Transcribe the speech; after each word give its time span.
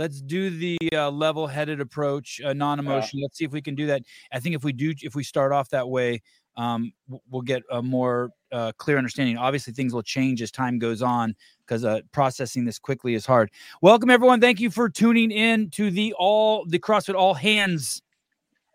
let's 0.00 0.22
do 0.22 0.48
the 0.48 0.78
uh, 0.94 1.10
level-headed 1.10 1.78
approach, 1.78 2.40
uh, 2.42 2.54
non-emotional. 2.54 3.22
Let's 3.22 3.36
see 3.36 3.44
if 3.44 3.52
we 3.52 3.60
can 3.60 3.74
do 3.74 3.86
that. 3.88 4.00
I 4.32 4.40
think 4.40 4.54
if 4.54 4.64
we 4.64 4.72
do, 4.72 4.94
if 5.02 5.14
we 5.14 5.22
start 5.22 5.52
off 5.52 5.68
that 5.68 5.86
way, 5.86 6.22
um, 6.56 6.92
we'll 7.28 7.42
get 7.42 7.62
a 7.70 7.82
more 7.82 8.30
uh, 8.50 8.72
clear 8.78 8.96
understanding. 8.96 9.36
Obviously, 9.36 9.74
things 9.74 9.92
will 9.92 10.02
change 10.02 10.40
as 10.40 10.50
time 10.50 10.78
goes 10.78 11.02
on 11.02 11.36
because 11.60 11.84
uh, 11.84 12.00
processing 12.12 12.64
this 12.64 12.78
quickly 12.78 13.12
is 13.12 13.26
hard. 13.26 13.50
Welcome, 13.82 14.08
everyone. 14.08 14.40
Thank 14.40 14.58
you 14.58 14.70
for 14.70 14.88
tuning 14.88 15.30
in 15.30 15.68
to 15.72 15.90
the 15.90 16.14
all 16.18 16.64
the 16.64 16.78
CrossFit 16.78 17.14
All 17.14 17.34
Hands 17.34 18.02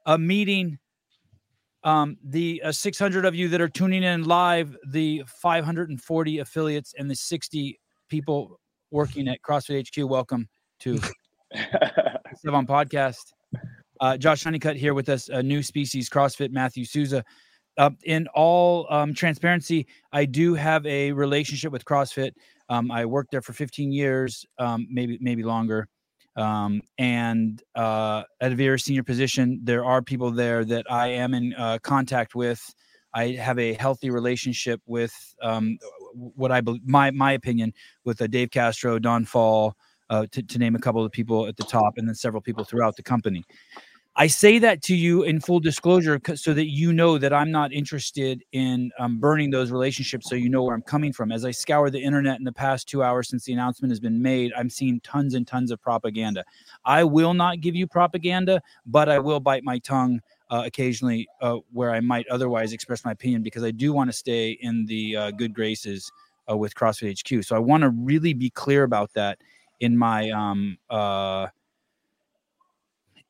uh, 0.06 0.20
meeting. 0.20 0.78
Um, 1.84 2.18
the 2.24 2.62
uh, 2.64 2.72
600 2.72 3.26
of 3.26 3.34
you 3.34 3.50
that 3.50 3.62
are 3.62 3.70
tuning 3.70 4.04
in 4.04 4.26
live, 4.26 4.78
the 4.88 5.24
540 5.28 6.40
affiliates, 6.40 6.94
and 6.98 7.10
the 7.10 7.16
60 7.16 7.80
people 8.10 8.60
working 8.92 9.28
at 9.28 9.42
CrossFit 9.42 9.88
HQ. 9.88 10.08
Welcome 10.08 10.48
to 10.80 10.96
Sevan 12.44 12.68
Podcast. 12.68 13.34
Uh, 14.02 14.18
Josh 14.18 14.44
Honeycutt 14.44 14.76
here 14.76 14.94
with 14.94 15.10
us, 15.10 15.30
a 15.30 15.42
new 15.42 15.64
species 15.64 16.10
CrossFit, 16.10 16.52
Matthew 16.52 16.86
Souza. 16.86 17.24
Uh, 17.78 17.90
in 18.04 18.28
all 18.34 18.88
um, 18.90 19.14
transparency, 19.14 19.88
I 20.12 20.26
do 20.26 20.54
have 20.54 20.86
a 20.86 21.12
relationship 21.12 21.72
with 21.72 21.84
CrossFit. 21.84 22.32
Um, 22.70 22.90
I 22.92 23.06
worked 23.06 23.32
there 23.32 23.42
for 23.42 23.54
15 23.54 23.92
years, 23.92 24.46
um, 24.60 24.88
maybe 24.90 25.18
maybe 25.22 25.44
longer. 25.44 25.88
Um, 26.38 26.82
and 26.98 27.62
uh, 27.76 28.24
at 28.42 28.52
a 28.52 28.56
very 28.56 28.80
senior 28.80 29.04
position, 29.04 29.60
there 29.64 29.86
are 29.86 30.02
people 30.02 30.32
there 30.32 30.66
that 30.66 30.86
I 30.92 31.08
am 31.08 31.34
in 31.34 31.54
uh, 31.54 31.80
contact 31.82 32.36
with. 32.36 32.62
I 33.14 33.30
have 33.32 33.58
a 33.60 33.74
healthy 33.74 34.10
relationship 34.10 34.82
with 34.86 35.14
um, 35.42 35.78
what 36.14 36.52
I 36.52 36.60
believe, 36.62 36.86
my 36.86 37.12
my 37.12 37.32
opinion, 37.32 37.74
with 38.04 38.22
uh, 38.22 38.28
Dave 38.28 38.52
Castro, 38.52 39.00
Don 39.00 39.26
Faul, 39.26 39.76
uh, 40.10 40.26
to, 40.32 40.44
to 40.44 40.58
name 40.58 40.76
a 40.76 40.80
couple 40.80 41.04
of 41.04 41.12
people 41.12 41.48
at 41.48 41.58
the 41.58 41.64
top, 41.64 41.98
and 41.98 42.08
then 42.08 42.16
several 42.16 42.42
people 42.42 42.64
throughout 42.64 42.96
the 42.96 43.04
company. 43.04 43.44
I 44.18 44.28
say 44.28 44.60
that 44.60 44.82
to 44.84 44.96
you 44.96 45.24
in 45.24 45.42
full 45.42 45.60
disclosure 45.60 46.22
so 46.36 46.54
that 46.54 46.68
you 46.68 46.94
know 46.94 47.18
that 47.18 47.34
I'm 47.34 47.52
not 47.52 47.74
interested 47.74 48.46
in 48.54 48.90
um, 48.98 49.20
burning 49.20 49.50
those 49.50 49.72
relationships 49.72 50.30
so 50.30 50.36
you 50.36 50.48
know 50.48 50.64
where 50.64 50.74
I'm 50.74 50.82
coming 50.82 51.12
from. 51.12 51.34
As 51.34 51.44
I 51.44 51.52
scour 51.52 51.90
the 51.90 52.02
internet 52.02 52.38
in 52.38 52.46
the 52.46 52.54
past 52.54 52.88
two 52.88 53.04
hours 53.04 53.28
since 53.28 53.44
the 53.44 53.52
announcement 53.52 53.92
has 53.92 54.00
been 54.00 54.22
made, 54.22 54.54
I'm 54.56 54.70
seeing 54.70 55.02
tons 55.02 55.34
and 55.34 55.46
tons 55.46 55.70
of 55.70 55.82
propaganda. 55.82 56.46
I 56.86 57.04
will 57.04 57.34
not 57.34 57.60
give 57.60 57.76
you 57.76 57.88
propaganda, 57.88 58.62
but 58.86 59.10
I 59.10 59.20
will 59.20 59.42
bite 59.42 59.66
my 59.66 59.80
tongue 59.80 60.22
uh, 60.50 60.64
occasionally 60.66 61.28
uh, 61.42 61.58
where 61.74 61.92
I 61.92 62.00
might 62.00 62.26
otherwise 62.30 62.72
express 62.72 63.04
my 63.04 63.12
opinion 63.12 63.44
because 63.44 63.66
I 63.66 63.72
do 63.72 63.92
want 63.92 64.10
to 64.10 64.16
stay 64.16 64.52
in 64.62 64.86
the 64.86 65.18
uh, 65.18 65.32
good 65.32 65.54
graces 65.54 66.10
uh, 66.50 66.56
with 66.56 66.74
CrossFit 66.74 67.20
HQ. 67.20 67.44
So 67.44 67.54
I 67.54 67.60
want 67.60 67.82
to 67.82 67.90
really 67.90 68.34
be 68.34 68.50
clear 68.50 68.84
about 68.84 69.12
that 69.16 69.40
in 69.80 69.98
my 69.98 70.30
um, 70.32 70.78
uh, 70.90 71.48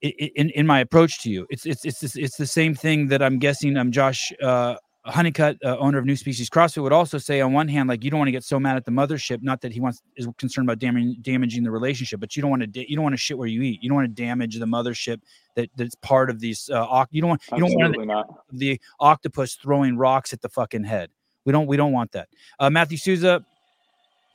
in 0.02 0.50
in 0.52 0.68
my 0.68 0.80
approach 0.80 1.22
to 1.24 1.30
you. 1.30 1.46
It's 1.50 1.66
it's 1.66 1.86
it's 1.86 2.16
it's 2.16 2.38
the 2.38 2.48
same 2.48 2.76
thing 2.76 3.08
that 3.08 3.22
I'm 3.22 3.40
guessing. 3.40 3.78
I'm 3.78 3.88
um, 3.88 3.92
Josh 3.92 4.32
uh, 4.42 4.76
Honeycutt, 5.06 5.58
uh, 5.64 5.78
owner 5.78 6.00
of 6.00 6.06
New 6.06 6.16
Species 6.16 6.50
CrossFit, 6.50 6.82
would 6.82 6.94
also 6.94 7.20
say 7.20 7.40
on 7.40 7.54
one 7.54 7.68
hand, 7.68 7.88
like 7.88 8.04
you 8.04 8.10
don't 8.10 8.20
want 8.20 8.28
to 8.28 8.32
get 8.32 8.44
so 8.44 8.60
mad 8.60 8.76
at 8.76 8.86
the 8.86 8.92
mothership. 8.92 9.44
Not 9.44 9.62
that 9.62 9.72
he 9.72 9.80
wants 9.80 10.02
is 10.18 10.28
concerned 10.38 10.68
about 10.68 10.80
damaging 10.80 11.18
damaging 11.22 11.64
the 11.64 11.72
relationship, 11.72 12.20
but 12.20 12.36
you 12.36 12.42
don't 12.42 12.50
want 12.50 12.62
to 12.62 12.68
da- 12.68 12.86
you 12.88 12.96
don't 12.96 13.04
want 13.04 13.14
to 13.14 13.18
shit 13.18 13.38
where 13.38 13.48
you 13.48 13.62
eat. 13.62 13.84
You 13.84 13.90
don't 13.90 13.98
want 13.98 14.16
to 14.16 14.22
damage 14.22 14.58
the 14.58 14.66
mothership 14.66 15.22
that 15.56 15.70
that's 15.76 15.96
part 15.96 16.30
of 16.30 16.40
these. 16.40 16.70
Uh, 16.70 17.06
you 17.12 17.22
don't 17.22 17.30
want 17.30 17.42
you 17.52 17.60
don't 17.60 17.76
want 17.76 18.08
not. 18.08 18.28
the 18.52 18.82
octopus 19.00 19.56
throwing 19.56 19.96
rocks 19.98 20.34
at 20.34 20.42
the 20.42 20.50
fucking 20.50 20.84
head. 20.84 21.12
We 21.46 21.52
don't 21.52 21.68
we 21.68 21.78
don't 21.78 21.92
want 21.92 22.12
that. 22.14 22.30
Uh, 22.60 22.72
Matthew 22.72 22.98
Souza, 22.98 23.46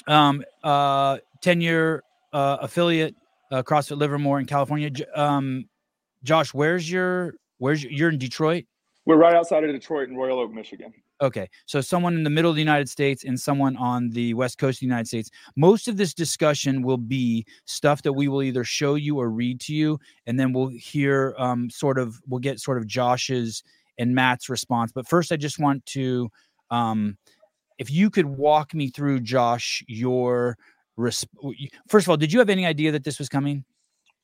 um, 0.06 0.45
uh, 0.62 1.19
ten 1.41 1.60
year 1.60 2.02
uh, 2.33 2.58
affiliate 2.60 3.14
uh, 3.50 3.62
CrossFit 3.62 3.98
Livermore 3.98 4.41
in 4.41 4.46
California. 4.46 4.91
Um, 5.14 5.64
Josh, 6.22 6.52
where's 6.55 6.91
your 6.91 7.34
where's 7.58 7.83
your, 7.83 7.92
you're 7.92 8.10
in 8.10 8.19
Detroit? 8.19 8.64
We're 9.06 9.16
right 9.16 9.34
outside 9.34 9.64
of 9.64 9.72
Detroit 9.72 10.08
in 10.08 10.16
Royal 10.16 10.41
Oak, 10.41 10.52
Michigan. 10.52 10.92
Okay, 11.22 11.48
so 11.67 11.80
someone 11.80 12.14
in 12.14 12.23
the 12.23 12.30
middle 12.30 12.51
of 12.51 12.56
the 12.56 12.62
United 12.62 12.89
States 12.89 13.24
and 13.24 13.39
someone 13.39 13.77
on 13.77 14.08
the 14.11 14.33
west 14.34 14.56
coast 14.56 14.77
of 14.77 14.80
the 14.80 14.86
United 14.86 15.06
States. 15.06 15.30
Most 15.55 15.86
of 15.86 15.98
this 15.98 16.14
discussion 16.14 16.83
will 16.83 16.96
be 16.96 17.45
stuff 17.67 18.02
that 18.02 18.12
we 18.12 18.28
will 18.28 18.42
either 18.42 18.64
show 18.64 18.95
you 18.95 19.18
or 19.18 19.28
read 19.30 19.61
to 19.62 19.74
you, 19.74 19.98
and 20.27 20.40
then 20.40 20.52
we'll 20.52 20.68
hear 20.68 21.34
um, 21.39 21.68
sort 21.68 21.98
of 21.98 22.18
we'll 22.27 22.40
get 22.40 22.61
sort 22.61 22.78
of 22.78 22.86
Josh's 22.86 23.62
and 23.98 24.14
Matt's 24.14 24.48
response. 24.48 24.92
But 24.92 25.07
first, 25.07 25.30
I 25.30 25.36
just 25.36 25.58
want 25.58 25.84
to, 25.86 26.30
um, 26.70 27.18
if 27.78 27.90
you 27.90 28.08
could 28.08 28.27
walk 28.27 28.72
me 28.72 28.89
through, 28.89 29.20
Josh, 29.20 29.84
your 29.89 30.57
resp- 31.00 31.28
first 31.88 32.06
of 32.06 32.11
all, 32.11 32.16
did 32.16 32.33
you 32.33 32.38
have 32.38 32.50
any 32.50 32.66
idea 32.66 32.92
that 32.92 33.05
this 33.05 33.18
was 33.18 33.28
coming? 33.28 33.64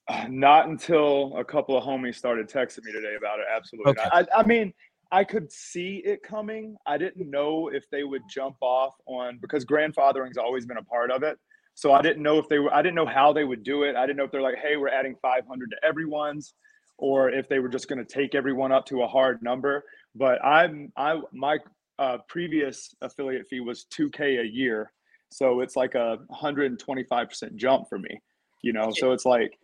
Not 0.29 0.69
until 0.69 1.37
a 1.37 1.45
couple 1.45 1.77
of 1.77 1.85
homies 1.85 2.15
started 2.15 2.49
texting 2.49 2.85
me 2.85 2.93
today 2.93 3.17
about 3.17 3.41
it. 3.41 3.47
Absolutely. 3.55 3.91
Okay. 3.93 4.09
I, 4.13 4.27
I 4.37 4.47
mean, 4.47 4.73
I 5.13 5.25
could 5.25 5.51
see 5.53 6.03
it 6.05 6.23
coming. 6.23 6.77
I 6.87 6.99
didn't 6.99 7.31
know 7.31 7.69
if 7.69 7.89
they 7.91 8.05
would 8.05 8.23
jump 8.29 8.57
off 8.61 8.95
on 9.07 9.39
because 9.41 9.65
grandfathering's 9.65 10.37
always 10.37 10.67
been 10.67 10.79
a 10.79 10.85
part 10.85 11.11
of 11.11 11.23
it. 11.23 11.39
So 11.75 11.93
I 11.93 12.03
didn't 12.03 12.23
know 12.23 12.39
if 12.39 12.49
they 12.49 12.59
were. 12.59 12.73
I 12.73 12.83
didn't 12.83 12.95
know 12.95 13.07
how 13.07 13.33
they 13.33 13.45
would 13.45 13.63
do 13.63 13.83
it. 13.83 13.97
I 13.97 14.07
didn't 14.07 14.17
know 14.17 14.25
if 14.25 14.31
they're 14.31 14.43
like, 14.43 14.57
"Hey, 14.57 14.77
we're 14.77 14.89
adding 14.89 15.15
500 15.21 15.71
to 15.71 15.77
everyone's," 15.87 16.55
or 16.97 17.31
if 17.31 17.49
they 17.49 17.59
were 17.59 17.69
just 17.69 17.87
going 17.87 17.99
to 17.99 18.05
take 18.05 18.35
everyone 18.35 18.73
up 18.73 18.87
to 18.87 19.03
a 19.03 19.07
hard 19.07 19.43
number. 19.43 19.85
But 20.15 20.43
I'm 20.43 20.91
I 20.97 21.21
my 21.33 21.59
uh, 21.99 22.19
previous 22.29 22.95
affiliate 23.03 23.47
fee 23.49 23.61
was 23.61 23.87
2k 23.93 24.41
a 24.41 24.47
year, 24.47 24.91
so 25.31 25.61
it's 25.61 25.77
like 25.77 25.95
a 25.95 26.19
125% 26.31 27.57
jump 27.57 27.89
for 27.89 27.99
me, 27.99 28.21
you 28.63 28.73
know? 28.73 28.91
So 28.95 29.13
it's 29.13 29.25
like, 29.25 29.59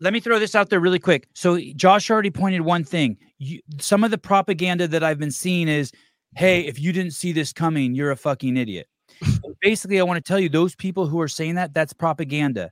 let 0.00 0.12
me 0.12 0.20
throw 0.20 0.38
this 0.38 0.54
out 0.54 0.68
there 0.68 0.80
really 0.80 0.98
quick. 0.98 1.28
So 1.34 1.58
Josh 1.76 2.10
already 2.10 2.30
pointed 2.30 2.62
one 2.62 2.82
thing. 2.82 3.16
You, 3.38 3.60
some 3.78 4.02
of 4.02 4.10
the 4.10 4.18
propaganda 4.18 4.88
that 4.88 5.04
I've 5.04 5.18
been 5.18 5.30
seeing 5.30 5.68
is, 5.68 5.92
hey, 6.34 6.62
if 6.62 6.80
you 6.80 6.92
didn't 6.92 7.12
see 7.12 7.30
this 7.30 7.52
coming, 7.52 7.94
you're 7.94 8.10
a 8.10 8.16
fucking 8.16 8.56
idiot. 8.56 8.88
Basically, 9.60 10.00
I 10.00 10.02
want 10.02 10.16
to 10.16 10.28
tell 10.28 10.40
you 10.40 10.48
those 10.48 10.74
people 10.74 11.06
who 11.06 11.20
are 11.20 11.28
saying 11.28 11.54
that, 11.54 11.72
that's 11.72 11.92
propaganda. 11.92 12.70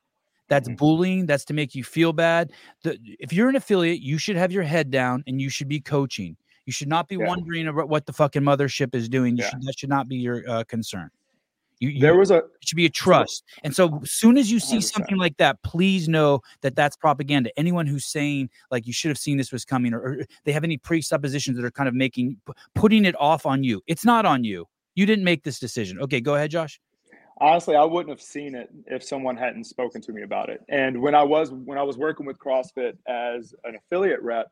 That's 0.48 0.68
mm-hmm. 0.68 0.76
bullying. 0.76 1.26
That's 1.26 1.44
to 1.46 1.54
make 1.54 1.76
you 1.76 1.84
feel 1.84 2.12
bad. 2.12 2.52
The, 2.82 2.98
if 3.20 3.32
you're 3.32 3.48
an 3.48 3.54
affiliate, 3.54 4.00
you 4.00 4.18
should 4.18 4.36
have 4.36 4.50
your 4.50 4.64
head 4.64 4.90
down 4.90 5.22
and 5.28 5.40
you 5.40 5.48
should 5.48 5.68
be 5.68 5.80
coaching. 5.80 6.36
You 6.66 6.72
should 6.72 6.88
not 6.88 7.08
be 7.08 7.16
yeah. 7.16 7.28
wondering 7.28 7.68
about 7.68 7.88
what 7.88 8.06
the 8.06 8.12
fucking 8.12 8.42
mothership 8.42 8.94
is 8.94 9.08
doing. 9.08 9.36
Yeah. 9.36 9.48
Should, 9.48 9.62
that 9.62 9.78
should 9.78 9.88
not 9.88 10.08
be 10.08 10.16
your 10.16 10.42
uh, 10.48 10.64
concern. 10.64 11.10
You, 11.80 11.88
you, 11.88 12.00
there 12.00 12.16
was 12.16 12.30
a 12.30 12.36
it 12.36 12.44
should 12.60 12.76
be 12.76 12.86
a 12.86 12.90
trust. 12.90 13.42
And 13.64 13.74
so 13.74 14.00
as 14.02 14.12
soon 14.12 14.36
as 14.36 14.52
you 14.52 14.60
see 14.60 14.78
100%. 14.78 14.82
something 14.84 15.16
like 15.16 15.36
that, 15.38 15.60
please 15.62 16.08
know 16.08 16.40
that 16.60 16.76
that's 16.76 16.94
propaganda. 16.94 17.50
Anyone 17.56 17.86
who's 17.86 18.04
saying 18.04 18.50
like 18.70 18.86
you 18.86 18.92
should 18.92 19.08
have 19.08 19.18
seen 19.18 19.38
this 19.38 19.50
was 19.50 19.64
coming 19.64 19.94
or, 19.94 20.00
or 20.00 20.26
they 20.44 20.52
have 20.52 20.62
any 20.62 20.76
presuppositions 20.76 21.56
that 21.56 21.64
are 21.64 21.70
kind 21.70 21.88
of 21.88 21.94
making 21.94 22.36
putting 22.74 23.04
it 23.06 23.14
off 23.18 23.46
on 23.46 23.64
you. 23.64 23.80
It's 23.86 24.04
not 24.04 24.26
on 24.26 24.44
you. 24.44 24.66
You 24.94 25.06
didn't 25.06 25.24
make 25.24 25.42
this 25.42 25.58
decision. 25.58 25.98
Okay, 26.00 26.20
go 26.20 26.34
ahead, 26.34 26.50
Josh. 26.50 26.80
Honestly, 27.40 27.74
I 27.74 27.84
wouldn't 27.84 28.10
have 28.10 28.20
seen 28.20 28.54
it 28.54 28.68
if 28.86 29.02
someone 29.02 29.34
hadn't 29.34 29.64
spoken 29.64 30.02
to 30.02 30.12
me 30.12 30.22
about 30.22 30.50
it. 30.50 30.60
And 30.68 31.00
when 31.00 31.14
I 31.14 31.22
was 31.22 31.50
when 31.50 31.78
I 31.78 31.82
was 31.82 31.96
working 31.96 32.26
with 32.26 32.38
CrossFit 32.38 32.98
as 33.08 33.54
an 33.64 33.76
affiliate 33.76 34.20
rep, 34.20 34.48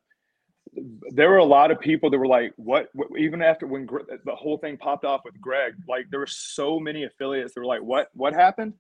there 1.11 1.31
were 1.31 1.39
a 1.39 1.45
lot 1.45 1.71
of 1.71 1.81
people 1.81 2.11
that 2.11 2.19
were 2.19 2.27
like, 2.27 2.53
what, 2.56 2.89
even 3.19 3.43
after 3.43 3.67
when 3.67 3.87
the 4.25 4.34
whole 4.34 4.59
thing 4.59 4.77
popped 4.77 5.05
off 5.05 5.23
with 5.25 5.41
Greg, 5.41 5.75
like 5.89 6.06
there 6.11 6.21
were 6.21 6.27
so 6.27 6.79
many 6.79 7.05
affiliates 7.05 7.55
that 7.55 7.61
were 7.61 7.67
like, 7.67 7.83
what, 7.83 8.09
what 8.15 8.34
happened? 8.34 8.75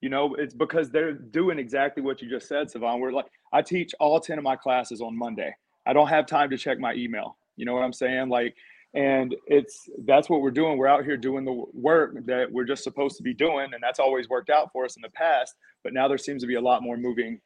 You 0.00 0.08
know, 0.08 0.34
it's 0.36 0.54
because 0.54 0.90
they're 0.90 1.12
doing 1.12 1.58
exactly 1.58 2.02
what 2.02 2.22
you 2.22 2.28
just 2.28 2.48
said, 2.48 2.68
Sevan. 2.72 3.00
We're 3.00 3.12
like, 3.12 3.30
I 3.52 3.62
teach 3.62 3.92
all 4.00 4.18
10 4.18 4.38
of 4.38 4.44
my 4.44 4.56
classes 4.56 5.00
on 5.00 5.16
Monday. 5.16 5.54
I 5.86 5.92
don't 5.92 6.08
have 6.08 6.26
time 6.26 6.50
to 6.50 6.56
check 6.56 6.78
my 6.78 6.94
email. 6.94 7.36
You 7.56 7.66
know 7.66 7.74
what 7.74 7.82
I'm 7.82 7.92
saying? 7.92 8.28
Like, 8.28 8.56
and 8.94 9.36
it's 9.46 9.88
that's 10.04 10.28
what 10.28 10.40
we're 10.40 10.50
doing. 10.50 10.76
We're 10.76 10.88
out 10.88 11.04
here 11.04 11.16
doing 11.16 11.44
the 11.44 11.64
work 11.72 12.14
that 12.26 12.50
we're 12.50 12.64
just 12.64 12.82
supposed 12.82 13.16
to 13.18 13.22
be 13.22 13.34
doing, 13.34 13.72
and 13.72 13.82
that's 13.82 14.00
always 14.00 14.28
worked 14.28 14.50
out 14.50 14.72
for 14.72 14.84
us 14.84 14.96
in 14.96 15.02
the 15.02 15.10
past. 15.10 15.54
But 15.84 15.92
now 15.92 16.08
there 16.08 16.18
seems 16.18 16.42
to 16.42 16.48
be 16.48 16.56
a 16.56 16.60
lot 16.60 16.82
more 16.82 16.96
moving, 16.96 17.40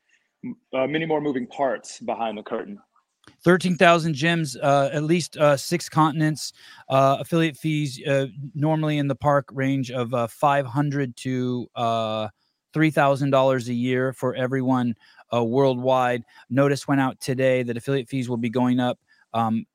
uh, 0.73 0.87
many 0.87 1.05
more 1.05 1.21
moving 1.21 1.47
parts 1.47 2.01
behind 2.01 2.39
the 2.39 2.43
curtain. 2.43 2.79
13,000 3.45 4.15
gyms, 4.15 4.57
uh, 4.63 4.91
at 4.93 5.03
least 5.03 5.37
uh, 5.37 5.57
six 5.57 5.89
continents, 5.89 6.53
uh, 6.89 7.19
affiliate 7.21 7.57
fees 7.57 8.01
uh, 8.07 8.27
normally 8.55 8.99
in 8.99 9.07
the 9.07 9.15
park 9.15 9.49
range 9.53 9.91
of 9.91 10.15
uh, 10.15 10.27
500 10.27 11.17
to 11.19 11.69
uh, 11.77 12.29
$3,000 12.75 13.69
a 13.69 13.75
year 13.75 14.13
for 14.13 14.35
everyone 14.35 14.95
worldwide. 15.33 16.23
Notice 16.49 16.87
went 16.87 17.01
out 17.01 17.19
today 17.21 17.65
that 17.65 17.77
affiliate 17.77 18.09
fees 18.09 18.29
will 18.29 18.37
be 18.37 18.51
going 18.51 18.79
up 18.79 19.01
um, 19.33 19.67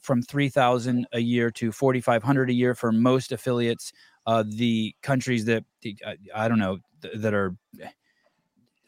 from 0.00 0.22
3,000 0.22 1.06
a 1.12 1.20
year 1.20 1.50
to 1.50 1.70
4,500 1.70 2.48
a 2.48 2.52
year 2.52 2.74
for 2.74 2.92
most 2.92 3.30
affiliates. 3.30 3.92
the 4.44 4.94
countries 5.02 5.44
that 5.44 5.64
I 6.34 6.48
don't 6.48 6.58
know 6.58 6.78
th- 7.02 7.14
that 7.18 7.34
are 7.34 7.54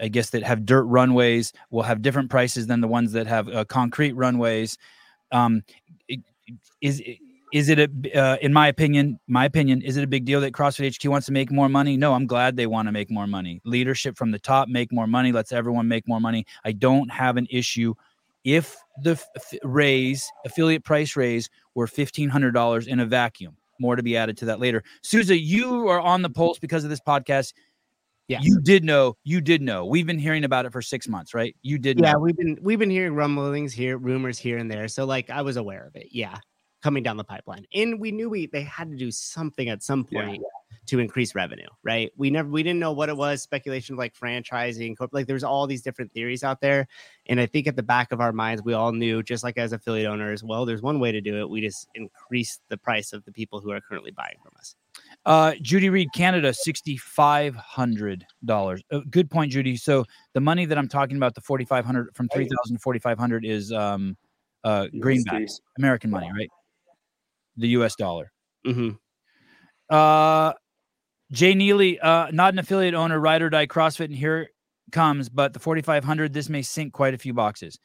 I 0.00 0.08
guess 0.08 0.30
that 0.30 0.42
have 0.42 0.66
dirt 0.66 0.84
runways 0.84 1.52
will 1.70 1.82
have 1.82 2.02
different 2.02 2.30
prices 2.30 2.66
than 2.66 2.80
the 2.80 2.88
ones 2.88 3.12
that 3.12 3.26
have 3.26 3.48
uh, 3.48 3.64
concrete 3.64 4.12
runways. 4.12 4.76
Um, 5.30 5.62
is 6.80 7.02
is 7.52 7.68
it 7.68 7.78
a 7.78 8.18
uh, 8.18 8.36
in 8.42 8.52
my 8.52 8.66
opinion 8.66 9.18
my 9.28 9.44
opinion 9.44 9.80
is 9.80 9.96
it 9.96 10.02
a 10.02 10.06
big 10.08 10.24
deal 10.24 10.40
that 10.40 10.52
crossfit 10.52 10.92
hq 10.92 11.08
wants 11.08 11.26
to 11.26 11.32
make 11.32 11.50
more 11.50 11.68
money? 11.68 11.96
No 11.96 12.12
i'm 12.12 12.26
glad 12.26 12.56
they 12.56 12.66
want 12.66 12.88
to 12.88 12.92
make 12.92 13.10
more 13.10 13.26
money. 13.26 13.60
Leadership 13.64 14.16
from 14.16 14.30
the 14.32 14.38
top 14.38 14.68
make 14.68 14.92
more 14.92 15.06
money 15.06 15.32
lets 15.32 15.52
everyone 15.52 15.88
make 15.88 16.06
more 16.08 16.20
money. 16.20 16.44
I 16.64 16.72
don't 16.72 17.10
have 17.10 17.36
an 17.36 17.46
issue 17.50 17.94
if 18.44 18.76
the 19.02 19.12
f- 19.12 19.54
raise 19.62 20.30
affiliate 20.44 20.84
price 20.84 21.16
raise 21.16 21.48
were 21.74 21.86
$1500 21.86 22.86
in 22.86 23.00
a 23.00 23.06
vacuum. 23.06 23.56
More 23.80 23.96
to 23.96 24.02
be 24.02 24.16
added 24.16 24.36
to 24.38 24.44
that 24.46 24.60
later. 24.60 24.82
Souza 25.02 25.38
you 25.38 25.88
are 25.88 26.00
on 26.00 26.22
the 26.22 26.30
pulse 26.30 26.58
because 26.58 26.84
of 26.84 26.90
this 26.90 27.00
podcast 27.00 27.54
Yeah. 28.28 28.38
you 28.42 28.58
did 28.60 28.84
know 28.84 29.16
you 29.24 29.40
did 29.42 29.60
know 29.60 29.84
we've 29.84 30.06
been 30.06 30.18
hearing 30.18 30.44
about 30.44 30.64
it 30.64 30.72
for 30.72 30.80
six 30.80 31.06
months 31.08 31.34
right 31.34 31.54
you 31.62 31.78
did 31.78 32.00
Yeah, 32.00 32.12
know. 32.12 32.20
we've 32.20 32.36
been 32.36 32.58
we've 32.62 32.78
been 32.78 32.90
hearing 32.90 33.14
rumblings 33.14 33.72
here, 33.72 33.98
rumors 33.98 34.38
here 34.38 34.56
and 34.58 34.70
there. 34.70 34.88
So 34.88 35.04
like 35.04 35.28
I 35.30 35.42
was 35.42 35.56
aware 35.58 35.86
of 35.86 35.94
it. 35.96 36.08
Yeah, 36.10 36.36
coming 36.82 37.02
down 37.02 37.16
the 37.18 37.24
pipeline, 37.24 37.66
and 37.74 38.00
we 38.00 38.12
knew 38.12 38.30
we 38.30 38.46
they 38.46 38.62
had 38.62 38.90
to 38.90 38.96
do 38.96 39.10
something 39.10 39.68
at 39.68 39.82
some 39.82 40.06
Yeah. 40.10 40.24
point 40.24 40.42
to 40.86 40.98
increase 40.98 41.34
revenue, 41.34 41.68
right? 41.82 42.12
We 42.16 42.30
never 42.30 42.48
we 42.48 42.62
didn't 42.62 42.80
know 42.80 42.92
what 42.92 43.08
it 43.10 43.16
was. 43.16 43.42
Speculation 43.42 43.96
like 43.96 44.14
franchising, 44.14 44.96
like 45.12 45.26
there's 45.26 45.44
all 45.44 45.66
these 45.66 45.82
different 45.82 46.12
theories 46.12 46.42
out 46.42 46.60
there, 46.62 46.88
and 47.26 47.38
I 47.40 47.46
think 47.46 47.66
at 47.66 47.76
the 47.76 47.82
back 47.82 48.10
of 48.12 48.20
our 48.22 48.32
minds 48.32 48.62
we 48.62 48.72
all 48.72 48.92
knew, 48.92 49.22
just 49.22 49.44
like 49.44 49.58
as 49.58 49.72
affiliate 49.72 50.06
owners, 50.08 50.42
well, 50.42 50.64
there's 50.64 50.82
one 50.82 50.98
way 50.98 51.12
to 51.12 51.20
do 51.20 51.40
it. 51.40 51.48
We 51.50 51.60
just 51.60 51.88
increase 51.94 52.58
the 52.68 52.76
price 52.78 53.12
of 53.12 53.22
the 53.26 53.32
people 53.32 53.60
who 53.60 53.70
are 53.70 53.80
currently 53.82 54.10
buying 54.12 54.36
from 54.42 54.52
us. 54.58 54.74
Uh, 55.26 55.54
Judy 55.62 55.88
Reed, 55.88 56.08
Canada, 56.14 56.52
sixty-five 56.52 57.54
hundred 57.54 58.26
dollars. 58.44 58.82
Uh, 58.90 59.00
good 59.10 59.30
point, 59.30 59.52
Judy. 59.52 59.76
So 59.76 60.04
the 60.34 60.40
money 60.40 60.66
that 60.66 60.76
I'm 60.76 60.88
talking 60.88 61.16
about, 61.16 61.34
the 61.34 61.40
forty-five 61.40 61.84
hundred 61.84 62.14
from 62.14 62.28
three 62.28 62.44
thousand 62.44 62.76
to 62.76 62.82
forty-five 62.82 63.18
hundred, 63.18 63.46
is 63.46 63.72
um, 63.72 64.16
uh, 64.64 64.88
greenbacks, 64.94 65.60
American 65.78 66.10
money, 66.10 66.30
right? 66.34 66.50
The 67.56 67.68
U.S. 67.68 67.94
dollar. 67.96 68.32
hmm 68.66 68.90
Uh, 69.88 70.52
Jay 71.32 71.54
Neely, 71.54 71.98
uh, 72.00 72.30
not 72.30 72.52
an 72.52 72.58
affiliate 72.58 72.94
owner, 72.94 73.18
ride 73.18 73.40
or 73.40 73.48
die 73.48 73.66
CrossFit, 73.66 74.06
and 74.06 74.14
here 74.14 74.50
comes. 74.92 75.30
But 75.30 75.54
the 75.54 75.58
forty-five 75.58 76.04
hundred, 76.04 76.34
this 76.34 76.50
may 76.50 76.60
sink 76.60 76.92
quite 76.92 77.14
a 77.14 77.18
few 77.18 77.32
boxes. 77.32 77.78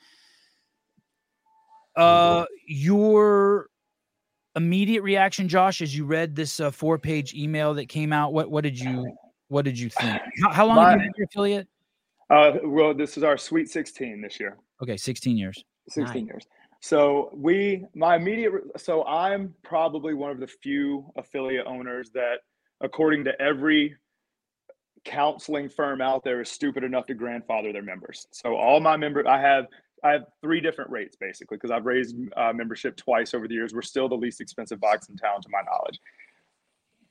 Uh, 1.95 2.45
your 2.67 3.67
immediate 4.55 5.01
reaction, 5.01 5.47
Josh, 5.47 5.81
as 5.81 5.95
you 5.95 6.05
read 6.05 6.35
this 6.35 6.59
uh, 6.59 6.71
four-page 6.71 7.33
email 7.33 7.73
that 7.75 7.89
came 7.89 8.13
out, 8.13 8.33
what 8.33 8.49
what 8.49 8.63
did 8.63 8.79
you 8.79 9.15
what 9.47 9.65
did 9.65 9.77
you 9.77 9.89
think? 9.89 10.21
How, 10.41 10.51
how 10.51 10.65
long 10.67 10.77
have 10.77 10.93
you 10.93 11.05
been 11.05 11.11
your 11.17 11.25
affiliate? 11.25 11.67
Uh, 12.29 12.51
well, 12.63 12.93
this 12.93 13.17
is 13.17 13.23
our 13.23 13.37
Sweet 13.37 13.69
16 13.69 14.21
this 14.21 14.39
year. 14.39 14.57
Okay, 14.81 14.97
sixteen 14.97 15.37
years. 15.37 15.63
16 15.89 16.25
years. 16.27 16.45
So 16.81 17.29
we, 17.33 17.85
my 17.93 18.15
immediate, 18.15 18.53
so 18.77 19.03
I'm 19.05 19.53
probably 19.63 20.13
one 20.13 20.31
of 20.31 20.39
the 20.39 20.47
few 20.47 21.11
affiliate 21.17 21.65
owners 21.65 22.09
that, 22.11 22.37
according 22.81 23.25
to 23.25 23.41
every 23.41 23.95
counseling 25.03 25.67
firm 25.67 26.01
out 26.01 26.23
there, 26.23 26.41
is 26.41 26.49
stupid 26.49 26.83
enough 26.83 27.05
to 27.07 27.13
grandfather 27.13 27.73
their 27.73 27.83
members. 27.83 28.27
So 28.31 28.55
all 28.55 28.79
my 28.79 28.95
members, 28.95 29.25
I 29.27 29.39
have, 29.41 29.65
I 30.03 30.11
have 30.11 30.25
three 30.41 30.61
different 30.61 30.89
rates 30.91 31.15
basically 31.15 31.57
because 31.57 31.71
I've 31.71 31.85
raised 31.85 32.15
uh, 32.37 32.53
membership 32.53 32.95
twice 32.95 33.33
over 33.33 33.47
the 33.47 33.53
years. 33.53 33.73
We're 33.73 33.81
still 33.81 34.09
the 34.09 34.15
least 34.15 34.41
expensive 34.41 34.79
box 34.79 35.09
in 35.09 35.17
town, 35.17 35.41
to 35.41 35.49
my 35.49 35.61
knowledge. 35.61 35.99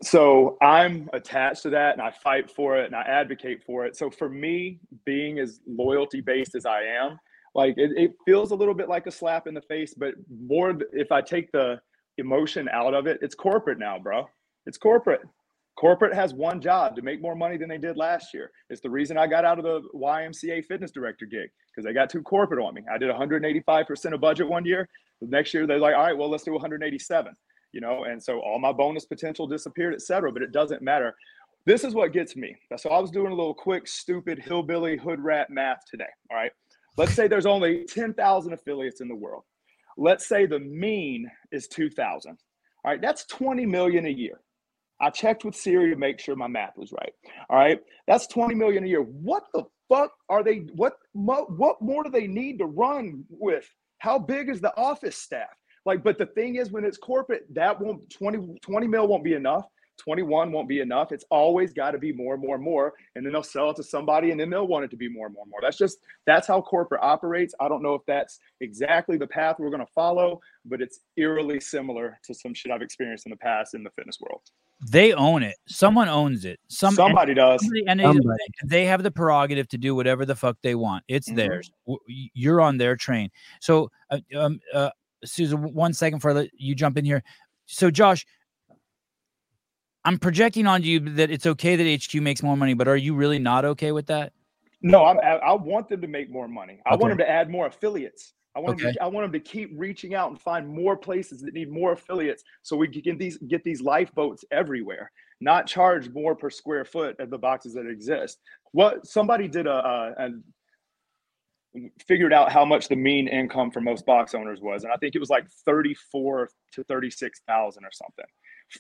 So 0.03 0.57
I'm 0.63 1.09
attached 1.13 1.63
to 1.63 1.71
that 1.71 1.95
and 1.95 2.03
I 2.03 2.11
fight 2.11 2.51
for 2.51 2.77
it 2.77 2.87
and 2.87 2.95
I 2.95 3.03
advocate 3.03 3.65
for 3.65 3.85
it. 3.85 3.97
So 3.97 4.11
for 4.11 4.29
me, 4.29 4.79
being 5.05 5.41
as 5.41 5.61
loyalty 5.67 6.21
based 6.21 6.55
as 6.55 6.67
I 6.67 6.83
am, 6.83 7.19
like 7.55 7.75
it, 7.77 7.91
it 7.97 8.15
feels 8.25 8.53
a 8.53 8.55
little 8.55 8.75
bit 8.75 8.89
like 8.89 9.07
a 9.07 9.11
slap 9.11 9.47
in 9.47 9.55
the 9.55 9.63
face, 9.63 9.95
but 9.95 10.15
more 10.41 10.79
if 10.93 11.11
I 11.11 11.21
take 11.21 11.51
the 11.51 11.81
emotion 12.17 12.69
out 12.69 12.95
of 12.95 13.07
it, 13.07 13.19
it's 13.23 13.35
corporate 13.35 13.79
now, 13.79 13.99
bro. 13.99 14.29
It's 14.67 14.79
corporate. 14.79 15.23
Corporate 15.79 16.13
has 16.13 16.35
one 16.35 16.61
job 16.61 16.97
to 16.97 17.03
make 17.03 17.23
more 17.23 17.37
money 17.37 17.57
than 17.57 17.69
they 17.69 17.79
did 17.79 17.97
last 17.97 18.35
year. 18.35 18.51
It's 18.69 18.81
the 18.81 18.91
reason 18.91 19.17
I 19.17 19.29
got 19.29 19.45
out 19.45 19.59
of 19.59 19.65
the 19.65 19.81
YMCA 19.95 20.65
fitness 20.65 20.91
director 20.91 21.25
gig 21.25 21.51
because 21.71 21.85
they 21.85 21.93
got 21.93 22.11
too 22.11 22.23
corporate 22.23 22.61
on 22.61 22.75
me. 22.75 22.83
I 22.93 22.99
did 22.99 23.11
185% 23.11 24.13
of 24.13 24.21
budget 24.21 24.49
one 24.49 24.65
year. 24.65 24.89
The 25.21 25.29
next 25.29 25.55
year 25.55 25.69
they're 25.69 25.79
like, 25.79 25.95
all 25.95 26.03
right, 26.03 26.17
well, 26.17 26.29
let's 26.29 26.43
do 26.43 26.53
187 26.53 27.33
you 27.73 27.81
know? 27.81 28.05
And 28.05 28.23
so 28.23 28.41
all 28.41 28.59
my 28.59 28.73
bonus 28.73 29.05
potential 29.05 29.47
disappeared 29.47 29.95
et 29.95 30.03
cetera 30.03 30.33
but 30.33 30.43
it 30.43 30.53
doesn't 30.53 30.83
matter. 30.83 31.15
This 31.67 31.85
is 31.85 31.95
what 31.95 32.13
gets 32.13 32.35
me. 32.35 32.57
So 32.77 32.91
i 32.91 32.99
was 32.99 33.11
doing 33.11 33.31
a 33.33 33.35
little 33.35 33.55
quick 33.55 33.87
stupid 33.87 34.39
hillbilly 34.39 34.97
hood 34.97 35.21
rat 35.21 35.51
math 35.51 35.85
today 35.91 36.09
all 36.31 36.37
right? 36.37 36.53
Let's 36.97 37.13
say 37.13 37.29
there's 37.29 37.47
only 37.47 37.85
10000 37.85 38.53
affiliates 38.53 39.01
in 39.01 39.09
the 39.09 39.15
world. 39.15 39.45
Let's 39.97 40.27
say 40.27 40.47
the 40.47 40.59
mean 40.59 41.31
is 41.53 41.69
2000 41.69 42.31
all 42.85 42.91
right? 42.91 43.01
That's 43.01 43.27
20 43.27 43.67
million 43.67 44.07
a 44.07 44.11
year 44.11 44.41
i 45.01 45.11
checked 45.11 45.45
with 45.45 45.55
siri 45.55 45.91
to 45.91 45.97
make 45.97 46.21
sure 46.21 46.37
my 46.37 46.47
math 46.47 46.77
was 46.77 46.93
right 46.93 47.13
all 47.49 47.59
right 47.59 47.81
that's 48.07 48.27
20 48.27 48.55
million 48.55 48.85
a 48.85 48.87
year 48.87 49.03
what 49.03 49.45
the 49.55 49.65
fuck 49.89 50.13
are 50.29 50.43
they 50.43 50.67
what 50.75 50.99
what 51.13 51.81
more 51.81 52.05
do 52.05 52.11
they 52.11 52.27
need 52.27 52.59
to 52.59 52.67
run 52.67 53.25
with 53.31 53.69
how 53.99 54.19
big 54.19 54.49
is 54.49 54.61
the 54.61 54.77
office 54.77 55.17
staff 55.17 55.49
like, 55.89 56.05
but 56.05 56.19
the 56.19 56.27
thing 56.27 56.57
is, 56.57 56.71
when 56.71 56.85
it's 56.85 56.99
corporate, 56.99 57.47
that 57.55 57.81
won't 57.81 58.11
20, 58.11 58.59
20 58.61 58.87
mil 58.87 59.09
won't 59.09 59.25
be 59.25 59.33
enough. 59.33 59.65
21 59.97 60.53
won't 60.53 60.69
be 60.69 60.81
enough. 60.81 61.13
It's 61.13 61.25
always 61.31 61.73
got 61.73 61.93
to 61.93 61.99
be 61.99 62.13
more 62.13 62.35
and 62.35 62.43
more 62.43 62.57
and 62.57 62.63
more. 62.63 62.93
And 63.17 63.25
then 63.25 63.33
they'll 63.33 63.43
sell 63.43 63.71
it 63.71 63.77
to 63.77 63.83
somebody 63.83 64.31
and 64.31 64.39
then 64.39 64.51
they'll 64.51 64.67
want 64.67 64.85
it 64.85 64.91
to 64.91 64.99
be 64.99 65.09
more 65.09 65.25
and 65.25 65.35
more 65.35 65.45
and 65.45 65.51
more. 65.51 65.61
That's 65.63 65.79
just, 65.79 65.99
that's 66.27 66.47
how 66.47 66.61
corporate 66.61 67.03
operates. 67.03 67.55
I 67.59 67.69
don't 67.69 67.83
know 67.83 67.95
if 67.95 68.03
that's 68.07 68.39
exactly 68.61 69.17
the 69.17 69.27
path 69.27 69.57
we're 69.59 69.71
going 69.71 69.85
to 69.85 69.93
follow, 69.95 70.41
but 70.67 70.83
it's 70.83 71.01
eerily 71.17 71.59
similar 71.59 72.21
to 72.25 72.35
some 72.35 72.53
shit 72.53 72.71
I've 72.71 72.83
experienced 72.83 73.25
in 73.25 73.31
the 73.31 73.37
past 73.37 73.75
in 73.75 73.83
the 73.83 73.91
fitness 73.91 74.19
world. 74.21 74.43
They 74.81 75.13
own 75.13 75.43
it. 75.43 75.57
Someone 75.67 76.09
owns 76.09 76.45
it. 76.45 76.61
Some 76.69 76.95
Somebody 76.95 77.35
does. 77.35 77.61
Somebody- 77.63 77.87
and 77.89 77.99
they, 77.99 78.05
Somebody. 78.05 78.39
they 78.65 78.85
have 78.87 79.03
the 79.03 79.11
prerogative 79.11 79.67
to 79.69 79.79
do 79.79 79.95
whatever 79.95 80.25
the 80.25 80.37
fuck 80.37 80.57
they 80.63 80.75
want. 80.77 81.03
It's 81.09 81.29
Mhm. 81.29 81.35
theirs. 81.37 81.71
You're 82.07 82.61
on 82.61 82.77
their 82.79 82.95
train. 82.95 83.31
So, 83.61 83.91
uh, 84.11 84.21
um, 84.37 84.61
uh, 84.73 84.91
Souza, 85.25 85.57
one 85.57 85.93
second 85.93 86.21
for 86.21 86.47
you 86.57 86.77
jump 86.77 86.97
in 86.97 87.05
here. 87.05 87.25
So, 87.67 87.91
Josh, 87.91 88.25
I'm 90.05 90.17
projecting 90.19 90.67
on 90.69 90.85
you 90.85 91.01
that 91.01 91.31
it's 91.31 91.45
okay 91.45 91.75
that 91.75 91.87
HQ 91.87 92.21
makes 92.21 92.43
more 92.43 92.57
money, 92.57 92.75
but 92.75 92.87
are 92.87 92.97
you 92.97 93.15
really 93.15 93.41
not 93.41 93.65
okay 93.65 93.91
with 93.93 94.07
that? 94.07 94.33
No, 94.81 95.05
I'm, 95.05 95.19
I, 95.19 95.39
I 95.39 95.53
want 95.55 95.89
them 95.89 96.01
to 96.03 96.07
make 96.07 96.31
more 96.31 96.47
money. 96.47 96.81
I 96.87 96.91
Okay. 96.95 97.01
want 97.03 97.11
them 97.11 97.19
to 97.19 97.29
add 97.29 97.51
more 97.51 97.67
affiliates. 97.67 98.33
I 98.59 98.61
want 98.61 98.79
them 98.79 98.89
Okay. 98.89 98.95
to, 98.95 99.03
I 99.05 99.07
want 99.07 99.25
them 99.25 99.41
to 99.41 99.49
keep 99.49 99.71
reaching 99.77 100.15
out 100.15 100.31
and 100.31 100.41
find 100.41 100.67
more 100.67 100.97
places 100.97 101.41
that 101.43 101.55
need 101.55 101.71
more 101.71 101.93
affiliates, 101.93 102.43
so 102.63 102.77
we 102.77 102.89
can 102.89 103.03
get 103.03 103.17
these 103.19 103.39
get 103.39 103.63
these 103.63 103.81
lifeboats 103.81 104.45
everywhere. 104.51 105.13
Not 105.41 105.69
charge 105.69 106.11
more 106.11 106.35
per 106.35 106.51
square 106.51 106.85
foot 106.85 107.21
of 107.21 107.31
the 107.31 107.39
boxes 107.39 107.75
that 107.75 107.87
exist. 107.87 108.41
What 108.73 109.07
somebody 109.07 109.47
did 109.47 109.69
a, 109.69 109.71
a, 109.71 110.15
a 110.27 110.31
figured 112.09 112.33
out 112.33 112.51
how 112.51 112.65
much 112.65 112.89
the 112.89 112.97
mean 112.97 113.29
income 113.29 113.71
for 113.71 113.81
most 113.81 114.05
box 114.05 114.35
owners 114.35 114.61
was, 114.61 114.83
and 114.83 114.93
I 114.93 114.97
think 114.97 115.15
it 115.15 115.21
was 115.21 115.31
like 115.31 115.47
thirty 115.65 115.95
four 116.11 116.49
to 116.73 116.83
thirty 116.83 117.11
six 117.11 117.41
thousand 117.47 117.85
or 117.85 117.93
something. 117.93 118.27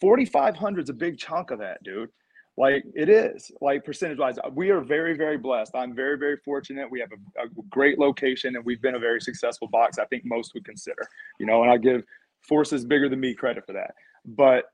Forty 0.00 0.25
five 0.25 0.56
hundred 0.56 0.85
is 0.85 0.90
a 0.90 0.94
big 0.94 1.18
chunk 1.18 1.52
of 1.52 1.61
that, 1.61 1.80
dude. 1.85 2.11
Like 2.58 2.84
it 2.96 3.08
is, 3.08 3.52
like 3.60 3.84
percentage 3.84 4.18
wise, 4.18 4.36
we 4.52 4.70
are 4.70 4.80
very, 4.80 5.16
very 5.16 5.38
blessed. 5.38 5.76
I'm 5.76 5.94
very, 5.94 6.18
very 6.18 6.36
fortunate. 6.38 6.90
We 6.90 6.98
have 6.98 7.10
a, 7.12 7.44
a 7.44 7.48
great 7.70 8.00
location 8.00 8.56
and 8.56 8.64
we've 8.64 8.82
been 8.82 8.96
a 8.96 8.98
very 8.98 9.20
successful 9.20 9.68
box. 9.68 9.96
I 10.00 10.06
think 10.06 10.24
most 10.24 10.54
would 10.54 10.64
consider, 10.64 11.06
you 11.38 11.46
know, 11.46 11.62
and 11.62 11.70
I 11.70 11.76
give 11.76 12.02
forces 12.40 12.84
bigger 12.84 13.08
than 13.08 13.20
me 13.20 13.32
credit 13.32 13.64
for 13.64 13.74
that. 13.74 13.94
But 14.24 14.64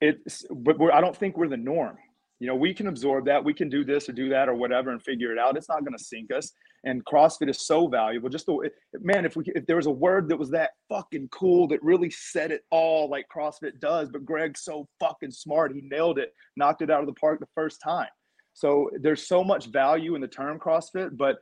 it's, 0.00 0.46
but 0.50 0.76
I 0.90 1.02
don't 1.02 1.14
think 1.14 1.36
we're 1.36 1.48
the 1.48 1.56
norm. 1.58 1.98
You 2.42 2.48
know, 2.48 2.56
we 2.56 2.74
can 2.74 2.88
absorb 2.88 3.26
that. 3.26 3.44
We 3.44 3.54
can 3.54 3.68
do 3.68 3.84
this 3.84 4.08
or 4.08 4.12
do 4.14 4.28
that 4.30 4.48
or 4.48 4.54
whatever 4.56 4.90
and 4.90 5.00
figure 5.00 5.30
it 5.30 5.38
out. 5.38 5.56
It's 5.56 5.68
not 5.68 5.84
going 5.84 5.96
to 5.96 6.02
sink 6.02 6.32
us. 6.32 6.50
And 6.82 7.04
CrossFit 7.04 7.48
is 7.48 7.64
so 7.64 7.86
valuable. 7.86 8.28
Just 8.28 8.46
the 8.46 8.68
man, 9.00 9.24
if 9.24 9.36
we 9.36 9.44
if 9.54 9.64
there 9.66 9.76
was 9.76 9.86
a 9.86 9.92
word 9.92 10.28
that 10.28 10.36
was 10.36 10.50
that 10.50 10.70
fucking 10.88 11.28
cool 11.28 11.68
that 11.68 11.80
really 11.84 12.10
said 12.10 12.50
it 12.50 12.62
all 12.72 13.08
like 13.08 13.26
CrossFit 13.32 13.78
does, 13.78 14.08
but 14.10 14.24
Greg's 14.24 14.64
so 14.64 14.88
fucking 14.98 15.30
smart, 15.30 15.72
he 15.72 15.82
nailed 15.82 16.18
it, 16.18 16.34
knocked 16.56 16.82
it 16.82 16.90
out 16.90 16.98
of 16.98 17.06
the 17.06 17.12
park 17.12 17.38
the 17.38 17.46
first 17.54 17.80
time. 17.80 18.08
So 18.54 18.90
there's 19.00 19.24
so 19.24 19.44
much 19.44 19.66
value 19.66 20.16
in 20.16 20.20
the 20.20 20.26
term 20.26 20.58
CrossFit, 20.58 21.16
but 21.16 21.36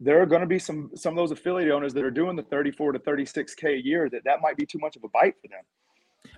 there 0.00 0.20
are 0.20 0.26
going 0.26 0.40
to 0.40 0.48
be 0.48 0.58
some 0.58 0.90
some 0.96 1.12
of 1.12 1.16
those 1.16 1.30
affiliate 1.30 1.70
owners 1.70 1.94
that 1.94 2.02
are 2.02 2.10
doing 2.10 2.34
the 2.34 2.42
34 2.42 2.90
to 2.90 2.98
36k 2.98 3.76
a 3.76 3.84
year 3.84 4.10
that 4.10 4.24
that 4.24 4.40
might 4.42 4.56
be 4.56 4.66
too 4.66 4.80
much 4.80 4.96
of 4.96 5.04
a 5.04 5.08
bite 5.10 5.36
for 5.40 5.46
them. 5.46 5.62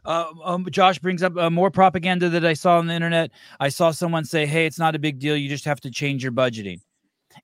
Uh, 0.05 0.33
um, 0.45 0.67
Josh 0.71 0.99
brings 0.99 1.23
up 1.23 1.37
uh, 1.37 1.51
more 1.51 1.71
propaganda 1.71 2.29
that 2.29 2.45
I 2.45 2.55
saw 2.55 2.79
on 2.79 2.87
the 2.87 2.95
internet. 2.95 3.31
I 3.61 3.69
saw 3.69 3.91
someone 3.91 4.25
say, 4.25 4.47
"Hey, 4.47 4.67
it's 4.67 4.79
not 4.79 4.95
a 4.95 4.99
big 4.99 5.19
deal. 5.19 5.37
You 5.37 5.49
just 5.49 5.65
have 5.65 5.81
to 5.81 5.91
change 5.91 6.23
your 6.23 6.33
budgeting." 6.33 6.81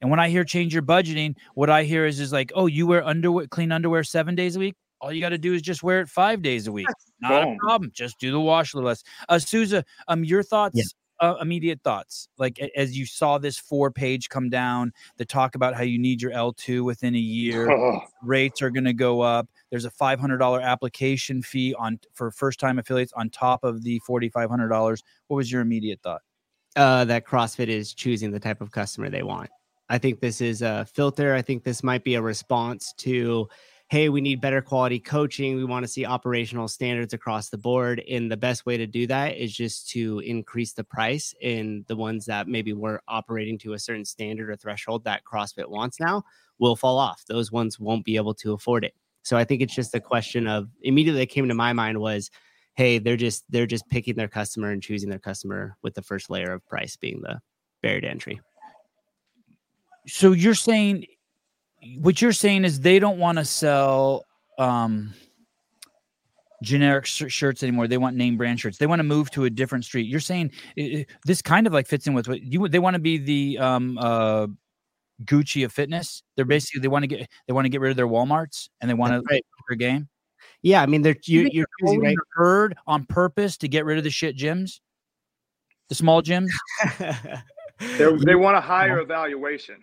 And 0.01 0.11
when 0.11 0.21
I 0.21 0.29
hear 0.29 0.45
change 0.45 0.73
your 0.73 0.83
budgeting, 0.83 1.35
what 1.55 1.71
I 1.71 1.85
hear 1.85 2.07
is 2.07 2.21
is 2.21 2.33
like, 2.33 2.53
"Oh, 2.55 2.67
you 2.67 2.87
wear 2.87 3.05
underwear, 3.05 3.47
clean 3.49 3.73
underwear 3.73 4.05
seven 4.05 4.35
days 4.35 4.57
a 4.57 4.59
week. 4.59 4.75
All 5.01 5.13
you 5.13 5.21
got 5.21 5.31
to 5.31 5.39
do 5.39 5.53
is 5.53 5.63
just 5.63 5.83
wear 5.83 6.01
it 6.01 6.09
five 6.09 6.43
days 6.43 6.67
a 6.67 6.73
week. 6.73 6.87
Not 7.21 7.45
Boom. 7.45 7.55
a 7.55 7.57
problem. 7.59 7.91
Just 7.93 8.19
do 8.19 8.31
the 8.31 8.41
wash 8.41 8.75
a 8.75 8.77
little 8.77 8.89
less." 8.89 9.03
Uh, 9.29 9.39
Souza, 9.39 9.85
um, 10.09 10.25
your 10.25 10.43
thoughts 10.43 10.95
uh, 11.23 11.37
immediate 11.41 11.81
thoughts? 11.83 12.29
Like 12.39 12.59
a- 12.59 12.79
as 12.79 12.97
you 12.99 13.07
saw 13.07 13.39
this 13.39 13.59
four 13.59 13.91
page 13.91 14.29
come 14.29 14.51
down, 14.51 14.93
the 15.17 15.25
talk 15.25 15.55
about 15.55 15.75
how 15.75 15.83
you 15.85 15.99
need 15.99 16.21
your 16.21 16.33
L2 16.33 16.85
within 16.85 17.15
a 17.15 17.19
year, 17.19 17.69
Oh, 17.71 18.01
rates 18.23 18.61
are 18.63 18.71
going 18.71 18.85
to 18.85 18.93
go 18.93 19.23
up. 19.23 19.49
There's 19.71 19.85
a 19.87 19.91
$500 19.91 20.63
application 20.63 21.43
fee 21.43 21.75
on 21.79 21.99
for 22.13 22.31
first 22.31 22.61
time 22.61 22.79
affiliates 22.79 23.13
on 23.15 23.31
top 23.31 23.65
of 23.65 23.83
the 23.83 24.01
$4,500. 24.09 25.03
What 25.29 25.37
was 25.37 25.51
your 25.51 25.63
immediate 25.63 26.01
thought? 26.03 26.21
uh, 26.77 27.05
that 27.05 27.27
CrossFit 27.27 27.69
is 27.69 27.93
choosing 27.95 28.31
the 28.31 28.41
type 28.41 28.61
of 28.63 28.71
customer 28.71 29.11
they 29.11 29.23
want. 29.23 29.51
I 29.91 29.99
think 29.99 30.21
this 30.21 30.41
is 30.41 30.63
a 30.63 30.87
filter. 30.87 31.35
I 31.35 31.43
think 31.43 31.65
this 31.65 31.83
might 31.83 32.03
be 32.03 32.15
a 32.15 32.23
response 32.23 32.95
to, 32.99 33.49
hey, 33.93 34.09
we 34.09 34.23
need 34.23 34.41
better 34.41 34.63
quality 34.63 34.99
coaching. 34.99 35.55
We 35.55 35.65
want 35.67 35.85
to 35.85 35.87
see 35.87 36.07
operational 36.07 36.67
standards 36.67 37.13
across 37.13 37.51
the 37.51 37.59
board. 37.59 38.03
And 38.11 38.33
the 38.33 38.39
best 38.39 38.65
way 38.65 38.79
to 38.79 38.87
do 38.87 39.07
that 39.09 39.37
is 39.37 39.53
just 39.53 39.91
to 39.91 40.21
increase 40.21 40.73
the 40.73 40.83
price 40.83 41.35
in 41.43 41.85
the 41.89 41.97
ones 41.97 42.25
that 42.25 42.49
maybe 42.49 42.73
were 42.73 43.03
operating 43.07 43.59
to 43.59 43.75
a 43.75 43.79
certain 43.79 44.07
standard 44.07 44.49
or 44.49 44.57
threshold 44.57 45.05
that 45.05 45.25
CrossFit 45.31 45.69
wants 45.69 46.01
now 46.01 46.23
will 46.59 46.75
fall 46.75 46.99
off. 46.99 47.23
Those 47.29 47.53
ones 47.53 47.79
won't 47.79 48.07
be 48.07 48.17
able 48.17 48.33
to 48.37 48.55
afford 48.55 48.87
it. 48.87 48.95
So 49.25 49.37
I 49.37 49.45
think 49.45 49.61
it's 49.61 49.75
just 49.75 49.95
a 49.95 50.01
question 50.01 50.47
of 50.47 50.71
immediately 50.81 51.21
that 51.21 51.29
came 51.29 51.49
to 51.49 51.55
my 51.55 51.75
mind 51.75 52.01
was 52.01 52.31
hey 52.75 52.99
they're 52.99 53.19
just 53.19 53.45
they're 53.51 53.67
just 53.67 53.87
picking 53.91 54.15
their 54.15 54.27
customer 54.27 54.71
and 54.71 54.83
choosing 54.83 55.11
their 55.11 55.19
customer 55.19 55.77
with 55.83 55.95
the 55.95 56.01
first 56.01 56.31
layer 56.31 56.55
of 56.55 56.67
price 56.67 56.97
being 56.97 57.21
the 57.21 57.39
barrier 57.83 58.01
to 58.01 58.09
entry 58.09 58.41
So 60.07 60.33
you're 60.33 60.55
saying 60.55 61.05
what 61.99 62.21
you're 62.23 62.33
saying 62.33 62.65
is 62.65 62.81
they 62.81 62.99
don't 62.99 63.19
want 63.19 63.39
to 63.39 63.45
sell 63.45 64.25
um 64.59 65.13
generic 66.63 67.07
sh- 67.07 67.25
shirts 67.29 67.63
anymore. 67.65 67.89
They 67.89 67.99
want 67.99 68.17
name 68.17 68.37
brand 68.37 68.61
shirts. 68.61 68.79
They 68.79 68.87
want 68.87 69.01
to 69.01 69.05
move 69.05 69.31
to 69.33 69.45
a 69.45 69.51
different 69.51 69.85
street. 69.85 70.07
You're 70.07 70.21
saying 70.21 70.53
i- 70.79 70.81
i- 70.81 71.07
this 71.25 71.43
kind 71.43 71.67
of 71.67 71.73
like 71.73 71.89
fits 71.89 72.07
in 72.07 72.15
with 72.15 72.29
what 72.29 72.41
you 72.43 72.69
they 72.69 72.79
want 72.79 72.95
to 72.95 73.01
be 73.01 73.19
the 73.19 73.59
um 73.59 73.99
uh 73.99 74.47
Gucci 75.25 75.65
of 75.65 75.73
fitness. 75.73 76.23
They're 76.37 76.45
basically 76.45 76.81
they 76.81 76.89
want 76.89 77.03
to 77.05 77.07
get 77.07 77.29
they 77.47 77.53
want 77.53 77.65
to 77.65 77.69
get 77.69 77.81
rid 77.81 77.91
of 77.91 77.97
their 77.97 78.09
Walmarts 78.09 78.69
and 78.81 78.89
they 78.91 78.95
want 78.95 79.13
to 79.13 79.23
right. 79.31 79.45
their 79.69 79.77
game. 79.77 80.09
yeah 80.63 80.83
i 80.83 80.87
mean 80.87 81.03
they're 81.03 81.17
you, 81.25 81.43
think 81.43 81.55
you're 81.55 81.67
They're 81.81 81.87
choosing 81.89 82.01
owning 82.01 82.11
right 82.11 82.17
the 82.17 82.25
herd 82.43 82.77
on 82.87 83.07
purpose 83.07 83.57
to 83.59 83.69
get 83.69 83.85
rid 83.85 83.99
of 83.99 84.05
the 84.05 84.11
shit 84.11 84.37
gyms, 84.37 84.81
the 85.89 85.95
small 85.95 86.23
gyms. 86.23 86.49
they 87.79 88.13
they 88.25 88.35
want 88.35 88.57
a 88.57 88.61
higher 88.61 88.99
evaluation. 89.01 89.77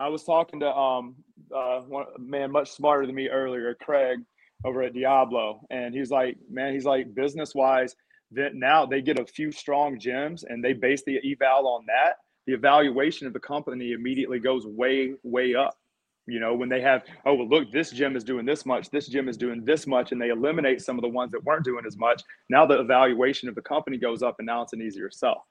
I 0.00 0.08
was 0.08 0.24
talking 0.24 0.60
to 0.60 0.74
um 0.74 1.14
uh 1.54 1.80
one 1.80 2.06
man 2.18 2.50
much 2.52 2.70
smarter 2.70 3.06
than 3.06 3.14
me 3.14 3.28
earlier, 3.28 3.74
Craig, 3.74 4.18
over 4.64 4.82
at 4.82 4.94
Diablo, 4.94 5.60
and 5.70 5.94
he's 5.94 6.10
like, 6.10 6.36
man, 6.50 6.72
he's 6.72 6.84
like 6.84 7.14
business 7.14 7.54
wise, 7.54 7.94
that 8.32 8.54
now 8.54 8.86
they 8.86 9.02
get 9.02 9.18
a 9.18 9.26
few 9.26 9.52
strong 9.52 9.98
gems 9.98 10.44
and 10.44 10.64
they 10.64 10.72
base 10.72 11.02
the 11.04 11.18
eval 11.32 11.66
on 11.68 11.84
that. 11.86 12.18
The 12.46 12.54
evaluation 12.54 13.26
of 13.26 13.32
the 13.32 13.40
company 13.40 13.92
immediately 13.92 14.38
goes 14.38 14.66
way 14.66 15.14
way 15.22 15.54
up. 15.54 15.78
You 16.26 16.40
know, 16.40 16.54
when 16.54 16.70
they 16.70 16.80
have, 16.80 17.02
oh 17.26 17.34
well, 17.34 17.48
look, 17.48 17.70
this 17.70 17.90
gym 17.90 18.16
is 18.16 18.24
doing 18.24 18.46
this 18.46 18.64
much, 18.64 18.88
this 18.90 19.08
gym 19.08 19.28
is 19.28 19.36
doing 19.36 19.62
this 19.64 19.86
much, 19.86 20.12
and 20.12 20.20
they 20.20 20.30
eliminate 20.30 20.80
some 20.80 20.96
of 20.96 21.02
the 21.02 21.08
ones 21.08 21.32
that 21.32 21.44
weren't 21.44 21.64
doing 21.64 21.84
as 21.86 21.98
much. 21.98 22.22
Now 22.48 22.64
the 22.64 22.80
evaluation 22.80 23.48
of 23.48 23.54
the 23.54 23.62
company 23.62 23.98
goes 23.98 24.22
up, 24.22 24.36
and 24.38 24.46
now 24.46 24.62
it's 24.62 24.72
an 24.72 24.80
easier 24.80 25.10
sell. 25.10 25.46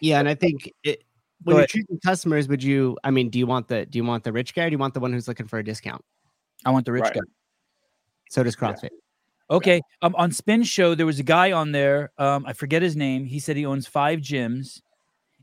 yeah 0.00 0.18
and 0.18 0.28
i 0.28 0.34
think 0.34 0.72
it, 0.82 1.02
when 1.44 1.52
Go 1.54 1.58
you're 1.58 1.58
ahead. 1.60 1.68
choosing 1.70 2.00
customers 2.04 2.48
would 2.48 2.62
you 2.62 2.96
i 3.04 3.10
mean 3.10 3.30
do 3.30 3.38
you 3.38 3.46
want 3.46 3.68
the 3.68 3.86
do 3.86 3.96
you 3.98 4.04
want 4.04 4.24
the 4.24 4.32
rich 4.32 4.54
guy 4.54 4.64
or 4.64 4.70
do 4.70 4.74
you 4.74 4.78
want 4.78 4.94
the 4.94 5.00
one 5.00 5.12
who's 5.12 5.28
looking 5.28 5.46
for 5.46 5.58
a 5.58 5.64
discount 5.64 6.04
I 6.64 6.70
want 6.70 6.84
the 6.86 6.92
rich 6.92 7.02
Right. 7.04 7.14
guy. 7.14 7.20
so 8.30 8.42
does 8.42 8.56
Yeah. 8.60 8.72
crossfit 8.72 8.90
Okay. 9.50 9.80
Um, 10.02 10.14
on 10.18 10.30
Spin 10.30 10.62
Show, 10.62 10.94
there 10.94 11.06
was 11.06 11.18
a 11.18 11.22
guy 11.22 11.52
on 11.52 11.72
there. 11.72 12.10
Um, 12.18 12.44
I 12.46 12.52
forget 12.52 12.82
his 12.82 12.96
name. 12.96 13.24
He 13.24 13.38
said 13.38 13.56
he 13.56 13.64
owns 13.64 13.86
five 13.86 14.18
gyms, 14.18 14.82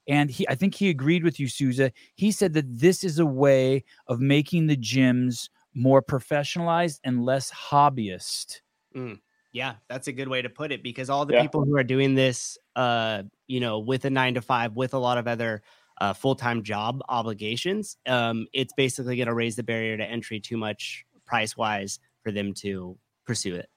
and 0.08 0.30
he, 0.30 0.48
I 0.48 0.54
think 0.54 0.76
he 0.76 0.90
agreed 0.92 1.24
with 1.24 1.40
you, 1.40 1.48
Souza. 1.48 1.92
He 2.14 2.32
said 2.32 2.54
that 2.54 2.66
this 2.70 3.04
is 3.04 3.18
a 3.18 3.26
way 3.26 3.84
of 4.06 4.20
making 4.20 4.68
the 4.68 4.78
gyms 4.78 5.50
more 5.74 6.04
professionalized 6.04 7.00
and 7.04 7.26
less 7.26 7.50
hobbyist. 7.52 8.62
Yeah, 9.52 9.76
that's 9.88 10.08
a 10.08 10.12
good 10.12 10.28
way 10.28 10.42
to 10.44 10.50
put 10.50 10.72
it 10.72 10.84
because 10.84 11.10
all 11.10 11.26
the 11.26 11.34
Yeah. 11.34 11.42
people 11.42 11.66
who 11.66 11.76
are 11.76 11.84
doing 11.84 12.14
this, 12.14 12.60
uh, 12.76 13.24
you 13.48 13.60
know, 13.60 13.80
with 13.80 14.06
a 14.06 14.10
nine 14.12 14.36
to 14.36 14.42
five, 14.42 14.76
with 14.76 14.94
a 14.94 15.00
lot 15.00 15.18
of 15.18 15.28
other 15.28 15.64
uh, 16.00 16.14
full 16.14 16.36
time 16.36 16.64
job 16.64 17.02
obligations, 17.10 17.98
um, 18.08 18.48
it's 18.54 18.74
basically 18.74 19.16
going 19.16 19.28
to 19.28 19.34
raise 19.34 19.56
the 19.56 19.64
barrier 19.64 19.98
to 19.98 20.04
entry 20.04 20.40
too 20.40 20.58
much 20.58 21.06
price 21.26 21.56
wise 21.58 22.00
for 22.24 22.32
them 22.32 22.54
to 22.54 22.98
pursue 23.26 23.56
it. 23.56 23.70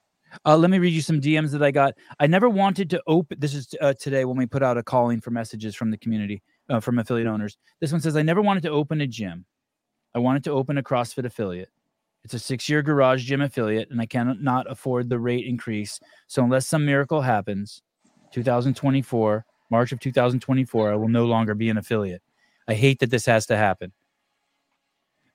Uh, 0.44 0.56
let 0.56 0.70
me 0.70 0.78
read 0.78 0.92
you 0.92 1.00
some 1.00 1.20
DMs 1.20 1.50
that 1.52 1.62
I 1.62 1.70
got. 1.70 1.94
I 2.20 2.26
never 2.26 2.48
wanted 2.48 2.90
to 2.90 3.02
open. 3.06 3.38
This 3.40 3.54
is 3.54 3.74
uh, 3.80 3.94
today 3.94 4.24
when 4.24 4.36
we 4.36 4.46
put 4.46 4.62
out 4.62 4.76
a 4.76 4.82
calling 4.82 5.20
for 5.20 5.30
messages 5.30 5.74
from 5.74 5.90
the 5.90 5.96
community, 5.96 6.42
uh, 6.68 6.80
from 6.80 6.98
affiliate 6.98 7.28
owners. 7.28 7.56
This 7.80 7.92
one 7.92 8.00
says, 8.00 8.16
I 8.16 8.22
never 8.22 8.42
wanted 8.42 8.62
to 8.64 8.70
open 8.70 9.00
a 9.00 9.06
gym. 9.06 9.46
I 10.14 10.18
wanted 10.18 10.44
to 10.44 10.52
open 10.52 10.78
a 10.78 10.82
CrossFit 10.82 11.24
affiliate. 11.24 11.70
It's 12.24 12.34
a 12.34 12.38
six 12.38 12.68
year 12.68 12.82
garage 12.82 13.24
gym 13.24 13.40
affiliate, 13.40 13.90
and 13.90 14.00
I 14.00 14.06
cannot 14.06 14.70
afford 14.70 15.08
the 15.08 15.18
rate 15.18 15.46
increase. 15.46 16.00
So, 16.26 16.42
unless 16.42 16.66
some 16.66 16.84
miracle 16.84 17.22
happens, 17.22 17.82
2024, 18.32 19.46
March 19.70 19.92
of 19.92 20.00
2024, 20.00 20.92
I 20.92 20.96
will 20.96 21.08
no 21.08 21.26
longer 21.26 21.54
be 21.54 21.68
an 21.68 21.78
affiliate. 21.78 22.22
I 22.66 22.74
hate 22.74 23.00
that 23.00 23.10
this 23.10 23.26
has 23.26 23.46
to 23.46 23.56
happen. 23.56 23.92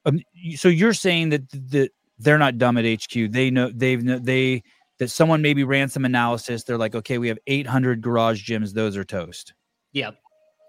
Um, 0.06 0.20
so, 0.56 0.68
you're 0.68 0.94
saying 0.94 1.30
that, 1.30 1.50
that 1.72 1.92
they're 2.20 2.38
not 2.38 2.58
dumb 2.58 2.78
at 2.78 2.86
HQ. 2.86 3.32
They 3.32 3.50
know 3.50 3.72
they've 3.74 4.04
they 4.24 4.64
that 5.00 5.10
someone 5.10 5.42
maybe 5.42 5.64
ran 5.64 5.90
some 5.90 6.06
analysis. 6.06 6.64
They're 6.64 6.78
like, 6.78 6.96
okay, 6.96 7.18
we 7.18 7.28
have 7.28 7.40
800 7.48 8.02
garage 8.02 8.50
gyms. 8.50 8.74
Those 8.74 8.96
are 8.98 9.04
toast. 9.04 9.54
Yep. 9.94 10.18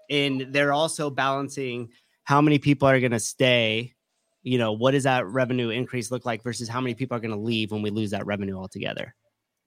And 0.09 0.47
they're 0.49 0.73
also 0.73 1.09
balancing 1.09 1.89
how 2.23 2.41
many 2.41 2.59
people 2.59 2.87
are 2.87 2.99
going 2.99 3.11
to 3.11 3.19
stay. 3.19 3.93
You 4.43 4.57
know, 4.57 4.73
what 4.73 4.91
does 4.91 5.03
that 5.03 5.25
revenue 5.25 5.69
increase 5.69 6.11
look 6.11 6.25
like 6.25 6.43
versus 6.43 6.69
how 6.69 6.81
many 6.81 6.93
people 6.93 7.17
are 7.17 7.19
going 7.19 7.31
to 7.31 7.39
leave 7.39 7.71
when 7.71 7.81
we 7.81 7.89
lose 7.89 8.11
that 8.11 8.25
revenue 8.25 8.57
altogether? 8.57 9.15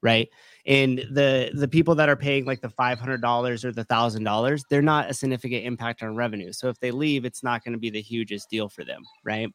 Right. 0.01 0.29
And 0.65 0.99
the 1.11 1.51
the 1.53 1.67
people 1.67 1.95
that 1.95 2.07
are 2.07 2.15
paying 2.15 2.45
like 2.45 2.61
the 2.61 2.69
five 2.69 2.99
hundred 2.99 3.21
dollars 3.21 3.65
or 3.65 3.71
the 3.71 3.83
thousand 3.83 4.23
dollars, 4.23 4.63
they're 4.69 4.81
not 4.81 5.09
a 5.09 5.13
significant 5.13 5.65
impact 5.65 6.03
on 6.03 6.15
revenue. 6.15 6.53
So 6.53 6.69
if 6.69 6.79
they 6.79 6.91
leave, 6.91 7.25
it's 7.25 7.43
not 7.43 7.63
going 7.63 7.73
to 7.73 7.79
be 7.79 7.89
the 7.89 8.01
hugest 8.01 8.49
deal 8.49 8.69
for 8.69 8.85
them, 8.85 9.03
right? 9.23 9.49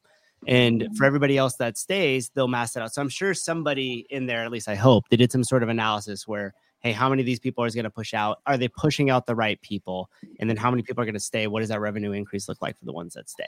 And 0.47 0.83
for 0.83 0.89
mm-hmm. 0.89 1.05
everybody 1.05 1.39
else 1.39 1.57
that 1.57 1.79
stays, 1.79 2.31
they'll 2.35 2.49
mass 2.49 2.77
it 2.77 2.83
out. 2.83 2.93
So 2.93 3.01
I'm 3.01 3.09
sure 3.09 3.33
somebody 3.33 4.07
in 4.11 4.27
there, 4.27 4.45
at 4.45 4.51
least 4.51 4.69
I 4.69 4.75
hope, 4.75 5.09
they 5.09 5.17
did 5.17 5.33
some 5.33 5.45
sort 5.45 5.63
of 5.63 5.71
analysis 5.71 6.29
where, 6.29 6.53
hey, 6.81 6.93
how 6.93 7.09
many 7.09 7.23
of 7.23 7.27
these 7.27 7.41
people 7.41 7.65
are 7.65 7.71
going 7.71 7.85
to 7.85 7.91
push 7.91 8.13
out? 8.13 8.41
Are 8.45 8.59
they 8.59 8.69
pushing 8.69 9.09
out 9.09 9.25
the 9.25 9.35
right 9.35 9.59
people? 9.63 10.11
and 10.41 10.51
then 10.51 10.57
how 10.57 10.71
many 10.71 10.83
people 10.83 11.01
are 11.01 11.07
going 11.07 11.15
to 11.15 11.21
stay 11.21 11.47
what 11.47 11.61
does 11.61 11.69
that 11.71 11.81
revenue 11.81 12.13
increase 12.13 12.49
look 12.49 12.61
like 12.61 12.79
for 12.79 12.85
the 12.85 12.93
ones 12.93 13.15
that 13.15 13.31
stay 13.31 13.45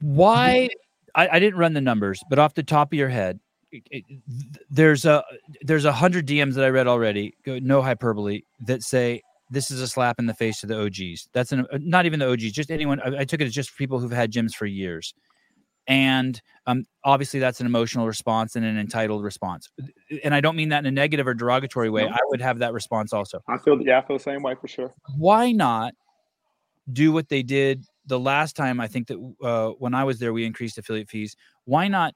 Why? 0.00 0.68
I, 1.14 1.28
I 1.28 1.38
didn't 1.38 1.58
run 1.58 1.72
the 1.72 1.80
numbers, 1.80 2.22
but 2.28 2.38
off 2.38 2.54
the 2.54 2.62
top 2.62 2.92
of 2.92 2.98
your 2.98 3.08
head, 3.08 3.38
it- 3.38 3.38
it- 3.38 3.38
th- 3.38 3.49
there's 4.70 5.04
a 5.04 5.24
there's 5.62 5.84
a 5.84 5.92
hundred 5.92 6.26
DMs 6.26 6.54
that 6.54 6.64
I 6.64 6.68
read 6.68 6.86
already. 6.86 7.34
No 7.46 7.82
hyperbole 7.82 8.42
that 8.60 8.82
say 8.82 9.22
this 9.50 9.70
is 9.70 9.80
a 9.80 9.88
slap 9.88 10.18
in 10.18 10.26
the 10.26 10.34
face 10.34 10.60
to 10.60 10.66
the 10.66 10.80
OGs. 10.80 11.28
That's 11.32 11.52
an, 11.52 11.66
uh, 11.72 11.78
not 11.80 12.06
even 12.06 12.20
the 12.20 12.30
OGs, 12.30 12.52
just 12.52 12.70
anyone. 12.70 13.00
I, 13.00 13.20
I 13.20 13.24
took 13.24 13.40
it 13.40 13.44
as 13.44 13.52
just 13.52 13.76
people 13.76 13.98
who've 13.98 14.10
had 14.10 14.32
gyms 14.32 14.54
for 14.54 14.66
years, 14.66 15.14
and 15.86 16.40
um, 16.66 16.84
obviously 17.04 17.40
that's 17.40 17.60
an 17.60 17.66
emotional 17.66 18.06
response 18.06 18.56
and 18.56 18.64
an 18.64 18.78
entitled 18.78 19.24
response. 19.24 19.68
And 20.22 20.34
I 20.34 20.40
don't 20.40 20.56
mean 20.56 20.68
that 20.70 20.80
in 20.80 20.86
a 20.86 20.90
negative 20.90 21.26
or 21.26 21.34
derogatory 21.34 21.90
way. 21.90 22.04
No. 22.04 22.10
I 22.10 22.20
would 22.28 22.40
have 22.40 22.60
that 22.60 22.72
response 22.72 23.12
also. 23.12 23.40
I 23.48 23.58
feel 23.58 23.80
yeah, 23.82 23.98
I 23.98 24.06
feel 24.06 24.16
the 24.16 24.22
same 24.22 24.42
way 24.42 24.54
for 24.60 24.68
sure. 24.68 24.94
why 25.16 25.52
not 25.52 25.94
do 26.92 27.12
what 27.12 27.28
they 27.28 27.42
did 27.42 27.84
the 28.06 28.18
last 28.18 28.56
time? 28.56 28.80
I 28.80 28.88
think 28.88 29.08
that 29.08 29.34
uh, 29.42 29.70
when 29.78 29.94
I 29.94 30.04
was 30.04 30.18
there, 30.18 30.32
we 30.32 30.44
increased 30.44 30.78
affiliate 30.78 31.08
fees. 31.08 31.36
Why 31.64 31.88
not 31.88 32.14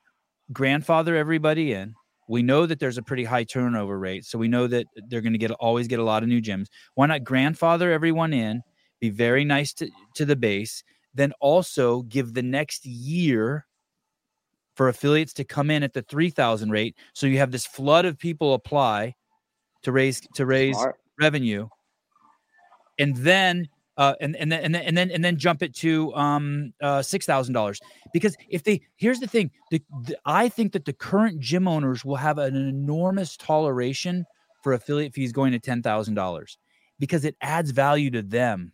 grandfather 0.52 1.16
everybody 1.16 1.72
in? 1.72 1.94
We 2.28 2.42
know 2.42 2.64
that 2.66 2.80
there's 2.80 2.98
a 2.98 3.02
pretty 3.02 3.24
high 3.24 3.44
turnover 3.44 3.98
rate, 3.98 4.24
so 4.24 4.38
we 4.38 4.48
know 4.48 4.66
that 4.66 4.86
they're 5.08 5.20
going 5.20 5.34
to 5.34 5.38
get 5.38 5.50
always 5.52 5.88
get 5.88 5.98
a 5.98 6.04
lot 6.04 6.22
of 6.22 6.28
new 6.28 6.40
gyms. 6.40 6.66
Why 6.94 7.06
not 7.06 7.22
grandfather 7.22 7.92
everyone 7.92 8.32
in? 8.32 8.62
Be 9.00 9.10
very 9.10 9.44
nice 9.44 9.74
to, 9.74 9.90
to 10.14 10.24
the 10.24 10.36
base, 10.36 10.82
then 11.12 11.32
also 11.40 12.02
give 12.02 12.32
the 12.32 12.42
next 12.42 12.86
year 12.86 13.66
for 14.74 14.88
affiliates 14.88 15.32
to 15.34 15.44
come 15.44 15.70
in 15.70 15.82
at 15.82 15.92
the 15.92 16.02
3000 16.02 16.70
rate 16.70 16.96
so 17.12 17.26
you 17.26 17.38
have 17.38 17.52
this 17.52 17.66
flood 17.66 18.04
of 18.04 18.18
people 18.18 18.54
apply 18.54 19.14
to 19.82 19.92
raise 19.92 20.20
to 20.34 20.46
raise 20.46 20.76
Smart. 20.76 20.96
revenue 21.20 21.68
and 22.98 23.16
then 23.16 23.68
uh 23.96 24.14
and 24.20 24.34
and 24.36 24.50
then 24.50 24.60
and 24.64 24.74
then 24.74 24.82
and 24.82 24.96
then, 24.98 25.10
and 25.10 25.24
then 25.24 25.36
jump 25.36 25.62
it 25.62 25.74
to 25.74 26.14
um 26.14 26.72
uh 26.82 27.02
six 27.02 27.26
thousand 27.26 27.54
dollars. 27.54 27.80
Because 28.12 28.36
if 28.48 28.62
they 28.64 28.80
here's 28.96 29.20
the 29.20 29.26
thing 29.26 29.50
the, 29.70 29.82
the 30.06 30.16
i 30.24 30.48
think 30.48 30.72
that 30.72 30.84
the 30.84 30.92
current 30.92 31.40
gym 31.40 31.68
owners 31.68 32.04
will 32.04 32.16
have 32.16 32.38
an 32.38 32.54
enormous 32.56 33.36
toleration 33.36 34.24
for 34.62 34.72
affiliate 34.72 35.12
fees 35.14 35.32
going 35.32 35.52
to 35.52 35.58
ten 35.58 35.82
thousand 35.82 36.14
dollars 36.14 36.58
because 36.98 37.24
it 37.24 37.36
adds 37.40 37.70
value 37.70 38.10
to 38.10 38.22
them. 38.22 38.72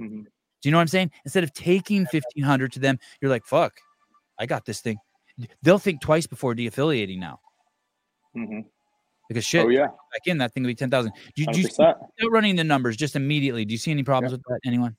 Mhm. 0.00 0.24
do 0.24 0.68
you 0.68 0.70
know 0.70 0.78
what 0.78 0.82
i'm 0.82 0.88
saying? 0.88 1.10
Instead 1.24 1.44
of 1.44 1.52
taking 1.52 2.06
1500 2.06 2.72
to 2.72 2.78
them 2.80 2.98
you're 3.20 3.30
like 3.30 3.44
fuck 3.44 3.72
i 4.38 4.46
got 4.46 4.64
this 4.64 4.80
thing. 4.80 4.98
They'll 5.62 5.78
think 5.78 6.00
twice 6.00 6.26
before 6.26 6.54
de-affiliating 6.54 7.20
now. 7.20 7.40
Mhm. 8.36 8.64
Because 9.28 9.44
shit, 9.44 9.66
Oh 9.66 9.68
yeah, 9.68 9.86
back 9.86 10.26
in 10.26 10.38
that 10.38 10.52
thing 10.52 10.62
would 10.62 10.68
be 10.68 10.74
ten 10.74 10.90
thousand. 10.90 11.12
Do 11.34 11.42
you, 11.42 11.44
do 11.46 11.50
hundred 11.50 11.58
you 11.58 11.68
percent. 11.68 11.96
start 11.98 12.32
running 12.32 12.56
the 12.56 12.64
numbers 12.64 12.96
just 12.96 13.14
immediately? 13.14 13.64
Do 13.64 13.72
you 13.72 13.78
see 13.78 13.90
any 13.90 14.02
problems 14.02 14.32
with 14.32 14.42
that? 14.48 14.60
Anyone? 14.66 14.96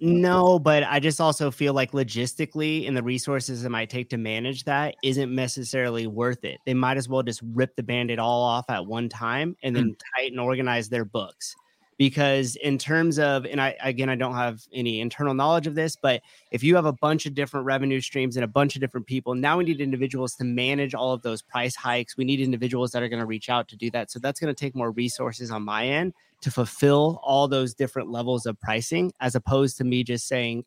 No, 0.00 0.58
but 0.58 0.84
I 0.84 1.00
just 1.00 1.20
also 1.20 1.50
feel 1.50 1.74
like 1.74 1.92
logistically 1.92 2.88
and 2.88 2.96
the 2.96 3.02
resources 3.02 3.64
it 3.64 3.68
might 3.68 3.90
take 3.90 4.08
to 4.10 4.16
manage 4.16 4.64
that 4.64 4.94
isn't 5.02 5.34
necessarily 5.34 6.06
worth 6.06 6.44
it. 6.44 6.58
They 6.64 6.72
might 6.72 6.96
as 6.96 7.10
well 7.10 7.22
just 7.22 7.42
rip 7.52 7.76
the 7.76 7.82
band-aid 7.82 8.18
all 8.18 8.42
off 8.42 8.64
at 8.70 8.86
one 8.86 9.10
time 9.10 9.54
and 9.62 9.76
hmm. 9.76 9.82
then 9.82 9.96
tighten 10.16 10.38
organize 10.38 10.88
their 10.88 11.04
books. 11.04 11.54
Because 11.98 12.56
in 12.56 12.76
terms 12.76 13.18
of, 13.18 13.46
and 13.46 13.60
I 13.60 13.74
again 13.82 14.10
I 14.10 14.16
don't 14.16 14.34
have 14.34 14.60
any 14.72 15.00
internal 15.00 15.32
knowledge 15.32 15.66
of 15.66 15.74
this, 15.74 15.96
but 15.96 16.20
if 16.50 16.62
you 16.62 16.76
have 16.76 16.84
a 16.84 16.92
bunch 16.92 17.24
of 17.24 17.34
different 17.34 17.64
revenue 17.64 18.00
streams 18.00 18.36
and 18.36 18.44
a 18.44 18.48
bunch 18.48 18.74
of 18.74 18.80
different 18.80 19.06
people, 19.06 19.34
now 19.34 19.56
we 19.56 19.64
need 19.64 19.80
individuals 19.80 20.34
to 20.34 20.44
manage 20.44 20.94
all 20.94 21.12
of 21.12 21.22
those 21.22 21.40
price 21.40 21.74
hikes. 21.74 22.16
We 22.16 22.24
need 22.24 22.40
individuals 22.40 22.92
that 22.92 23.02
are 23.02 23.08
going 23.08 23.20
to 23.20 23.26
reach 23.26 23.48
out 23.48 23.68
to 23.68 23.76
do 23.76 23.90
that. 23.92 24.10
So 24.10 24.18
that's 24.18 24.38
going 24.40 24.54
to 24.54 24.58
take 24.58 24.74
more 24.74 24.90
resources 24.90 25.50
on 25.50 25.62
my 25.62 25.86
end 25.86 26.12
to 26.42 26.50
fulfill 26.50 27.20
all 27.22 27.48
those 27.48 27.74
different 27.74 28.10
levels 28.10 28.46
of 28.46 28.60
pricing 28.60 29.12
as 29.20 29.34
opposed 29.34 29.78
to 29.78 29.84
me 29.84 30.04
just 30.04 30.28
saying 30.28 30.64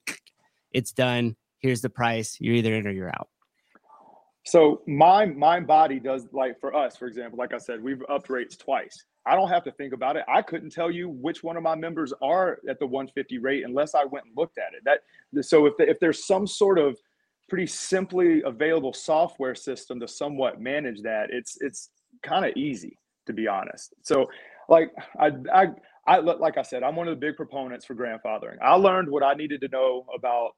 it's 0.71 0.91
done 0.91 1.35
here's 1.59 1.81
the 1.81 1.89
price 1.89 2.37
you're 2.39 2.55
either 2.55 2.73
in 2.73 2.87
or 2.87 2.91
you're 2.91 3.09
out 3.09 3.29
So 4.49 4.81
my 4.87 5.27
my 5.27 5.59
body 5.59 5.99
does 5.99 6.27
like 6.31 6.59
for 6.59 6.75
us, 6.75 6.97
for 6.97 7.05
example, 7.05 7.37
like 7.37 7.53
I 7.53 7.59
said, 7.59 7.83
we've 7.83 8.01
upped 8.09 8.29
rates 8.29 8.57
twice. 8.57 9.05
I 9.25 9.35
don't 9.35 9.49
have 9.49 9.63
to 9.65 9.71
think 9.73 9.93
about 9.93 10.15
it. 10.15 10.23
I 10.27 10.41
couldn't 10.41 10.71
tell 10.71 10.89
you 10.89 11.07
which 11.07 11.43
one 11.43 11.55
of 11.55 11.61
my 11.61 11.75
members 11.75 12.13
are 12.19 12.57
at 12.67 12.79
the 12.79 12.87
150 12.87 13.37
rate 13.37 13.63
unless 13.63 13.93
I 13.93 14.05
went 14.05 14.25
and 14.25 14.35
looked 14.35 14.57
at 14.57 14.73
it. 14.73 14.83
That 14.85 15.45
so 15.45 15.67
if 15.67 15.77
the, 15.77 15.87
if 15.87 15.99
there's 15.99 16.25
some 16.25 16.47
sort 16.47 16.79
of 16.79 16.97
pretty 17.47 17.67
simply 17.67 18.41
available 18.43 18.91
software 18.91 19.53
system 19.53 19.99
to 19.99 20.07
somewhat 20.07 20.59
manage 20.59 21.03
that, 21.03 21.29
it's 21.29 21.57
it's 21.61 21.89
kind 22.23 22.43
of 22.43 22.55
easy 22.55 22.97
to 23.27 23.33
be 23.33 23.47
honest. 23.47 23.93
So 24.01 24.31
like 24.67 24.91
I 25.19 25.31
I 25.53 25.67
I 26.07 26.19
like 26.21 26.57
I 26.57 26.63
said, 26.63 26.81
I'm 26.81 26.95
one 26.95 27.07
of 27.07 27.19
the 27.19 27.23
big 27.23 27.35
proponents 27.35 27.85
for 27.85 27.93
grandfathering. 27.93 28.57
I 28.63 28.73
learned 28.73 29.09
what 29.09 29.21
I 29.21 29.35
needed 29.35 29.61
to 29.61 29.67
know 29.67 30.07
about 30.15 30.53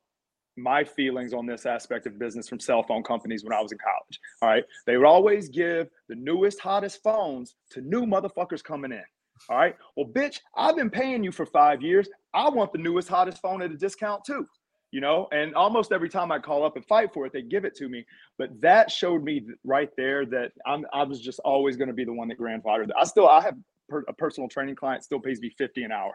my 0.58 0.84
feelings 0.84 1.34
on 1.34 1.46
this 1.46 1.66
aspect 1.66 2.06
of 2.06 2.20
business 2.20 2.50
from 2.50 2.60
cell 2.60 2.84
phone 2.84 3.04
companies 3.04 3.44
when 3.44 3.54
I 3.54 3.62
was 3.62 3.72
in 3.72 3.78
college. 3.78 4.20
All 4.42 4.50
right. 4.50 4.64
They 4.86 4.98
would 4.98 5.06
always 5.06 5.50
give 5.50 5.90
the 6.10 6.16
newest, 6.16 6.60
hottest 6.60 7.02
phones 7.04 7.56
to 7.72 7.82
new 7.82 8.06
motherfuckers 8.06 8.64
coming 8.64 8.92
in. 8.92 9.04
All 9.50 9.58
right. 9.58 9.76
Well, 9.96 10.08
bitch, 10.08 10.40
I've 10.56 10.76
been 10.76 10.90
paying 10.90 11.24
you 11.24 11.32
for 11.32 11.46
five 11.46 11.82
years. 11.82 12.10
I 12.34 12.50
want 12.50 12.72
the 12.74 12.80
newest, 12.80 13.08
hottest 13.08 13.42
phone 13.42 13.62
at 13.62 13.72
a 13.72 13.78
discount 13.78 14.24
too. 14.26 14.46
You 14.92 15.00
know, 15.00 15.30
and 15.32 15.56
almost 15.56 15.94
every 15.94 16.10
time 16.10 16.34
I 16.34 16.40
call 16.40 16.66
up 16.66 16.76
and 16.76 16.86
fight 16.86 17.14
for 17.14 17.26
it, 17.26 17.32
they 17.32 17.42
give 17.42 17.64
it 17.64 17.76
to 17.78 17.88
me. 17.88 18.06
But 18.38 18.60
that 18.60 18.92
showed 18.92 19.24
me 19.24 19.46
right 19.64 19.90
there 19.96 20.26
that 20.26 20.52
I'm 20.66 20.86
I 20.92 21.04
was 21.04 21.22
just 21.22 21.40
always 21.40 21.78
going 21.78 21.88
to 21.88 21.94
be 21.94 22.04
the 22.04 22.12
one 22.12 22.28
that 22.28 22.38
grandfathered. 22.38 22.90
I 23.00 23.06
still 23.06 23.30
I 23.30 23.42
have 23.42 23.56
per, 23.88 24.04
a 24.10 24.14
personal 24.14 24.50
training 24.50 24.76
client 24.76 25.06
still 25.06 25.22
pays 25.22 25.40
me 25.40 25.50
50 25.58 25.84
an 25.84 25.94
hour. 25.94 26.12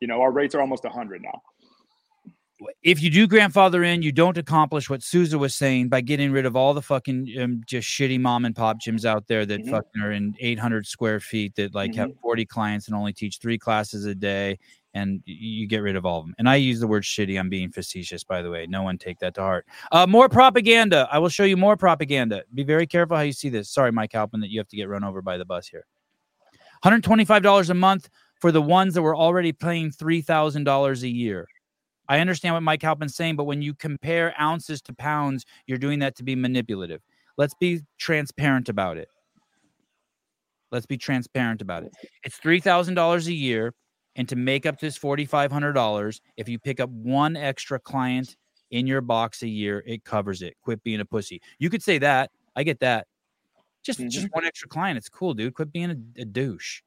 You 0.00 0.08
know, 0.08 0.20
our 0.20 0.32
rates 0.32 0.54
are 0.54 0.60
almost 0.60 0.84
100 0.84 1.22
now. 1.22 1.40
If 2.82 3.02
you 3.02 3.10
do 3.10 3.26
grandfather 3.26 3.82
in, 3.82 4.02
you 4.02 4.12
don't 4.12 4.36
accomplish 4.38 4.88
what 4.90 5.02
Souza 5.02 5.38
was 5.38 5.54
saying 5.54 5.88
by 5.88 6.00
getting 6.00 6.30
rid 6.32 6.46
of 6.46 6.54
all 6.56 6.74
the 6.74 6.82
fucking 6.82 7.28
um, 7.40 7.62
just 7.66 7.88
shitty 7.88 8.20
mom 8.20 8.44
and 8.44 8.54
pop 8.54 8.78
gyms 8.80 9.04
out 9.04 9.26
there 9.26 9.46
that 9.46 9.62
Mhm. 9.64 9.70
fucking 9.70 10.02
are 10.02 10.12
in 10.12 10.34
800 10.40 10.86
square 10.86 11.20
feet 11.20 11.54
that 11.56 11.74
like 11.74 11.94
have 11.96 12.10
40 12.20 12.44
clients 12.44 12.86
and 12.86 12.96
only 12.96 13.12
teach 13.12 13.38
three 13.38 13.58
classes 13.58 14.04
a 14.04 14.14
day, 14.14 14.58
and 14.92 15.22
you 15.24 15.66
get 15.66 15.78
rid 15.82 15.96
of 15.96 16.04
all 16.06 16.20
of 16.20 16.26
them. 16.26 16.34
And 16.38 16.48
I 16.48 16.56
use 16.56 16.78
the 16.80 16.86
word 16.86 17.02
shitty. 17.02 17.38
I'm 17.38 17.48
being 17.48 17.70
facetious, 17.72 18.22
by 18.22 18.42
the 18.42 18.50
way. 18.50 18.66
No 18.66 18.82
one 18.82 18.98
take 18.98 19.18
that 19.20 19.34
to 19.34 19.40
heart. 19.40 19.66
Uh, 19.90 20.06
more 20.06 20.28
propaganda. 20.28 21.08
I 21.10 21.18
will 21.18 21.28
show 21.28 21.44
you 21.44 21.56
more 21.56 21.76
propaganda. 21.76 22.42
Be 22.54 22.62
very 22.64 22.86
careful 22.86 23.16
how 23.16 23.22
you 23.22 23.32
see 23.32 23.48
this. 23.48 23.70
Sorry, 23.70 23.90
Mike 23.92 24.12
Halpin, 24.12 24.40
that 24.40 24.50
you 24.50 24.60
have 24.60 24.68
to 24.68 24.76
get 24.76 24.88
run 24.88 25.02
over 25.04 25.22
by 25.22 25.36
the 25.38 25.44
bus 25.44 25.66
here. 25.66 25.86
$125 26.84 27.70
a 27.70 27.74
month 27.74 28.08
for 28.40 28.52
the 28.52 28.60
ones 28.62 28.94
that 28.94 29.02
were 29.02 29.16
already 29.16 29.52
paying 29.52 29.90
$3,000 29.90 31.02
a 31.02 31.08
year. 31.08 31.46
I 32.08 32.20
understand 32.20 32.54
what 32.54 32.62
Mike 32.62 32.82
Halpin's 32.82 33.14
saying, 33.14 33.36
but 33.36 33.44
when 33.44 33.62
you 33.62 33.74
compare 33.74 34.34
ounces 34.40 34.82
to 34.82 34.94
pounds, 34.94 35.44
you're 35.66 35.78
doing 35.78 35.98
that 36.00 36.16
to 36.16 36.22
be 36.22 36.36
manipulative. 36.36 37.00
Let's 37.36 37.54
be 37.54 37.80
transparent 37.98 38.68
about 38.68 38.98
it. 38.98 39.08
Let's 40.70 40.86
be 40.86 40.98
transparent 40.98 41.62
about 41.62 41.84
it. 41.84 41.92
It's 42.24 42.38
$3,000 42.38 43.26
a 43.26 43.32
year. 43.32 43.74
And 44.16 44.28
to 44.28 44.36
make 44.36 44.64
up 44.64 44.78
this 44.78 44.98
$4,500, 44.98 46.20
if 46.36 46.48
you 46.48 46.58
pick 46.58 46.78
up 46.78 46.88
one 46.90 47.36
extra 47.36 47.80
client 47.80 48.36
in 48.70 48.86
your 48.86 49.00
box 49.00 49.42
a 49.42 49.48
year, 49.48 49.82
it 49.86 50.04
covers 50.04 50.42
it. 50.42 50.54
Quit 50.62 50.82
being 50.84 51.00
a 51.00 51.04
pussy. 51.04 51.40
You 51.58 51.70
could 51.70 51.82
say 51.82 51.98
that. 51.98 52.30
I 52.54 52.62
get 52.62 52.80
that. 52.80 53.06
Just, 53.82 53.98
just 54.00 54.18
mm-hmm. 54.18 54.26
one 54.30 54.44
extra 54.44 54.68
client. 54.68 54.98
It's 54.98 55.08
cool, 55.08 55.34
dude. 55.34 55.54
Quit 55.54 55.72
being 55.72 55.90
a, 55.90 56.22
a 56.22 56.24
douche. 56.24 56.80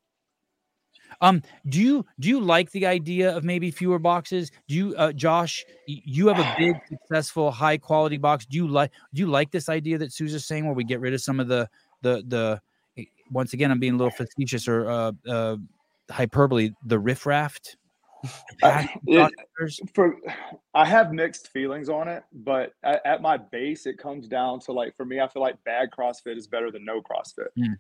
Um, 1.22 1.42
do 1.68 1.82
you 1.82 2.06
do 2.20 2.30
you 2.30 2.40
like 2.40 2.72
the 2.72 2.86
idea 2.86 3.36
of 3.36 3.44
maybe 3.44 3.72
fewer 3.72 4.00
boxes? 4.00 4.52
Do 4.68 4.76
you, 4.76 4.96
uh, 4.98 5.12
Josh? 5.14 5.66
You 5.88 6.28
have 6.28 6.40
a 6.40 6.56
big, 6.60 6.76
successful, 6.90 7.52
high 7.52 7.78
quality 7.78 8.18
box. 8.18 8.46
Do 8.46 8.58
you 8.58 8.68
like 8.68 8.92
do 9.14 9.22
you 9.22 9.28
like 9.28 9.52
this 9.52 9.70
idea 9.70 9.98
that 9.98 10.12
Souza's 10.14 10.46
saying, 10.46 10.66
where 10.66 10.74
we 10.76 10.84
get 10.84 11.00
rid 11.00 11.14
of 11.14 11.22
some 11.22 11.40
of 11.40 11.48
the 11.48 11.68
the 12.02 12.24
the? 12.28 12.62
eh, 12.98 13.06
Once 13.32 13.54
again, 13.54 13.72
I'm 13.72 13.80
being 13.80 13.94
a 13.94 13.98
little 13.98 14.12
facetious 14.12 14.68
or 14.68 14.90
uh, 14.90 15.12
uh, 15.28 15.58
hyperbole. 16.10 16.72
The 16.86 17.00
riffraff. 17.00 17.58
I- 18.64 18.90
it- 19.06 19.34
for 19.94 20.16
I 20.74 20.86
have 20.86 21.12
mixed 21.14 21.50
feelings 21.50 21.90
on 21.90 22.08
it, 22.08 22.24
but 22.32 22.74
at, 22.84 23.04
at 23.06 23.22
my 23.22 23.38
base, 23.38 23.86
it 23.88 23.98
comes 23.98 24.28
down 24.28 24.60
to 24.62 24.72
like 24.72 24.96
for 24.96 25.06
me, 25.06 25.20
I 25.20 25.28
feel 25.28 25.42
like 25.42 25.64
bad 25.64 25.90
CrossFit 25.92 26.38
is 26.38 26.48
better 26.48 26.70
than 26.72 26.86
no 26.86 27.02
CrossFit. 27.02 27.48
Mm. 27.58 27.76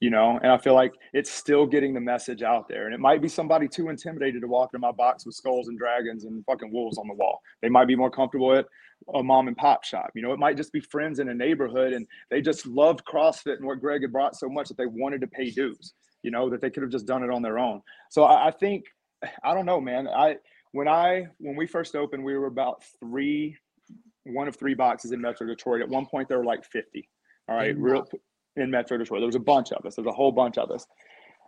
You 0.00 0.10
know, 0.10 0.38
and 0.42 0.52
I 0.52 0.58
feel 0.58 0.74
like 0.74 0.92
it's 1.12 1.30
still 1.30 1.66
getting 1.66 1.94
the 1.94 2.00
message 2.00 2.42
out 2.42 2.68
there. 2.68 2.86
And 2.86 2.94
it 2.94 3.00
might 3.00 3.22
be 3.22 3.28
somebody 3.28 3.68
too 3.68 3.88
intimidated 3.88 4.42
to 4.42 4.48
walk 4.48 4.70
in 4.74 4.80
my 4.80 4.92
box 4.92 5.24
with 5.24 5.34
skulls 5.34 5.68
and 5.68 5.78
dragons 5.78 6.24
and 6.24 6.44
fucking 6.44 6.72
wolves 6.72 6.98
on 6.98 7.08
the 7.08 7.14
wall. 7.14 7.40
They 7.62 7.70
might 7.70 7.86
be 7.86 7.96
more 7.96 8.10
comfortable 8.10 8.52
at 8.54 8.66
a 9.14 9.22
mom 9.22 9.48
and 9.48 9.56
pop 9.56 9.84
shop. 9.84 10.10
You 10.14 10.22
know, 10.22 10.32
it 10.32 10.38
might 10.38 10.56
just 10.56 10.72
be 10.72 10.80
friends 10.80 11.20
in 11.20 11.28
a 11.28 11.34
neighborhood 11.34 11.92
and 11.92 12.06
they 12.30 12.42
just 12.42 12.66
loved 12.66 13.04
CrossFit 13.06 13.56
and 13.56 13.66
what 13.66 13.80
Greg 13.80 14.02
had 14.02 14.12
brought 14.12 14.36
so 14.36 14.48
much 14.48 14.68
that 14.68 14.76
they 14.76 14.86
wanted 14.86 15.20
to 15.22 15.26
pay 15.26 15.50
dues, 15.50 15.94
you 16.22 16.30
know, 16.30 16.50
that 16.50 16.60
they 16.60 16.70
could 16.70 16.82
have 16.82 16.92
just 16.92 17.06
done 17.06 17.22
it 17.22 17.30
on 17.30 17.40
their 17.40 17.58
own. 17.58 17.80
So 18.10 18.24
I, 18.24 18.48
I 18.48 18.50
think 18.50 18.84
I 19.44 19.54
don't 19.54 19.66
know, 19.66 19.80
man. 19.80 20.08
I 20.08 20.36
when 20.72 20.88
I 20.88 21.26
when 21.38 21.56
we 21.56 21.66
first 21.66 21.94
opened, 21.94 22.24
we 22.24 22.36
were 22.36 22.46
about 22.46 22.82
three, 23.00 23.56
one 24.24 24.48
of 24.48 24.56
three 24.56 24.74
boxes 24.74 25.12
in 25.12 25.20
Metro 25.20 25.46
Detroit. 25.46 25.82
At 25.82 25.88
one 25.88 26.06
point, 26.06 26.28
there 26.28 26.38
were 26.38 26.44
like 26.44 26.64
fifty. 26.64 27.08
All 27.48 27.56
right, 27.56 27.76
real 27.76 28.06
in 28.56 28.70
Metro 28.70 28.98
Detroit. 28.98 29.20
There 29.20 29.26
was 29.26 29.34
a 29.34 29.40
bunch 29.40 29.72
of 29.72 29.84
us. 29.84 29.96
There's 29.96 30.06
a 30.06 30.12
whole 30.12 30.32
bunch 30.32 30.58
of 30.58 30.70
us, 30.70 30.86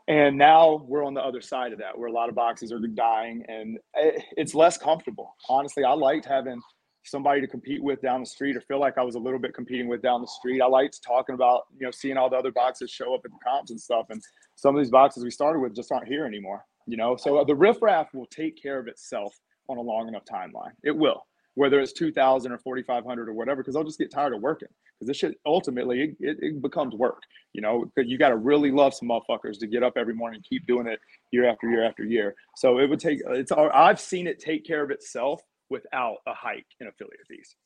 and 0.09 0.37
now 0.37 0.85
we're 0.87 1.05
on 1.05 1.15
the 1.15 1.21
other 1.21 1.41
side 1.41 1.73
of 1.73 1.79
that, 1.79 1.99
where 1.99 2.09
a 2.09 2.13
lot 2.13 2.29
of 2.29 2.35
boxes 2.35 2.73
are 2.73 2.79
dying, 2.79 3.45
and 3.49 3.79
it's 3.95 4.55
less 4.55 4.79
comfortable. 4.79 5.35
Honestly, 5.49 5.85
I 5.85 5.93
liked 5.93 6.27
having 6.27 6.61
somebody 7.05 7.41
to 7.41 7.47
compete 7.47 7.83
with 7.83 8.03
down 8.03 8.21
the 8.21 8.27
street, 8.27 8.57
or 8.57 8.61
feel 8.63 8.81
like 8.81 8.99
I 8.99 9.03
was 9.03 9.15
a 9.15 9.21
little 9.21 9.39
bit 9.39 9.55
competing 9.55 9.89
with 9.89 10.03
down 10.03 10.21
the 10.21 10.27
street. 10.27 10.61
I 10.61 10.67
liked 10.67 11.01
talking 11.03 11.35
about 11.35 11.63
you 11.79 11.87
know 11.87 11.91
seeing 11.91 12.17
all 12.17 12.31
the 12.31 12.37
other 12.37 12.53
boxes 12.53 12.91
show 12.91 13.15
up 13.15 13.23
at 13.25 13.31
the 13.31 13.39
comps 13.45 13.71
and 13.71 13.81
stuff, 13.81 14.07
and 14.11 14.21
some 14.57 14.75
of 14.75 14.83
these 14.83 14.91
boxes 14.91 15.23
we 15.23 15.31
started 15.31 15.61
with 15.61 15.75
just 15.75 15.93
aren't 15.93 16.09
here 16.09 16.27
anymore 16.27 16.65
you 16.87 16.97
know 16.97 17.17
so 17.17 17.39
uh, 17.39 17.45
the 17.45 17.55
riffraff 17.55 18.13
will 18.15 18.27
take 18.27 18.61
care 18.61 18.79
of 18.79 18.87
itself 18.89 19.35
on 19.69 19.77
a 19.77 19.81
long 19.81 20.09
enough 20.09 20.25
timeline 20.25 20.73
it 20.85 20.97
will 20.97 21.27
whether 21.57 21.81
it's 21.81 21.93
2000 21.93 22.53
or 22.53 22.59
4500 22.59 23.29
or 23.29 23.33
whatever 23.33 23.63
because 23.63 23.75
i'll 23.75 23.85
just 23.85 23.99
get 23.99 24.11
tired 24.11 24.33
of 24.33 24.41
working 24.41 24.69
because 24.95 25.09
this 25.09 25.17
shit 25.17 25.37
ultimately 25.45 26.03
it, 26.03 26.17
it, 26.21 26.39
it 26.41 26.63
becomes 26.63 26.95
work 26.95 27.23
you 27.53 27.61
know 27.61 27.85
because 27.85 28.09
you 28.09 28.17
got 28.17 28.29
to 28.29 28.37
really 28.37 28.71
love 28.71 28.95
some 28.95 29.09
motherfuckers 29.09 29.59
to 29.59 29.67
get 29.67 29.83
up 29.83 29.95
every 29.97 30.15
morning 30.15 30.37
and 30.37 30.45
keep 30.45 30.65
doing 30.67 30.87
it 30.87 31.01
year 31.33 31.49
after 31.49 31.69
year 31.69 31.85
after 31.85 32.05
year 32.05 32.35
so 32.55 32.79
it 32.79 32.89
would 32.89 33.01
take 33.01 33.21
it's 33.31 33.51
i've 33.53 34.01
seen 34.01 34.27
it 34.27 34.39
take 34.39 34.65
care 34.65 34.85
of 34.85 34.91
itself 34.91 35.43
without 35.69 36.19
a 36.29 36.35
hike 36.35 36.67
in 36.81 36.87
affiliate 36.87 37.27
fees 37.29 37.57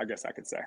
i 0.00 0.04
guess 0.04 0.24
i 0.24 0.32
could 0.32 0.46
say 0.46 0.58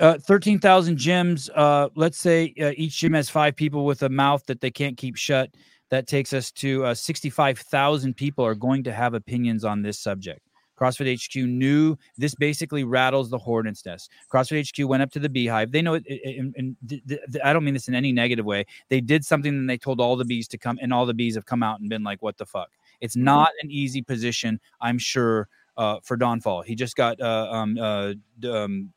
Uh, 0.00 0.16
13,000 0.18 0.96
gyms. 0.96 1.50
Uh, 1.54 1.88
let's 1.94 2.18
say 2.18 2.54
uh, 2.60 2.72
each 2.76 2.96
gym 2.98 3.12
has 3.12 3.28
five 3.28 3.54
people 3.54 3.84
with 3.84 4.02
a 4.02 4.08
mouth 4.08 4.42
that 4.46 4.60
they 4.60 4.70
can't 4.70 4.96
keep 4.96 5.16
shut. 5.16 5.50
That 5.90 6.06
takes 6.06 6.32
us 6.32 6.50
to 6.52 6.86
uh, 6.86 6.94
65,000 6.94 8.16
people 8.16 8.44
are 8.44 8.54
going 8.54 8.82
to 8.84 8.92
have 8.92 9.12
opinions 9.12 9.64
on 9.64 9.82
this 9.82 10.00
subject. 10.00 10.40
CrossFit 10.82 11.24
HQ 11.24 11.48
knew 11.48 11.96
this 12.18 12.34
basically 12.34 12.82
rattles 12.82 13.30
the 13.30 13.38
hornet's 13.38 13.86
nest. 13.86 14.10
CrossFit 14.32 14.68
HQ 14.68 14.88
went 14.88 15.02
up 15.02 15.12
to 15.12 15.20
the 15.20 15.28
beehive. 15.28 15.70
They 15.70 15.80
know 15.80 15.94
it, 15.94 16.04
and, 16.08 16.52
and 16.56 16.76
th- 16.88 17.02
th- 17.06 17.20
I 17.44 17.52
don't 17.52 17.62
mean 17.62 17.74
this 17.74 17.86
in 17.86 17.94
any 17.94 18.10
negative 18.10 18.44
way. 18.44 18.66
They 18.88 19.00
did 19.00 19.24
something 19.24 19.52
and 19.52 19.70
they 19.70 19.78
told 19.78 20.00
all 20.00 20.16
the 20.16 20.24
bees 20.24 20.48
to 20.48 20.58
come, 20.58 20.78
and 20.82 20.92
all 20.92 21.06
the 21.06 21.14
bees 21.14 21.36
have 21.36 21.46
come 21.46 21.62
out 21.62 21.78
and 21.78 21.88
been 21.88 22.02
like, 22.02 22.20
what 22.20 22.36
the 22.36 22.46
fuck? 22.46 22.70
It's 23.00 23.14
not 23.14 23.50
an 23.62 23.70
easy 23.70 24.02
position, 24.02 24.60
I'm 24.80 24.98
sure, 24.98 25.48
uh, 25.76 25.98
for 26.02 26.16
Don 26.16 26.40
Faul. 26.40 26.62
He 26.62 26.74
just 26.74 26.96
got 26.96 27.20
uh, 27.20 27.48
um, 27.50 27.78
uh, 27.78 28.14
um, 28.50 28.92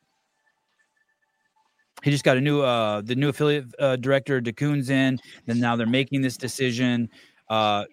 he 2.02 2.10
just 2.10 2.24
got 2.24 2.36
a 2.36 2.40
new 2.40 2.62
uh 2.62 3.00
the 3.00 3.14
new 3.14 3.30
affiliate 3.30 3.64
uh, 3.78 3.96
director 3.96 4.40
DeCoon's 4.40 4.90
in 4.90 5.18
and 5.48 5.60
now 5.60 5.76
they're 5.76 5.86
making 5.86 6.20
this 6.20 6.36
decision 6.36 7.08
uh 7.48 7.84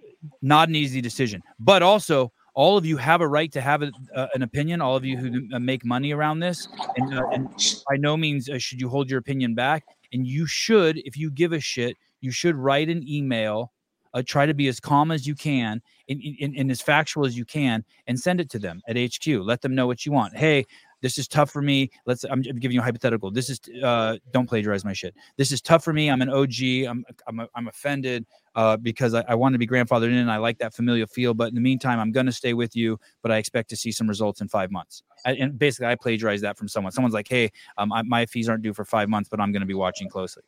not 0.42 0.68
an 0.68 0.76
easy 0.76 1.00
decision 1.00 1.42
but 1.60 1.82
also 1.82 2.32
all 2.56 2.78
of 2.78 2.86
you 2.86 2.98
have 2.98 3.22
a 3.22 3.28
right 3.28 3.52
to 3.52 3.62
have 3.62 3.82
a, 3.82 3.92
uh, 4.16 4.28
an 4.36 4.44
opinion 4.44 4.82
all 4.82 4.96
of 4.96 5.04
you 5.04 5.18
who 5.18 5.48
uh, 5.56 5.60
make 5.60 5.84
money 5.84 6.12
around 6.14 6.40
this 6.40 6.68
and, 6.98 7.14
uh, 7.18 7.28
and 7.32 7.48
by 7.90 7.96
no 7.98 8.16
means 8.16 8.50
uh, 8.50 8.58
should 8.58 8.80
you 8.80 8.90
hold 8.90 9.10
your 9.10 9.20
opinion 9.20 9.56
back 9.56 9.84
And 10.14 10.28
you 10.28 10.46
should, 10.46 11.00
if 11.00 11.18
you 11.18 11.32
give 11.32 11.54
a 11.54 11.60
shit, 11.60 11.98
you 12.22 12.32
should 12.32 12.56
write 12.56 12.88
an 12.88 13.06
email. 13.08 13.74
Uh, 14.14 14.22
try 14.24 14.46
to 14.46 14.54
be 14.54 14.68
as 14.68 14.80
calm 14.80 15.10
as 15.10 15.26
you 15.26 15.34
can 15.34 15.82
and, 16.08 16.22
and, 16.40 16.56
and 16.56 16.70
as 16.70 16.80
factual 16.80 17.26
as 17.26 17.36
you 17.36 17.44
can 17.44 17.84
and 18.06 18.20
send 18.20 18.40
it 18.40 18.48
to 18.52 18.60
them 18.60 18.80
at 18.88 18.96
HQ. 18.96 19.26
Let 19.26 19.62
them 19.62 19.74
know 19.74 19.88
what 19.88 20.06
you 20.06 20.12
want. 20.12 20.38
Hey, 20.38 20.66
this 21.04 21.18
is 21.18 21.28
tough 21.28 21.52
for 21.52 21.62
me. 21.62 21.92
Let's. 22.06 22.24
I'm 22.24 22.42
giving 22.42 22.72
you 22.72 22.80
a 22.80 22.84
hypothetical. 22.84 23.30
This 23.30 23.50
is. 23.50 23.60
Uh, 23.84 24.18
don't 24.32 24.48
plagiarize 24.48 24.86
my 24.86 24.94
shit. 24.94 25.14
This 25.36 25.52
is 25.52 25.62
tough 25.62 25.84
for 25.84 25.92
me. 25.92 26.10
I'm 26.10 26.22
an 26.22 26.30
OG. 26.30 26.88
I'm. 26.88 27.06
I'm. 27.28 27.46
I'm 27.54 27.68
offended. 27.68 28.26
Uh, 28.56 28.78
because 28.78 29.14
I, 29.14 29.24
I 29.28 29.36
want 29.36 29.54
to 29.54 29.60
be 29.60 29.68
grandfathered 29.68 30.06
in. 30.06 30.14
And 30.14 30.32
I 30.32 30.38
like 30.38 30.60
that 30.60 30.74
familial 30.74 31.08
feel. 31.08 31.34
But 31.34 31.50
in 31.50 31.56
the 31.56 31.62
meantime, 31.62 32.00
I'm 32.00 32.12
going 32.12 32.28
to 32.28 32.32
stay 32.32 32.54
with 32.54 32.76
you. 32.76 33.00
But 33.22 33.32
I 33.32 33.38
expect 33.38 33.70
to 33.72 33.76
see 33.76 33.92
some 33.92 34.08
results 34.08 34.40
in 34.42 34.48
five 34.48 34.72
months. 34.72 35.04
I, 35.26 35.34
and 35.34 35.60
basically, 35.60 35.88
I 35.88 35.96
plagiarize 35.96 36.40
that 36.42 36.58
from 36.58 36.70
someone. 36.70 36.94
Someone's 36.94 37.14
like, 37.14 37.28
"Hey, 37.28 37.52
um, 37.78 37.92
I, 37.92 38.02
my 38.04 38.26
fees 38.26 38.48
aren't 38.48 38.64
due 38.64 38.74
for 38.74 38.86
five 38.86 39.10
months, 39.10 39.28
but 39.30 39.42
I'm 39.42 39.52
going 39.52 39.62
to 39.62 39.68
be 39.68 39.74
watching 39.74 40.08
closely." 40.08 40.44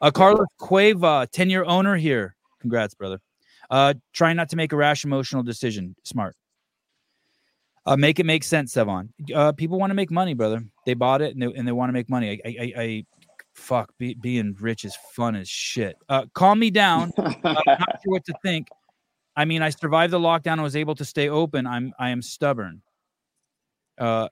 Uh, 0.00 0.12
Carlos 0.12 0.46
Cueva, 0.58 1.26
10 1.32 1.50
year 1.50 1.64
owner 1.64 1.96
here. 1.96 2.36
Congrats, 2.60 2.94
brother. 2.94 3.20
Uh, 3.70 3.94
trying 4.12 4.36
not 4.36 4.48
to 4.50 4.56
make 4.56 4.72
a 4.72 4.76
rash 4.76 5.04
emotional 5.04 5.42
decision. 5.42 5.94
Smart. 6.04 6.36
Uh, 7.88 7.96
make 7.96 8.20
it 8.20 8.26
make 8.26 8.44
sense, 8.44 8.74
Sevan. 8.74 9.08
Uh, 9.34 9.50
people 9.52 9.78
want 9.78 9.90
to 9.90 9.94
make 9.94 10.10
money, 10.10 10.34
brother. 10.34 10.62
They 10.84 10.92
bought 10.92 11.22
it 11.22 11.32
and 11.32 11.40
they, 11.40 11.46
and 11.46 11.66
they 11.66 11.72
want 11.72 11.88
to 11.88 11.94
make 11.94 12.10
money. 12.10 12.38
I, 12.44 12.48
I, 12.48 12.82
I 12.82 13.06
fuck, 13.54 13.90
be, 13.96 14.12
being 14.12 14.54
rich 14.60 14.84
is 14.84 14.94
fun 15.14 15.34
as 15.34 15.48
shit. 15.48 15.96
Uh, 16.06 16.26
calm 16.34 16.58
me 16.58 16.70
down. 16.70 17.12
uh, 17.18 17.32
not 17.42 17.64
sure 17.64 18.12
what 18.12 18.26
to 18.26 18.34
think. 18.42 18.68
I 19.36 19.46
mean, 19.46 19.62
I 19.62 19.70
survived 19.70 20.12
the 20.12 20.18
lockdown. 20.18 20.54
and 20.54 20.62
was 20.62 20.76
able 20.76 20.96
to 20.96 21.04
stay 21.04 21.30
open. 21.30 21.66
I'm, 21.66 21.94
I 21.98 22.10
am 22.10 22.20
stubborn. 22.20 22.82
Uh, 23.96 24.28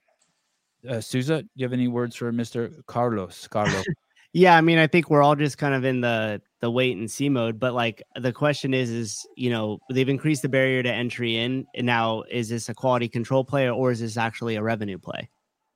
uh, 0.87 1.01
Souza, 1.01 1.41
do 1.41 1.49
you 1.55 1.65
have 1.65 1.73
any 1.73 1.87
words 1.87 2.15
for 2.15 2.31
Mr. 2.31 2.85
Carlos? 2.85 3.47
Carlos. 3.47 3.85
Yeah, 4.37 4.55
I 4.55 4.61
mean, 4.61 4.77
I 4.77 4.85
think 4.85 5.09
we're 5.09 5.23
all 5.23 5.35
just 5.35 5.57
kind 5.57 5.73
of 5.73 5.83
in 5.83 6.01
the 6.01 6.39
the 6.59 6.69
wait 6.69 6.95
and 6.95 7.09
see 7.09 7.27
mode. 7.27 7.59
But 7.59 7.73
like 7.73 8.03
the 8.15 8.31
question 8.31 8.71
is, 8.71 8.91
is 8.91 9.27
you 9.35 9.49
know 9.49 9.79
they've 9.89 10.07
increased 10.07 10.43
the 10.43 10.49
barrier 10.49 10.83
to 10.83 10.93
entry 10.93 11.37
in, 11.37 11.65
and 11.73 11.87
now 11.87 12.21
is 12.29 12.49
this 12.49 12.69
a 12.69 12.75
quality 12.75 13.09
control 13.09 13.43
play 13.43 13.67
or 13.67 13.89
is 13.89 13.99
this 13.99 14.15
actually 14.15 14.55
a 14.55 14.61
revenue 14.61 14.99
play? 14.99 15.27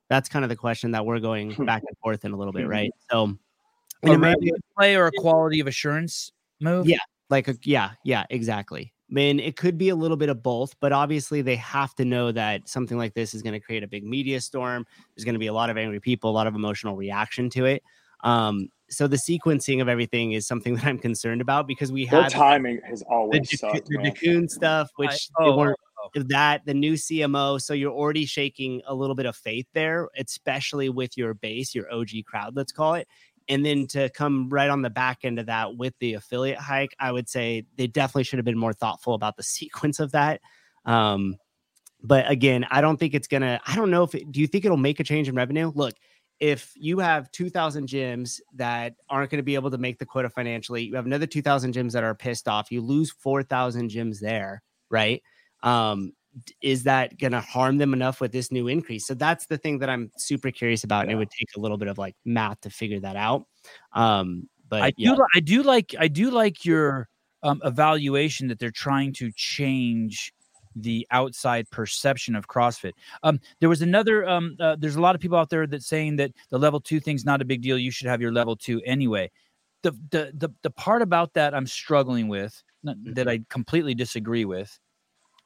That's 0.10 0.30
kind 0.30 0.46
of 0.46 0.50
the 0.50 0.56
question 0.56 0.92
that 0.92 1.04
we're 1.04 1.20
going 1.20 1.54
hmm. 1.54 1.66
back 1.66 1.82
and 1.88 1.98
forth 2.04 2.24
in 2.24 2.34
a 2.34 2.38
little 2.38 2.54
bit, 2.54 2.62
mm-hmm. 2.62 2.70
right? 2.70 2.92
So, 3.10 3.36
a 4.04 4.16
revenue 4.16 4.54
play 4.78 4.96
or 4.96 5.08
a 5.08 5.12
quality 5.18 5.60
of 5.60 5.66
assurance 5.66 6.32
move? 6.60 6.88
Yeah, 6.88 7.00
like 7.32 7.48
a, 7.48 7.56
yeah, 7.64 7.94
yeah, 8.06 8.26
exactly. 8.30 8.94
I 9.10 9.14
mean, 9.14 9.40
it 9.40 9.56
could 9.56 9.80
be 9.80 9.90
a 9.90 9.96
little 9.96 10.18
bit 10.18 10.30
of 10.30 10.44
both, 10.44 10.80
but 10.80 10.92
obviously 10.92 11.42
they 11.42 11.56
have 11.56 11.96
to 11.96 12.06
know 12.06 12.32
that 12.32 12.70
something 12.70 13.00
like 13.00 13.16
this 13.16 13.34
is 13.34 13.42
going 13.42 13.54
to 13.54 13.60
create 13.60 13.82
a 13.82 13.88
big 13.88 14.04
media 14.04 14.40
storm. 14.40 14.86
There's 15.16 15.26
going 15.26 15.34
to 15.34 15.40
be 15.40 15.48
a 15.48 15.54
lot 15.54 15.72
of 15.72 15.78
angry 15.80 16.00
people, 16.00 16.30
a 16.30 16.32
lot 16.32 16.46
of 16.46 16.54
emotional 16.54 16.96
reaction 16.96 17.50
to 17.50 17.66
it. 17.66 17.82
Um, 18.24 18.70
so 18.90 19.08
the 19.08 19.16
sequencing 19.16 19.82
of 19.82 19.88
everything 19.88 20.34
is 20.34 20.46
something 20.46 20.76
that 20.76 20.86
I'm 20.86 21.00
concerned 21.00 21.42
about 21.42 21.68
because 21.68 21.92
we 21.92 22.06
have 22.06 22.32
timing 22.32 22.82
has 22.88 23.02
always 23.04 23.50
the, 23.50 23.58
sucked, 23.58 23.88
the 23.88 23.98
man. 23.98 24.14
Dakun 24.14 24.50
stuff, 24.50 24.90
which 24.98 25.10
I- 25.10 25.44
they 25.44 25.50
oh, 25.50 25.58
weren't 25.58 25.78
oh, 26.04 26.10
oh. 26.16 26.24
that 26.30 26.66
the 26.66 26.74
new 26.74 26.94
CMO. 26.94 27.62
So 27.62 27.74
you're 27.74 27.92
already 27.92 28.26
shaking 28.26 28.82
a 28.86 28.94
little 28.94 29.16
bit 29.16 29.26
of 29.26 29.36
faith 29.36 29.68
there, 29.74 30.10
especially 30.18 30.90
with 30.90 31.18
your 31.18 31.34
base, 31.34 31.74
your 31.74 31.92
OG 31.92 32.10
crowd, 32.26 32.56
let's 32.56 32.72
call 32.72 32.96
it. 32.96 33.08
And 33.50 33.66
then 33.66 33.88
to 33.88 34.10
come 34.10 34.50
right 34.50 34.70
on 34.70 34.82
the 34.82 34.90
back 34.90 35.20
end 35.24 35.40
of 35.40 35.48
that 35.48 35.76
with 35.76 35.94
the 36.00 36.14
affiliate 36.14 36.60
hike, 36.60 36.96
I 37.00 37.12
would 37.12 37.28
say 37.28 37.66
they 37.76 37.88
definitely 37.88 38.24
should 38.24 38.38
have 38.38 38.46
been 38.46 38.58
more 38.58 38.74
thoughtful 38.74 39.14
about 39.14 39.36
the 39.36 39.44
sequence 39.44 40.00
of 40.00 40.12
that. 40.12 40.42
Um, 40.86 41.36
but 42.04 42.30
again, 42.30 42.66
I 42.72 42.82
don't 42.82 42.98
think 42.98 43.14
it's 43.14 43.28
gonna. 43.28 43.60
I 43.66 43.76
don't 43.76 43.92
know 43.92 44.04
if. 44.04 44.16
It, 44.16 44.32
do 44.32 44.40
you 44.42 44.48
think 44.48 44.66
it'll 44.66 44.78
make 44.78 45.00
a 45.00 45.04
change 45.04 45.30
in 45.30 45.36
revenue? 45.36 45.72
Look, 45.76 45.94
if 46.42 46.74
you 46.76 46.98
have 46.98 47.32
2,000 47.32 47.88
gyms 47.88 48.42
that 48.56 48.96
aren't 49.10 49.30
going 49.30 49.38
to 49.38 49.44
be 49.44 49.54
able 49.54 49.70
to 49.70 49.78
make 49.78 50.00
the 50.00 50.06
quota 50.08 50.28
financially, 50.28 50.84
you 50.84 50.96
have 50.96 51.06
another 51.06 51.28
2,000 51.28 51.72
gyms 51.72 51.92
that 51.92 52.04
are 52.04 52.16
pissed 52.16 52.48
off. 52.48 52.72
You 52.72 52.82
lose 52.82 53.12
4,000 53.12 53.92
gyms 53.92 54.20
there, 54.20 54.64
right? 54.90 55.22
Um, 55.62 56.14
is 56.60 56.84
that 56.84 57.20
going 57.20 57.34
to 57.34 57.42
harm 57.42 57.78
them 57.78 57.94
enough 57.94 58.20
with 58.20 58.32
this 58.32 58.52
new 58.52 58.68
increase? 58.68 59.06
So 59.06 59.14
that's 59.14 59.46
the 59.46 59.58
thing 59.58 59.78
that 59.80 59.90
I'm 59.90 60.12
super 60.18 60.50
curious 60.50 60.84
about, 60.84 61.04
and 61.04 61.12
it 61.12 61.16
would 61.16 61.30
take 61.30 61.50
a 61.56 61.60
little 61.60 61.78
bit 61.78 61.88
of 61.88 62.00
like 62.00 62.16
math 62.26 62.60
to 62.62 62.72
figure 62.72 63.00
that 63.02 63.16
out. 63.16 63.46
Um, 63.94 64.50
but 64.68 64.82
I 64.82 64.94
yeah, 64.98 65.14
do. 65.14 65.26
I 65.36 65.40
do 65.42 65.62
like. 65.62 65.94
I 66.00 66.08
do 66.08 66.32
like 66.32 66.66
your 66.66 67.10
um, 67.44 67.62
evaluation 67.66 68.48
that 68.48 68.58
they're 68.58 68.72
trying 68.72 69.14
to 69.14 69.32
change 69.36 70.34
the 70.76 71.08
outside 71.12 71.70
perception 71.70 72.36
of 72.36 72.48
CrossFit. 72.48 72.94
Um, 73.24 73.40
there 73.60 73.70
was 73.70 73.82
another. 73.82 74.28
Um, 74.28 74.56
uh, 74.60 74.76
there's 74.80 74.96
a 74.96 75.02
lot 75.02 75.16
of 75.16 75.22
people 75.22 75.38
out 75.38 75.50
there 75.50 75.68
that 75.68 75.84
saying 75.84 76.18
that 76.18 76.32
the 76.50 76.60
level 76.60 76.80
two 76.80 77.00
thing's 77.00 77.26
not 77.26 77.42
a 77.42 77.46
big 77.46 77.62
deal. 77.62 77.78
You 77.78 77.92
should 77.92 78.08
have 78.08 78.22
your 78.22 78.32
level 78.32 78.56
two 78.56 78.82
anyway. 78.86 79.32
The 79.84 79.92
the 80.12 80.32
the 80.36 80.50
the 80.62 80.72
part 80.72 81.02
about 81.02 81.34
that 81.34 81.54
I'm 81.54 81.68
struggling 81.68 82.28
with 82.28 82.64
that 82.84 83.28
I 83.28 83.42
completely 83.50 83.94
disagree 83.94 84.46
with 84.46 84.80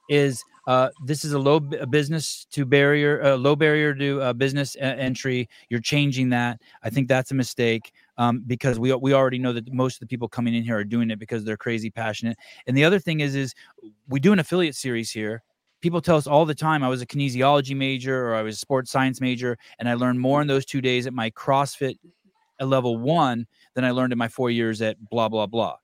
is 0.08 0.42
uh, 0.66 0.90
this 1.04 1.24
is 1.24 1.32
a 1.32 1.38
low 1.38 1.60
b- 1.60 1.76
a 1.76 1.86
business 1.86 2.46
to 2.50 2.64
barrier, 2.64 3.22
uh, 3.22 3.36
low 3.36 3.56
barrier 3.56 3.94
to 3.94 4.20
uh, 4.20 4.32
business 4.32 4.76
e- 4.76 4.80
entry. 4.80 5.48
You're 5.68 5.80
changing 5.80 6.30
that. 6.30 6.60
I 6.82 6.90
think 6.90 7.08
that's 7.08 7.30
a 7.30 7.34
mistake 7.34 7.92
um, 8.18 8.42
because 8.46 8.78
we 8.78 8.92
we 8.94 9.12
already 9.12 9.38
know 9.38 9.52
that 9.52 9.72
most 9.72 9.96
of 9.96 10.00
the 10.00 10.06
people 10.06 10.28
coming 10.28 10.54
in 10.54 10.62
here 10.62 10.76
are 10.76 10.84
doing 10.84 11.10
it 11.10 11.18
because 11.18 11.44
they're 11.44 11.56
crazy 11.56 11.90
passionate. 11.90 12.36
And 12.66 12.76
the 12.76 12.84
other 12.84 12.98
thing 12.98 13.20
is, 13.20 13.34
is 13.34 13.54
we 14.08 14.20
do 14.20 14.32
an 14.32 14.38
affiliate 14.38 14.74
series 14.74 15.10
here. 15.10 15.42
People 15.82 16.00
tell 16.00 16.16
us 16.16 16.26
all 16.26 16.46
the 16.46 16.54
time 16.54 16.82
I 16.82 16.88
was 16.88 17.02
a 17.02 17.06
kinesiology 17.06 17.76
major 17.76 18.28
or 18.28 18.34
I 18.34 18.42
was 18.42 18.56
a 18.56 18.58
sports 18.58 18.90
science 18.90 19.20
major, 19.20 19.58
and 19.78 19.88
I 19.88 19.94
learned 19.94 20.20
more 20.20 20.40
in 20.40 20.46
those 20.46 20.64
two 20.64 20.80
days 20.80 21.06
at 21.06 21.12
my 21.12 21.30
CrossFit 21.30 21.98
at 22.58 22.68
level 22.68 22.96
one 22.96 23.46
than 23.74 23.84
I 23.84 23.90
learned 23.90 24.12
in 24.12 24.18
my 24.18 24.28
four 24.28 24.50
years 24.50 24.80
at 24.80 24.96
blah 25.10 25.28
blah 25.28 25.46
blah. 25.46 25.76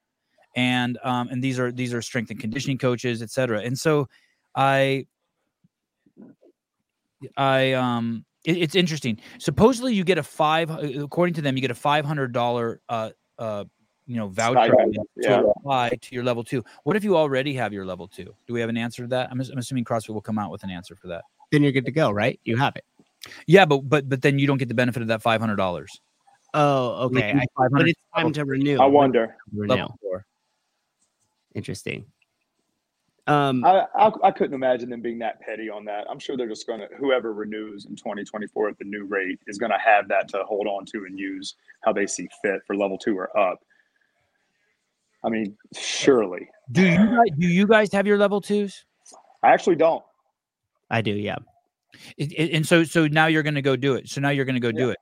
And 0.56 0.98
um, 1.04 1.28
and 1.28 1.42
these 1.42 1.58
are 1.58 1.70
these 1.70 1.94
are 1.94 2.02
strength 2.02 2.30
and 2.30 2.40
conditioning 2.40 2.78
coaches, 2.78 3.22
et 3.22 3.30
cetera. 3.30 3.60
And 3.60 3.78
so 3.78 4.08
I 4.54 5.06
I 7.36 7.72
um 7.72 8.24
it- 8.44 8.56
it's 8.58 8.74
interesting. 8.74 9.18
Supposedly 9.38 9.94
you 9.94 10.04
get 10.04 10.18
a 10.18 10.22
five 10.22 10.70
according 10.70 11.34
to 11.34 11.42
them, 11.42 11.56
you 11.56 11.60
get 11.60 11.70
a 11.70 11.74
five 11.74 12.04
hundred 12.04 12.32
dollar 12.32 12.80
uh 12.88 13.10
uh 13.38 13.64
you 14.06 14.16
know 14.16 14.28
voucher 14.28 14.72
Stipend, 14.74 14.94
to 14.94 15.00
yeah. 15.16 15.42
apply 15.58 15.90
to 15.90 16.14
your 16.14 16.24
level 16.24 16.42
two. 16.44 16.64
What 16.84 16.96
if 16.96 17.04
you 17.04 17.16
already 17.16 17.54
have 17.54 17.72
your 17.72 17.86
level 17.86 18.08
two? 18.08 18.34
Do 18.46 18.52
we 18.52 18.60
have 18.60 18.68
an 18.68 18.76
answer 18.76 19.02
to 19.02 19.08
that? 19.08 19.30
I'm, 19.30 19.40
I'm 19.40 19.58
assuming 19.58 19.84
CrossFit 19.84 20.10
will 20.10 20.20
come 20.20 20.38
out 20.38 20.50
with 20.50 20.64
an 20.64 20.70
answer 20.70 20.96
for 20.96 21.06
that. 21.08 21.22
then 21.52 21.62
you're 21.62 21.72
good 21.72 21.84
to 21.86 21.92
go, 21.92 22.10
right? 22.10 22.38
You 22.44 22.56
have 22.56 22.74
it. 22.76 22.84
Yeah, 23.46 23.64
but 23.64 23.88
but 23.88 24.08
but 24.08 24.20
then 24.22 24.38
you 24.40 24.46
don't 24.48 24.58
get 24.58 24.68
the 24.68 24.74
benefit 24.74 25.02
of 25.02 25.08
that 25.08 25.22
five 25.22 25.40
hundred 25.40 25.56
dollars. 25.56 26.00
Oh, 26.54 27.06
okay. 27.06 27.32
I, 27.32 27.68
but 27.70 27.88
it's 27.88 28.00
time 28.14 28.32
to 28.32 28.44
renew. 28.44 28.78
I 28.78 28.86
wonder. 28.86 29.36
Renew. 29.54 29.72
level 29.74 29.98
four. 30.02 30.26
Interesting. 31.54 32.06
Um, 33.28 33.64
I, 33.64 33.86
I 33.94 34.10
I 34.24 34.30
couldn't 34.32 34.54
imagine 34.54 34.90
them 34.90 35.00
being 35.00 35.18
that 35.20 35.40
petty 35.40 35.70
on 35.70 35.84
that. 35.84 36.06
I'm 36.10 36.18
sure 36.18 36.36
they're 36.36 36.48
just 36.48 36.66
gonna 36.66 36.88
whoever 36.98 37.32
renews 37.32 37.84
in 37.84 37.94
2024 37.94 38.70
at 38.70 38.78
the 38.78 38.84
new 38.84 39.04
rate 39.04 39.38
is 39.46 39.58
gonna 39.58 39.78
have 39.78 40.08
that 40.08 40.28
to 40.30 40.42
hold 40.44 40.66
on 40.66 40.84
to 40.86 41.04
and 41.04 41.16
use 41.18 41.54
how 41.84 41.92
they 41.92 42.06
see 42.06 42.28
fit 42.42 42.60
for 42.66 42.74
level 42.74 42.98
two 42.98 43.16
or 43.16 43.36
up. 43.38 43.60
I 45.24 45.28
mean, 45.28 45.56
surely. 45.76 46.48
Do 46.72 46.82
you 46.82 46.96
guys, 46.96 47.28
do 47.38 47.46
you 47.46 47.66
guys 47.68 47.92
have 47.92 48.08
your 48.08 48.18
level 48.18 48.40
twos? 48.40 48.84
I 49.44 49.52
actually 49.52 49.76
don't. 49.76 50.02
I 50.90 51.00
do, 51.00 51.12
yeah. 51.12 51.36
It- 52.16 52.32
it- 52.32 52.52
and 52.56 52.66
so 52.66 52.82
so 52.82 53.06
now 53.06 53.26
you're 53.26 53.44
going 53.44 53.54
to 53.54 53.62
go 53.62 53.76
do 53.76 53.94
it. 53.94 54.08
So 54.08 54.20
now 54.20 54.30
you're 54.30 54.44
going 54.44 54.54
to 54.56 54.60
go 54.60 54.72
do 54.72 54.90
it. 54.90 54.98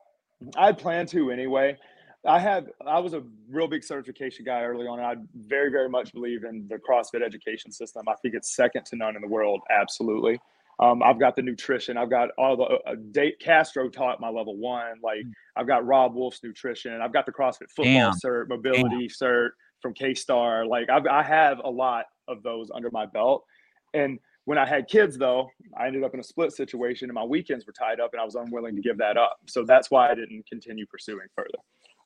I 0.57 0.73
plan 0.73 1.07
to 1.07 1.31
anyway. 1.31 1.79
I 2.27 2.39
have 2.39 2.69
I 2.87 2.99
was 2.99 3.15
a 3.15 3.23
real 3.49 3.67
big 3.67 3.83
certification 3.83 4.45
guy 4.45 4.63
early 4.63 4.87
on, 4.87 4.99
and 4.99 5.07
I 5.07 5.15
very, 5.35 5.71
very 5.71 5.89
much 5.89 6.13
believe 6.13 6.45
in 6.45 6.67
the 6.69 6.77
CrossFit 6.77 7.23
education 7.23 7.73
system. 7.73 8.09
I 8.09 8.15
think 8.23 8.35
it's 8.35 8.55
second 8.55 8.85
to 8.87 8.97
none 8.97 9.17
in 9.17 9.23
the 9.23 9.29
world, 9.29 9.61
absolutely. 9.71 10.39
Um, 10.81 11.03
I've 11.03 11.21
got 11.21 11.37
the 11.37 11.43
nutrition. 11.43 11.97
I've 11.97 12.11
got 12.11 12.31
all 12.39 12.57
the 12.57 12.65
uh, 12.65 12.95
Dave 13.11 13.35
Castro 13.39 13.89
taught 13.89 14.21
my 14.21 14.29
level 14.29 14.57
one. 14.57 14.95
Like 15.03 15.25
I've 15.57 15.67
got 15.67 15.87
Robb 15.87 16.15
Wolf's 16.15 16.43
nutrition. 16.43 17.01
I've 17.01 17.13
got 17.13 17.27
the 17.27 17.33
CrossFit 17.33 17.71
football 17.75 17.85
Damn. 17.85 18.13
cert, 18.15 18.49
mobility 18.49 19.09
cert 19.09 19.51
from 19.81 19.93
K-Starr. 19.93 20.67
Like 20.67 20.89
I've, 20.89 21.07
I 21.07 21.23
have 21.23 21.61
a 21.65 21.71
lot 21.71 22.07
of 22.29 22.43
those 22.43 22.71
under 22.75 22.91
my 22.91 23.05
belt. 23.05 23.45
And 23.93 24.19
when 24.47 24.57
I 24.57 24.67
had 24.67 24.89
kids, 24.89 25.19
though, 25.19 25.51
I 25.79 25.87
ended 25.87 26.03
up 26.03 26.15
in 26.15 26.21
a 26.21 26.25
split 26.25 26.53
situation, 26.53 27.11
and 27.11 27.15
my 27.15 27.25
weekends 27.25 27.67
were 27.67 27.73
tied 27.73 28.01
up, 28.01 28.13
and 28.13 28.21
I 28.21 28.25
was 28.25 28.35
unwilling 28.35 28.75
to 28.77 28.83
give 28.83 28.97
that 28.99 29.19
up. 29.19 29.37
So 29.49 29.65
that's 29.65 29.91
why 29.91 30.11
I 30.11 30.15
didn't 30.15 30.47
continue 30.49 30.87
pursuing 30.87 31.27
further. 31.37 31.59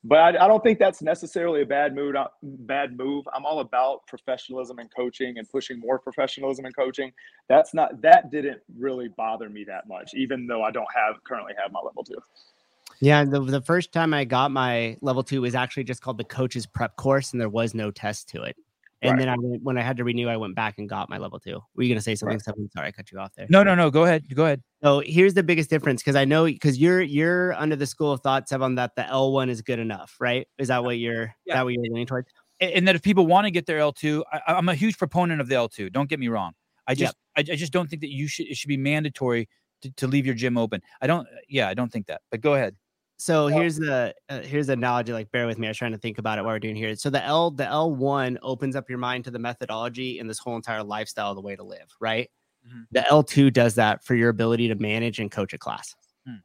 But 0.07 0.19
I, 0.19 0.45
I 0.45 0.47
don't 0.47 0.63
think 0.63 0.77
that's 0.77 1.01
necessarily 1.01 1.63
a 1.63 1.65
bad 1.65 1.95
mood. 1.95 2.15
uh, 2.15 2.27
Bad 2.43 2.95
move. 2.95 3.25
I'm 3.33 3.43
all 3.43 3.59
about 3.59 4.05
professionalism 4.07 4.77
and 4.77 4.89
coaching 4.95 5.39
and 5.39 5.49
pushing 5.49 5.79
more 5.79 5.97
professionalism 5.97 6.65
and 6.65 6.75
coaching. 6.75 7.11
That's 7.49 7.73
not 7.73 8.01
that 8.03 8.29
didn't 8.31 8.61
really 8.77 9.09
bother 9.17 9.49
me 9.49 9.63
that 9.63 9.87
much, 9.87 10.11
even 10.13 10.45
though 10.45 10.61
I 10.61 10.69
don't 10.69 10.87
have 10.95 11.23
currently 11.23 11.53
have 11.61 11.71
my 11.71 11.79
level 11.79 12.03
two. 12.03 12.17
Yeah, 12.99 13.25
the, 13.25 13.41
the 13.41 13.61
first 13.61 13.91
time 13.91 14.13
I 14.13 14.25
got 14.25 14.51
my 14.51 14.95
level 15.01 15.23
two 15.23 15.41
was 15.41 15.55
actually 15.55 15.85
just 15.85 16.01
called 16.01 16.19
the 16.19 16.23
coaches 16.23 16.67
prep 16.67 16.95
course, 16.97 17.31
and 17.31 17.41
there 17.41 17.49
was 17.49 17.73
no 17.73 17.89
test 17.89 18.29
to 18.29 18.43
it. 18.43 18.55
And 19.05 19.17
Right. 19.17 19.19
then 19.25 19.29
I 19.29 19.35
went 19.37 19.63
when 19.63 19.77
I 19.77 19.81
had 19.81 19.97
to 19.97 20.03
renew, 20.03 20.27
I 20.27 20.37
went 20.37 20.55
back 20.55 20.77
and 20.77 20.89
got 20.89 21.09
my 21.09 21.17
level 21.17 21.39
two. 21.39 21.59
Were 21.75 21.83
you 21.83 21.89
gonna 21.89 22.01
say 22.01 22.15
something? 22.15 22.39
Seven? 22.39 22.69
Sorry, 22.71 22.87
I 22.87 22.91
cut 22.91 23.11
you 23.11 23.19
off 23.19 23.33
there. 23.35 23.45
No, 23.49 23.63
no, 23.63 23.75
no. 23.75 23.89
Go 23.91 24.03
ahead. 24.03 24.23
Go 24.33 24.45
ahead. 24.45 24.61
So 24.83 25.01
here's 25.05 25.33
the 25.33 25.43
biggest 25.43 25.69
difference 25.69 26.01
because 26.01 26.15
I 26.15 26.25
know 26.25 26.45
because 26.45 26.77
you're 26.77 27.01
you're 27.01 27.53
under 27.53 27.75
the 27.75 27.85
school 27.85 28.11
of 28.11 28.21
thought, 28.21 28.47
Sevan, 28.49 28.75
that 28.77 28.95
the 28.95 29.03
L1 29.03 29.49
is 29.49 29.61
good 29.61 29.79
enough, 29.79 30.15
right? 30.19 30.47
Is 30.57 30.67
that 30.69 30.83
what 30.83 30.97
you're 30.97 31.33
Yeah. 31.45 31.55
that 31.55 31.63
what 31.63 31.73
you're 31.73 31.83
leaning 31.83 32.05
towards? 32.07 32.29
And 32.59 32.87
that 32.87 32.95
if 32.95 33.01
people 33.01 33.27
want 33.27 33.45
to 33.45 33.51
get 33.51 33.65
their 33.65 33.79
L2, 33.79 34.23
I, 34.31 34.41
I'm 34.47 34.69
a 34.69 34.75
huge 34.75 34.97
proponent 34.97 35.41
of 35.41 35.47
the 35.49 35.55
L2. 35.55 35.91
Don't 35.91 36.09
get 36.09 36.19
me 36.19 36.29
wrong. 36.29 36.53
I 36.87 36.91
Yep. 36.91 36.97
just, 36.97 37.15
I, 37.35 37.39
I 37.41 37.55
just 37.55 37.73
don't 37.73 37.89
think 37.89 38.01
that 38.01 38.11
you 38.11 38.27
should. 38.27 38.47
It 38.47 38.55
should 38.57 38.69
be 38.69 38.77
mandatory 38.77 39.49
to, 39.81 39.91
to 39.91 40.07
leave 40.07 40.25
your 40.25 40.35
gym 40.35 40.57
open. 40.57 40.81
I 41.01 41.07
don't. 41.07 41.27
Yeah, 41.49 41.67
I 41.67 41.73
don't 41.73 41.91
think 41.91 42.05
that. 42.07 42.21
But 42.31 42.41
go 42.41 42.53
ahead. 42.55 42.75
So 43.17 43.45
Well- 43.45 43.59
here's 43.59 43.77
the 43.77 44.13
uh, 44.29 44.41
here's 44.41 44.67
the 44.67 44.73
analogy. 44.73 45.13
Like, 45.13 45.31
bear 45.31 45.47
with 45.47 45.57
me. 45.57 45.67
I 45.67 45.69
was 45.69 45.77
trying 45.77 45.93
to 45.93 45.97
think 45.97 46.17
about 46.17 46.37
it 46.37 46.43
while 46.43 46.53
we're 46.53 46.59
doing 46.59 46.75
here. 46.75 46.95
So 46.95 47.09
the 47.09 47.23
L 47.23 47.49
the 47.51 47.65
L 47.65 47.93
one 47.95 48.37
opens 48.41 48.75
up 48.75 48.89
your 48.89 48.97
mind 48.99 49.23
to 49.25 49.31
the 49.31 49.39
methodology 49.39 50.19
and 50.19 50.29
this 50.29 50.39
whole 50.39 50.55
entire 50.55 50.83
lifestyle 50.83 51.33
the 51.33 51.41
way 51.41 51.55
to 51.55 51.63
live, 51.63 51.87
right? 51.99 52.29
Mhm. 52.67 52.85
The 52.91 53.07
L 53.09 53.23
two 53.23 53.51
does 53.51 53.75
that 53.75 54.03
for 54.03 54.15
your 54.15 54.29
ability 54.29 54.67
to 54.67 54.75
manage 54.75 55.19
and 55.19 55.31
coach 55.31 55.53
a 55.53 55.57
class. 55.57 55.95
Hmm. 56.27 56.35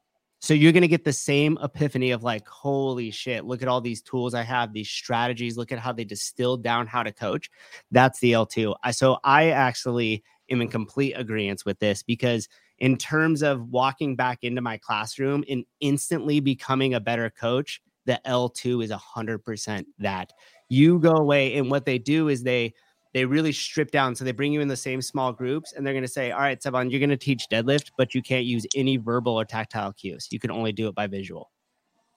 So 0.41 0.55
you're 0.55 0.73
gonna 0.73 0.87
get 0.89 1.05
the 1.05 1.13
same 1.13 1.59
epiphany 1.63 2.13
of 2.13 2.23
like, 2.23 2.47
holy 2.47 3.11
shit! 3.11 3.45
Look 3.45 3.63
at 3.63 3.69
all 3.69 3.81
these 3.81 4.01
tools 4.03 4.33
I 4.35 4.43
have, 4.43 4.73
these 4.73 4.89
strategies. 4.91 5.57
Look 5.57 5.73
at 5.73 5.81
how 5.81 5.93
they 5.93 6.05
distilled 6.05 6.63
down 6.63 6.87
how 6.87 7.03
to 7.03 7.13
coach. 7.13 7.51
That's 7.91 8.21
the 8.21 8.33
L 8.35 8.47
two. 8.47 8.77
I 8.85 8.93
so 8.93 9.19
I 9.25 9.51
actually 9.51 10.23
am 10.51 10.61
in 10.63 10.69
complete 10.69 11.15
agreement 11.15 11.63
with 11.67 11.79
this 11.81 12.03
because 12.05 12.49
in 12.81 12.97
terms 12.97 13.43
of 13.43 13.69
walking 13.71 14.17
back 14.17 14.39
into 14.43 14.61
my 14.61 14.79
classroom 14.79 15.45
and 15.49 15.65
instantly 15.81 16.41
becoming 16.41 16.95
a 16.95 17.01
better 17.01 17.31
coach, 17.31 17.81
the 18.07 18.21
L2 18.27 18.83
is 18.85 18.91
100% 18.91 19.85
that. 19.99 20.33
You 20.69 20.99
go 20.99 21.13
away 21.13 21.57
and 21.57 21.71
what 21.71 21.85
they 21.85 21.99
do 21.99 22.29
is 22.29 22.43
they 22.43 22.75
they 23.13 23.25
really 23.25 23.51
strip 23.51 23.91
down 23.91 24.15
so 24.15 24.25
they 24.25 24.31
bring 24.31 24.53
you 24.53 24.61
in 24.61 24.69
the 24.69 24.77
same 24.77 25.03
small 25.03 25.33
groups 25.33 25.73
and 25.73 25.85
they're 25.85 25.93
going 25.93 26.05
to 26.05 26.09
say, 26.09 26.31
"All 26.31 26.41
right, 26.41 26.61
Sevan, 26.61 26.91
you're 26.91 27.01
going 27.01 27.11
to 27.11 27.17
teach 27.17 27.49
deadlift, 27.51 27.91
but 27.99 28.15
you 28.15 28.23
can't 28.23 28.45
use 28.47 28.65
any 28.77 28.97
verbal 28.97 29.39
or 29.39 29.45
tactile 29.45 29.93
cues. 29.93 30.29
You 30.31 30.39
can 30.39 30.51
only 30.51 30.73
do 30.73 30.89
it 30.89 30.95
by 30.95 31.07
visual." 31.07 31.51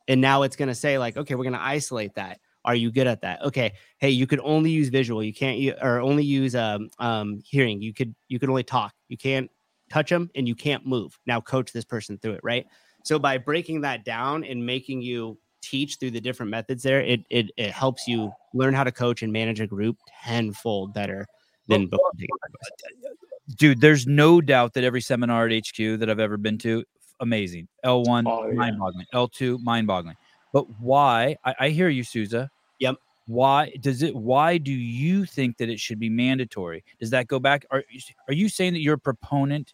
And 0.08 0.22
now 0.22 0.44
it's 0.44 0.56
going 0.56 0.70
to 0.70 0.76
say 0.76 0.98
like, 1.00 1.18
"Okay, 1.18 1.36
we're 1.36 1.44
going 1.44 1.54
to 1.54 1.62
isolate 1.62 2.14
that. 2.16 2.40
Are 2.66 2.76
you 2.76 2.92
good 2.92 3.08
at 3.08 3.22
that? 3.22 3.42
Okay, 3.42 3.74
hey, 3.98 4.12
you 4.12 4.28
could 4.28 4.40
only 4.44 4.70
use 4.70 4.90
visual. 4.90 5.24
You 5.24 5.34
can't 5.34 5.76
or 5.82 6.00
only 6.00 6.24
use 6.24 6.56
um 6.56 6.90
um 7.00 7.42
hearing. 7.44 7.82
You 7.82 7.94
could 7.94 8.16
you 8.30 8.40
could 8.40 8.50
only 8.50 8.64
talk. 8.64 8.94
You 9.10 9.18
can't 9.18 9.50
touch 9.94 10.10
them 10.10 10.30
and 10.36 10.48
you 10.48 10.56
can't 10.56 10.86
move. 10.86 11.18
Now 11.26 11.40
coach 11.42 11.72
this 11.72 11.86
person 11.86 12.18
through 12.18 12.34
it, 12.34 12.42
right? 12.44 12.66
So 13.04 13.20
by 13.20 13.38
breaking 13.38 13.82
that 13.82 14.04
down 14.06 14.44
and 14.44 14.66
making 14.66 15.02
you 15.02 15.38
teach 15.62 15.98
through 15.98 16.12
the 16.12 16.22
different 16.22 16.50
methods 16.50 16.84
there, 16.84 17.02
it 17.02 17.22
it, 17.30 17.52
it 17.58 17.72
helps 17.72 18.08
you 18.08 18.32
learn 18.54 18.74
how 18.74 18.84
to 18.84 18.92
coach 18.92 19.24
and 19.24 19.32
manage 19.32 19.60
a 19.62 19.68
group 19.68 19.98
tenfold 20.24 20.94
better 20.94 21.28
than 21.68 21.88
before. 21.88 22.12
the 22.18 22.28
uh, 22.28 23.10
dude 23.58 23.80
there's 23.82 24.06
no 24.08 24.42
doubt 24.42 24.74
that 24.74 24.84
every 24.84 25.02
seminar 25.02 25.46
at 25.48 25.52
hq 25.52 25.98
that 26.00 26.10
i've 26.10 26.20
ever 26.20 26.38
been 26.38 26.58
to 26.58 26.84
amazing 27.22 27.68
l1 27.86 28.24
Oh, 28.28 28.48
yeah. 28.48 28.54
mind-boggling 28.54 29.06
l2 29.14 29.60
mind-boggling 29.64 30.16
but 30.52 30.66
why 30.80 31.36
I, 31.46 31.56
I 31.60 31.70
hear 31.70 31.90
you 31.90 32.04
souza 32.04 32.50
Yep. 32.80 32.96
why 33.28 33.72
does 33.80 34.02
it 34.04 34.14
why 34.16 34.58
do 34.58 34.72
you 34.72 35.26
think 35.26 35.58
that 35.58 35.70
it 35.70 35.80
should 35.80 36.00
be 36.00 36.10
mandatory 36.10 36.84
does 37.00 37.10
that 37.12 37.28
go 37.28 37.40
back 37.40 37.66
are, 37.72 37.84
are 38.28 38.34
you 38.34 38.50
saying 38.50 38.74
that 38.74 38.80
you're 38.82 38.96
a 38.96 39.00
proponent 39.00 39.74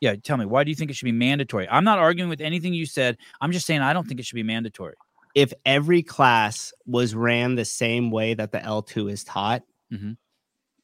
yeah 0.00 0.14
tell 0.16 0.36
me 0.36 0.44
why 0.46 0.64
do 0.64 0.70
you 0.70 0.74
think 0.76 0.90
it 0.90 0.94
should 0.94 1.04
be 1.04 1.12
mandatory 1.12 1.68
i'm 1.68 1.84
not 1.84 1.98
arguing 1.98 2.28
with 2.30 2.40
anything 2.40 2.72
you 2.74 2.86
said 2.86 3.16
i'm 3.40 3.52
just 3.52 3.66
saying 3.66 3.80
i 3.80 3.92
don't 3.92 4.06
think 4.08 4.18
it 4.20 4.26
should 4.26 4.36
be 4.36 4.42
mandatory 4.42 4.94
If 5.34 5.52
every 5.64 6.02
class 6.02 6.72
was 6.86 7.14
ran 7.14 7.54
the 7.54 7.64
same 7.64 8.10
way 8.10 8.34
that 8.34 8.50
the 8.50 8.58
L2 8.58 9.10
is 9.12 9.22
taught, 9.22 9.62
Mhm. 9.92 10.16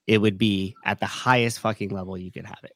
it 0.07 0.19
would 0.19 0.39
be 0.39 0.75
at 0.85 1.01
the 1.01 1.07
highest 1.07 1.59
fucking 1.61 1.91
level 1.91 2.17
you 2.17 2.31
could 2.31 2.47
have 2.47 2.63
it. 2.63 2.73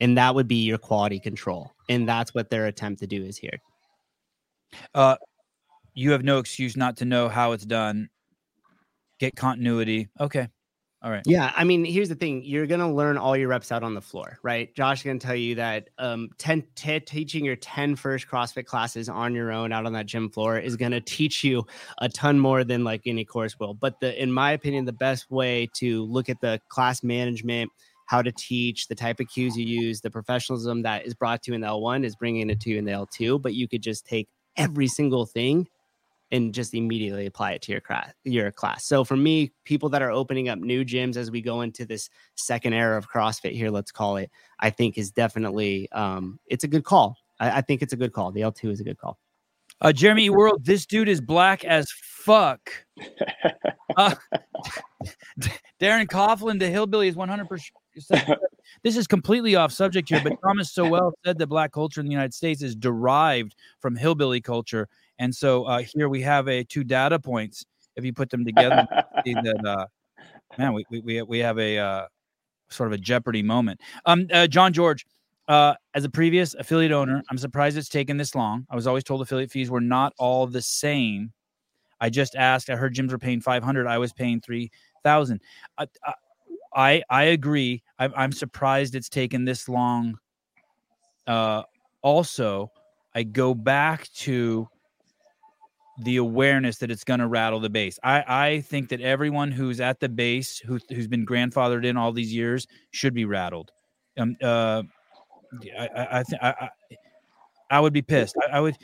And 0.00 0.18
that 0.18 0.34
would 0.34 0.46
be 0.48 0.64
your 0.64 0.76
quality 0.76 1.18
control. 1.18 1.72
And 1.88 2.06
that's 2.06 2.34
what 2.34 2.50
their 2.50 2.66
attempt 2.66 3.00
to 3.00 3.06
do 3.06 3.24
is 3.24 3.38
here. 3.38 3.58
uh 4.94 5.16
you 5.94 6.10
have 6.10 6.22
no 6.24 6.38
excuse 6.38 6.76
not 6.76 6.98
to 6.98 7.04
know 7.06 7.30
how 7.30 7.52
it's 7.52 7.64
done 7.64 8.10
get 9.18 9.34
continuity 9.34 10.08
okay 10.20 10.48
all 11.06 11.12
right 11.12 11.22
Yeah, 11.24 11.52
I 11.56 11.62
mean, 11.62 11.84
here's 11.84 12.08
the 12.08 12.16
thing: 12.16 12.42
you're 12.44 12.66
gonna 12.66 12.92
learn 12.92 13.16
all 13.16 13.36
your 13.36 13.46
reps 13.48 13.70
out 13.70 13.84
on 13.84 13.94
the 13.94 14.00
floor, 14.00 14.40
right? 14.42 14.74
Josh 14.74 14.98
is 15.00 15.04
gonna 15.04 15.20
tell 15.20 15.36
you 15.36 15.54
that 15.54 15.88
um, 15.98 16.30
10, 16.38 16.64
te- 16.74 16.98
teaching 16.98 17.44
your 17.44 17.54
10 17.54 17.94
first 17.94 18.26
CrossFit 18.26 18.66
classes 18.66 19.08
on 19.08 19.32
your 19.32 19.52
own 19.52 19.72
out 19.72 19.86
on 19.86 19.92
that 19.92 20.06
gym 20.06 20.28
floor 20.28 20.58
is 20.58 20.76
gonna 20.76 21.00
teach 21.00 21.44
you 21.44 21.64
a 21.98 22.08
ton 22.08 22.40
more 22.40 22.64
than 22.64 22.82
like 22.82 23.02
any 23.06 23.24
course 23.24 23.56
will. 23.60 23.72
But 23.72 24.00
the, 24.00 24.20
in 24.20 24.32
my 24.32 24.50
opinion, 24.50 24.84
the 24.84 24.92
best 24.92 25.30
way 25.30 25.68
to 25.74 26.04
look 26.06 26.28
at 26.28 26.40
the 26.40 26.60
class 26.68 27.04
management, 27.04 27.70
how 28.06 28.20
to 28.20 28.32
teach, 28.32 28.88
the 28.88 28.96
type 28.96 29.20
of 29.20 29.28
cues 29.28 29.56
you 29.56 29.64
use, 29.64 30.00
the 30.00 30.10
professionalism 30.10 30.82
that 30.82 31.06
is 31.06 31.14
brought 31.14 31.44
to 31.44 31.52
you 31.52 31.54
in 31.54 31.60
the 31.60 31.68
L1 31.68 32.04
is 32.04 32.16
bringing 32.16 32.50
it 32.50 32.58
to 32.60 32.70
you 32.70 32.78
in 32.78 32.84
the 32.84 32.92
L2. 32.92 33.40
But 33.40 33.54
you 33.54 33.68
could 33.68 33.82
just 33.82 34.06
take 34.06 34.28
every 34.56 34.88
single 34.88 35.24
thing 35.24 35.68
and 36.32 36.52
just 36.52 36.74
immediately 36.74 37.26
apply 37.26 37.52
it 37.52 37.62
to 37.62 37.72
your 37.72 37.80
class 37.80 38.12
your 38.24 38.50
class. 38.50 38.84
So 38.84 39.04
for 39.04 39.16
me, 39.16 39.52
people 39.64 39.88
that 39.90 40.02
are 40.02 40.10
opening 40.10 40.48
up 40.48 40.58
new 40.58 40.84
gyms 40.84 41.16
as 41.16 41.30
we 41.30 41.40
go 41.40 41.60
into 41.60 41.84
this 41.84 42.10
second 42.34 42.72
era 42.72 42.98
of 42.98 43.08
CrossFit 43.08 43.52
here, 43.52 43.70
let's 43.70 43.92
call 43.92 44.16
it, 44.16 44.30
I 44.60 44.70
think 44.70 44.98
is 44.98 45.10
definitely 45.10 45.90
um 45.92 46.38
it's 46.46 46.64
a 46.64 46.68
good 46.68 46.84
call. 46.84 47.16
I, 47.38 47.58
I 47.58 47.60
think 47.60 47.82
it's 47.82 47.92
a 47.92 47.96
good 47.96 48.12
call. 48.12 48.32
The 48.32 48.40
L2 48.40 48.70
is 48.70 48.80
a 48.80 48.84
good 48.84 48.98
call. 48.98 49.18
Uh, 49.80 49.92
Jeremy 49.92 50.24
E. 50.24 50.30
World, 50.30 50.64
this 50.64 50.86
dude 50.86 51.08
is 51.08 51.20
black 51.20 51.64
as 51.64 51.90
fuck. 51.90 52.70
Uh, 53.96 54.14
Darren 55.80 56.06
Coughlin, 56.06 56.58
the 56.58 56.68
hillbilly, 56.68 57.08
is 57.08 57.16
100%. 57.16 57.70
This 58.82 58.96
is 58.96 59.06
completely 59.06 59.56
off 59.56 59.72
subject 59.72 60.08
here, 60.08 60.20
but 60.22 60.36
Thomas 60.42 60.72
Sowell 60.72 61.12
said 61.24 61.38
that 61.38 61.46
black 61.46 61.72
culture 61.72 62.00
in 62.00 62.06
the 62.06 62.12
United 62.12 62.34
States 62.34 62.62
is 62.62 62.74
derived 62.74 63.54
from 63.80 63.96
hillbilly 63.96 64.40
culture. 64.40 64.88
And 65.18 65.34
so 65.34 65.64
uh, 65.64 65.82
here 65.94 66.08
we 66.08 66.22
have 66.22 66.48
a 66.48 66.64
two 66.64 66.84
data 66.84 67.18
points. 67.18 67.64
If 67.96 68.04
you 68.04 68.12
put 68.12 68.30
them 68.30 68.44
together, 68.44 68.86
see 69.24 69.34
that, 69.34 69.64
uh, 69.64 69.86
man, 70.58 70.72
we, 70.74 70.84
we, 70.90 71.00
we, 71.00 71.22
we 71.22 71.38
have 71.38 71.58
a 71.58 71.78
uh, 71.78 72.06
sort 72.68 72.88
of 72.88 72.92
a 72.92 72.98
Jeopardy 72.98 73.42
moment. 73.42 73.80
Um, 74.04 74.26
uh, 74.32 74.46
John 74.46 74.72
George, 74.72 75.06
uh, 75.48 75.74
as 75.94 76.04
a 76.04 76.10
previous 76.10 76.54
affiliate 76.54 76.92
owner, 76.92 77.22
I'm 77.30 77.38
surprised 77.38 77.76
it's 77.76 77.88
taken 77.88 78.16
this 78.16 78.34
long. 78.34 78.66
I 78.70 78.74
was 78.74 78.86
always 78.86 79.04
told 79.04 79.22
affiliate 79.22 79.50
fees 79.50 79.70
were 79.70 79.80
not 79.80 80.12
all 80.18 80.46
the 80.46 80.62
same. 80.62 81.32
I 82.00 82.10
just 82.10 82.34
asked. 82.36 82.68
I 82.68 82.76
heard 82.76 82.94
gyms 82.94 83.10
were 83.10 83.18
paying 83.18 83.40
500. 83.40 83.86
I 83.86 83.98
was 83.98 84.12
paying 84.12 84.40
3,000. 84.40 85.40
I, 85.78 85.86
I 86.04 86.12
I 86.76 87.02
I 87.08 87.22
agree. 87.24 87.82
I'm, 87.98 88.12
I'm 88.14 88.32
surprised 88.32 88.94
it's 88.94 89.08
taken 89.08 89.44
this 89.44 89.68
long. 89.68 90.18
Uh, 91.26 91.62
also, 92.02 92.70
I 93.14 93.22
go 93.22 93.54
back 93.54 94.08
to 94.16 94.68
the 96.02 96.16
awareness 96.18 96.78
that 96.78 96.90
it's 96.90 97.04
going 97.04 97.20
to 97.20 97.26
rattle 97.26 97.60
the 97.60 97.70
base. 97.70 97.98
I, 98.02 98.24
I 98.26 98.60
think 98.60 98.88
that 98.90 99.00
everyone 99.00 99.50
who's 99.50 99.80
at 99.80 99.98
the 100.00 100.08
base, 100.08 100.58
who, 100.58 100.78
who's 100.90 101.08
been 101.08 101.24
grandfathered 101.24 101.84
in 101.84 101.96
all 101.96 102.12
these 102.12 102.32
years, 102.32 102.66
should 102.90 103.14
be 103.14 103.24
rattled. 103.24 103.70
Um, 104.18 104.36
uh, 104.42 104.82
I, 105.78 105.86
I, 105.88 106.18
I 106.18 106.22
think 106.22 106.42
I, 106.42 106.48
I, 106.48 106.68
I 107.70 107.80
would 107.80 107.92
be 107.92 108.02
pissed. 108.02 108.36
I, 108.46 108.58
I 108.58 108.60
would, 108.60 108.76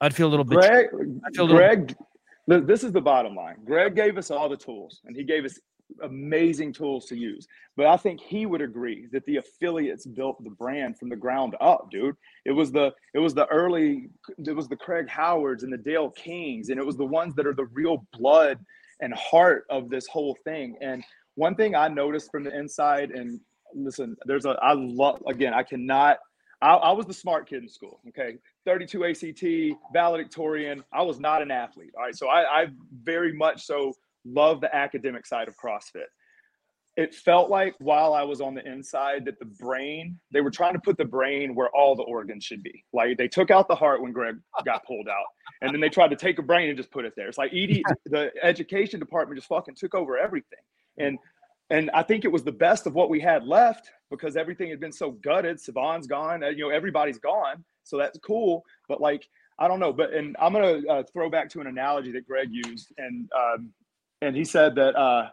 I'd 0.00 0.14
feel 0.14 0.26
a 0.26 0.30
little 0.30 0.44
bit. 0.44 0.58
Greg, 0.58 0.88
a 0.92 1.42
little- 1.42 1.56
Greg, 1.56 1.94
this 2.46 2.84
is 2.84 2.92
the 2.92 3.00
bottom 3.00 3.34
line. 3.34 3.56
Greg 3.64 3.94
gave 3.96 4.18
us 4.18 4.30
all 4.30 4.48
the 4.48 4.56
tools, 4.56 5.00
and 5.06 5.16
he 5.16 5.24
gave 5.24 5.44
us 5.44 5.58
amazing 6.02 6.72
tools 6.72 7.06
to 7.06 7.16
use. 7.16 7.46
But 7.76 7.86
I 7.86 7.96
think 7.96 8.20
he 8.20 8.46
would 8.46 8.60
agree 8.60 9.06
that 9.12 9.24
the 9.26 9.36
affiliates 9.36 10.06
built 10.06 10.42
the 10.42 10.50
brand 10.50 10.98
from 10.98 11.08
the 11.08 11.16
ground 11.16 11.56
up, 11.60 11.90
dude. 11.90 12.16
It 12.44 12.52
was 12.52 12.72
the 12.72 12.92
it 13.14 13.18
was 13.18 13.34
the 13.34 13.46
early 13.46 14.08
it 14.38 14.56
was 14.56 14.68
the 14.68 14.76
Craig 14.76 15.08
Howards 15.08 15.62
and 15.62 15.72
the 15.72 15.78
Dale 15.78 16.10
Kings, 16.10 16.68
and 16.68 16.78
it 16.78 16.86
was 16.86 16.96
the 16.96 17.04
ones 17.04 17.34
that 17.34 17.46
are 17.46 17.54
the 17.54 17.66
real 17.66 18.06
blood 18.12 18.58
and 19.00 19.12
heart 19.14 19.66
of 19.70 19.90
this 19.90 20.06
whole 20.06 20.36
thing. 20.44 20.76
And 20.80 21.02
one 21.34 21.54
thing 21.54 21.74
I 21.74 21.88
noticed 21.88 22.30
from 22.30 22.44
the 22.44 22.56
inside, 22.56 23.10
and 23.10 23.40
listen, 23.74 24.16
there's 24.26 24.46
a 24.46 24.56
I 24.62 24.72
love 24.74 25.22
again, 25.26 25.54
I 25.54 25.62
cannot. 25.62 26.18
I, 26.62 26.74
I 26.74 26.92
was 26.92 27.04
the 27.04 27.14
smart 27.14 27.48
kid 27.48 27.62
in 27.62 27.68
school. 27.68 28.00
Okay, 28.08 28.38
32 28.64 29.04
ACT, 29.04 29.78
valedictorian. 29.92 30.82
I 30.92 31.02
was 31.02 31.20
not 31.20 31.42
an 31.42 31.50
athlete. 31.50 31.90
All 31.96 32.04
right. 32.04 32.16
So 32.16 32.28
I, 32.28 32.62
I 32.62 32.66
very 33.02 33.32
much 33.32 33.66
so 33.66 33.92
love 34.24 34.60
the 34.60 34.74
academic 34.74 35.26
side 35.26 35.48
of 35.48 35.56
CrossFit. 35.56 36.06
It 36.96 37.12
felt 37.12 37.50
like 37.50 37.74
while 37.80 38.14
I 38.14 38.22
was 38.22 38.40
on 38.40 38.54
the 38.54 38.64
inside 38.64 39.24
that 39.24 39.40
the 39.40 39.46
brain, 39.46 40.20
they 40.30 40.40
were 40.40 40.50
trying 40.50 40.74
to 40.74 40.80
put 40.80 40.96
the 40.96 41.04
brain 41.04 41.56
where 41.56 41.68
all 41.74 41.96
the 41.96 42.04
organs 42.04 42.44
should 42.44 42.62
be. 42.62 42.84
Like 42.92 43.18
they 43.18 43.26
took 43.26 43.50
out 43.50 43.66
the 43.66 43.74
heart 43.74 44.00
when 44.00 44.12
Greg 44.12 44.36
got 44.64 44.86
pulled 44.86 45.08
out. 45.08 45.24
And 45.60 45.74
then 45.74 45.80
they 45.80 45.88
tried 45.88 46.10
to 46.10 46.16
take 46.16 46.38
a 46.38 46.42
brain 46.42 46.68
and 46.68 46.76
just 46.76 46.92
put 46.92 47.04
it 47.04 47.14
there. 47.16 47.26
It's 47.26 47.38
like 47.38 47.52
ED, 47.52 47.82
the 48.06 48.30
education 48.42 49.00
department 49.00 49.38
just 49.38 49.48
fucking 49.48 49.74
took 49.74 49.94
over 49.94 50.16
everything. 50.16 50.60
And 50.98 51.18
and 51.70 51.90
I 51.92 52.02
think 52.02 52.24
it 52.24 52.32
was 52.32 52.44
the 52.44 52.52
best 52.52 52.86
of 52.86 52.94
what 52.94 53.08
we 53.08 53.20
had 53.20 53.44
left 53.44 53.90
because 54.10 54.36
everything 54.36 54.68
had 54.70 54.80
been 54.80 54.92
so 54.92 55.12
gutted. 55.12 55.58
Sevan's 55.58 56.06
gone, 56.06 56.44
uh, 56.44 56.48
you 56.48 56.64
know, 56.64 56.70
everybody's 56.70 57.18
gone. 57.18 57.64
So 57.84 57.96
that's 57.96 58.18
cool. 58.18 58.64
But 58.88 59.00
like, 59.00 59.26
I 59.58 59.66
don't 59.66 59.80
know. 59.80 59.92
But 59.92 60.12
and 60.12 60.36
I'm 60.40 60.52
gonna 60.52 60.82
uh, 60.88 61.02
throw 61.12 61.30
back 61.30 61.48
to 61.50 61.60
an 61.60 61.66
analogy 61.66 62.12
that 62.12 62.26
Greg 62.26 62.48
used, 62.50 62.92
and 62.98 63.28
um, 63.36 63.72
and 64.24 64.36
he 64.36 64.44
said 64.44 64.74
that 64.76 64.96
uh, 64.96 65.30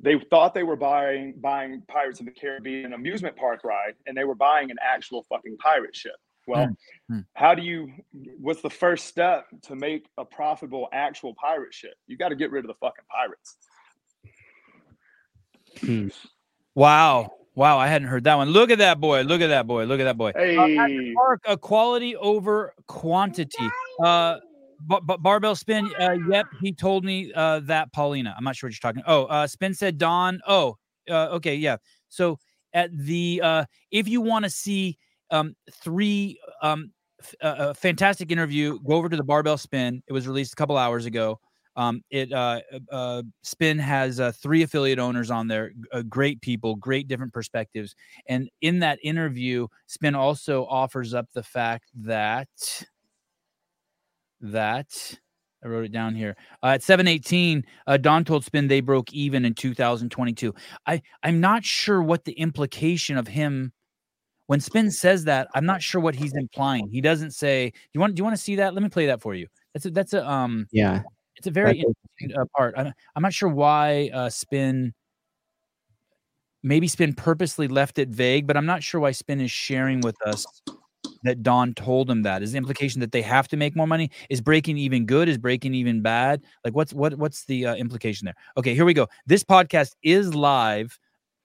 they 0.00 0.18
thought 0.30 0.54
they 0.54 0.62
were 0.62 0.76
buying 0.76 1.34
buying 1.40 1.82
Pirates 1.88 2.20
of 2.20 2.26
the 2.26 2.32
Caribbean 2.32 2.92
amusement 2.92 3.36
park 3.36 3.64
ride, 3.64 3.94
and 4.06 4.16
they 4.16 4.24
were 4.24 4.34
buying 4.34 4.70
an 4.70 4.76
actual 4.82 5.24
fucking 5.28 5.56
pirate 5.58 5.94
ship. 5.94 6.16
Well, 6.46 6.68
Hmm, 7.08 7.14
hmm. 7.14 7.20
how 7.34 7.54
do 7.54 7.62
you? 7.62 7.92
What's 8.40 8.62
the 8.62 8.70
first 8.70 9.06
step 9.06 9.46
to 9.62 9.76
make 9.76 10.06
a 10.18 10.24
profitable 10.24 10.88
actual 10.92 11.34
pirate 11.34 11.74
ship? 11.74 11.94
You 12.06 12.16
got 12.16 12.30
to 12.30 12.34
get 12.36 12.50
rid 12.50 12.64
of 12.64 12.68
the 12.68 12.74
fucking 12.80 13.04
pirates. 13.10 13.56
Wow. 16.74 17.32
Wow. 17.54 17.78
I 17.78 17.86
hadn't 17.88 18.08
heard 18.08 18.24
that 18.24 18.36
one. 18.36 18.50
Look 18.50 18.70
at 18.70 18.78
that 18.78 19.00
boy. 19.00 19.22
Look 19.22 19.40
at 19.40 19.48
that 19.48 19.66
boy. 19.66 19.84
Look 19.84 20.00
at 20.00 20.04
that 20.04 20.16
boy. 20.16 20.32
Hey, 20.34 20.56
Uh, 20.56 20.66
Patrick 20.66 21.14
Clark, 21.14 21.40
a 21.46 21.56
quality 21.56 22.16
over 22.16 22.74
quantity. 22.86 23.68
Uh, 24.02 24.38
b- 24.88 24.98
b- 25.06 25.16
barbell 25.20 25.54
spin. 25.54 25.90
Uh, 25.98 26.16
yep, 26.28 26.46
he 26.60 26.72
told 26.72 27.04
me 27.04 27.32
uh, 27.34 27.60
that 27.60 27.92
Paulina. 27.92 28.34
I'm 28.36 28.44
not 28.44 28.56
sure 28.56 28.68
what 28.68 28.74
you're 28.74 28.92
talking. 28.92 29.02
Oh, 29.06 29.24
uh, 29.24 29.46
spin 29.46 29.74
said 29.74 29.98
Don. 29.98 30.40
Oh, 30.46 30.76
uh, 31.08 31.28
okay, 31.32 31.54
yeah. 31.54 31.76
So 32.08 32.38
at 32.72 32.96
the 32.96 33.40
uh, 33.42 33.64
if 33.90 34.08
you 34.08 34.20
want 34.20 34.44
to 34.44 34.50
see 34.50 34.98
um, 35.30 35.54
three 35.72 36.38
um, 36.62 36.92
f- 37.20 37.34
uh, 37.42 37.54
a 37.58 37.74
fantastic 37.74 38.30
interview, 38.30 38.78
go 38.80 38.94
over 38.94 39.08
to 39.08 39.16
the 39.16 39.24
barbell 39.24 39.58
spin. 39.58 40.02
It 40.06 40.12
was 40.12 40.26
released 40.26 40.52
a 40.52 40.56
couple 40.56 40.76
hours 40.76 41.06
ago. 41.06 41.40
Um, 41.76 42.02
it 42.10 42.32
uh, 42.32 42.60
uh, 42.90 43.22
Spin 43.42 43.78
has 43.78 44.18
uh, 44.18 44.32
three 44.32 44.62
affiliate 44.62 44.98
owners 44.98 45.30
on 45.30 45.46
there, 45.46 45.72
uh, 45.92 46.02
great 46.02 46.40
people, 46.40 46.74
great 46.74 47.06
different 47.08 47.32
perspectives. 47.32 47.94
And 48.26 48.50
in 48.60 48.80
that 48.80 48.98
interview, 49.02 49.68
Spin 49.86 50.14
also 50.14 50.66
offers 50.66 51.14
up 51.14 51.28
the 51.32 51.44
fact 51.44 51.90
that 51.94 52.48
that 54.40 55.18
I 55.64 55.68
wrote 55.68 55.84
it 55.84 55.92
down 55.92 56.14
here. 56.14 56.36
Uh, 56.62 56.68
at 56.68 56.82
718, 56.82 57.64
uh, 57.86 57.96
Don 57.96 58.24
told 58.24 58.44
Spin 58.44 58.68
they 58.68 58.80
broke 58.80 59.12
even 59.12 59.44
in 59.44 59.54
2022. 59.54 60.54
I 60.86 61.02
I'm 61.22 61.40
not 61.40 61.64
sure 61.64 62.02
what 62.02 62.24
the 62.24 62.32
implication 62.32 63.16
of 63.16 63.28
him 63.28 63.72
when 64.46 64.60
Spin 64.60 64.90
says 64.90 65.24
that. 65.24 65.48
I'm 65.54 65.66
not 65.66 65.82
sure 65.82 66.00
what 66.00 66.14
he's 66.14 66.34
implying. 66.34 66.88
He 66.88 67.00
doesn't 67.00 67.32
say. 67.32 67.72
You 67.92 68.00
want? 68.00 68.14
Do 68.14 68.20
you 68.20 68.24
want 68.24 68.36
to 68.36 68.42
see 68.42 68.56
that? 68.56 68.74
Let 68.74 68.82
me 68.82 68.88
play 68.88 69.06
that 69.06 69.20
for 69.20 69.34
you. 69.34 69.46
That's 69.74 69.86
a, 69.86 69.90
that's 69.90 70.12
a 70.14 70.28
um. 70.28 70.66
Yeah. 70.72 71.02
It's 71.36 71.46
a 71.46 71.50
very 71.50 71.78
That's 71.78 71.94
interesting 72.18 72.38
uh, 72.38 72.44
part. 72.54 72.74
I'm, 72.76 72.92
I'm 73.16 73.22
not 73.22 73.32
sure 73.32 73.48
why 73.48 74.10
uh, 74.12 74.28
Spin. 74.28 74.92
Maybe 76.62 76.86
Spin 76.86 77.14
purposely 77.14 77.68
left 77.68 77.98
it 77.98 78.10
vague, 78.10 78.46
but 78.46 78.58
I'm 78.58 78.66
not 78.66 78.82
sure 78.82 79.00
why 79.00 79.12
Spin 79.12 79.40
is 79.40 79.50
sharing 79.50 80.02
with 80.02 80.16
us 80.26 80.44
that 81.22 81.42
Don 81.42 81.74
told 81.74 82.10
him 82.10 82.22
that. 82.22 82.42
Is 82.42 82.52
the 82.52 82.58
implication 82.58 83.00
that 83.00 83.12
they 83.12 83.22
have 83.22 83.48
to 83.48 83.56
make 83.56 83.76
more 83.76 83.86
money? 83.86 84.10
Is 84.28 84.40
breaking 84.40 84.78
even 84.78 85.06
good? 85.06 85.28
Is 85.28 85.38
breaking 85.38 85.74
even 85.74 86.02
bad? 86.02 86.42
Like 86.64 86.74
what's 86.74 86.92
what 86.92 87.14
what's 87.14 87.44
the 87.44 87.66
uh, 87.66 87.74
implication 87.76 88.24
there? 88.24 88.36
Okay, 88.56 88.74
here 88.74 88.84
we 88.84 88.94
go. 88.94 89.06
This 89.26 89.44
podcast 89.44 89.94
is 90.02 90.34
live. 90.34 90.98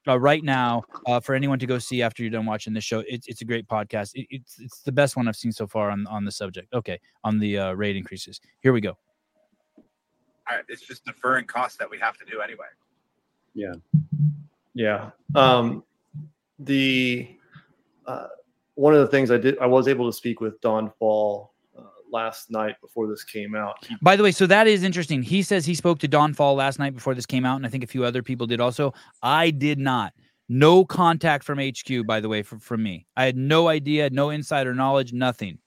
Uh, 0.08 0.20
right 0.20 0.44
now, 0.44 0.84
uh, 1.08 1.20
for 1.20 1.34
anyone 1.34 1.58
to 1.58 1.66
go 1.66 1.80
see 1.80 2.04
after 2.04 2.22
you're 2.22 2.30
done 2.30 2.46
watching 2.46 2.74
this 2.74 2.84
show, 2.84 3.04
it's 3.08 3.28
it's 3.28 3.42
a 3.42 3.46
great 3.46 3.68
podcast. 3.68 4.12
It, 4.14 4.28
it's 4.30 4.60
it's 4.60 4.82
the 4.82 4.92
best 4.92 5.18
one 5.18 5.28
I've 5.28 5.36
seen 5.36 5.52
so 5.52 5.66
far 5.66 5.90
on 5.90 6.06
on 6.08 6.26
the 6.26 6.32
subject. 6.32 6.72
Okay, 6.74 7.00
on 7.24 7.40
the 7.40 7.58
uh, 7.58 7.72
rate 7.74 7.96
increases. 7.96 8.40
Here 8.62 8.72
we 8.72 8.82
go. 8.82 8.98
I- 10.48 10.62
it's 10.68 10.82
just 10.84 11.06
deferring 11.06 11.46
costs 11.46 11.78
that 11.78 11.90
we 11.90 11.98
have 12.00 12.18
to 12.18 12.26
do 12.26 12.42
anyway. 12.42 12.68
Yeah. 13.56 13.74
Yeah. 14.76 15.12
Um, 15.34 15.84
the 16.60 17.36
uh, 18.06 18.28
one 18.76 18.94
of 18.94 19.00
the 19.00 19.08
things 19.08 19.32
I 19.32 19.38
did, 19.38 19.58
I 19.60 19.66
was 19.66 19.88
able 19.88 20.10
to 20.10 20.16
speak 20.16 20.42
with 20.42 20.60
Don 20.62 20.92
Faul 21.00 21.54
uh, 21.78 21.84
last 22.12 22.52
night 22.52 22.76
before 22.82 23.08
this 23.08 23.24
came 23.24 23.56
out. 23.56 23.88
By 24.02 24.16
the 24.16 24.24
way, 24.24 24.32
so 24.32 24.46
that 24.48 24.68
is 24.68 24.84
interesting. 24.84 25.24
He 25.24 25.42
says 25.42 25.66
he 25.66 25.76
spoke 25.76 26.00
to 26.00 26.08
Don 26.08 26.34
Faul 26.34 26.56
last 26.56 26.78
night 26.78 26.94
before 26.94 27.16
this 27.16 27.26
came 27.26 27.46
out, 27.46 27.56
and 27.56 27.66
I 27.66 27.70
think 27.70 27.84
a 27.84 27.88
few 27.88 28.04
other 28.04 28.22
people 28.22 28.48
did 28.48 28.62
also. 28.62 28.94
I 29.24 29.50
did 29.50 29.80
not. 29.80 30.14
No 30.48 30.86
contact 30.86 31.44
from 31.44 31.58
HQ, 31.58 32.06
by 32.06 32.20
the 32.20 32.30
way, 32.30 32.44
from, 32.44 32.60
from 32.60 32.84
me. 32.84 33.08
I 33.18 33.26
had 33.26 33.36
no 33.36 33.68
idea, 33.68 34.10
no 34.12 34.30
insider 34.30 34.76
knowledge, 34.76 35.12
nothing. 35.12 35.58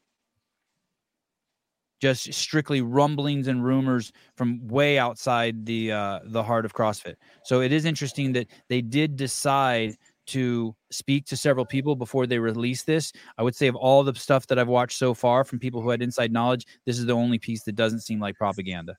Just 2.01 2.33
strictly 2.33 2.81
rumblings 2.81 3.49
and 3.49 3.65
rumors 3.65 4.13
from 4.37 4.65
way 4.69 5.01
outside 5.01 5.67
the 5.67 5.91
uh, 5.91 6.21
the 6.27 6.45
heart 6.45 6.65
of 6.65 6.73
CrossFit. 6.73 7.17
So 7.43 7.61
it 7.61 7.73
is 7.73 7.85
interesting 7.85 8.33
that 8.35 8.47
they 8.69 8.83
did 8.83 9.17
decide 9.17 9.97
to 10.29 10.75
speak 10.91 11.27
to 11.27 11.37
several 11.37 11.65
people 11.65 11.97
before 11.97 12.27
they 12.27 12.39
release 12.39 12.83
this. 12.83 13.13
I 13.37 13.43
would 13.43 13.57
say 13.57 13.67
of 13.67 13.77
all 13.77 14.05
the 14.05 14.15
stuff 14.15 14.47
that 14.49 14.59
I've 14.59 14.69
watched 14.69 14.99
so 14.99 15.15
far 15.15 15.45
from 15.45 15.59
people 15.59 15.81
who 15.81 15.91
had 15.91 16.03
inside 16.03 16.33
knowledge, 16.33 16.67
this 16.87 16.99
is 16.99 17.07
the 17.07 17.15
only 17.15 17.39
piece 17.39 17.63
that 17.65 17.75
doesn't 17.75 18.01
seem 18.01 18.21
like 18.21 18.37
propaganda. 18.37 18.97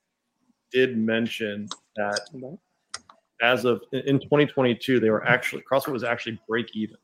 did 0.72 0.98
mention 0.98 1.68
that 1.96 2.20
as 3.42 3.66
of 3.66 3.82
in 3.92 4.00
in 4.02 4.20
2022, 4.20 5.00
they 5.00 5.10
were 5.10 5.26
actually 5.26 5.64
CrossFit 5.72 5.94
was 5.94 6.04
actually 6.04 6.40
break 6.48 6.76
even 6.76 6.98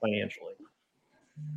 financially, 0.00 0.54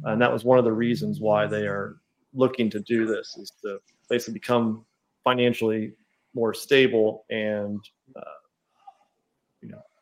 and 0.04 0.22
that 0.22 0.32
was 0.32 0.44
one 0.44 0.60
of 0.60 0.66
the 0.66 0.72
reasons 0.72 1.20
why 1.20 1.48
they 1.48 1.68
are 1.68 1.98
looking 2.34 2.70
to 2.70 2.80
do 2.82 3.06
this 3.06 3.36
is 3.38 3.52
to 3.63 3.80
basically 4.10 4.34
become 4.34 4.86
financially 5.24 5.94
more 6.34 6.54
stable 6.54 7.26
and 7.30 7.80
uh, 8.16 8.22
you 8.22 8.24
know 8.24 8.37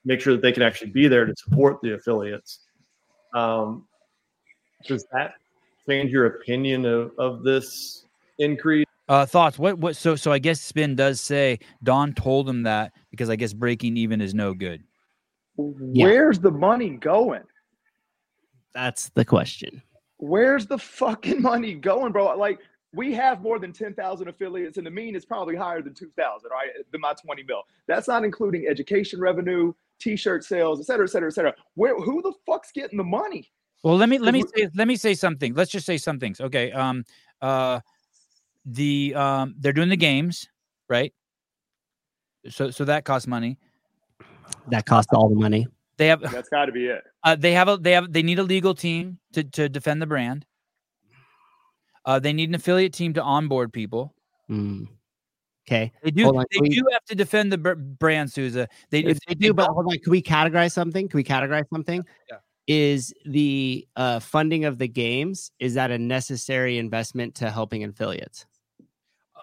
make 0.05 0.21
sure 0.21 0.33
that 0.33 0.41
they 0.41 0.51
can 0.51 0.63
actually 0.63 0.91
be 0.91 1.07
there 1.07 1.25
to 1.25 1.33
support 1.35 1.79
the 1.81 1.95
affiliates. 1.95 2.59
Um, 3.33 3.87
does 4.87 5.05
that 5.11 5.33
change 5.87 6.11
your 6.11 6.27
opinion 6.27 6.85
of, 6.85 7.11
of 7.17 7.43
this 7.43 8.05
increase? 8.39 8.85
Uh, 9.09 9.25
thoughts? 9.25 9.59
What? 9.59 9.77
What? 9.77 9.95
So, 9.95 10.15
so 10.15 10.31
I 10.31 10.39
guess 10.39 10.61
Spin 10.61 10.95
does 10.95 11.21
say 11.21 11.59
Don 11.83 12.13
told 12.13 12.49
him 12.49 12.63
that 12.63 12.93
because 13.11 13.29
I 13.29 13.35
guess 13.35 13.53
breaking 13.53 13.97
even 13.97 14.21
is 14.21 14.33
no 14.33 14.53
good. 14.53 14.83
where's 15.57 16.39
the 16.39 16.51
money 16.51 16.91
going? 16.91 17.43
That's 18.73 19.09
the 19.09 19.23
question. 19.23 19.81
Where's 20.17 20.65
the 20.65 20.77
fucking 20.77 21.41
money 21.41 21.75
going, 21.75 22.11
bro? 22.11 22.35
Like 22.35 22.59
we 22.93 23.13
have 23.13 23.41
more 23.41 23.59
than 23.59 23.73
10,000 23.73 24.27
affiliates 24.27 24.77
and 24.77 24.87
the 24.87 24.91
mean 24.91 25.15
is 25.15 25.25
probably 25.25 25.55
higher 25.55 25.81
than 25.81 25.93
2,000, 25.93 26.49
right? 26.49 26.69
Than 26.91 27.01
my 27.01 27.13
20 27.13 27.43
mil. 27.43 27.63
That's 27.87 28.07
not 28.07 28.23
including 28.23 28.67
education 28.67 29.19
revenue, 29.19 29.73
t-shirt 29.99 30.43
sales, 30.43 30.79
et 30.79 30.85
cetera, 30.85 31.05
et 31.05 31.09
cetera, 31.09 31.29
et 31.29 31.33
cetera. 31.33 31.53
Where, 31.75 31.95
who 31.99 32.21
the 32.21 32.33
fuck's 32.45 32.71
getting 32.71 32.97
the 32.97 33.03
money? 33.03 33.51
Well, 33.83 33.97
let 33.97 34.09
me 34.09 34.17
let 34.17 34.33
me 34.33 34.43
say 34.55 34.67
let 34.73 34.87
me 34.87 34.95
say 34.95 35.13
something. 35.13 35.53
Let's 35.53 35.69
just 35.69 35.85
say 35.85 35.97
some 35.97 36.19
things. 36.19 36.41
Okay. 36.41 36.71
Um. 36.71 37.03
Uh. 37.39 37.81
The 38.65 39.13
um. 39.13 39.53
They're 39.59 39.73
doing 39.73 39.89
the 39.89 39.97
games, 39.97 40.49
right? 40.89 41.13
So 42.49 42.71
so 42.71 42.83
that 42.85 43.05
costs 43.05 43.27
money. 43.27 43.59
That 44.69 44.87
costs 44.87 45.13
all 45.13 45.29
the 45.29 45.35
money. 45.35 45.67
They 45.97 46.07
have 46.07 46.21
That's 46.21 46.49
got 46.49 46.65
to 46.65 46.71
be 46.71 46.87
it. 46.87 47.03
uh, 47.23 47.35
they 47.35 47.51
have 47.51 47.67
a 47.67 47.77
they 47.77 47.91
have 47.91 48.11
they 48.11 48.23
need 48.23 48.39
a 48.39 48.43
legal 48.43 48.73
team 48.73 49.19
to 49.33 49.43
to 49.43 49.69
defend 49.69 50.01
the 50.01 50.07
brand. 50.07 50.47
Uh, 52.05 52.19
they 52.19 52.33
need 52.33 52.49
an 52.49 52.55
affiliate 52.55 52.93
team 52.93 53.13
to 53.13 53.21
onboard 53.21 53.71
people. 53.71 54.13
Mm. 54.49 54.87
Okay. 55.67 55.91
They 56.03 56.11
do. 56.11 56.23
Hold 56.25 56.37
on, 56.37 56.45
They 56.51 56.59
we- 56.61 56.69
do 56.69 56.83
have 56.91 57.03
to 57.05 57.15
defend 57.15 57.51
the 57.51 57.57
brand, 57.57 58.31
Souza. 58.31 58.67
They 58.91 58.99
If 58.99 59.17
if 59.17 59.19
they 59.27 59.33
they 59.33 59.47
do, 59.47 59.53
but 59.53 59.67
hold 59.69 59.87
on. 59.87 59.97
Can 59.99 60.11
we 60.11 60.21
categorize 60.21 60.71
something? 60.73 61.07
Can 61.09 61.17
we 61.17 61.23
categorize 61.23 61.67
something? 61.73 62.03
Yeah. 62.29 62.37
Is 62.67 63.13
the 63.25 63.87
uh, 63.95 64.19
funding 64.19 64.65
of 64.65 64.77
the 64.79 64.87
games 64.87 65.51
is 65.59 65.73
that 65.75 65.91
a 65.91 65.97
necessary 65.99 66.77
investment 66.79 67.35
to 67.35 67.49
helping 67.51 67.83
affiliates? 67.83 68.45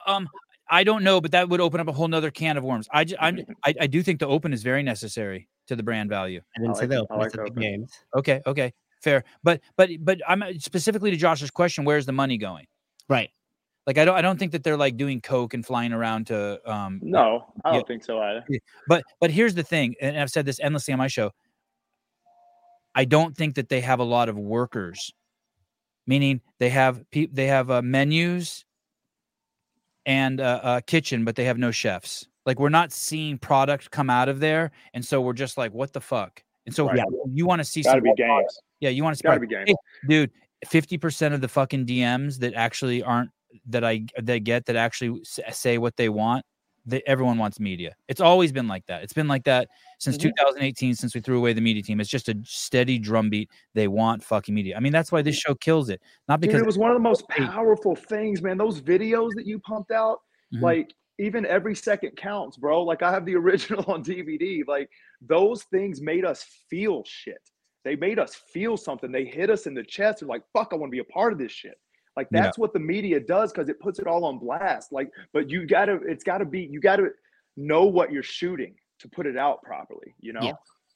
Um, 0.06 0.28
I 0.70 0.82
don't 0.84 1.04
know, 1.04 1.20
but 1.20 1.30
that 1.32 1.48
would 1.48 1.60
open 1.60 1.80
up 1.80 1.86
a 1.88 1.92
whole 1.92 2.08
nother 2.08 2.30
can 2.30 2.56
of 2.56 2.64
worms. 2.64 2.88
I, 2.92 3.04
ju- 3.04 3.16
I'm, 3.20 3.40
I, 3.64 3.74
I 3.82 3.86
do 3.86 4.02
think 4.02 4.18
the 4.18 4.26
open 4.26 4.52
is 4.52 4.62
very 4.64 4.82
necessary 4.82 5.48
to 5.68 5.76
the 5.76 5.82
brand 5.84 6.08
value. 6.08 6.40
I 6.56 6.60
didn't 6.60 6.76
I 6.76 6.78
say 6.78 6.80
like- 6.80 6.88
the 6.90 6.96
I 6.96 6.98
open, 7.00 7.16
I 7.16 7.18
like 7.20 7.32
the 7.32 7.40
open. 7.42 7.54
games. 7.62 7.92
Okay, 8.16 8.40
okay, 8.46 8.72
fair. 9.02 9.22
But, 9.44 9.60
but, 9.76 9.90
but 10.00 10.20
I'm 10.26 10.42
uh, 10.42 10.52
specifically 10.58 11.10
to 11.12 11.16
Josh's 11.16 11.50
question: 11.50 11.84
Where's 11.84 12.06
the 12.06 12.12
money 12.12 12.38
going? 12.38 12.66
Right. 13.08 13.30
Like, 13.86 13.98
I 13.98 14.04
don't, 14.04 14.14
I 14.16 14.22
don't 14.22 14.38
think 14.38 14.52
that 14.52 14.62
they're 14.62 14.76
like 14.76 14.96
doing 14.96 15.20
coke 15.20 15.54
and 15.54 15.66
flying 15.66 15.92
around 15.92 16.28
to. 16.28 16.60
Um, 16.70 17.00
No, 17.02 17.46
I 17.64 17.72
don't 17.72 17.86
think 17.86 18.04
so 18.04 18.20
either. 18.20 18.44
but, 18.88 19.02
but 19.20 19.30
here's 19.30 19.54
the 19.54 19.62
thing, 19.64 19.94
and 20.00 20.18
I've 20.18 20.30
said 20.30 20.46
this 20.46 20.60
endlessly 20.60 20.92
on 20.92 20.98
my 20.98 21.08
show. 21.08 21.32
I 22.94 23.04
don't 23.06 23.36
think 23.36 23.54
that 23.56 23.68
they 23.68 23.80
have 23.80 23.98
a 24.00 24.04
lot 24.04 24.28
of 24.28 24.38
workers, 24.38 25.12
meaning 26.06 26.40
they 26.58 26.68
have 26.68 27.02
pe- 27.10 27.26
they 27.32 27.46
have 27.46 27.70
uh, 27.70 27.80
menus 27.82 28.64
and 30.06 30.40
uh, 30.40 30.60
uh, 30.62 30.80
kitchen, 30.86 31.24
but 31.24 31.34
they 31.36 31.44
have 31.44 31.58
no 31.58 31.70
chefs. 31.70 32.28
Like 32.44 32.58
we're 32.60 32.68
not 32.68 32.92
seeing 32.92 33.38
product 33.38 33.90
come 33.90 34.10
out 34.10 34.28
of 34.28 34.40
there, 34.40 34.72
and 34.94 35.04
so 35.04 35.20
we're 35.20 35.32
just 35.32 35.56
like, 35.56 35.72
what 35.72 35.92
the 35.92 36.00
fuck? 36.00 36.42
And 36.66 36.74
so 36.74 36.86
Right. 36.86 36.98
yeah, 36.98 37.04
you 37.28 37.46
want 37.46 37.60
to 37.60 37.64
see 37.64 37.82
Got 37.82 37.94
to 37.94 37.96
some 37.96 38.02
be 38.04 38.12
product. 38.14 38.42
games. 38.50 38.58
Yeah, 38.80 38.90
you 38.90 39.02
want 39.02 39.14
to 39.14 39.18
see 39.18 39.22
Got 39.22 39.34
to 39.34 39.40
product. 39.40 39.66
be 39.66 39.72
games. 39.72 39.78
dude. 40.08 40.30
Fifty 40.68 40.96
percent 40.98 41.34
of 41.34 41.40
the 41.40 41.48
fucking 41.48 41.86
DMs 41.86 42.38
that 42.40 42.54
actually 42.54 43.02
aren't 43.02 43.30
that 43.66 43.84
I 43.84 44.06
that 44.16 44.34
I 44.34 44.38
get 44.38 44.66
that 44.66 44.76
actually 44.76 45.20
say 45.24 45.78
what 45.78 45.96
they 45.96 46.08
want. 46.08 46.44
That 46.86 47.04
everyone 47.06 47.38
wants 47.38 47.60
media. 47.60 47.94
It's 48.08 48.20
always 48.20 48.50
been 48.50 48.66
like 48.66 48.84
that. 48.86 49.04
It's 49.04 49.12
been 49.12 49.28
like 49.28 49.44
that 49.44 49.68
since 50.00 50.16
Mhm. 50.18 50.22
2018, 50.36 50.96
since 50.96 51.14
we 51.14 51.20
threw 51.20 51.38
away 51.38 51.52
the 51.52 51.60
media 51.60 51.80
team. 51.80 52.00
It's 52.00 52.10
just 52.10 52.28
a 52.28 52.34
steady 52.42 52.98
drumbeat. 52.98 53.50
They 53.74 53.86
want 53.86 54.24
fucking 54.24 54.52
media. 54.52 54.76
I 54.76 54.80
mean, 54.80 54.92
that's 54.92 55.12
why 55.12 55.22
this 55.22 55.36
show 55.36 55.54
kills 55.54 55.90
it. 55.90 56.02
Not 56.26 56.40
Dude, 56.40 56.48
because 56.50 56.60
it 56.60 56.66
was 56.66 56.78
one 56.78 56.90
of 56.90 56.96
the 56.96 57.00
most 57.00 57.28
powerful 57.28 57.94
things, 57.94 58.42
man. 58.42 58.56
Those 58.58 58.80
videos 58.80 59.30
that 59.36 59.46
you 59.46 59.60
pumped 59.60 59.92
out, 59.92 60.22
Mhm. 60.52 60.60
like 60.62 60.92
even 61.20 61.46
every 61.46 61.76
second 61.76 62.16
counts, 62.16 62.56
bro. 62.56 62.82
Like 62.82 63.02
I 63.04 63.12
have 63.12 63.26
the 63.26 63.36
original 63.36 63.84
on 63.86 64.02
DVD. 64.02 64.64
Like 64.66 64.90
those 65.20 65.62
things 65.64 66.00
made 66.00 66.24
us 66.24 66.42
feel 66.68 67.04
shit. 67.06 67.38
They 67.84 67.94
made 67.94 68.18
us 68.18 68.34
feel 68.34 68.76
something. 68.76 69.12
They 69.12 69.24
hit 69.24 69.50
us 69.50 69.68
in 69.68 69.74
the 69.74 69.84
chest. 69.84 70.22
and 70.22 70.28
like, 70.28 70.42
fuck, 70.52 70.70
I 70.72 70.76
want 70.76 70.90
to 70.90 70.92
be 70.92 70.98
a 70.98 71.04
part 71.04 71.32
of 71.32 71.38
this 71.38 71.52
shit. 71.52 71.78
Like 72.16 72.28
that's 72.30 72.58
yeah. 72.58 72.60
what 72.60 72.72
the 72.72 72.80
media 72.80 73.20
does 73.20 73.52
because 73.52 73.68
it 73.68 73.80
puts 73.80 73.98
it 73.98 74.06
all 74.06 74.24
on 74.24 74.38
blast. 74.38 74.92
Like, 74.92 75.10
but 75.32 75.48
you 75.50 75.66
gotta, 75.66 75.98
it's 76.06 76.24
gotta 76.24 76.44
be, 76.44 76.68
you 76.70 76.80
gotta 76.80 77.08
know 77.56 77.84
what 77.84 78.12
you're 78.12 78.22
shooting 78.22 78.74
to 79.00 79.08
put 79.08 79.26
it 79.26 79.36
out 79.36 79.62
properly, 79.62 80.14
you 80.20 80.32
know? 80.32 80.42
Yeah. 80.42 80.52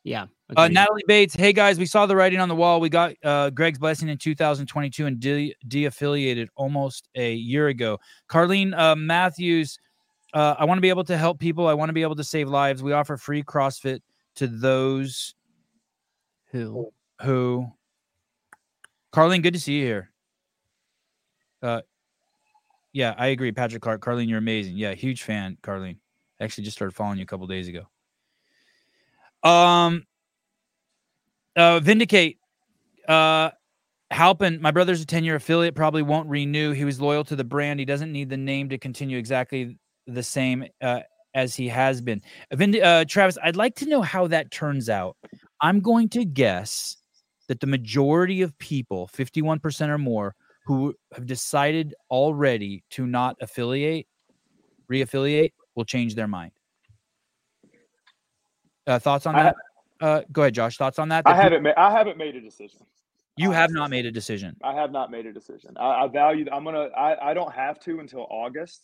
Yeah. 0.07 0.27
Uh, 0.57 0.69
Natalie 0.69 1.03
Bates. 1.09 1.35
Hey 1.35 1.53
guys, 1.53 1.81
we 1.81 1.85
saw 1.85 2.07
the 2.07 2.14
writing 2.14 2.39
on 2.39 2.49
the 2.49 2.55
wall. 2.55 2.79
We 2.79 2.89
got 2.89 3.14
uh, 3.25 3.51
Greg's 3.51 3.81
blessing 3.81 4.09
in 4.09 4.17
2022 4.19 5.05
and 5.05 5.19
de- 5.19 5.85
affiliated 5.85 6.49
almost 6.55 7.09
a 7.17 7.35
year 7.35 7.67
ago. 7.67 7.99
Carlene 8.31 8.73
uh, 8.79 8.95
Matthews. 8.95 9.81
Uh, 10.33 10.55
I 10.57 10.64
want 10.64 10.79
to 10.79 10.81
be 10.81 10.91
able 10.91 11.03
to 11.05 11.17
help 11.17 11.41
people. 11.41 11.67
I 11.67 11.75
want 11.75 11.89
to 11.89 11.93
be 11.93 12.03
able 12.03 12.14
to 12.14 12.23
save 12.23 12.49
lives. 12.49 12.85
We 12.85 12.93
offer 12.93 13.17
free 13.17 13.43
CrossFit 13.43 13.99
to 14.37 14.47
those 14.47 15.35
who 16.53 16.93
who. 17.23 17.67
Carlene, 19.12 19.43
good 19.43 19.55
to 19.55 19.61
see 19.61 19.81
you 19.81 19.87
here. 19.87 20.12
Uh, 21.62 21.80
yeah, 22.92 23.14
I 23.18 23.28
agree. 23.28 23.52
Patrick 23.52 23.82
Clark, 23.82 24.00
Carlene, 24.00 24.28
you're 24.28 24.38
amazing. 24.38 24.76
Yeah, 24.76 24.94
huge 24.94 25.22
fan, 25.22 25.59
Carlene. 25.62 25.98
I 26.40 26.44
actually 26.44 26.64
just 26.64 26.76
started 26.76 26.94
following 26.94 27.18
you 27.18 27.24
a 27.24 27.26
couple 27.26 27.46
days 27.46 27.68
ago. 27.68 27.82
Um, 29.42 30.04
uh, 31.57 31.80
Vindicate, 31.80 32.38
uh, 33.09 33.50
Halpin, 34.11 34.61
my 34.61 34.70
brother's 34.70 35.00
a 35.00 35.07
10 35.07 35.24
year 35.24 35.36
affiliate, 35.36 35.74
probably 35.74 36.02
won't 36.02 36.28
renew. 36.28 36.72
He 36.72 36.84
was 36.84 37.00
loyal 37.00 37.24
to 37.24 37.36
the 37.36 37.44
brand. 37.44 37.80
He 37.80 37.86
doesn't 37.86 38.12
need 38.12 38.30
the 38.30 38.36
name 38.36 38.68
to 38.68 38.78
continue 38.78 39.18
exactly 39.18 39.78
the 40.07 40.22
same 40.22 40.64
uh, 40.80 41.00
as 41.34 41.54
he 41.54 41.68
has 41.68 42.00
been. 42.00 42.22
Vind- 42.52 42.76
uh, 42.76 43.04
Travis, 43.07 43.36
I'd 43.42 43.57
like 43.57 43.74
to 43.76 43.86
know 43.86 44.02
how 44.02 44.26
that 44.28 44.50
turns 44.50 44.88
out. 44.88 45.16
I'm 45.61 45.80
going 45.80 46.09
to 46.11 46.24
guess 46.24 46.96
that 47.48 47.61
the 47.61 47.66
majority 47.66 48.42
of 48.42 48.57
people, 48.59 49.09
51% 49.12 49.88
or 49.88 49.98
more, 49.98 50.34
who 50.67 50.95
have 51.14 51.27
decided 51.27 51.95
already 52.11 52.83
to 52.91 53.07
not 53.07 53.37
affiliate, 53.41 54.07
reaffiliate, 54.91 55.53
will 55.77 55.85
change 55.85 56.14
their 56.14 56.27
mind. 56.27 56.53
Uh, 58.87 58.99
thoughts 58.99 59.27
on 59.27 59.35
that? 59.37 59.55
uh, 60.01 60.23
go 60.33 60.43
ahead, 60.43 60.55
Josh. 60.55 60.77
Thoughts 60.77 60.99
on 60.99 61.09
that? 61.09 61.23
I 61.27 61.35
haven't. 61.35 61.62
made. 61.62 61.75
I 61.77 61.91
haven't 61.91 62.19
made 62.19 62.37
a 62.37 62.41
decision. 62.41 62.81
You 63.37 63.51
have 63.51 63.71
not 63.71 63.91
made 63.91 64.07
a 64.07 64.11
decision. 64.11 64.57
I 64.62 64.75
have 64.75 64.93
not 64.93 65.11
made 65.11 65.27
a 65.27 65.33
decision. 65.33 65.77
I, 65.79 66.05
I 66.05 66.09
value. 66.09 66.47
I'm 66.53 66.64
gonna. 66.64 66.89
I, 66.97 67.31
I 67.31 67.35
don't 67.35 67.53
have 67.53 67.79
to 67.81 68.01
until 68.01 68.27
August. 68.31 68.83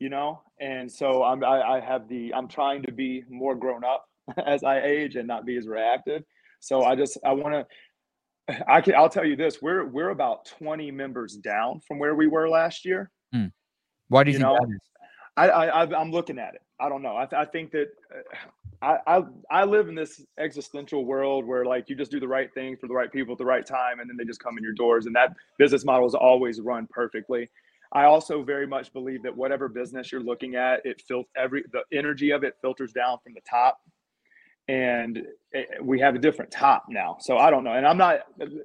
You 0.00 0.10
know, 0.10 0.42
and 0.60 0.90
so 0.90 1.22
I'm. 1.22 1.42
I, 1.44 1.76
I 1.76 1.80
have 1.80 2.08
the. 2.08 2.34
I'm 2.34 2.48
trying 2.48 2.82
to 2.82 2.92
be 2.92 3.24
more 3.30 3.54
grown 3.54 3.84
up 3.84 4.06
as 4.46 4.64
I 4.64 4.82
age 4.82 5.16
and 5.16 5.26
not 5.26 5.46
be 5.46 5.56
as 5.56 5.66
reactive. 5.66 6.24
So 6.60 6.82
I 6.84 6.94
just. 6.94 7.18
I 7.24 7.32
want 7.32 7.54
to. 7.54 7.66
I 8.68 8.80
can. 8.80 8.94
I'll 8.94 9.08
tell 9.08 9.24
you 9.24 9.36
this. 9.36 9.62
We're 9.62 9.86
we're 9.86 10.10
about 10.10 10.46
20 10.46 10.90
members 10.90 11.36
down 11.36 11.80
from 11.80 11.98
where 11.98 12.14
we 12.14 12.26
were 12.26 12.48
last 12.48 12.84
year. 12.84 13.10
Hmm. 13.32 13.46
Why 14.08 14.24
do 14.24 14.30
you, 14.30 14.38
you 14.38 14.44
think 14.44 14.52
know, 14.52 14.66
that 14.66 14.74
is? 14.74 14.80
I, 15.36 15.48
I 15.48 16.00
I'm 16.00 16.10
looking 16.10 16.38
at 16.38 16.54
it. 16.54 16.62
I 16.78 16.88
don't 16.88 17.02
know. 17.02 17.16
I, 17.16 17.28
I 17.36 17.44
think 17.44 17.70
that 17.72 17.88
uh, 18.12 18.36
I, 18.82 19.16
I, 19.16 19.22
I 19.50 19.64
live 19.64 19.88
in 19.88 19.94
this 19.94 20.22
existential 20.38 21.04
world 21.04 21.46
where 21.46 21.64
like 21.64 21.88
you 21.88 21.96
just 21.96 22.10
do 22.10 22.20
the 22.20 22.28
right 22.28 22.52
thing 22.52 22.76
for 22.76 22.86
the 22.86 22.94
right 22.94 23.10
people 23.10 23.32
at 23.32 23.38
the 23.38 23.44
right 23.44 23.64
time, 23.64 24.00
and 24.00 24.08
then 24.08 24.16
they 24.16 24.24
just 24.24 24.40
come 24.40 24.58
in 24.58 24.64
your 24.64 24.74
doors, 24.74 25.06
and 25.06 25.14
that 25.16 25.34
business 25.58 25.84
model 25.84 26.06
is 26.06 26.14
always 26.14 26.60
run 26.60 26.86
perfectly. 26.90 27.48
I 27.92 28.04
also 28.04 28.42
very 28.42 28.66
much 28.66 28.92
believe 28.92 29.22
that 29.22 29.34
whatever 29.34 29.68
business 29.68 30.10
you're 30.10 30.20
looking 30.20 30.56
at, 30.56 30.84
it 30.84 31.00
filters 31.00 31.30
every 31.36 31.64
the 31.72 31.82
energy 31.96 32.30
of 32.30 32.44
it 32.44 32.56
filters 32.60 32.92
down 32.92 33.18
from 33.22 33.34
the 33.34 33.40
top 33.48 33.80
and 34.68 35.22
it, 35.52 35.68
we 35.82 36.00
have 36.00 36.14
a 36.14 36.18
different 36.18 36.50
top 36.50 36.86
now. 36.88 37.16
So 37.20 37.36
I 37.36 37.50
don't 37.50 37.64
know. 37.64 37.72
And 37.74 37.86
I'm 37.86 37.98
not, 37.98 38.20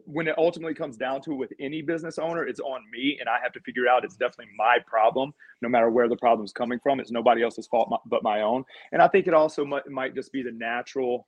when 0.05 0.27
it 0.27 0.35
ultimately 0.37 0.73
comes 0.73 0.97
down 0.97 1.21
to 1.23 1.33
it 1.33 1.35
with 1.35 1.53
any 1.59 1.81
business 1.81 2.17
owner, 2.17 2.45
it's 2.47 2.59
on 2.59 2.81
me 2.91 3.17
and 3.19 3.27
I 3.27 3.37
have 3.43 3.51
to 3.53 3.59
figure 3.61 3.87
out 3.87 4.05
it's 4.05 4.15
definitely 4.15 4.53
my 4.57 4.77
problem, 4.87 5.33
no 5.61 5.69
matter 5.69 5.89
where 5.89 6.07
the 6.07 6.15
problem 6.15 6.45
is 6.45 6.53
coming 6.53 6.79
from. 6.81 6.99
It's 6.99 7.11
nobody 7.11 7.43
else's 7.43 7.67
fault 7.67 7.93
but 8.05 8.23
my 8.23 8.41
own. 8.41 8.63
And 8.91 9.01
I 9.01 9.07
think 9.07 9.27
it 9.27 9.33
also 9.33 9.65
might, 9.65 9.89
might 9.89 10.15
just 10.15 10.31
be 10.31 10.41
the 10.41 10.51
natural 10.51 11.27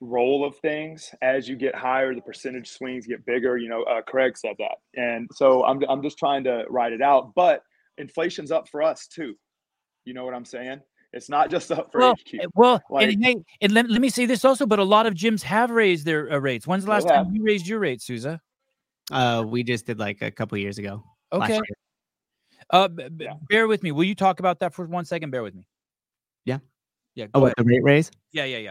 role 0.00 0.44
of 0.44 0.56
things 0.58 1.14
as 1.22 1.48
you 1.48 1.56
get 1.56 1.74
higher 1.74 2.14
the 2.14 2.20
percentage 2.20 2.68
swings 2.68 3.06
get 3.06 3.24
bigger 3.24 3.56
you 3.56 3.68
know 3.68 3.84
uh, 3.84 4.02
craig 4.02 4.36
said 4.36 4.54
that 4.58 4.76
and 5.00 5.28
so 5.32 5.64
I'm, 5.64 5.82
I'm 5.88 6.02
just 6.02 6.18
trying 6.18 6.44
to 6.44 6.64
ride 6.68 6.92
it 6.92 7.00
out 7.00 7.32
but 7.34 7.62
inflation's 7.96 8.50
up 8.50 8.68
for 8.68 8.82
us 8.82 9.06
too 9.06 9.34
you 10.04 10.12
know 10.12 10.24
what 10.24 10.34
i'm 10.34 10.44
saying 10.44 10.80
it's 11.14 11.28
not 11.28 11.48
just 11.50 11.70
up 11.70 11.92
for 11.92 12.00
well, 12.00 12.14
HQ. 12.14 12.40
Well, 12.54 12.82
like, 12.90 13.12
and, 13.12 13.24
hey, 13.24 13.36
and 13.60 13.72
let, 13.72 13.88
let 13.88 14.00
me 14.00 14.08
say 14.08 14.26
this 14.26 14.44
also, 14.44 14.66
but 14.66 14.78
a 14.78 14.84
lot 14.84 15.06
of 15.06 15.14
gyms 15.14 15.42
have 15.42 15.70
raised 15.70 16.04
their 16.04 16.32
uh, 16.32 16.38
rates. 16.38 16.66
When's 16.66 16.84
the 16.84 16.90
last 16.90 17.06
time 17.08 17.32
you 17.32 17.42
raised 17.42 17.66
your 17.66 17.78
rate, 17.78 18.02
Souza? 18.02 18.40
Uh, 19.12 19.44
we 19.46 19.62
just 19.62 19.86
did 19.86 19.98
like 19.98 20.22
a 20.22 20.30
couple 20.30 20.58
years 20.58 20.78
ago. 20.78 21.04
Okay. 21.32 21.60
Uh, 22.70 22.88
b- 22.88 23.08
yeah. 23.20 23.34
bear 23.48 23.68
with 23.68 23.82
me. 23.82 23.92
Will 23.92 24.04
you 24.04 24.14
talk 24.14 24.40
about 24.40 24.58
that 24.60 24.74
for 24.74 24.86
one 24.86 25.04
second? 25.04 25.30
Bear 25.30 25.42
with 25.42 25.54
me. 25.54 25.66
Yeah. 26.44 26.58
Yeah. 27.14 27.26
Oh, 27.34 27.40
what, 27.40 27.54
the 27.56 27.64
rate 27.64 27.84
raise? 27.84 28.10
Yeah, 28.32 28.44
yeah, 28.44 28.58
yeah. 28.58 28.70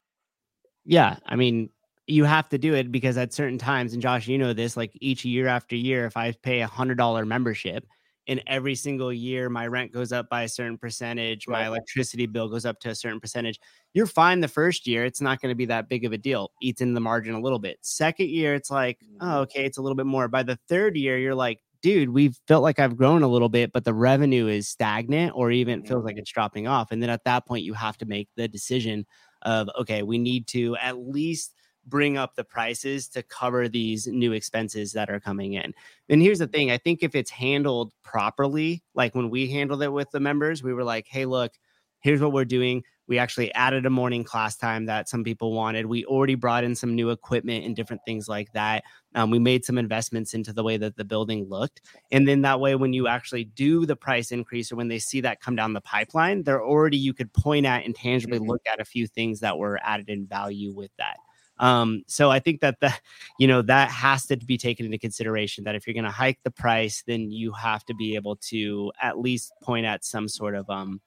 Yeah. 0.85 1.15
I 1.25 1.35
mean, 1.35 1.69
you 2.07 2.25
have 2.25 2.49
to 2.49 2.57
do 2.57 2.73
it 2.73 2.91
because 2.91 3.17
at 3.17 3.33
certain 3.33 3.57
times, 3.57 3.93
and 3.93 4.01
Josh, 4.01 4.27
you 4.27 4.37
know 4.37 4.53
this, 4.53 4.75
like 4.75 4.91
each 4.95 5.23
year 5.23 5.47
after 5.47 5.75
year, 5.75 6.05
if 6.05 6.17
I 6.17 6.33
pay 6.43 6.61
a 6.61 6.67
hundred 6.67 6.97
dollar 6.97 7.25
membership, 7.25 7.85
and 8.27 8.41
every 8.47 8.75
single 8.75 9.11
year 9.11 9.49
my 9.49 9.67
rent 9.67 9.91
goes 9.91 10.11
up 10.11 10.29
by 10.29 10.43
a 10.43 10.49
certain 10.49 10.77
percentage 10.77 11.47
my 11.47 11.65
electricity 11.67 12.25
bill 12.25 12.47
goes 12.47 12.65
up 12.65 12.79
to 12.79 12.89
a 12.89 12.95
certain 12.95 13.19
percentage 13.19 13.59
you're 13.93 14.05
fine 14.05 14.39
the 14.39 14.47
first 14.47 14.87
year 14.87 15.05
it's 15.05 15.21
not 15.21 15.41
going 15.41 15.51
to 15.51 15.55
be 15.55 15.65
that 15.65 15.89
big 15.89 16.05
of 16.05 16.13
a 16.13 16.17
deal 16.17 16.51
eats 16.61 16.81
in 16.81 16.93
the 16.93 16.99
margin 16.99 17.33
a 17.35 17.41
little 17.41 17.59
bit 17.59 17.77
second 17.81 18.29
year 18.29 18.53
it's 18.55 18.71
like 18.71 18.99
oh 19.21 19.25
mm-hmm. 19.25 19.37
okay 19.37 19.65
it's 19.65 19.77
a 19.77 19.81
little 19.81 19.95
bit 19.95 20.05
more 20.05 20.27
by 20.27 20.43
the 20.43 20.57
third 20.67 20.95
year 20.95 21.17
you're 21.17 21.35
like 21.35 21.59
dude 21.81 22.09
we've 22.09 22.37
felt 22.47 22.63
like 22.63 22.79
i've 22.79 22.95
grown 22.95 23.23
a 23.23 23.27
little 23.27 23.49
bit 23.49 23.71
but 23.73 23.83
the 23.83 23.93
revenue 23.93 24.47
is 24.47 24.69
stagnant 24.69 25.33
or 25.35 25.51
even 25.51 25.83
feels 25.83 26.03
like 26.03 26.13
mm-hmm. 26.13 26.19
it's 26.21 26.31
dropping 26.31 26.67
off 26.67 26.91
and 26.91 27.01
then 27.01 27.09
at 27.09 27.23
that 27.25 27.45
point 27.45 27.63
you 27.63 27.73
have 27.73 27.97
to 27.97 28.05
make 28.05 28.29
the 28.37 28.47
decision 28.47 29.05
of 29.41 29.69
okay 29.77 30.03
we 30.03 30.17
need 30.17 30.47
to 30.47 30.75
at 30.77 30.97
least 30.97 31.53
bring 31.85 32.17
up 32.17 32.35
the 32.35 32.43
prices 32.43 33.07
to 33.09 33.23
cover 33.23 33.67
these 33.67 34.07
new 34.07 34.33
expenses 34.33 34.93
that 34.93 35.09
are 35.09 35.19
coming 35.19 35.53
in. 35.53 35.73
And 36.09 36.21
here's 36.21 36.39
the 36.39 36.47
thing 36.47 36.71
I 36.71 36.77
think 36.77 37.03
if 37.03 37.15
it's 37.15 37.31
handled 37.31 37.93
properly, 38.03 38.83
like 38.93 39.15
when 39.15 39.29
we 39.29 39.49
handled 39.49 39.83
it 39.83 39.91
with 39.91 40.11
the 40.11 40.19
members, 40.19 40.63
we 40.63 40.73
were 40.73 40.83
like, 40.83 41.07
hey, 41.07 41.25
look, 41.25 41.51
here's 41.99 42.21
what 42.21 42.33
we're 42.33 42.45
doing. 42.45 42.83
We 43.05 43.17
actually 43.17 43.53
added 43.53 43.85
a 43.85 43.89
morning 43.89 44.23
class 44.23 44.55
time 44.55 44.85
that 44.85 45.09
some 45.09 45.25
people 45.25 45.51
wanted. 45.51 45.85
We 45.85 46.05
already 46.05 46.35
brought 46.35 46.63
in 46.63 46.73
some 46.73 46.95
new 46.95 47.09
equipment 47.09 47.65
and 47.65 47.75
different 47.75 48.01
things 48.05 48.29
like 48.29 48.53
that. 48.53 48.85
Um, 49.13 49.29
we 49.29 49.39
made 49.39 49.65
some 49.65 49.77
investments 49.77 50.33
into 50.33 50.53
the 50.53 50.63
way 50.63 50.77
that 50.77 50.95
the 50.95 51.03
building 51.03 51.49
looked. 51.49 51.81
And 52.11 52.25
then 52.25 52.43
that 52.43 52.61
way, 52.61 52.75
when 52.75 52.93
you 52.93 53.07
actually 53.07 53.43
do 53.43 53.85
the 53.85 53.97
price 53.97 54.31
increase 54.31 54.71
or 54.71 54.77
when 54.77 54.87
they 54.87 54.99
see 54.99 55.19
that 55.19 55.41
come 55.41 55.55
down 55.55 55.73
the 55.73 55.81
pipeline, 55.81 56.43
they're 56.43 56.63
already, 56.63 56.97
you 56.97 57.13
could 57.13 57.33
point 57.33 57.65
at 57.65 57.83
and 57.83 57.93
tangibly 57.93 58.39
mm-hmm. 58.39 58.49
look 58.49 58.61
at 58.71 58.79
a 58.79 58.85
few 58.85 59.05
things 59.05 59.41
that 59.41 59.57
were 59.57 59.79
added 59.83 60.09
in 60.09 60.25
value 60.25 60.73
with 60.73 60.91
that. 60.97 61.17
Um, 61.59 62.03
so 62.07 62.31
I 62.31 62.39
think 62.39 62.61
that 62.61 62.79
the, 62.79 62.93
you 63.39 63.47
know, 63.47 63.61
that 63.63 63.89
has 63.89 64.25
to 64.27 64.37
be 64.37 64.57
taken 64.57 64.85
into 64.85 64.97
consideration 64.97 65.63
that 65.65 65.75
if 65.75 65.85
you're 65.87 65.93
going 65.93 66.03
to 66.05 66.11
hike 66.11 66.39
the 66.43 66.51
price, 66.51 67.03
then 67.05 67.31
you 67.31 67.51
have 67.53 67.85
to 67.85 67.93
be 67.93 68.15
able 68.15 68.35
to 68.37 68.91
at 69.01 69.19
least 69.19 69.53
point 69.61 69.85
at 69.85 70.03
some 70.03 70.27
sort 70.27 70.55
of, 70.55 70.69
um, 70.69 71.01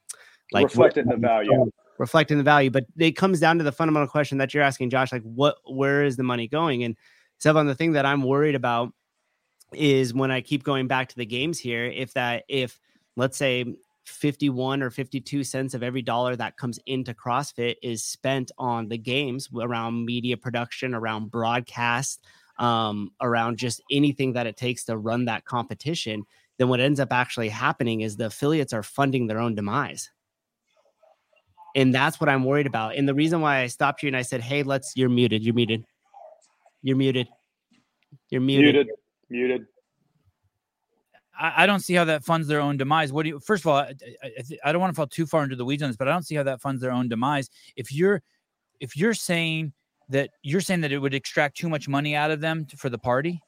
like 0.53 0.65
reflecting 0.65 1.07
the 1.07 1.17
value, 1.17 1.71
reflecting 1.99 2.39
the 2.39 2.45
value. 2.45 2.71
But 2.71 2.87
it 2.97 3.13
comes 3.13 3.41
down 3.41 3.59
to 3.59 3.65
the 3.65 3.73
fundamental 3.73 4.09
question 4.09 4.39
that 4.39 4.55
you're 4.55 4.63
asking, 4.63 4.91
Josh, 4.91 5.13
like 5.13 5.23
what, 5.23 5.57
where 5.67 6.05
is 6.05 6.17
the 6.17 6.23
money 6.23 6.47
going? 6.47 6.85
And 6.85 6.97
on 7.45 7.67
the 7.67 7.75
thing 7.75 7.93
that 7.93 8.07
I'm 8.07 8.23
worried 8.23 8.55
about 8.55 8.93
is 9.73 10.15
when 10.15 10.31
I 10.31 10.41
keep 10.41 10.63
going 10.63 10.87
back 10.87 11.09
to 11.09 11.17
the 11.17 11.27
games 11.27 11.59
here, 11.59 11.85
if 11.85 12.15
that, 12.15 12.45
if 12.49 12.79
let's 13.17 13.37
say 13.37 13.77
51 14.07 14.83
or 14.83 14.91
52 14.91 15.45
cents 15.45 15.75
of 15.75 15.83
every 15.83 16.03
dollar 16.03 16.37
that 16.37 16.57
comes 16.57 16.79
into 16.87 17.13
CrossFit 17.13 17.77
is 17.83 18.05
spent 18.05 18.51
on 18.59 18.89
the 18.89 18.99
games 18.99 19.49
around 19.55 20.05
media 20.05 20.37
production, 20.37 20.95
around 20.95 21.31
broadcast, 21.31 22.25
um, 22.59 23.11
around 23.21 23.59
just 23.59 23.83
anything 23.91 24.33
that 24.35 24.47
it 24.47 24.57
takes 24.57 24.85
to 24.85 24.97
run 24.97 25.27
that 25.27 25.45
competition, 25.45 26.25
then 26.59 26.69
what 26.69 26.81
ends 26.81 27.01
up 27.01 27.13
actually 27.13 27.49
happening 27.49 28.01
is 28.01 28.17
the 28.17 28.27
affiliates 28.27 28.73
are 28.73 28.83
funding 28.83 29.27
their 29.27 29.39
own 29.39 29.55
demise. 29.55 30.11
And 31.75 31.95
that's 31.95 32.19
what 32.19 32.31
I'm 32.31 32.45
worried 32.45 32.67
about. 32.67 32.97
And 32.97 33.07
the 33.07 33.15
reason 33.15 33.43
why 33.43 33.59
I 33.59 33.67
stopped 33.67 34.03
you 34.03 34.07
and 34.07 34.17
I 34.17 34.23
said, 34.23 34.41
hey, 34.41 34.63
let's, 34.63 34.97
you're 34.97 35.11
muted, 35.11 35.43
you're 35.43 35.55
muted, 35.55 35.85
you're 36.83 36.97
muted, 36.97 37.29
you're 38.31 38.41
muted. 38.41 38.75
Muted. 38.75 38.89
Muted. 39.29 39.67
I, 41.39 41.65
I, 41.65 41.67
don't 41.67 41.81
see 41.81 41.95
how 41.95 42.05
that 42.05 42.25
funds 42.25 42.49
their 42.49 42.61
own 42.61 42.77
demise. 42.77 43.13
What 43.13 43.25
do 43.25 43.31
you? 43.31 43.41
First 43.41 43.63
of 43.63 43.69
all, 43.69 43.77
I, 43.77 43.95
I, 44.23 44.31
I 44.65 44.73
don't 44.73 44.81
want 44.81 44.93
to 44.93 44.97
fall 44.97 45.07
too 45.07 45.27
far 45.27 45.45
into 45.45 45.57
the 45.57 45.65
weeds 45.65 45.83
on 45.83 45.89
this, 45.89 45.97
but 45.97 46.09
I 46.09 46.13
don't 46.13 46.25
see 46.25 46.35
how 46.35 46.43
that 46.45 46.61
funds 46.61 46.81
their 46.81 46.93
own 46.93 47.09
demise. 47.09 47.51
If 47.77 47.93
you're 47.93 48.23
if 48.81 48.97
you're 48.97 49.15
saying 49.15 49.73
that 50.09 50.31
you're 50.43 50.61
saying 50.61 50.83
that 50.83 50.93
it 50.93 50.99
would 50.99 51.15
extract 51.15 51.57
too 51.57 51.69
much 51.69 51.89
money 51.89 52.15
out 52.15 52.31
of 52.31 52.41
them 52.41 52.65
to, 52.67 52.77
for 52.77 52.89
the 52.89 52.99
party, 52.99 53.41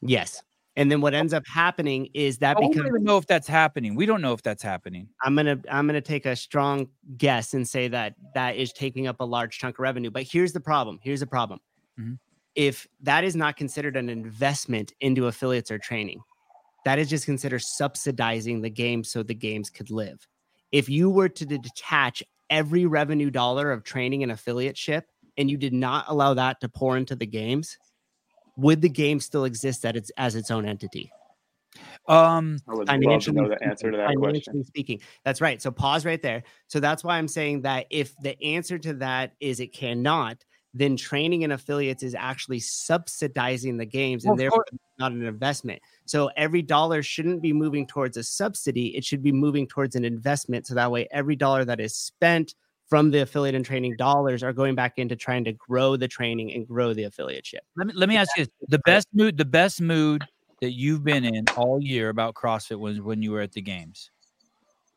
yes. 0.00 0.42
And 0.78 0.92
then 0.92 1.00
what 1.00 1.14
ends 1.14 1.32
up 1.32 1.46
happening 1.46 2.08
is 2.12 2.36
that 2.38 2.58
Oh, 2.58 2.60
we 2.60 2.68
becomes 2.68 2.90
don't 2.90 3.02
know 3.02 3.16
if 3.16 3.26
that's 3.26 3.48
happening. 3.48 3.94
We 3.94 4.04
don't 4.04 4.20
know 4.20 4.34
if 4.34 4.42
that's 4.42 4.62
happening. 4.62 5.08
I'm 5.22 5.34
gonna 5.34 5.58
I'm 5.70 5.86
gonna 5.86 6.02
take 6.02 6.26
a 6.26 6.36
strong 6.36 6.88
guess 7.16 7.54
and 7.54 7.66
say 7.66 7.88
that 7.88 8.14
that 8.34 8.56
is 8.56 8.72
taking 8.72 9.06
up 9.06 9.20
a 9.20 9.24
large 9.24 9.58
chunk 9.58 9.76
of 9.76 9.80
revenue. 9.80 10.10
But 10.10 10.24
here's 10.24 10.52
the 10.52 10.60
problem. 10.60 10.98
Here's 11.02 11.20
the 11.20 11.26
problem. 11.26 11.60
Mhm. 11.98 12.18
If 12.54 12.86
that 13.02 13.24
is 13.24 13.34
not 13.34 13.56
considered 13.56 13.96
an 13.96 14.08
investment 14.08 14.92
into 15.00 15.26
affiliates 15.26 15.70
or 15.70 15.78
training, 15.78 16.20
that 16.86 17.00
is 17.00 17.10
just 17.10 17.24
considered 17.24 17.62
subsidizing 17.62 18.62
the 18.62 18.70
game 18.70 19.02
so 19.02 19.24
the 19.24 19.34
games 19.34 19.70
could 19.70 19.90
live. 19.90 20.24
If 20.70 20.88
you 20.88 21.10
were 21.10 21.28
to 21.28 21.44
detach 21.44 22.22
every 22.48 22.86
revenue 22.86 23.28
dollar 23.28 23.72
of 23.72 23.82
training 23.82 24.22
and 24.22 24.30
affiliateship 24.30 25.02
and 25.36 25.50
you 25.50 25.56
did 25.56 25.72
not 25.72 26.04
allow 26.06 26.34
that 26.34 26.60
to 26.60 26.68
pour 26.68 26.96
into 26.96 27.16
the 27.16 27.26
games, 27.26 27.76
would 28.56 28.82
the 28.82 28.88
game 28.88 29.18
still 29.18 29.46
exist 29.46 29.84
at 29.84 29.96
its 29.96 30.12
as 30.16 30.36
its 30.36 30.48
own 30.52 30.64
entity? 30.64 31.10
I 32.06 32.36
Um, 32.36 32.58
would 32.68 32.88
love 32.88 33.24
to 33.24 33.32
know 33.32 33.48
the 33.48 33.56
speaking, 33.56 33.68
answer 33.68 33.90
to 33.90 33.96
that 33.96 34.16
question. 34.16 34.62
speaking. 34.62 35.00
That's 35.24 35.40
right. 35.40 35.60
So 35.60 35.72
pause 35.72 36.06
right 36.06 36.22
there. 36.22 36.44
So 36.68 36.78
that's 36.78 37.02
why 37.02 37.18
I'm 37.18 37.26
saying 37.26 37.62
that 37.62 37.86
if 37.90 38.16
the 38.22 38.40
answer 38.44 38.78
to 38.78 38.94
that 38.94 39.32
is 39.40 39.58
it 39.58 39.72
cannot, 39.72 40.44
then 40.78 40.96
training 40.96 41.42
and 41.42 41.52
affiliates 41.52 42.02
is 42.02 42.14
actually 42.14 42.60
subsidizing 42.60 43.78
the 43.78 43.86
games 43.86 44.24
and 44.24 44.32
of 44.32 44.38
therefore 44.38 44.64
not 44.98 45.12
an 45.12 45.24
investment. 45.24 45.80
So 46.04 46.30
every 46.36 46.60
dollar 46.60 47.02
shouldn't 47.02 47.40
be 47.40 47.52
moving 47.52 47.86
towards 47.86 48.16
a 48.16 48.22
subsidy. 48.22 48.94
It 48.96 49.04
should 49.04 49.22
be 49.22 49.32
moving 49.32 49.66
towards 49.66 49.96
an 49.96 50.04
investment. 50.04 50.66
So 50.66 50.74
that 50.74 50.90
way 50.90 51.08
every 51.10 51.34
dollar 51.34 51.64
that 51.64 51.80
is 51.80 51.96
spent 51.96 52.54
from 52.88 53.10
the 53.10 53.22
affiliate 53.22 53.54
and 53.54 53.64
training 53.64 53.96
dollars 53.96 54.42
are 54.42 54.52
going 54.52 54.74
back 54.74 54.98
into 54.98 55.16
trying 55.16 55.44
to 55.44 55.52
grow 55.52 55.96
the 55.96 56.06
training 56.06 56.52
and 56.52 56.68
grow 56.68 56.92
the 56.92 57.04
affiliateship. 57.04 57.60
let 57.76 57.86
me 57.86 57.92
let 57.94 58.08
me 58.08 58.16
ask 58.16 58.30
you 58.36 58.44
this. 58.44 58.52
the 58.68 58.78
best 58.80 59.08
mood 59.12 59.36
the 59.36 59.44
best 59.44 59.80
mood 59.80 60.22
that 60.60 60.72
you've 60.72 61.02
been 61.02 61.24
in 61.24 61.44
all 61.56 61.80
year 61.82 62.10
about 62.10 62.34
CrossFit 62.34 62.78
was 62.78 63.00
when 63.00 63.22
you 63.22 63.32
were 63.32 63.40
at 63.40 63.52
the 63.52 63.62
games. 63.62 64.10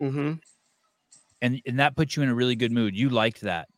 Mm-hmm. 0.02 0.34
And 1.42 1.62
and 1.66 1.80
that 1.80 1.96
put 1.96 2.16
you 2.16 2.24
in 2.24 2.30
a 2.30 2.36
really 2.36 2.56
good 2.56 2.72
mood. 2.72 2.96
You 2.96 3.10
liked 3.10 3.42
that. 3.42 3.70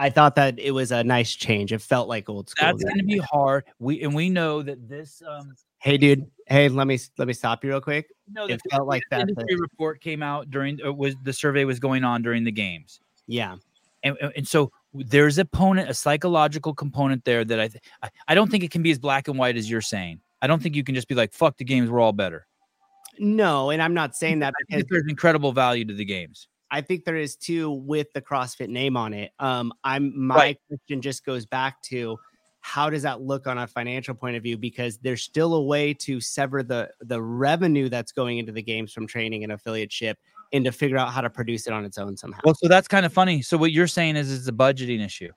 I 0.00 0.08
thought 0.10 0.34
that 0.36 0.58
it 0.58 0.70
was 0.70 0.92
a 0.92 1.04
nice 1.04 1.34
change. 1.36 1.72
It 1.72 1.82
felt 1.82 2.08
like 2.08 2.28
old 2.28 2.48
school. 2.48 2.66
That's 2.66 2.82
going 2.82 2.96
to 2.98 3.04
be 3.04 3.18
hard. 3.18 3.64
We 3.78 4.02
and 4.02 4.14
we 4.14 4.30
know 4.30 4.62
that 4.62 4.88
this 4.88 5.22
um 5.28 5.54
Hey, 5.78 5.96
dude. 5.98 6.30
Hey, 6.46 6.68
let 6.68 6.86
me 6.86 6.98
let 7.18 7.28
me 7.28 7.34
stop 7.34 7.62
you 7.62 7.70
real 7.70 7.80
quick. 7.80 8.06
no 8.32 8.46
It 8.46 8.60
felt 8.70 8.88
like 8.88 9.02
that. 9.10 9.20
industry 9.28 9.56
report 9.56 10.00
came 10.00 10.22
out 10.22 10.50
during 10.50 10.78
uh, 10.84 10.92
was 10.92 11.14
the 11.22 11.32
survey 11.32 11.64
was 11.64 11.78
going 11.78 12.02
on 12.04 12.22
during 12.22 12.44
the 12.44 12.52
games. 12.52 13.00
Yeah. 13.26 13.56
and, 14.02 14.16
and- 14.36 14.48
so 14.48 14.72
there's 14.94 15.38
a 15.38 15.44
component, 15.44 15.88
a 15.88 15.94
psychological 15.94 16.74
component 16.74 17.24
there 17.24 17.44
that 17.44 17.60
I, 17.60 17.68
th- 17.68 17.82
I 18.26 18.34
don't 18.34 18.50
think 18.50 18.64
it 18.64 18.70
can 18.72 18.82
be 18.82 18.90
as 18.90 18.98
black 18.98 19.28
and 19.28 19.38
white 19.38 19.56
as 19.56 19.70
you're 19.70 19.80
saying. 19.82 20.20
I 20.42 20.46
don't 20.48 20.60
think 20.60 20.74
you 20.74 20.82
can 20.82 20.94
just 20.96 21.06
be 21.06 21.14
like, 21.14 21.32
"Fuck 21.32 21.58
the 21.58 21.64
games, 21.64 21.88
we're 21.90 22.00
all 22.00 22.12
better." 22.12 22.46
No, 23.18 23.70
and 23.70 23.80
I'm 23.82 23.94
not 23.94 24.16
saying 24.16 24.38
that 24.40 24.48
I 24.48 24.62
because 24.66 24.80
think 24.80 24.90
there's 24.90 25.04
incredible 25.08 25.52
value 25.52 25.84
to 25.84 25.94
the 25.94 26.04
games. 26.04 26.48
I 26.70 26.80
think 26.80 27.04
there 27.04 27.16
is 27.16 27.36
too 27.36 27.70
with 27.70 28.12
the 28.12 28.22
CrossFit 28.22 28.68
name 28.68 28.96
on 28.96 29.12
it. 29.12 29.32
Um, 29.38 29.72
I'm 29.82 30.26
my 30.26 30.34
Right. 30.34 30.60
question 30.68 31.02
just 31.02 31.24
goes 31.24 31.46
back 31.46 31.82
to 31.84 32.18
how 32.60 32.90
does 32.90 33.02
that 33.02 33.22
look 33.22 33.46
on 33.46 33.58
a 33.58 33.66
financial 33.66 34.14
point 34.14 34.36
of 34.36 34.42
view? 34.42 34.56
Because 34.56 34.98
there's 34.98 35.22
still 35.22 35.54
a 35.54 35.62
way 35.62 35.94
to 35.94 36.20
sever 36.20 36.62
the 36.62 36.90
the 37.00 37.20
revenue 37.20 37.88
that's 37.88 38.12
going 38.12 38.38
into 38.38 38.52
the 38.52 38.62
games 38.62 38.92
from 38.92 39.06
training 39.06 39.44
and 39.44 39.52
affiliateship 39.52 40.14
and 40.52 40.64
to 40.64 40.72
figure 40.72 40.98
out 40.98 41.12
how 41.12 41.20
to 41.20 41.30
produce 41.30 41.66
it 41.66 41.72
on 41.72 41.84
its 41.84 41.96
own 41.98 42.16
somehow. 42.16 42.40
Well, 42.44 42.54
so 42.54 42.68
that's 42.68 42.88
kind 42.88 43.06
of 43.06 43.12
funny. 43.12 43.40
So 43.42 43.56
what 43.56 43.72
you're 43.72 43.86
saying 43.86 44.16
is 44.16 44.32
it's 44.32 44.48
a 44.48 44.52
budgeting 44.52 45.04
issue. 45.04 45.30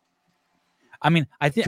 I 1.02 1.10
mean, 1.10 1.28
I 1.42 1.50
think 1.50 1.68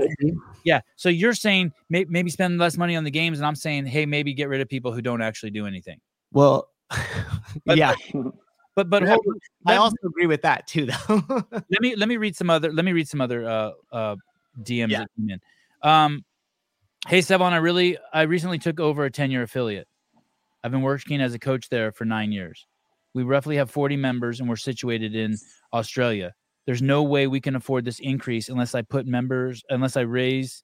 yeah. 0.64 0.82
So 0.96 1.10
you're 1.10 1.34
saying 1.34 1.74
may, 1.90 2.06
maybe 2.06 2.30
spend 2.30 2.58
less 2.58 2.78
money 2.78 2.96
on 2.96 3.04
the 3.04 3.12
games, 3.12 3.40
and 3.40 3.46
I'm 3.46 3.56
saying, 3.56 3.86
hey, 3.86 4.06
maybe 4.06 4.34
get 4.34 4.50
rid 4.50 4.62
of 4.62 4.70
people 4.70 4.92
who 4.92 5.02
don't 5.02 5.22
actually 5.22 5.52
do 5.52 5.66
anything. 5.68 6.00
Well, 6.32 6.70
yeah, 7.66 7.96
But 8.76 8.90
but 8.90 9.04
hold, 9.04 9.22
I 9.66 9.78
also 9.78 9.96
agree 10.06 10.28
with 10.28 10.42
that 10.42 10.68
too, 10.68 10.86
though. 11.08 11.24
let 11.52 11.82
me 11.82 11.96
let 11.96 12.10
me 12.10 12.18
read 12.18 12.36
some 12.36 12.50
other 12.50 12.72
let 12.74 12.84
me 12.86 12.92
read 12.92 13.08
some 13.08 13.22
other 13.22 13.46
uh 13.48 13.72
uh 13.92 14.16
DMs 14.62 14.90
Yeah. 14.90 15.00
that 15.00 15.08
came 15.18 15.30
in. 15.30 15.40
Um 15.82 16.26
hey 17.08 17.20
Sevan, 17.20 17.52
I 17.54 17.58
really 17.58 17.98
I 18.14 18.24
recently 18.24 18.60
took 18.60 18.80
over 18.80 19.06
a 19.06 19.12
10-year 19.12 19.44
affiliate. 19.44 19.88
I've 20.64 20.72
been 20.72 20.82
working 20.82 21.22
as 21.22 21.34
a 21.34 21.40
coach 21.40 21.70
there 21.70 21.92
for 21.92 22.06
9 22.06 22.32
years. 22.32 22.66
We 23.14 23.24
roughly 23.24 23.56
have 23.58 23.70
40 23.72 23.96
members 23.96 24.40
and 24.40 24.50
we're 24.50 24.56
situated 24.58 25.16
in 25.16 25.38
Australia. 25.72 26.34
There's 26.66 26.82
no 26.82 27.04
way 27.04 27.28
we 27.28 27.40
can 27.40 27.56
afford 27.56 27.86
this 27.86 28.00
increase 28.00 28.50
unless 28.50 28.76
I 28.76 28.82
put 28.82 29.06
members 29.06 29.64
unless 29.70 29.96
I 29.96 30.02
raise 30.02 30.64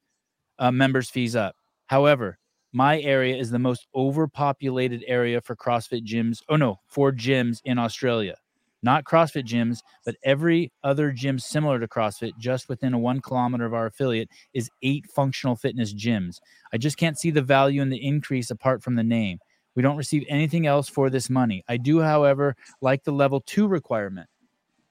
uh, 0.59 0.71
members 0.71 1.09
fees 1.09 1.35
up. 1.35 1.55
However, 1.87 2.39
my 2.73 2.99
area 3.01 3.35
is 3.35 3.51
the 3.51 3.59
most 3.59 3.87
overpopulated 3.95 5.03
area 5.07 5.41
for 5.41 5.55
CrossFit 5.55 6.05
gyms. 6.05 6.41
Oh 6.49 6.55
no, 6.55 6.79
for 6.87 7.11
gyms 7.11 7.59
in 7.63 7.77
Australia 7.77 8.35
not 8.83 9.03
CrossFit 9.03 9.45
gyms, 9.45 9.79
but 10.05 10.15
every 10.23 10.71
other 10.83 11.11
gym 11.11 11.39
similar 11.39 11.79
to 11.79 11.87
CrossFit, 11.87 12.31
just 12.37 12.69
within 12.69 12.93
a 12.93 12.99
one 12.99 13.21
kilometer 13.21 13.65
of 13.65 13.73
our 13.73 13.87
affiliate, 13.87 14.29
is 14.53 14.69
eight 14.81 15.05
functional 15.07 15.55
fitness 15.55 15.93
gyms. 15.93 16.39
I 16.73 16.77
just 16.77 16.97
can't 16.97 17.17
see 17.17 17.31
the 17.31 17.41
value 17.41 17.81
in 17.81 17.89
the 17.89 18.03
increase 18.03 18.49
apart 18.49 18.83
from 18.83 18.95
the 18.95 19.03
name. 19.03 19.39
We 19.75 19.83
don't 19.83 19.97
receive 19.97 20.25
anything 20.27 20.67
else 20.67 20.89
for 20.89 21.09
this 21.09 21.29
money. 21.29 21.63
I 21.67 21.77
do, 21.77 22.01
however, 22.01 22.55
like 22.81 23.03
the 23.03 23.13
level 23.13 23.41
two 23.41 23.67
requirement. 23.67 24.29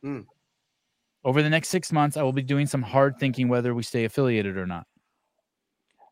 Hmm. 0.02 0.20
Over 1.22 1.42
the 1.42 1.50
next 1.50 1.68
six 1.68 1.92
months, 1.92 2.16
I 2.16 2.22
will 2.22 2.32
be 2.32 2.42
doing 2.42 2.66
some 2.66 2.80
hard 2.80 3.18
thinking 3.18 3.48
whether 3.48 3.74
we 3.74 3.82
stay 3.82 4.04
affiliated 4.04 4.56
or 4.56 4.66
not. 4.66 4.86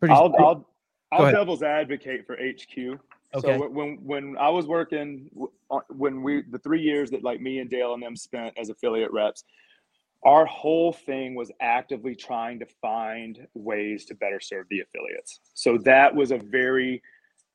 Pretty 0.00 0.14
I'll 0.14 0.34
I'll, 0.38 0.67
I'll 1.10 1.32
devil's 1.32 1.62
advocate 1.62 2.26
for 2.26 2.36
HQ. 2.36 2.98
Okay. 3.34 3.58
So 3.58 3.68
when 3.68 3.96
when 4.04 4.36
I 4.38 4.48
was 4.48 4.66
working 4.66 5.30
when 5.88 6.22
we 6.22 6.42
the 6.50 6.58
three 6.58 6.80
years 6.80 7.10
that 7.10 7.22
like 7.22 7.40
me 7.40 7.58
and 7.58 7.68
Dale 7.68 7.94
and 7.94 8.02
them 8.02 8.16
spent 8.16 8.56
as 8.58 8.70
affiliate 8.70 9.12
reps, 9.12 9.44
our 10.24 10.46
whole 10.46 10.92
thing 10.92 11.34
was 11.34 11.50
actively 11.60 12.14
trying 12.14 12.58
to 12.60 12.66
find 12.80 13.46
ways 13.54 14.04
to 14.06 14.14
better 14.14 14.40
serve 14.40 14.66
the 14.70 14.80
affiliates. 14.80 15.40
So 15.54 15.78
that 15.78 16.14
was 16.14 16.30
a 16.30 16.38
very 16.38 17.02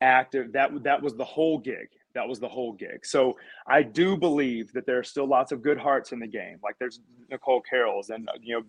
active 0.01 0.53
that 0.53 0.83
that 0.83 1.01
was 1.01 1.15
the 1.15 1.25
whole 1.25 1.57
gig. 1.57 1.87
That 2.13 2.27
was 2.27 2.39
the 2.39 2.47
whole 2.47 2.73
gig. 2.73 3.05
So 3.05 3.35
I 3.65 3.81
do 3.81 4.15
believe 4.15 4.71
that 4.73 4.85
there 4.85 4.99
are 4.99 5.03
still 5.03 5.25
lots 5.27 5.51
of 5.51 5.63
good 5.63 5.79
hearts 5.79 6.11
in 6.11 6.19
the 6.19 6.27
game. 6.27 6.59
Like 6.63 6.75
there's 6.79 6.99
Nicole 7.31 7.61
Carroll's 7.61 8.11
and 8.11 8.29
uh, 8.29 8.33
you 8.41 8.55
know 8.55 8.63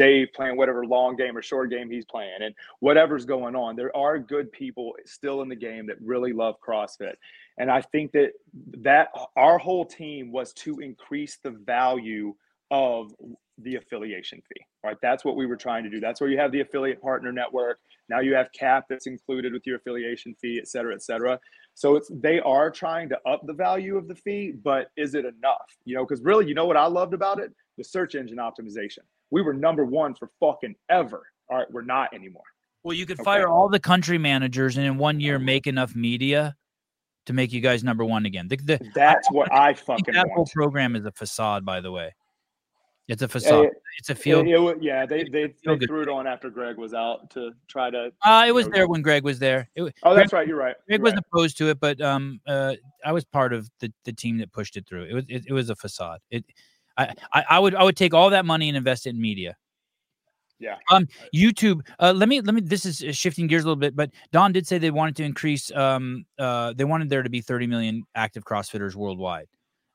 Dave 0.00 0.28
playing 0.34 0.56
whatever 0.56 0.86
long 0.86 1.14
game 1.14 1.36
or 1.36 1.42
short 1.42 1.68
game 1.70 1.90
he's 1.90 2.06
playing 2.06 2.40
and 2.40 2.54
whatever's 2.86 3.26
going 3.26 3.54
on. 3.54 3.76
There 3.76 3.94
are 3.94 4.18
good 4.18 4.50
people 4.50 4.94
still 5.04 5.42
in 5.42 5.48
the 5.50 5.62
game 5.68 5.86
that 5.88 5.96
really 6.00 6.32
love 6.32 6.54
CrossFit. 6.66 7.16
And 7.58 7.70
I 7.70 7.82
think 7.82 8.12
that 8.12 8.30
that 8.78 9.08
our 9.36 9.58
whole 9.58 9.84
team 9.84 10.32
was 10.32 10.54
to 10.64 10.78
increase 10.80 11.38
the 11.44 11.50
value 11.50 12.34
of 12.70 13.14
the 13.58 13.76
affiliation 13.76 14.40
fee. 14.48 14.64
Right? 14.82 14.96
That's 15.02 15.22
what 15.26 15.36
we 15.36 15.44
were 15.44 15.60
trying 15.66 15.84
to 15.84 15.90
do. 15.90 16.00
That's 16.00 16.20
where 16.22 16.30
you 16.30 16.38
have 16.38 16.52
the 16.52 16.62
affiliate 16.62 17.02
partner 17.02 17.30
network. 17.30 17.78
Now 18.08 18.20
you 18.20 18.34
have 18.34 18.50
cap 18.52 18.86
that's 18.88 19.06
included 19.06 19.52
with 19.52 19.66
your 19.66 19.76
affiliation 19.76 20.34
fee, 20.40 20.58
et 20.58 20.68
cetera, 20.68 20.94
et 20.94 21.02
cetera. 21.02 21.38
So 21.74 21.96
it's 21.96 22.10
they 22.14 22.40
are 22.40 22.70
trying 22.70 23.10
to 23.10 23.18
up 23.26 23.42
the 23.44 23.52
value 23.52 23.98
of 23.98 24.08
the 24.08 24.14
fee, 24.14 24.54
but 24.70 24.90
is 24.96 25.14
it 25.14 25.26
enough? 25.26 25.70
You 25.84 25.94
know, 25.96 26.04
because 26.06 26.24
really, 26.24 26.46
you 26.48 26.54
know 26.54 26.68
what 26.70 26.78
I 26.78 26.86
loved 26.86 27.12
about 27.12 27.38
it? 27.38 27.50
The 27.76 27.84
search 27.84 28.14
engine 28.14 28.38
optimization. 28.38 29.04
We 29.30 29.42
were 29.42 29.54
number 29.54 29.84
one 29.84 30.14
for 30.14 30.28
fucking 30.40 30.74
ever. 30.88 31.22
All 31.48 31.58
right, 31.58 31.70
we're 31.70 31.82
not 31.82 32.12
anymore. 32.14 32.42
Well, 32.82 32.94
you 32.96 33.06
could 33.06 33.18
Okay. 33.20 33.24
fire 33.24 33.48
all 33.48 33.68
the 33.68 33.80
country 33.80 34.18
managers 34.18 34.76
and 34.76 34.86
in 34.86 34.96
one 34.98 35.20
year 35.20 35.38
make 35.38 35.66
enough 35.66 35.94
media 35.94 36.56
to 37.26 37.32
make 37.32 37.52
you 37.52 37.60
guys 37.60 37.84
number 37.84 38.04
one 38.04 38.24
again. 38.26 38.48
The, 38.48 38.56
the, 38.56 38.90
That's 38.94 39.30
what 39.30 39.52
I 39.52 39.68
I 39.68 39.74
fucking 39.74 40.14
that 40.14 40.28
whole 40.34 40.46
program 40.52 40.96
is 40.96 41.04
a 41.04 41.12
facade, 41.12 41.64
by 41.64 41.80
the 41.80 41.92
way. 41.92 42.14
It's 43.08 43.22
a 43.22 43.28
facade. 43.28 43.66
it- 43.66 43.72
it's 43.98 44.08
a 44.08 44.14
field. 44.14 44.46
it 44.46 44.56
wa- 44.58 44.74
yeah, 44.80 45.04
they 45.04 45.24
they, 45.24 45.52
they 45.66 45.76
threw 45.86 46.00
it 46.02 46.08
on 46.08 46.26
after 46.26 46.48
Greg 46.48 46.78
was 46.78 46.94
out 46.94 47.28
to 47.32 47.50
try 47.68 47.90
to. 47.90 48.12
Uh, 48.24 48.44
it 48.46 48.52
was 48.52 48.66
know, 48.66 48.72
there 48.72 48.88
when 48.88 49.02
Greg 49.02 49.24
was 49.24 49.38
there. 49.40 49.68
It, 49.74 49.82
Oh, 50.04 50.14
Greg, 50.14 50.16
that's 50.22 50.32
right. 50.32 50.46
You're 50.48 50.56
right. 50.56 50.76
Greg 50.86 51.00
you're 51.00 51.04
was 51.04 51.12
right. 51.14 51.22
opposed 51.32 51.58
to 51.58 51.68
it, 51.68 51.80
but 51.80 52.00
um, 52.00 52.40
uh, 52.46 52.76
I 53.04 53.12
was 53.12 53.24
part 53.24 53.52
of 53.52 53.68
the, 53.80 53.92
the 54.04 54.12
team 54.12 54.38
that 54.38 54.52
pushed 54.52 54.76
it 54.78 54.86
through. 54.86 55.04
It 55.04 55.12
was 55.14 55.24
it, 55.28 55.44
it 55.48 55.52
was 55.52 55.68
a 55.68 55.76
facade. 55.76 56.20
It, 56.30 56.44
I, 57.00 57.14
I 57.32 57.44
I 57.50 57.58
would 57.58 57.74
I 57.74 57.82
would 57.82 57.96
take 57.96 58.14
all 58.14 58.30
that 58.30 58.44
money 58.44 58.68
and 58.68 58.76
invest 58.76 59.06
it 59.06 59.10
in 59.10 59.20
media. 59.20 59.56
Yeah. 60.58 60.76
Um, 60.90 61.08
YouTube. 61.34 61.80
Uh, 61.98 62.12
let 62.14 62.28
me 62.28 62.40
let 62.42 62.54
me. 62.54 62.60
This 62.60 62.84
is 62.84 63.02
uh, 63.02 63.12
shifting 63.12 63.46
gears 63.46 63.64
a 63.64 63.66
little 63.66 63.76
bit, 63.76 63.96
but 63.96 64.10
Don 64.30 64.52
did 64.52 64.66
say 64.66 64.76
they 64.76 64.90
wanted 64.90 65.16
to 65.16 65.24
increase. 65.24 65.70
Um, 65.72 66.26
uh, 66.38 66.74
they 66.74 66.84
wanted 66.84 67.08
there 67.08 67.22
to 67.22 67.30
be 67.30 67.40
30 67.40 67.66
million 67.66 68.04
active 68.14 68.44
CrossFitters 68.44 68.94
worldwide. 68.94 69.48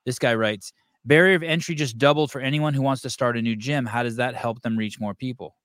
This 0.06 0.18
guy 0.18 0.34
writes, 0.34 0.74
barrier 1.06 1.36
of 1.36 1.44
entry 1.44 1.76
just 1.76 1.98
doubled 1.98 2.32
for 2.32 2.42
anyone 2.42 2.74
who 2.74 2.82
wants 2.82 3.04
to 3.04 3.10
start 3.12 3.38
a 3.38 3.42
new 3.42 3.56
gym. 3.56 3.86
How 3.86 4.02
does 4.02 4.16
that 4.16 4.34
help 4.36 4.62
them 4.62 4.76
reach 4.76 5.00
more 5.00 5.14
people? 5.14 5.56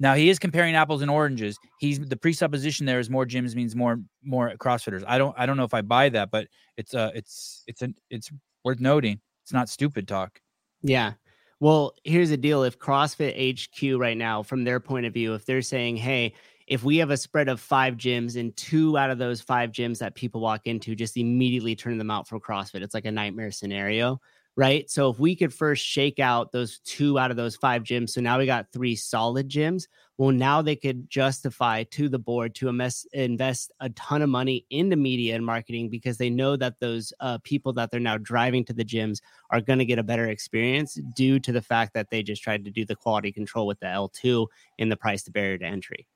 Now 0.00 0.14
he 0.14 0.28
is 0.28 0.40
comparing 0.40 0.74
apples 0.74 1.02
and 1.02 1.10
oranges. 1.10 1.56
He's 1.78 2.00
the 2.00 2.16
presupposition 2.16 2.84
there 2.84 2.98
is 2.98 3.08
more 3.08 3.24
gyms 3.24 3.54
means 3.54 3.76
more 3.76 4.00
more 4.24 4.52
CrossFitters. 4.58 5.04
I 5.06 5.18
don't 5.18 5.34
I 5.38 5.46
don't 5.46 5.56
know 5.56 5.64
if 5.64 5.74
I 5.74 5.82
buy 5.82 6.08
that, 6.08 6.32
but 6.32 6.48
it's 6.76 6.94
uh 6.94 7.12
it's 7.14 7.62
it's 7.68 7.82
an 7.82 7.94
it's 8.10 8.32
worth 8.64 8.80
noting. 8.80 9.20
It's 9.44 9.52
not 9.52 9.68
stupid 9.68 10.08
talk. 10.08 10.40
Yeah. 10.82 11.12
Well, 11.60 11.94
here's 12.02 12.30
the 12.30 12.36
deal. 12.36 12.64
If 12.64 12.78
CrossFit 12.78 13.58
HQ 13.58 14.00
right 14.00 14.16
now, 14.16 14.42
from 14.42 14.64
their 14.64 14.80
point 14.80 15.06
of 15.06 15.12
view, 15.12 15.34
if 15.34 15.46
they're 15.46 15.62
saying, 15.62 15.96
hey, 15.96 16.34
if 16.66 16.82
we 16.82 16.96
have 16.96 17.10
a 17.10 17.16
spread 17.16 17.48
of 17.48 17.60
five 17.60 17.96
gyms 17.96 18.36
and 18.40 18.56
two 18.56 18.96
out 18.96 19.10
of 19.10 19.18
those 19.18 19.40
five 19.40 19.70
gyms 19.70 19.98
that 19.98 20.14
people 20.14 20.40
walk 20.40 20.62
into 20.64 20.94
just 20.94 21.16
immediately 21.16 21.76
turn 21.76 21.98
them 21.98 22.10
out 22.10 22.26
for 22.26 22.40
CrossFit, 22.40 22.82
it's 22.82 22.94
like 22.94 23.04
a 23.04 23.12
nightmare 23.12 23.50
scenario, 23.50 24.18
right? 24.56 24.88
So 24.88 25.10
if 25.10 25.18
we 25.18 25.34
could 25.34 25.52
first 25.52 25.84
shake 25.84 26.20
out 26.20 26.52
those 26.52 26.78
two 26.80 27.18
out 27.18 27.30
of 27.30 27.36
those 27.36 27.56
five 27.56 27.82
gyms, 27.82 28.10
so 28.10 28.20
now 28.20 28.38
we 28.38 28.46
got 28.46 28.72
three 28.72 28.94
solid 28.94 29.48
gyms. 29.48 29.88
Well, 30.16 30.30
now 30.30 30.62
they 30.62 30.76
could 30.76 31.10
justify 31.10 31.82
to 31.90 32.08
the 32.08 32.20
board 32.20 32.54
to 32.56 32.68
invest, 32.68 33.08
invest 33.12 33.72
a 33.80 33.88
ton 33.90 34.22
of 34.22 34.28
money 34.28 34.64
into 34.70 34.94
media 34.94 35.34
and 35.34 35.44
marketing 35.44 35.88
because 35.88 36.18
they 36.18 36.30
know 36.30 36.56
that 36.56 36.78
those 36.78 37.12
uh, 37.18 37.38
people 37.42 37.72
that 37.72 37.90
they're 37.90 37.98
now 37.98 38.18
driving 38.18 38.64
to 38.66 38.72
the 38.72 38.84
gyms 38.84 39.20
are 39.50 39.60
going 39.60 39.80
to 39.80 39.84
get 39.84 39.98
a 39.98 40.04
better 40.04 40.26
experience 40.26 40.98
due 41.16 41.40
to 41.40 41.50
the 41.50 41.62
fact 41.62 41.94
that 41.94 42.10
they 42.10 42.22
just 42.22 42.44
tried 42.44 42.64
to 42.64 42.70
do 42.70 42.84
the 42.84 42.94
quality 42.94 43.32
control 43.32 43.66
with 43.66 43.80
the 43.80 43.86
L2 43.86 44.46
in 44.78 44.88
the 44.88 44.96
price 44.96 45.24
to 45.24 45.32
barrier 45.32 45.58
to 45.58 45.66
entry 45.66 46.06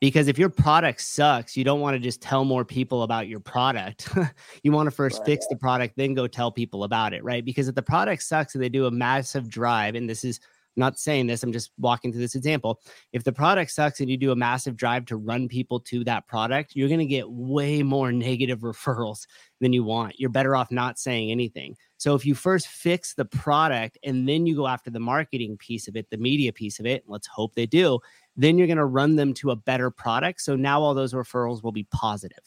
because 0.00 0.28
if 0.28 0.38
your 0.38 0.48
product 0.48 1.00
sucks 1.00 1.56
you 1.56 1.64
don't 1.64 1.80
want 1.80 1.94
to 1.94 2.00
just 2.00 2.20
tell 2.20 2.44
more 2.44 2.64
people 2.64 3.02
about 3.02 3.28
your 3.28 3.40
product. 3.40 4.08
You 4.62 4.72
want 4.72 4.88
to 4.88 4.90
first 4.90 5.18
right. 5.18 5.26
fix 5.26 5.46
the 5.48 5.56
product 5.56 5.94
then 5.96 6.14
go 6.14 6.26
tell 6.26 6.50
people 6.50 6.84
about 6.84 7.14
it 7.14 7.22
right? 7.22 7.44
Because 7.44 7.68
if 7.68 7.74
the 7.74 7.82
product 7.82 8.22
sucks 8.22 8.54
and 8.54 8.62
they 8.62 8.68
do 8.68 8.86
a 8.86 8.90
massive 8.90 9.48
drive 9.48 9.94
and 9.94 10.08
this 10.08 10.24
is 10.24 10.40
I'm 10.76 10.80
not 10.82 10.98
saying 10.98 11.26
this 11.26 11.42
i'm 11.42 11.52
just 11.52 11.72
walking 11.78 12.12
through 12.12 12.20
this 12.20 12.34
example. 12.34 12.80
If 13.12 13.24
the 13.24 13.32
product 13.32 13.70
sucks 13.70 14.00
and 14.00 14.10
you 14.10 14.16
do 14.16 14.32
a 14.32 14.36
massive 14.36 14.76
drive 14.76 15.04
to 15.06 15.16
run 15.16 15.48
people 15.48 15.80
to 15.80 16.04
that 16.04 16.26
product 16.26 16.72
you're 16.74 16.88
going 16.88 17.00
to 17.00 17.06
get 17.06 17.30
way 17.30 17.82
more 17.82 18.12
negative 18.12 18.60
referrals 18.70 19.26
than 19.60 19.72
you 19.72 19.84
want. 19.84 20.18
You're 20.18 20.30
better 20.30 20.56
off 20.56 20.70
not 20.70 20.98
saying 20.98 21.30
anything. 21.30 21.76
So 21.96 22.14
if 22.14 22.24
you 22.24 22.34
first 22.34 22.68
fix 22.68 23.14
the 23.14 23.26
product 23.26 23.98
and 24.04 24.28
then 24.28 24.46
you 24.46 24.56
go 24.56 24.66
after 24.66 24.90
the 24.90 25.00
marketing 25.00 25.56
piece 25.58 25.88
of 25.88 25.96
it 25.96 26.08
the 26.10 26.18
media 26.18 26.52
piece 26.52 26.80
of 26.80 26.86
it 26.86 27.04
let's 27.06 27.26
hope 27.26 27.54
they 27.54 27.66
do 27.66 27.98
then 28.40 28.56
you're 28.56 28.66
going 28.66 28.78
to 28.78 28.86
run 28.86 29.16
them 29.16 29.34
to 29.34 29.50
a 29.50 29.56
better 29.56 29.90
product. 29.90 30.40
So 30.40 30.56
now 30.56 30.80
all 30.80 30.94
those 30.94 31.12
referrals 31.12 31.62
will 31.62 31.72
be 31.72 31.86
positive. 31.92 32.38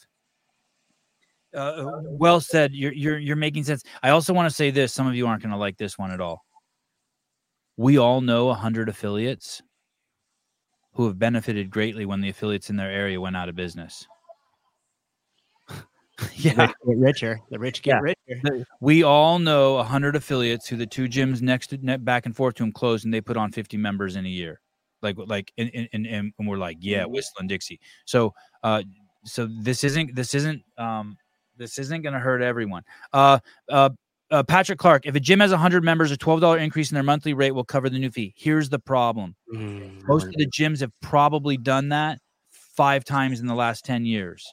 Uh, 1.54 2.00
well 2.02 2.40
said. 2.40 2.74
You're 2.74 2.92
you're 2.92 3.18
you're 3.18 3.36
making 3.36 3.62
sense. 3.62 3.84
I 4.02 4.10
also 4.10 4.34
want 4.34 4.48
to 4.48 4.54
say 4.54 4.70
this. 4.72 4.92
Some 4.92 5.06
of 5.06 5.14
you 5.14 5.28
aren't 5.28 5.42
going 5.42 5.52
to 5.52 5.58
like 5.58 5.76
this 5.76 5.96
one 5.96 6.10
at 6.10 6.20
all. 6.20 6.44
We 7.76 7.96
all 7.96 8.20
know 8.20 8.48
a 8.48 8.54
hundred 8.54 8.88
affiliates 8.88 9.62
who 10.94 11.06
have 11.06 11.18
benefited 11.18 11.70
greatly 11.70 12.06
when 12.06 12.20
the 12.20 12.28
affiliates 12.28 12.70
in 12.70 12.76
their 12.76 12.90
area 12.90 13.20
went 13.20 13.36
out 13.36 13.48
of 13.48 13.54
business. 13.54 14.06
yeah, 16.34 16.54
get 16.54 16.74
richer. 16.84 17.40
The 17.50 17.58
rich 17.60 17.82
get 17.82 18.00
yeah. 18.02 18.14
richer. 18.32 18.66
We 18.80 19.04
all 19.04 19.38
know 19.38 19.76
a 19.78 19.84
hundred 19.84 20.16
affiliates 20.16 20.66
who 20.66 20.76
the 20.76 20.86
two 20.86 21.04
gyms 21.04 21.40
next 21.40 21.68
to 21.68 21.98
back 21.98 22.26
and 22.26 22.34
forth 22.34 22.56
to 22.56 22.64
them 22.64 22.72
closed, 22.72 23.04
and 23.04 23.14
they 23.14 23.20
put 23.20 23.36
on 23.36 23.52
fifty 23.52 23.76
members 23.76 24.16
in 24.16 24.26
a 24.26 24.28
year 24.28 24.60
like 25.04 25.16
like 25.18 25.52
and 25.56 25.88
and, 25.92 26.06
and 26.06 26.32
we're 26.40 26.56
like 26.56 26.78
yeah 26.80 27.02
mm-hmm. 27.02 27.12
whistling 27.12 27.46
dixie 27.46 27.78
so 28.04 28.34
uh 28.62 28.82
so 29.24 29.48
this 29.60 29.84
isn't 29.84 30.14
this 30.14 30.34
isn't 30.34 30.62
um 30.78 31.16
this 31.56 31.78
isn't 31.78 32.02
gonna 32.02 32.18
hurt 32.18 32.42
everyone 32.42 32.82
uh 33.12 33.38
uh 33.70 33.90
uh, 34.30 34.42
Patrick 34.42 34.78
Clark, 34.78 35.06
if 35.06 35.14
a 35.14 35.20
gym 35.20 35.38
has 35.40 35.50
100 35.52 35.84
members, 35.84 36.10
a 36.10 36.16
$12 36.16 36.58
increase 36.58 36.90
in 36.90 36.94
their 36.94 37.04
monthly 37.04 37.34
rate 37.34 37.52
will 37.52 37.62
cover 37.62 37.88
the 37.88 37.98
new 37.98 38.10
fee. 38.10 38.34
Here's 38.36 38.68
the 38.68 38.80
problem 38.80 39.36
mm-hmm. 39.54 40.06
most 40.08 40.26
of 40.26 40.32
the 40.32 40.50
gyms 40.50 40.80
have 40.80 40.90
probably 41.00 41.56
done 41.56 41.90
that 41.90 42.18
five 42.50 43.04
times 43.04 43.38
in 43.38 43.46
the 43.46 43.54
last 43.54 43.84
10 43.84 44.04
years. 44.04 44.52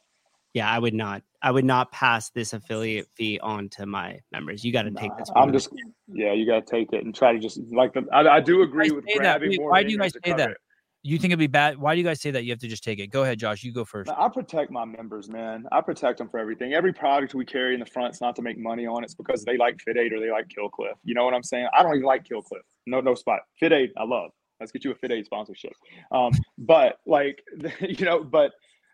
Yeah, 0.54 0.70
I 0.70 0.80
would 0.80 0.94
not. 0.94 1.24
I 1.42 1.52
would 1.52 1.66
not 1.66 1.92
pass 1.92 2.30
this 2.30 2.54
affiliate 2.54 3.08
fee 3.16 3.40
on 3.42 3.70
to 3.70 3.86
my 3.86 4.20
members. 4.32 4.64
You 4.64 4.74
got 4.74 4.84
to 4.84 4.92
nah, 4.92 5.00
take 5.00 5.18
this. 5.18 5.30
I'm 5.36 5.52
just, 5.54 5.70
yeah, 6.08 6.34
you 6.34 6.46
got 6.46 6.66
to 6.66 6.72
take 6.72 6.94
it 6.94 7.06
and 7.06 7.16
try 7.16 7.34
to 7.34 7.40
just 7.40 7.60
like 7.72 7.94
the. 7.94 8.06
I, 8.12 8.38
I 8.38 8.40
do 8.42 8.62
agree 8.62 8.92
with 8.92 9.06
grabbing 9.16 9.56
more. 9.58 9.72
Why 9.72 9.84
do 9.84 9.92
you 9.92 9.98
guys 9.98 10.14
say 10.24 10.34
that? 10.34 10.52
It. 10.52 10.58
You 11.04 11.18
think 11.18 11.32
it'd 11.32 11.40
be 11.40 11.48
bad? 11.48 11.80
Why 11.80 11.96
do 11.96 12.00
you 12.00 12.06
guys 12.06 12.22
say 12.22 12.30
that? 12.30 12.44
You 12.44 12.52
have 12.52 12.60
to 12.60 12.68
just 12.68 12.84
take 12.84 13.00
it. 13.00 13.08
Go 13.08 13.24
ahead, 13.24 13.40
Josh. 13.40 13.64
You 13.64 13.74
go 13.74 13.84
first. 13.84 14.12
I 14.16 14.30
protect 14.30 14.70
my 14.70 14.86
members, 14.86 15.30
man. 15.30 15.66
I 15.72 15.82
protect 15.82 16.20
them 16.20 16.30
for 16.30 16.40
everything. 16.40 16.74
Every 16.74 16.94
product 16.94 17.34
we 17.34 17.44
carry 17.44 17.74
in 17.74 17.80
the 17.80 17.88
front, 17.88 18.10
it's 18.10 18.22
not 18.22 18.36
to 18.36 18.44
make 18.44 18.60
money 18.60 18.86
on. 18.86 19.04
It's 19.04 19.16
because 19.16 19.44
they 19.44 19.58
like 19.58 19.80
Fit 19.82 19.98
Aid 19.98 20.14
or 20.14 20.20
they 20.20 20.30
like 20.30 20.48
Kill 20.50 20.70
Cliff. 20.70 20.94
You 21.04 21.16
know 21.16 21.26
what 21.26 21.34
I'm 21.34 21.42
saying? 21.42 21.68
I 21.76 21.82
don't 21.82 21.96
even 21.96 22.06
like 22.06 22.24
Kill 22.26 22.44
Cliff. 22.44 22.62
No, 22.86 23.02
no 23.02 23.16
spot. 23.16 23.40
Fit 23.60 23.72
Aid, 23.72 23.92
I 23.98 24.04
love. 24.04 24.30
Let's 24.60 24.72
get 24.72 24.86
you 24.86 24.92
a 24.92 24.96
Fit 24.96 25.12
Aid 25.12 25.26
sponsorship. 25.26 25.74
Um, 26.12 26.34
but 26.60 26.98
like, 27.08 27.42
you 27.80 28.06
know, 28.06 28.24
but 28.24 28.52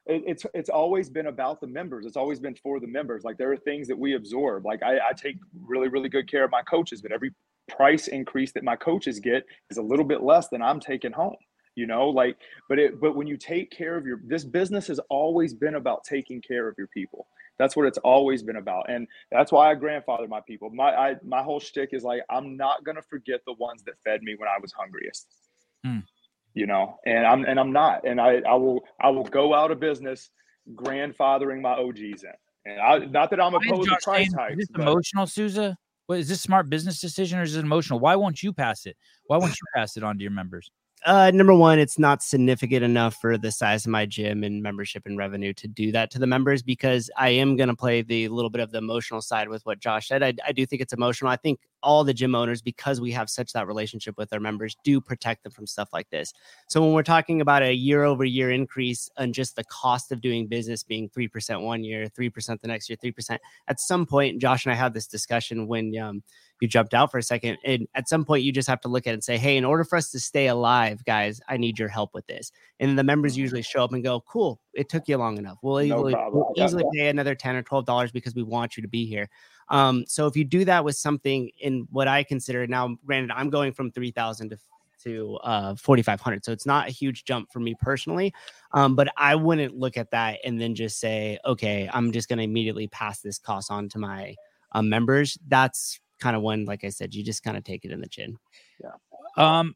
it, 0.08 0.24
it's 0.26 0.45
it's 0.53 0.70
always 0.70 1.10
been 1.10 1.28
about 1.28 1.62
the 1.62 1.68
members. 1.68 2.05
It's 2.05 2.18
always 2.18 2.39
been 2.39 2.55
for 2.55 2.80
the 2.80 2.88
members. 2.88 3.24
Like 3.24 3.38
there 3.38 3.51
are 3.51 3.58
things 3.58 3.88
that 3.88 3.97
we 3.97 4.16
absorb. 4.16 4.66
Like 4.66 4.84
I, 4.84 4.97
I 4.97 5.14
take 5.16 5.38
really, 5.66 5.88
really 5.88 6.10
good 6.10 6.30
care 6.30 6.43
of 6.43 6.51
my 6.51 6.62
coaches, 6.64 7.01
but 7.01 7.12
every 7.12 7.32
price 7.70 8.08
increase 8.08 8.51
that 8.53 8.64
my 8.64 8.76
coaches 8.76 9.20
get 9.20 9.45
is 9.70 9.78
a 9.78 9.82
little 9.82 10.05
bit 10.05 10.24
less 10.24 10.47
than 10.47 10.62
I'm 10.62 10.80
taking 10.80 11.12
home 11.12 11.36
you 11.78 11.86
know 11.86 12.10
like 12.10 12.36
but 12.68 12.80
it 12.80 12.99
but 12.99 13.16
when 13.16 13.28
you 13.28 13.38
take 13.38 13.70
care 13.72 13.95
of 13.95 14.05
your 14.05 14.20
this 14.26 14.43
business 14.43 14.88
has 14.88 14.99
always 15.10 15.53
been 15.53 15.76
about 15.76 16.03
taking 16.03 16.41
care 16.41 16.68
of 16.68 16.76
your 16.78 16.88
people 16.88 17.28
that's 17.60 17.76
what 17.76 17.86
it's 17.86 17.99
always 17.99 18.43
been 18.43 18.58
about 18.58 18.89
and 18.89 19.08
that's 19.32 19.51
why 19.51 19.70
i 19.70 19.76
grandfather 19.76 20.28
my 20.28 20.41
people 20.41 20.70
my 20.72 20.91
I, 20.91 21.16
my 21.24 21.43
whole 21.43 21.60
shtick 21.60 21.89
is 21.93 22.03
like 22.03 22.22
i'm 22.30 22.58
not 22.58 22.84
gonna 22.84 23.03
forget 23.03 23.41
the 23.45 23.53
ones 23.53 23.84
that 23.84 23.93
fed 24.03 24.24
me 24.24 24.36
when 24.36 24.49
i 24.49 24.60
was 24.60 24.74
hungriest 24.74 25.28
mm. 25.86 26.03
You 26.58 26.66
know 26.66 26.97
and 27.05 27.26
i'm 27.26 27.45
and 27.45 27.60
i'm 27.60 27.72
not 27.72 28.05
and 28.05 28.20
i 28.20 28.41
i 28.49 28.55
will 28.55 28.82
i 28.99 29.10
will 29.10 29.24
go 29.24 29.53
out 29.53 29.72
of 29.72 29.80
business 29.80 30.30
grandfathering 30.74 31.62
my 31.62 31.76
og's 31.76 32.24
in 32.24 32.34
and 32.68 32.82
I, 32.82 32.97
not 32.97 33.30
that 33.30 33.39
I'm 33.39 33.53
opposed 33.53 33.89
to 33.89 33.97
price 34.03 34.34
hikes. 34.34 34.58
Is 34.60 34.68
this 34.68 34.70
emotional, 34.76 35.26
Souza? 35.26 35.78
What 36.08 36.20
is 36.20 36.28
this 36.28 36.41
smart 36.41 36.70
business 36.70 36.99
decision 36.99 37.39
or 37.39 37.43
is 37.43 37.55
it 37.55 37.62
emotional? 37.62 37.99
Why 37.99 38.16
won't 38.16 38.43
you 38.43 38.51
pass 38.53 38.86
it? 38.86 38.97
Why 39.28 39.38
won't 39.38 39.53
you 39.53 39.68
pass 39.74 39.97
it 39.97 40.03
on 40.03 40.18
to 40.18 40.22
your 40.22 40.32
members? 40.32 40.70
Uh, 41.06 41.32
number 41.32 41.54
one, 41.54 41.78
it's 41.78 42.00
not 42.00 42.24
significant 42.24 42.84
enough 42.84 43.16
for 43.22 43.38
the 43.38 43.52
size 43.52 43.86
of 43.86 43.91
my 43.91 44.06
gym 44.06 44.43
and 44.43 44.64
membership 44.64 45.04
and 45.06 45.18
revenue 45.18 45.54
to 45.54 45.68
do 45.68 45.91
that 45.91 46.10
to 46.10 46.18
the 46.18 46.26
members 46.26 46.64
because 46.64 47.10
I 47.16 47.30
am 47.30 47.56
going 47.56 47.70
to 47.70 47.76
play 47.76 48.02
the 48.02 48.28
little 48.30 48.50
bit 48.50 48.62
of 48.62 48.72
the 48.72 48.80
emotional 48.80 49.22
side 49.22 49.48
with 49.48 49.64
what 49.66 49.80
Josh 49.80 50.08
said. 50.08 50.24
I, 50.24 50.34
I 50.45 50.52
do 50.52 50.66
think 50.66 50.82
it's 50.82 50.93
emotional. 50.93 51.30
I 51.30 51.36
think 51.36 51.60
all 51.84 52.04
the 52.04 52.16
gym 52.16 52.34
owners, 52.34 52.64
because 52.64 53.00
we 53.00 53.12
have 53.12 53.30
such 53.30 53.54
that 53.54 53.68
relationship 53.68 54.18
with 54.18 54.34
our 54.34 54.39
members, 54.39 54.76
do 54.84 55.00
protect 55.00 55.43
them 55.43 55.52
from 55.52 55.68
stuff 55.68 55.89
like 55.93 56.10
this. 56.10 56.34
So 56.68 56.82
when 56.82 56.93
we're 56.93 57.04
talking 57.04 57.41
about 57.41 57.62
a 57.62 57.74
year 57.74 58.04
over 58.04 58.26
year 58.26 58.52
increase 58.52 59.08
and 59.18 59.36
just 59.36 59.56
the 59.56 59.64
cost 59.66 60.12
of 60.12 60.20
doing 60.20 60.48
business 60.48 60.84
being 60.84 61.10
3% 61.10 61.62
one 61.62 61.84
year, 61.84 62.08
3% 62.08 62.60
the 62.60 62.68
next 62.68 62.89
year, 62.89 62.98
3%, 62.98 63.38
at 63.68 63.80
some 63.80 64.08
point, 64.08 64.41
Josh 64.41 64.66
and 64.66 64.74
I 64.74 64.76
had 64.76 64.95
this 64.95 65.08
discussion 65.08 65.68
when, 65.68 65.95
um, 65.98 66.24
you 66.60 66.68
jumped 66.68 66.93
out 66.93 67.12
for 67.12 67.18
a 67.18 67.24
second. 67.24 67.58
And 67.64 67.88
at 67.93 68.10
some 68.10 68.26
point, 68.26 68.43
you 68.43 68.51
just 68.51 68.68
have 68.68 68.82
to 68.82 68.88
look 68.88 69.05
at 69.05 69.12
it 69.12 69.14
and 69.14 69.24
say, 69.24 69.38
hey, 69.38 69.58
in 69.58 69.66
order 69.66 69.84
for 69.84 69.95
us 69.95 70.12
to 70.12 70.20
stay 70.20 70.47
alive, 70.47 71.03
guys, 71.05 71.39
I 71.47 71.58
need 71.58 71.78
your 71.78 71.88
help 71.88 72.14
with 72.14 72.26
this. 72.28 72.51
And 72.80 72.97
the 72.97 73.03
members 73.03 73.34
mm-hmm. 73.34 73.41
usually 73.41 73.62
show 73.62 73.84
up 73.84 73.93
and 73.93 74.03
go, 74.03 74.22
cool, 74.22 74.60
it 74.74 74.89
took 74.89 75.08
you 75.08 75.18
long 75.18 75.38
enough. 75.38 75.58
We'll 75.62 75.76
no 75.76 75.82
easily, 75.82 76.16
we'll 76.32 76.53
easily 76.55 76.84
pay 76.93 77.10
another 77.10 77.36
10 77.36 77.55
or 77.55 77.64
$12 77.64 78.12
because 78.12 78.36
we 78.36 78.43
want 78.43 78.78
you 78.78 78.82
to 78.82 78.89
be 78.89 79.05
here. 79.05 79.30
Um, 79.70 80.05
so 80.08 80.28
if 80.28 80.36
you 80.36 80.45
do 80.45 80.66
that 80.66 80.84
with 80.84 80.95
something 80.95 81.51
in 81.60 81.88
what 81.91 82.08
I 82.08 82.24
consider 82.24 82.66
now, 82.68 82.97
granted, 83.05 83.32
I'm 83.36 83.49
going 83.49 83.74
from 83.74 83.91
3,000 83.91 84.49
to 84.49 84.58
to 85.03 85.36
uh 85.43 85.76
4500 85.76 86.43
so 86.43 86.51
it's 86.51 86.66
not 86.66 86.88
a 86.88 86.91
huge 86.91 87.24
jump 87.24 87.51
for 87.51 87.60
me 87.60 87.76
personally 87.80 88.34
um 88.72 88.95
but 88.95 89.08
i 89.16 89.36
wouldn't 89.36 89.76
look 89.76 89.95
at 89.95 90.10
that 90.10 90.39
and 90.43 90.60
then 90.60 90.74
just 90.74 90.99
say 90.99 91.38
okay 91.45 91.88
i'm 91.93 92.12
just 92.12 92.28
going 92.28 92.38
to 92.38 92.43
immediately 92.43 92.88
pass 92.88 93.22
this 93.22 93.38
cost 93.38 93.70
on 93.70 93.88
to 93.89 93.99
my 93.99 94.34
uh, 94.72 94.82
members 94.82 95.38
that's 95.49 95.99
kind 96.20 96.36
of 96.36 96.41
one, 96.41 96.65
like 96.65 96.84
I 96.84 96.89
said, 96.89 97.13
you 97.13 97.24
just 97.24 97.43
kind 97.43 97.57
of 97.57 97.63
take 97.63 97.86
it 97.86 97.91
in 97.91 98.01
the 98.01 98.07
chin. 98.07 98.38
Yeah. 98.82 98.91
Um, 99.38 99.76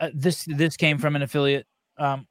uh, 0.00 0.10
this 0.14 0.44
this 0.44 0.76
came 0.76 0.98
from 0.98 1.16
an 1.16 1.22
affiliate. 1.22 1.66
Um, 1.98 2.26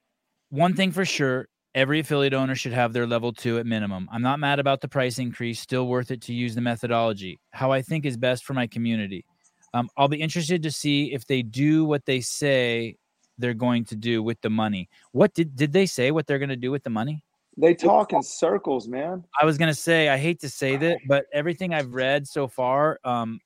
one 0.49 0.73
thing 0.75 0.91
for 0.91 1.05
sure, 1.05 1.47
every 1.73 1.99
affiliate 1.99 2.33
owner 2.33 2.55
should 2.55 2.73
have 2.73 2.93
their 2.93 3.07
level 3.07 3.33
two 3.33 3.57
at 3.57 3.65
minimum. 3.65 4.09
I'm 4.11 4.21
not 4.21 4.39
mad 4.39 4.59
about 4.59 4.81
the 4.81 4.87
price 4.87 5.19
increase. 5.19 5.59
Still 5.59 5.87
worth 5.87 6.11
it 6.11 6.21
to 6.23 6.33
use 6.33 6.55
the 6.55 6.61
methodology. 6.61 7.39
How 7.51 7.71
I 7.71 7.81
think 7.81 8.05
is 8.05 8.17
best 8.17 8.43
for 8.45 8.53
my 8.53 8.67
community. 8.67 9.25
Um, 9.73 9.89
I'll 9.97 10.07
be 10.07 10.21
interested 10.21 10.61
to 10.63 10.71
see 10.71 11.13
if 11.13 11.25
they 11.25 11.41
do 11.41 11.83
what 11.85 12.05
they 12.05 12.21
say 12.21 12.97
they're 13.39 13.55
going 13.55 13.85
to 13.85 13.95
do 13.95 14.21
with 14.21 14.39
the 14.41 14.49
money. 14.49 14.89
What 15.11 15.33
did 15.33 15.55
did 15.55 15.73
they 15.73 15.85
say 15.85 16.11
what 16.11 16.27
they're 16.27 16.39
going 16.39 16.49
to 16.49 16.55
do 16.55 16.71
with 16.71 16.83
the 16.83 16.89
money? 16.89 17.23
They 17.57 17.75
talk 17.75 18.13
in 18.13 18.23
circles, 18.23 18.87
man. 18.87 19.23
I 19.39 19.45
was 19.45 19.57
gonna 19.57 19.73
say 19.73 20.09
I 20.09 20.17
hate 20.17 20.39
to 20.41 20.49
say 20.49 20.75
that, 20.77 20.97
but 21.07 21.25
everything 21.33 21.73
I've 21.73 21.93
read 21.93 22.27
so 22.27 22.47
far 22.47 22.99
um, 23.03 23.39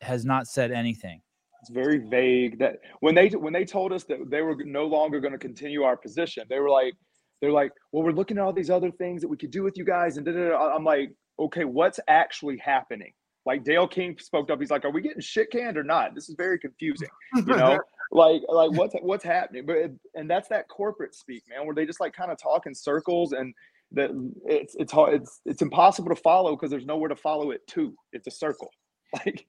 has 0.00 0.24
not 0.24 0.46
said 0.46 0.70
anything. 0.70 1.20
It's 1.62 1.70
very 1.70 1.98
vague. 1.98 2.58
That 2.58 2.80
when 3.00 3.14
they 3.14 3.28
when 3.30 3.52
they 3.52 3.64
told 3.64 3.92
us 3.92 4.04
that 4.04 4.30
they 4.30 4.42
were 4.42 4.54
no 4.64 4.84
longer 4.84 5.18
going 5.18 5.32
to 5.32 5.38
continue 5.38 5.82
our 5.82 5.96
position, 5.96 6.44
they 6.50 6.60
were 6.60 6.68
like, 6.68 6.94
they're 7.40 7.52
like, 7.52 7.72
well, 7.90 8.02
we're 8.02 8.12
looking 8.12 8.36
at 8.36 8.44
all 8.44 8.52
these 8.52 8.70
other 8.70 8.90
things 8.90 9.22
that 9.22 9.28
we 9.28 9.38
could 9.38 9.50
do 9.50 9.62
with 9.62 9.78
you 9.78 9.84
guys, 9.84 10.18
and 10.18 10.26
da-da-da. 10.26 10.74
I'm 10.74 10.84
like, 10.84 11.12
okay, 11.38 11.64
what's 11.64 11.98
actually 12.06 12.58
happening? 12.58 13.12
Like 13.46 13.64
Dale 13.64 13.88
King 13.88 14.16
spoke 14.18 14.50
up. 14.50 14.60
He's 14.60 14.70
like, 14.70 14.84
"Are 14.84 14.90
we 14.90 15.02
getting 15.02 15.20
shit 15.20 15.50
canned 15.50 15.76
or 15.76 15.84
not?" 15.84 16.14
This 16.14 16.28
is 16.28 16.34
very 16.36 16.58
confusing. 16.58 17.08
You 17.34 17.42
know, 17.44 17.78
like 18.14 18.42
like 18.48 18.70
what's 18.70 18.94
what's 19.02 19.24
happening? 19.24 19.66
But 19.66 19.90
and 20.14 20.30
that's 20.30 20.48
that 20.48 20.68
corporate 20.68 21.14
speak, 21.14 21.42
man, 21.48 21.66
where 21.66 21.74
they 21.74 21.84
just 21.84 22.00
like 22.00 22.14
kind 22.14 22.30
of 22.30 22.38
talk 22.38 22.66
in 22.66 22.74
circles 22.74 23.32
and 23.32 23.52
that 23.92 24.10
it's 24.46 24.74
it's 24.76 24.92
hard 24.92 25.14
it's 25.14 25.40
it's 25.44 25.62
impossible 25.62 26.08
to 26.08 26.16
follow 26.16 26.56
because 26.56 26.70
there's 26.70 26.86
nowhere 26.86 27.08
to 27.08 27.16
follow 27.16 27.50
it 27.50 27.66
to. 27.68 27.94
It's 28.12 28.26
a 28.26 28.32
circle. 28.32 28.70
Like 29.24 29.46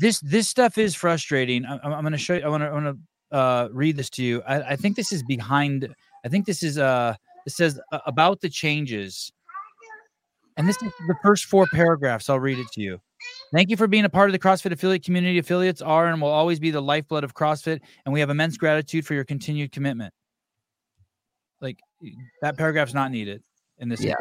this 0.00 0.18
this 0.20 0.48
stuff 0.48 0.78
is 0.78 0.94
frustrating. 0.94 1.66
I'm, 1.66 1.78
I'm 1.84 2.00
going 2.00 2.12
to 2.12 2.18
show 2.18 2.36
you. 2.36 2.40
I 2.40 2.48
want 2.48 2.62
to 2.62 2.70
want 2.70 2.86
to 2.86 3.36
uh, 3.36 3.68
read 3.70 3.98
this 3.98 4.08
to 4.10 4.22
you. 4.22 4.40
I, 4.48 4.62
I 4.62 4.76
think 4.76 4.96
this 4.96 5.12
is 5.12 5.22
behind 5.22 5.94
I 6.24 6.28
think 6.28 6.46
this 6.46 6.62
is 6.62 6.78
uh 6.78 7.14
this 7.44 7.56
says 7.56 7.78
about 8.06 8.40
the 8.40 8.48
changes. 8.48 9.30
And 10.56 10.68
this 10.68 10.80
is 10.82 10.92
the 11.08 11.16
first 11.22 11.46
four 11.46 11.66
paragraphs. 11.66 12.30
I'll 12.30 12.40
read 12.40 12.58
it 12.58 12.68
to 12.74 12.80
you. 12.80 13.00
Thank 13.52 13.70
you 13.70 13.76
for 13.76 13.86
being 13.86 14.04
a 14.04 14.08
part 14.08 14.28
of 14.28 14.32
the 14.32 14.38
CrossFit 14.38 14.72
affiliate 14.72 15.04
community. 15.04 15.38
Affiliates 15.38 15.80
are 15.80 16.08
and 16.08 16.20
will 16.20 16.28
always 16.28 16.58
be 16.58 16.70
the 16.70 16.80
lifeblood 16.80 17.24
of 17.24 17.34
CrossFit, 17.34 17.80
and 18.04 18.12
we 18.12 18.20
have 18.20 18.30
immense 18.30 18.56
gratitude 18.56 19.06
for 19.06 19.14
your 19.14 19.24
continued 19.24 19.70
commitment. 19.70 20.12
Like 21.60 21.78
that 22.42 22.58
paragraph's 22.58 22.94
not 22.94 23.10
needed 23.10 23.42
in 23.78 23.88
this. 23.88 24.02
Yeah. 24.02 24.14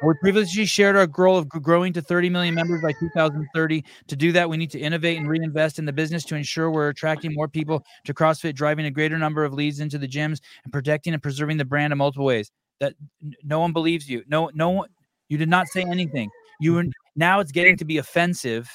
We 0.00 0.14
previously 0.20 0.64
shared 0.64 0.96
our 0.96 1.08
goal 1.08 1.38
of 1.38 1.48
growing 1.48 1.92
to 1.94 2.00
30 2.00 2.30
million 2.30 2.54
members 2.54 2.80
by 2.80 2.92
2030. 2.92 3.84
To 4.06 4.16
do 4.16 4.30
that, 4.30 4.48
we 4.48 4.56
need 4.56 4.70
to 4.70 4.78
innovate 4.78 5.18
and 5.18 5.28
reinvest 5.28 5.80
in 5.80 5.84
the 5.84 5.92
business 5.92 6.24
to 6.26 6.36
ensure 6.36 6.70
we're 6.70 6.88
attracting 6.88 7.34
more 7.34 7.48
people 7.48 7.82
to 8.04 8.14
CrossFit, 8.14 8.54
driving 8.54 8.86
a 8.86 8.90
greater 8.92 9.18
number 9.18 9.44
of 9.44 9.52
leads 9.52 9.80
into 9.80 9.98
the 9.98 10.06
gyms, 10.06 10.40
and 10.62 10.72
protecting 10.72 11.14
and 11.14 11.22
preserving 11.22 11.56
the 11.56 11.64
brand 11.64 11.92
in 11.92 11.98
multiple 11.98 12.24
ways. 12.24 12.50
That 12.78 12.94
no 13.42 13.58
one 13.58 13.72
believes 13.72 14.08
you. 14.08 14.22
No, 14.28 14.50
no 14.54 14.70
one. 14.70 14.88
You 15.28 15.36
did 15.36 15.48
not 15.48 15.66
say 15.66 15.82
anything. 15.82 16.30
You 16.60 16.74
were 16.74 16.84
now 17.18 17.40
it's 17.40 17.52
getting 17.52 17.76
to 17.76 17.84
be 17.84 17.98
offensive. 17.98 18.70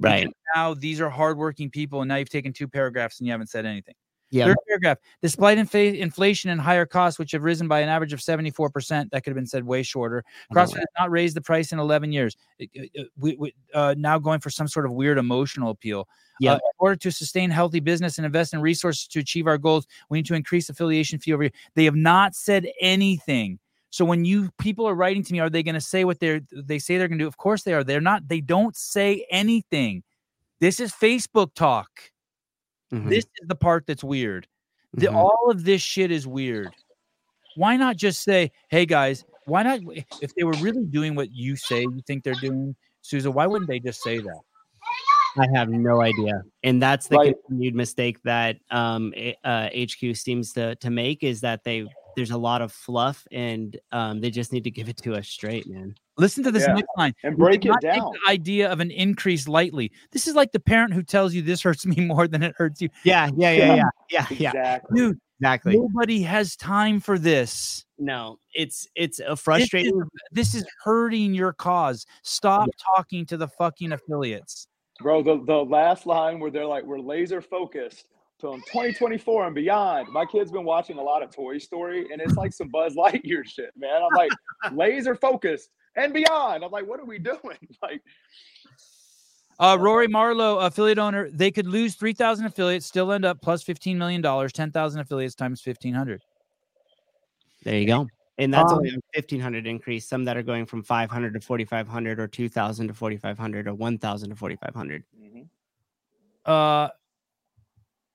Right. 0.00 0.28
now, 0.56 0.74
these 0.74 1.00
are 1.00 1.08
hardworking 1.08 1.70
people, 1.70 2.02
and 2.02 2.08
now 2.08 2.16
you've 2.16 2.28
taken 2.28 2.52
two 2.52 2.66
paragraphs 2.66 3.20
and 3.20 3.26
you 3.26 3.32
haven't 3.32 3.46
said 3.46 3.64
anything. 3.64 3.94
Yeah. 4.30 4.46
Third 4.46 4.56
paragraph. 4.66 4.98
Despite 5.22 5.58
inflation 5.58 6.50
and 6.50 6.60
higher 6.60 6.86
costs, 6.86 7.20
which 7.20 7.30
have 7.30 7.44
risen 7.44 7.68
by 7.68 7.78
an 7.80 7.88
average 7.88 8.12
of 8.12 8.18
74%, 8.18 9.10
that 9.10 9.22
could 9.22 9.30
have 9.30 9.36
been 9.36 9.46
said 9.46 9.62
way 9.64 9.84
shorter. 9.84 10.24
CrossFit 10.52 10.78
has 10.78 10.86
not 10.98 11.12
raised 11.12 11.36
the 11.36 11.40
price 11.40 11.70
in 11.70 11.78
11 11.78 12.10
years. 12.12 12.36
It- 12.58 12.70
it- 12.74 12.90
it- 12.94 13.08
we, 13.16 13.36
we, 13.36 13.54
uh, 13.74 13.94
now 13.96 14.18
going 14.18 14.40
for 14.40 14.50
some 14.50 14.66
sort 14.66 14.86
of 14.86 14.92
weird 14.92 15.18
emotional 15.18 15.70
appeal. 15.70 16.08
Yeah. 16.40 16.54
Uh, 16.54 16.56
in 16.56 16.60
order 16.80 16.96
to 16.96 17.12
sustain 17.12 17.48
healthy 17.50 17.78
business 17.78 18.18
and 18.18 18.26
invest 18.26 18.54
in 18.54 18.60
resources 18.60 19.06
to 19.06 19.20
achieve 19.20 19.46
our 19.46 19.56
goals, 19.58 19.86
we 20.10 20.18
need 20.18 20.26
to 20.26 20.34
increase 20.34 20.68
affiliation 20.68 21.20
fee 21.20 21.32
over 21.32 21.44
here. 21.44 21.52
They 21.76 21.84
have 21.84 21.94
not 21.94 22.34
said 22.34 22.66
anything. 22.80 23.60
So 23.94 24.04
when 24.04 24.24
you 24.24 24.50
people 24.58 24.88
are 24.88 24.94
writing 24.96 25.22
to 25.22 25.32
me, 25.32 25.38
are 25.38 25.48
they 25.48 25.62
going 25.62 25.76
to 25.76 25.80
say 25.80 26.04
what 26.04 26.18
they're 26.18 26.40
they 26.50 26.80
say 26.80 26.98
they're 26.98 27.06
going 27.06 27.20
to 27.20 27.22
do? 27.22 27.28
Of 27.28 27.36
course 27.36 27.62
they 27.62 27.74
are. 27.74 27.84
They're 27.84 28.00
not. 28.00 28.26
They 28.26 28.40
don't 28.40 28.76
say 28.76 29.24
anything. 29.30 30.02
This 30.58 30.80
is 30.80 30.90
Facebook 30.90 31.54
talk. 31.54 31.86
Mhm. 32.92 33.08
This 33.08 33.24
is 33.24 33.46
the 33.46 33.54
part 33.54 33.86
that's 33.86 34.02
weird. 34.02 34.48
The, 34.94 35.06
Mhm. 35.06 35.14
All 35.14 35.48
of 35.48 35.62
this 35.62 35.80
shit 35.80 36.10
is 36.10 36.26
weird. 36.26 36.74
Why 37.54 37.76
not 37.76 37.96
just 37.96 38.24
say, 38.24 38.50
hey 38.68 38.84
guys, 38.84 39.24
why 39.44 39.62
not? 39.62 39.78
If 40.20 40.34
they 40.34 40.42
were 40.42 40.58
really 40.60 40.86
doing 40.86 41.14
what 41.14 41.30
you 41.30 41.54
say 41.54 41.82
you 41.82 42.02
think 42.04 42.24
they're 42.24 42.34
doing, 42.34 42.74
Souza, 43.00 43.30
why 43.30 43.46
wouldn't 43.46 43.68
they 43.68 43.78
just 43.78 44.02
say 44.02 44.18
that? 44.18 44.40
I 45.36 45.46
have 45.56 45.68
no 45.68 46.00
idea, 46.00 46.42
and 46.64 46.82
that's 46.82 47.06
the 47.06 47.16
Right. 47.18 47.36
continued 47.46 47.76
mistake 47.76 48.20
that 48.24 48.56
um, 48.70 49.14
uh, 49.44 49.68
HQ 49.72 50.16
seems 50.16 50.52
to 50.54 50.74
to 50.76 50.90
make 50.90 51.22
is 51.22 51.42
that 51.42 51.62
they 51.62 51.86
there's 52.16 52.30
a 52.30 52.38
lot 52.38 52.62
of 52.62 52.72
fluff, 52.72 53.26
and 53.32 53.78
um, 53.92 54.20
they 54.20 54.30
just 54.30 54.52
need 54.52 54.64
to 54.64 54.70
give 54.70 54.88
it 54.88 54.96
to 54.98 55.14
us 55.14 55.28
straight, 55.28 55.66
man. 55.68 55.94
Listen 56.16 56.44
to 56.44 56.50
this 56.52 56.64
Yeah. 56.66 56.74
next 56.74 56.88
line. 56.96 57.14
and 57.24 57.36
break 57.36 57.64
it 57.64 57.68
not 57.68 57.80
take 57.80 57.94
down. 57.94 58.12
the 58.12 58.30
idea 58.30 58.70
of 58.70 58.80
an 58.80 58.90
increase 58.90 59.48
lightly. 59.48 59.90
This 60.12 60.28
is 60.28 60.34
like 60.34 60.52
the 60.52 60.60
parent 60.60 60.94
who 60.94 61.02
tells 61.02 61.34
you 61.34 61.42
this 61.42 61.62
hurts 61.62 61.84
me 61.86 61.96
more 62.04 62.28
than 62.28 62.42
it 62.42 62.54
hurts 62.56 62.80
you. 62.80 62.88
Yeah, 63.04 63.30
yeah, 63.36 63.50
yeah, 63.50 63.74
Yeah. 63.74 63.82
yeah, 64.10 64.26
yeah, 64.30 64.36
yeah. 64.38 64.48
Exactly. 64.50 64.96
Dude, 65.00 65.18
Exactly. 65.40 65.76
nobody 65.76 66.22
has 66.22 66.54
time 66.56 67.00
for 67.00 67.18
this. 67.18 67.84
No, 67.98 68.38
it's 68.54 68.86
it's 68.94 69.18
a 69.18 69.24
This 69.30 69.32
is, 69.38 69.40
frustrating. 69.42 70.02
this 70.30 70.54
is 70.54 70.64
hurting 70.84 71.34
your 71.34 71.52
cause. 71.52 72.06
Stop 72.22 72.68
talking 72.96 73.26
to 73.26 73.36
the 73.36 73.48
fucking 73.48 73.92
affiliates. 73.92 74.68
Bro, 75.00 75.24
the, 75.24 75.44
the 75.44 75.64
last 75.64 76.06
line 76.06 76.38
where 76.38 76.52
they're 76.52 76.64
like, 76.66 76.84
we're 76.84 77.00
laser 77.00 77.40
focused 77.42 78.06
till 78.40 78.54
2024 78.54 79.46
and 79.46 79.54
beyond. 79.54 80.08
My 80.08 80.24
kid's 80.26 80.50
been 80.50 80.64
watching 80.64 80.98
a 80.98 81.02
lot 81.02 81.22
of 81.22 81.30
Toy 81.30 81.58
Story 81.58 82.06
and 82.12 82.20
it's 82.20 82.34
like 82.34 82.52
some 82.52 82.68
Buzz 82.68 82.94
Lightyear 82.94 83.44
shit, 83.46 83.70
man. 83.76 84.02
I'm 84.02 84.16
like, 84.16 84.30
laser 84.72 85.14
focused 85.14 85.70
and 85.96 86.12
beyond. 86.12 86.64
I'm 86.64 86.70
like, 86.70 86.86
what 86.86 87.00
are 87.00 87.04
we 87.06 87.18
doing? 87.32 87.58
Like, 87.82 88.02
Uh, 89.58 89.78
Rory 89.80 90.08
Marlowe, 90.08 90.58
affiliate 90.58 90.98
owner, 90.98 91.30
they 91.30 91.50
could 91.50 91.66
lose 91.66 91.94
3,000 91.94 92.46
affiliates, 92.46 92.86
still 92.86 93.12
end 93.12 93.24
up 93.24 93.40
plus 93.40 93.62
$15 93.62 93.96
million, 93.96 94.20
10,000 94.22 95.00
affiliates 95.00 95.34
times 95.34 95.64
1,500. 95.64 96.20
There 97.62 97.78
you 97.78 97.86
go. 97.86 98.06
And 98.36 98.52
that's 98.52 98.72
Um, 98.72 98.78
only 98.78 98.90
a 98.90 98.98
fifteen 99.14 99.38
hundred 99.38 99.64
increase. 99.64 100.08
Some 100.08 100.24
that 100.24 100.36
are 100.36 100.42
going 100.42 100.66
from 100.66 100.82
five 100.82 101.08
hundred 101.08 101.34
to 101.34 101.40
forty 101.40 101.64
five 101.64 101.86
hundred, 101.86 102.18
or 102.18 102.26
two 102.26 102.48
thousand 102.48 102.88
to 102.88 102.92
forty 102.94 103.16
five 103.16 103.38
hundred, 103.38 103.68
or 103.68 103.74
one 103.74 103.96
thousand 103.96 104.30
to 104.30 104.34
forty 104.34 104.56
five 104.56 104.74
hundred. 104.74 105.04
Uh, 106.44 106.88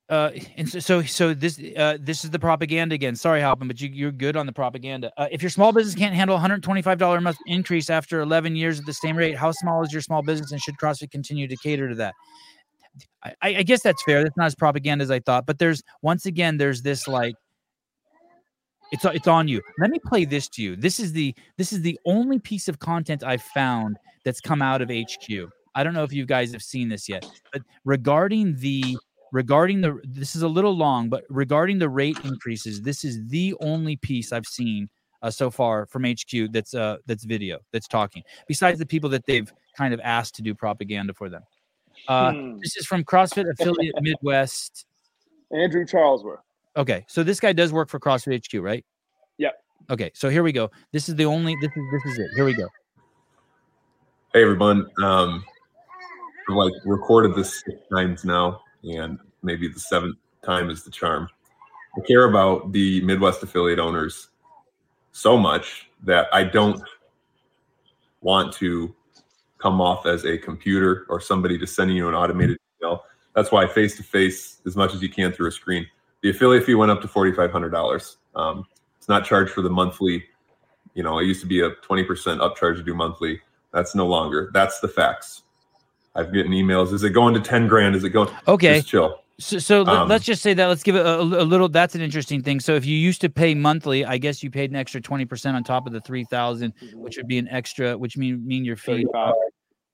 uh, 0.09 0.31
and 0.57 0.67
so, 0.67 0.79
so, 0.79 1.03
so 1.03 1.33
this, 1.33 1.61
uh, 1.77 1.97
this 1.99 2.23
is 2.23 2.31
the 2.31 2.39
propaganda 2.39 2.95
again. 2.95 3.15
Sorry, 3.15 3.41
Halpin, 3.41 3.67
but 3.67 3.79
you, 3.79 3.89
you're 3.89 4.11
good 4.11 4.35
on 4.35 4.47
the 4.47 4.51
propaganda. 4.51 5.11
Uh, 5.17 5.27
if 5.31 5.43
your 5.43 5.51
small 5.51 5.71
business 5.71 5.93
can't 5.93 6.15
handle 6.15 6.37
$125 6.37 7.17
a 7.17 7.21
month 7.21 7.37
increase 7.45 7.89
after 7.89 8.21
11 8.21 8.55
years 8.55 8.79
at 8.79 8.85
the 8.85 8.93
same 8.93 9.15
rate, 9.15 9.37
how 9.37 9.51
small 9.51 9.83
is 9.83 9.93
your 9.93 10.01
small 10.01 10.23
business 10.23 10.51
and 10.51 10.59
should 10.61 10.77
CrossFit 10.77 11.11
continue 11.11 11.47
to 11.47 11.55
cater 11.57 11.87
to 11.89 11.95
that? 11.95 12.15
I, 13.23 13.33
I 13.41 13.55
I 13.57 13.63
guess 13.63 13.83
that's 13.83 14.01
fair. 14.03 14.23
That's 14.23 14.35
not 14.35 14.47
as 14.47 14.55
propaganda 14.55 15.03
as 15.03 15.11
I 15.11 15.19
thought, 15.19 15.45
but 15.45 15.59
there's 15.59 15.83
once 16.01 16.25
again, 16.25 16.57
there's 16.57 16.81
this 16.81 17.07
like, 17.07 17.35
it's 18.91 19.05
it's 19.05 19.27
on 19.27 19.47
you. 19.47 19.61
Let 19.77 19.91
me 19.91 19.99
play 20.03 20.25
this 20.25 20.49
to 20.49 20.63
you. 20.63 20.75
This 20.75 20.99
is 20.99 21.13
the 21.13 21.35
this 21.57 21.71
is 21.71 21.81
the 21.81 21.99
only 22.05 22.39
piece 22.39 22.67
of 22.67 22.79
content 22.79 23.23
I've 23.23 23.43
found 23.43 23.97
that's 24.25 24.41
come 24.41 24.61
out 24.63 24.81
of 24.81 24.89
HQ. 24.89 25.29
I 25.75 25.83
don't 25.83 25.93
know 25.93 26.03
if 26.03 26.11
you 26.11 26.25
guys 26.25 26.51
have 26.51 26.63
seen 26.63 26.89
this 26.89 27.07
yet, 27.07 27.25
but 27.53 27.61
regarding 27.85 28.55
the 28.57 28.97
regarding 29.31 29.81
the 29.81 29.99
this 30.03 30.35
is 30.35 30.41
a 30.41 30.47
little 30.47 30.75
long, 30.75 31.09
but 31.09 31.23
regarding 31.29 31.79
the 31.79 31.89
rate 31.89 32.17
increases, 32.23 32.81
this 32.81 33.03
is 33.03 33.27
the 33.27 33.55
only 33.61 33.95
piece 33.97 34.31
I've 34.31 34.45
seen 34.45 34.89
uh, 35.21 35.29
so 35.29 35.49
far 35.49 35.85
from 35.85 36.05
HQ 36.05 36.51
that's 36.51 36.73
uh 36.73 36.97
that's 37.05 37.23
video 37.23 37.59
that's 37.71 37.87
talking. 37.87 38.23
Besides 38.47 38.79
the 38.79 38.85
people 38.85 39.09
that 39.11 39.25
they've 39.25 39.51
kind 39.77 39.93
of 39.93 39.99
asked 40.03 40.35
to 40.35 40.41
do 40.41 40.53
propaganda 40.53 41.13
for 41.13 41.29
them. 41.29 41.43
Uh, 42.07 42.31
hmm. 42.31 42.57
this 42.61 42.77
is 42.77 42.85
from 42.85 43.03
CrossFit 43.03 43.49
Affiliate 43.49 43.95
Midwest. 44.01 44.85
Andrew 45.51 45.85
Charlesworth. 45.85 46.39
Okay, 46.77 47.05
so 47.07 47.23
this 47.23 47.39
guy 47.39 47.51
does 47.51 47.73
work 47.73 47.89
for 47.89 47.99
CrossFit 47.99 48.45
HQ, 48.45 48.61
right? 48.63 48.85
Yep. 49.37 49.53
Okay, 49.89 50.11
so 50.13 50.29
here 50.29 50.43
we 50.43 50.51
go. 50.51 50.69
This 50.91 51.09
is 51.09 51.15
the 51.15 51.25
only. 51.25 51.55
This 51.61 51.71
is 51.75 51.83
this 51.91 52.13
is 52.13 52.19
it. 52.19 52.27
Here 52.35 52.45
we 52.45 52.53
go. 52.53 52.67
Hey 54.33 54.43
everyone. 54.43 54.87
Um, 55.01 55.43
I've 56.49 56.55
like 56.55 56.73
recorded 56.85 57.35
this 57.35 57.61
six 57.65 57.77
times 57.91 58.23
now, 58.23 58.61
and 58.83 59.19
maybe 59.43 59.67
the 59.67 59.79
seventh 59.79 60.17
time 60.43 60.69
is 60.69 60.83
the 60.83 60.91
charm. 60.91 61.27
I 61.97 62.01
care 62.01 62.25
about 62.25 62.71
the 62.71 63.01
Midwest 63.01 63.43
affiliate 63.43 63.79
owners 63.79 64.29
so 65.11 65.37
much 65.37 65.89
that 66.03 66.27
I 66.31 66.43
don't 66.43 66.81
want 68.21 68.53
to 68.53 68.93
come 69.57 69.81
off 69.81 70.05
as 70.05 70.25
a 70.25 70.37
computer 70.37 71.05
or 71.09 71.19
somebody 71.19 71.57
just 71.57 71.75
sending 71.75 71.97
you 71.97 72.07
an 72.07 72.13
automated 72.13 72.57
email. 72.81 73.03
That's 73.35 73.51
why 73.51 73.67
face 73.67 73.97
to 73.97 74.03
face 74.03 74.61
as 74.65 74.75
much 74.75 74.93
as 74.93 75.01
you 75.01 75.09
can 75.09 75.31
through 75.31 75.47
a 75.47 75.51
screen. 75.51 75.85
The 76.21 76.29
affiliate 76.29 76.65
fee 76.65 76.75
went 76.75 76.91
up 76.91 77.01
to 77.01 77.07
forty 77.07 77.31
five 77.31 77.51
hundred 77.51 77.69
dollars. 77.69 78.17
Um, 78.35 78.65
it's 78.97 79.09
not 79.09 79.25
charged 79.25 79.51
for 79.51 79.61
the 79.61 79.69
monthly. 79.69 80.25
You 80.93 81.03
know, 81.03 81.19
it 81.19 81.25
used 81.25 81.41
to 81.41 81.47
be 81.47 81.61
a 81.61 81.71
twenty 81.81 82.03
percent 82.03 82.41
upcharge 82.41 82.75
to 82.75 82.83
do 82.83 82.93
monthly. 82.93 83.41
That's 83.73 83.95
no 83.95 84.05
longer. 84.05 84.49
That's 84.53 84.79
the 84.79 84.87
facts. 84.87 85.43
I've 86.19 86.33
gotten 86.33 86.51
emails. 86.51 86.91
Is 86.93 87.03
it 87.03 87.11
going 87.11 87.33
to 87.33 87.39
ten 87.39 87.67
grand? 87.67 87.95
Is 87.95 88.03
it 88.03 88.09
going? 88.09 88.29
Okay, 88.47 88.77
Just 88.77 88.89
chill. 88.89 89.19
so, 89.39 89.57
so 89.57 89.81
let- 89.83 89.95
Um, 89.95 90.09
let's 90.09 90.25
just 90.25 90.41
say 90.41 90.53
that. 90.53 90.65
Let's 90.67 90.83
give 90.83 90.95
it 90.95 91.05
a, 91.05 91.19
a 91.21 91.23
little. 91.23 91.69
That's 91.69 91.95
an 91.95 92.01
interesting 92.01 92.41
thing. 92.43 92.59
So 92.59 92.75
if 92.75 92.85
you 92.85 92.97
used 92.97 93.21
to 93.21 93.29
pay 93.29 93.55
monthly, 93.55 94.03
I 94.05 94.17
guess 94.17 94.43
you 94.43 94.51
paid 94.51 94.69
an 94.69 94.75
extra 94.75 94.99
twenty 94.99 95.25
percent 95.25 95.55
on 95.55 95.63
top 95.63 95.87
of 95.87 95.93
the 95.93 96.01
three 96.01 96.25
thousand, 96.25 96.73
which 96.93 97.17
would 97.17 97.27
be 97.27 97.37
an 97.37 97.47
extra, 97.47 97.97
which 97.97 98.17
mean 98.17 98.45
mean 98.45 98.65
your 98.65 98.75
fee 98.75 99.05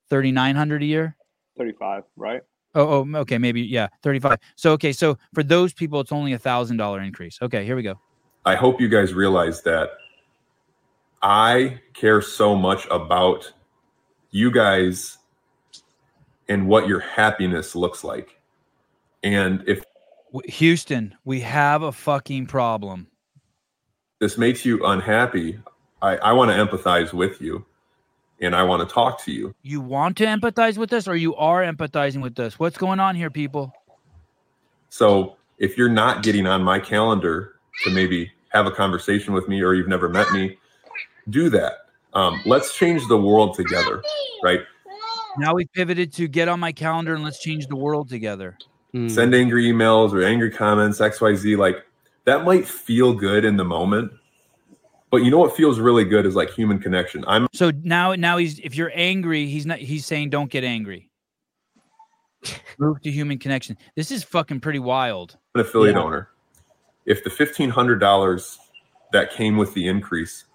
thirty 0.09 0.31
nine 0.31 0.55
hundred 0.55 0.81
a 0.83 0.85
year. 0.85 1.15
35, 1.57 2.03
right? 2.17 2.41
Oh, 2.73 3.05
oh, 3.13 3.17
okay, 3.19 3.37
maybe 3.37 3.61
yeah, 3.61 3.87
thirty 4.03 4.19
five. 4.19 4.39
So 4.55 4.71
okay, 4.73 4.91
so 4.91 5.17
for 5.33 5.43
those 5.43 5.71
people, 5.73 5.99
it's 6.01 6.11
only 6.11 6.33
a 6.33 6.39
thousand 6.39 6.77
dollar 6.77 7.01
increase. 7.01 7.37
Okay, 7.41 7.63
here 7.65 7.75
we 7.75 7.83
go. 7.83 7.95
I 8.45 8.55
hope 8.55 8.81
you 8.81 8.89
guys 8.89 9.13
realize 9.13 9.61
that 9.63 9.91
I 11.21 11.79
care 11.93 12.21
so 12.21 12.55
much 12.55 12.85
about 12.91 13.51
you 14.31 14.51
guys 14.51 15.17
and 16.47 16.67
what 16.67 16.87
your 16.87 16.99
happiness 16.99 17.75
looks 17.75 18.03
like. 18.03 18.39
And 19.23 19.63
if 19.67 19.83
Houston, 20.45 21.15
we 21.23 21.39
have 21.41 21.81
a 21.81 21.91
fucking 21.91 22.47
problem. 22.47 23.07
this 24.19 24.37
makes 24.37 24.65
you 24.65 24.85
unhappy, 24.85 25.59
I, 26.01 26.17
I 26.17 26.33
want 26.33 26.51
to 26.51 26.57
empathize 26.57 27.13
with 27.13 27.41
you 27.41 27.65
and 28.41 28.55
I 28.55 28.63
want 28.63 28.87
to 28.87 28.93
talk 28.93 29.23
to 29.25 29.31
you. 29.31 29.55
You 29.61 29.81
want 29.81 30.17
to 30.17 30.25
empathize 30.25 30.77
with 30.77 30.91
us, 30.93 31.07
or 31.07 31.15
you 31.15 31.35
are 31.35 31.63
empathizing 31.63 32.21
with 32.21 32.37
us? 32.39 32.59
What's 32.59 32.77
going 32.77 32.99
on 32.99 33.15
here, 33.15 33.29
people? 33.29 33.73
So 34.89 35.37
if 35.57 35.77
you're 35.77 35.89
not 35.89 36.23
getting 36.23 36.45
on 36.45 36.61
my 36.61 36.79
calendar 36.79 37.55
to 37.83 37.91
maybe 37.91 38.31
have 38.49 38.65
a 38.65 38.71
conversation 38.71 39.33
with 39.33 39.47
me 39.47 39.61
or 39.61 39.73
you've 39.73 39.87
never 39.87 40.09
met 40.09 40.31
me, 40.31 40.57
do 41.29 41.49
that. 41.49 41.87
Um, 42.13 42.41
let's 42.45 42.75
change 42.75 43.05
the 43.07 43.17
world 43.17 43.55
together, 43.55 44.01
right? 44.43 44.61
Now 45.37 45.53
we've 45.53 45.71
pivoted 45.73 46.13
to 46.13 46.27
get 46.27 46.47
on 46.47 46.59
my 46.59 46.71
calendar 46.71 47.13
and 47.13 47.23
let's 47.23 47.39
change 47.39 47.67
the 47.67 47.75
world 47.75 48.09
together. 48.09 48.57
Mm. 48.93 49.11
Send 49.11 49.35
angry 49.35 49.65
emails 49.65 50.13
or 50.13 50.23
angry 50.23 50.51
comments, 50.51 50.99
XYZ. 50.99 51.57
Like 51.57 51.85
that 52.25 52.43
might 52.45 52.67
feel 52.67 53.13
good 53.13 53.43
in 53.45 53.57
the 53.57 53.65
moment, 53.65 54.11
but 55.11 55.17
you 55.17 55.31
know 55.31 55.37
what 55.37 55.55
feels 55.55 55.79
really 55.79 56.05
good 56.05 56.25
is 56.25 56.35
like 56.35 56.49
human 56.51 56.79
connection. 56.79 57.23
I'm 57.27 57.47
So 57.53 57.71
now, 57.83 58.13
now 58.15 58.37
he's 58.37 58.59
if 58.59 58.75
you're 58.75 58.91
angry, 58.95 59.47
he's 59.47 59.65
not. 59.65 59.79
He's 59.79 60.05
saying 60.05 60.29
don't 60.29 60.49
get 60.49 60.63
angry. 60.63 61.09
Move 62.77 63.01
to 63.01 63.11
human 63.11 63.37
connection. 63.39 63.77
This 63.95 64.11
is 64.11 64.23
fucking 64.23 64.59
pretty 64.61 64.79
wild. 64.79 65.37
an 65.55 65.61
affiliate 65.61 65.95
Yeah. 65.95 66.03
owner. 66.03 66.29
If 67.05 67.23
the 67.23 67.29
fifteen 67.29 67.69
hundred 67.69 67.99
dollars 67.99 68.57
that 69.11 69.31
came 69.31 69.57
with 69.57 69.73
the 69.73 69.87
increase 69.87 70.45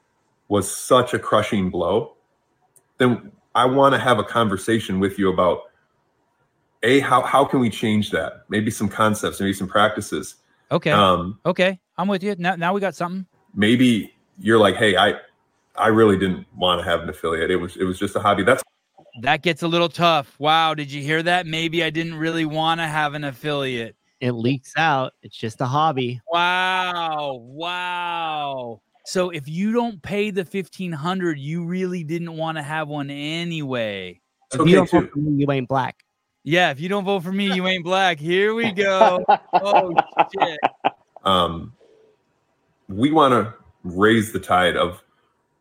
was 0.48 0.70
such 0.74 1.14
a 1.14 1.18
crushing 1.18 1.70
blow, 1.70 2.16
then 2.98 3.30
I 3.54 3.64
want 3.66 3.94
to 3.94 3.98
have 3.98 4.18
a 4.18 4.24
conversation 4.24 5.00
with 5.00 5.18
you 5.18 5.32
about 5.32 5.62
a 6.82 7.00
how 7.00 7.22
how 7.22 7.44
can 7.44 7.60
we 7.60 7.70
change 7.70 8.10
that? 8.10 8.44
Maybe 8.48 8.70
some 8.70 8.88
concepts, 8.88 9.40
maybe 9.40 9.52
some 9.52 9.68
practices. 9.68 10.36
Okay. 10.70 10.92
Um, 10.92 11.38
okay. 11.44 11.80
I'm 11.98 12.08
with 12.08 12.22
you. 12.22 12.34
Now, 12.38 12.56
now 12.56 12.72
we 12.72 12.80
got 12.80 12.94
something. 12.94 13.26
maybe 13.54 14.14
you're 14.38 14.58
like, 14.58 14.76
hey, 14.76 14.96
I 14.96 15.14
I 15.76 15.88
really 15.88 16.18
didn't 16.18 16.46
want 16.56 16.80
to 16.80 16.84
have 16.84 17.00
an 17.02 17.08
affiliate. 17.08 17.50
It 17.50 17.56
was 17.56 17.76
it 17.76 17.84
was 17.84 17.98
just 17.98 18.16
a 18.16 18.20
hobby. 18.20 18.44
That's 18.44 18.62
That 19.20 19.42
gets 19.42 19.62
a 19.62 19.68
little 19.68 19.88
tough. 19.88 20.38
Wow. 20.38 20.74
Did 20.74 20.90
you 20.92 21.02
hear 21.02 21.22
that? 21.22 21.46
Maybe 21.46 21.82
I 21.82 21.90
didn't 21.90 22.14
really 22.14 22.44
want 22.44 22.80
to 22.80 22.86
have 22.86 23.14
an 23.14 23.24
affiliate. 23.24 23.96
It 24.20 24.32
leaks 24.32 24.74
out. 24.76 25.14
It's 25.22 25.36
just 25.36 25.60
a 25.60 25.66
hobby. 25.66 26.20
Wow. 26.30 27.40
Wow. 27.42 28.82
So 29.10 29.30
if 29.30 29.48
you 29.48 29.72
don't 29.72 30.00
pay 30.00 30.30
the 30.30 30.42
1500, 30.42 31.36
you 31.36 31.64
really 31.64 32.04
didn't 32.04 32.36
want 32.36 32.58
to 32.58 32.62
have 32.62 32.86
one 32.86 33.10
anyway. 33.10 34.20
If 34.52 34.64
you 34.64 34.76
don't 34.76 34.88
vote 34.88 35.10
for 35.10 35.18
me, 35.18 35.32
you 35.42 35.50
ain't 35.50 35.66
black. 35.66 36.04
Yeah, 36.44 36.70
if 36.70 36.78
you 36.78 36.88
don't 36.88 37.04
vote 37.04 37.24
for 37.24 37.32
me, 37.32 37.52
you 37.52 37.66
ain't 37.66 37.82
black. 37.82 38.20
Here 38.20 38.54
we 38.54 38.70
go. 38.70 39.24
Oh 39.52 39.92
shit. 40.32 40.60
um, 41.24 41.72
we 42.88 43.10
want 43.10 43.32
to 43.32 43.52
raise 43.82 44.30
the 44.30 44.38
tide 44.38 44.76
of 44.76 45.02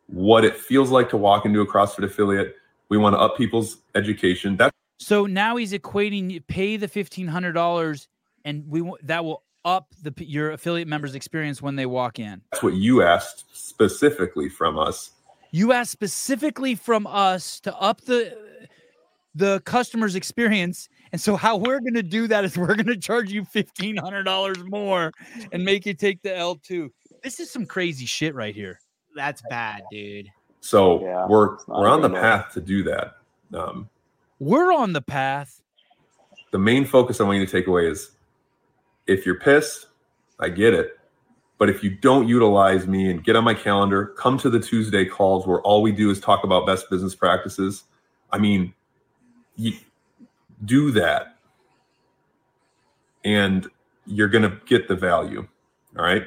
what 0.06 0.44
it 0.44 0.56
feels 0.56 0.90
like 0.90 1.08
to 1.08 1.16
walk 1.16 1.44
into 1.44 1.60
a 1.60 1.66
CrossFit 1.66 2.04
affiliate. 2.04 2.54
We 2.88 2.98
want 2.98 3.14
to 3.14 3.18
up 3.18 3.36
people's 3.36 3.78
education. 3.96 4.56
That's 4.56 4.76
So 5.00 5.26
now 5.26 5.56
he's 5.56 5.72
equating 5.72 6.46
pay 6.46 6.76
the 6.76 6.86
fifteen 6.86 7.26
hundred 7.26 7.54
dollars, 7.54 8.06
and 8.44 8.64
we 8.68 8.88
that 9.02 9.24
will 9.24 9.42
up 9.64 9.88
the 10.02 10.12
your 10.24 10.52
affiliate 10.52 10.88
members' 10.88 11.14
experience 11.14 11.60
when 11.60 11.76
they 11.76 11.86
walk 11.86 12.18
in. 12.18 12.42
That's 12.52 12.62
what 12.62 12.74
you 12.74 13.02
asked 13.02 13.44
specifically 13.52 14.48
from 14.48 14.78
us. 14.78 15.10
You 15.50 15.72
asked 15.72 15.90
specifically 15.90 16.74
from 16.74 17.06
us 17.06 17.60
to 17.60 17.76
up 17.76 18.00
the 18.02 18.36
the 19.34 19.60
customer's 19.60 20.14
experience, 20.16 20.88
and 21.12 21.20
so 21.20 21.36
how 21.36 21.56
we're 21.56 21.80
going 21.80 21.94
to 21.94 22.02
do 22.02 22.26
that 22.28 22.44
is 22.44 22.56
we're 22.58 22.74
going 22.74 22.86
to 22.86 22.96
charge 22.96 23.30
you 23.30 23.44
fifteen 23.44 23.96
hundred 23.96 24.24
dollars 24.24 24.58
more 24.64 25.12
and 25.52 25.64
make 25.64 25.86
you 25.86 25.94
take 25.94 26.22
the 26.22 26.36
L 26.36 26.56
two. 26.56 26.92
This 27.22 27.40
is 27.40 27.50
some 27.50 27.66
crazy 27.66 28.06
shit 28.06 28.34
right 28.34 28.54
here. 28.54 28.80
That's 29.14 29.42
bad, 29.50 29.82
dude. 29.90 30.28
So 30.60 31.02
Yeah, 31.02 31.26
we're 31.26 31.56
we're 31.66 31.88
on 31.88 32.00
the 32.02 32.10
path 32.10 32.52
to 32.54 32.60
do 32.60 32.82
that. 32.84 33.16
Um, 33.52 33.88
We're 34.38 34.72
on 34.72 34.92
the 34.92 35.02
path. 35.02 35.60
the 36.52 36.58
main 36.58 36.84
focus 36.84 37.20
I 37.20 37.24
want 37.24 37.38
you 37.40 37.46
to 37.46 37.50
take 37.50 37.66
away 37.66 37.86
is 37.88 38.12
if 39.06 39.26
you're 39.26 39.38
pissed, 39.38 39.86
I 40.38 40.48
get 40.48 40.74
it. 40.74 40.98
But 41.58 41.68
if 41.68 41.84
you 41.84 41.90
don't 41.90 42.26
utilize 42.26 42.86
me 42.86 43.10
and 43.10 43.22
get 43.22 43.36
on 43.36 43.44
my 43.44 43.52
calendar, 43.52 44.06
come 44.16 44.38
to 44.38 44.48
the 44.48 44.58
Tuesday 44.58 45.04
calls 45.04 45.46
where 45.46 45.60
all 45.60 45.82
we 45.82 45.92
do 45.92 46.10
is 46.10 46.18
talk 46.18 46.42
about 46.42 46.66
best 46.66 46.88
business 46.88 47.14
practices. 47.14 47.84
I 48.32 48.38
mean, 48.38 48.72
you 49.56 49.74
do 50.64 50.90
that 50.92 51.36
and 53.24 53.68
you're 54.06 54.28
going 54.28 54.48
to 54.48 54.56
get 54.66 54.88
the 54.88 54.96
value. 54.96 55.46
All 55.98 56.04
right. 56.04 56.24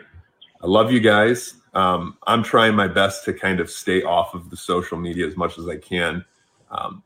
I 0.61 0.67
love 0.67 0.91
you 0.91 0.99
guys. 0.99 1.55
Um, 1.73 2.17
I'm 2.27 2.43
trying 2.43 2.75
my 2.75 2.87
best 2.87 3.25
to 3.25 3.33
kind 3.33 3.59
of 3.59 3.69
stay 3.69 4.03
off 4.03 4.35
of 4.35 4.49
the 4.51 4.57
social 4.57 4.97
media 4.97 5.25
as 5.25 5.35
much 5.35 5.57
as 5.57 5.67
I 5.67 5.77
can. 5.77 6.23
Um, 6.69 7.01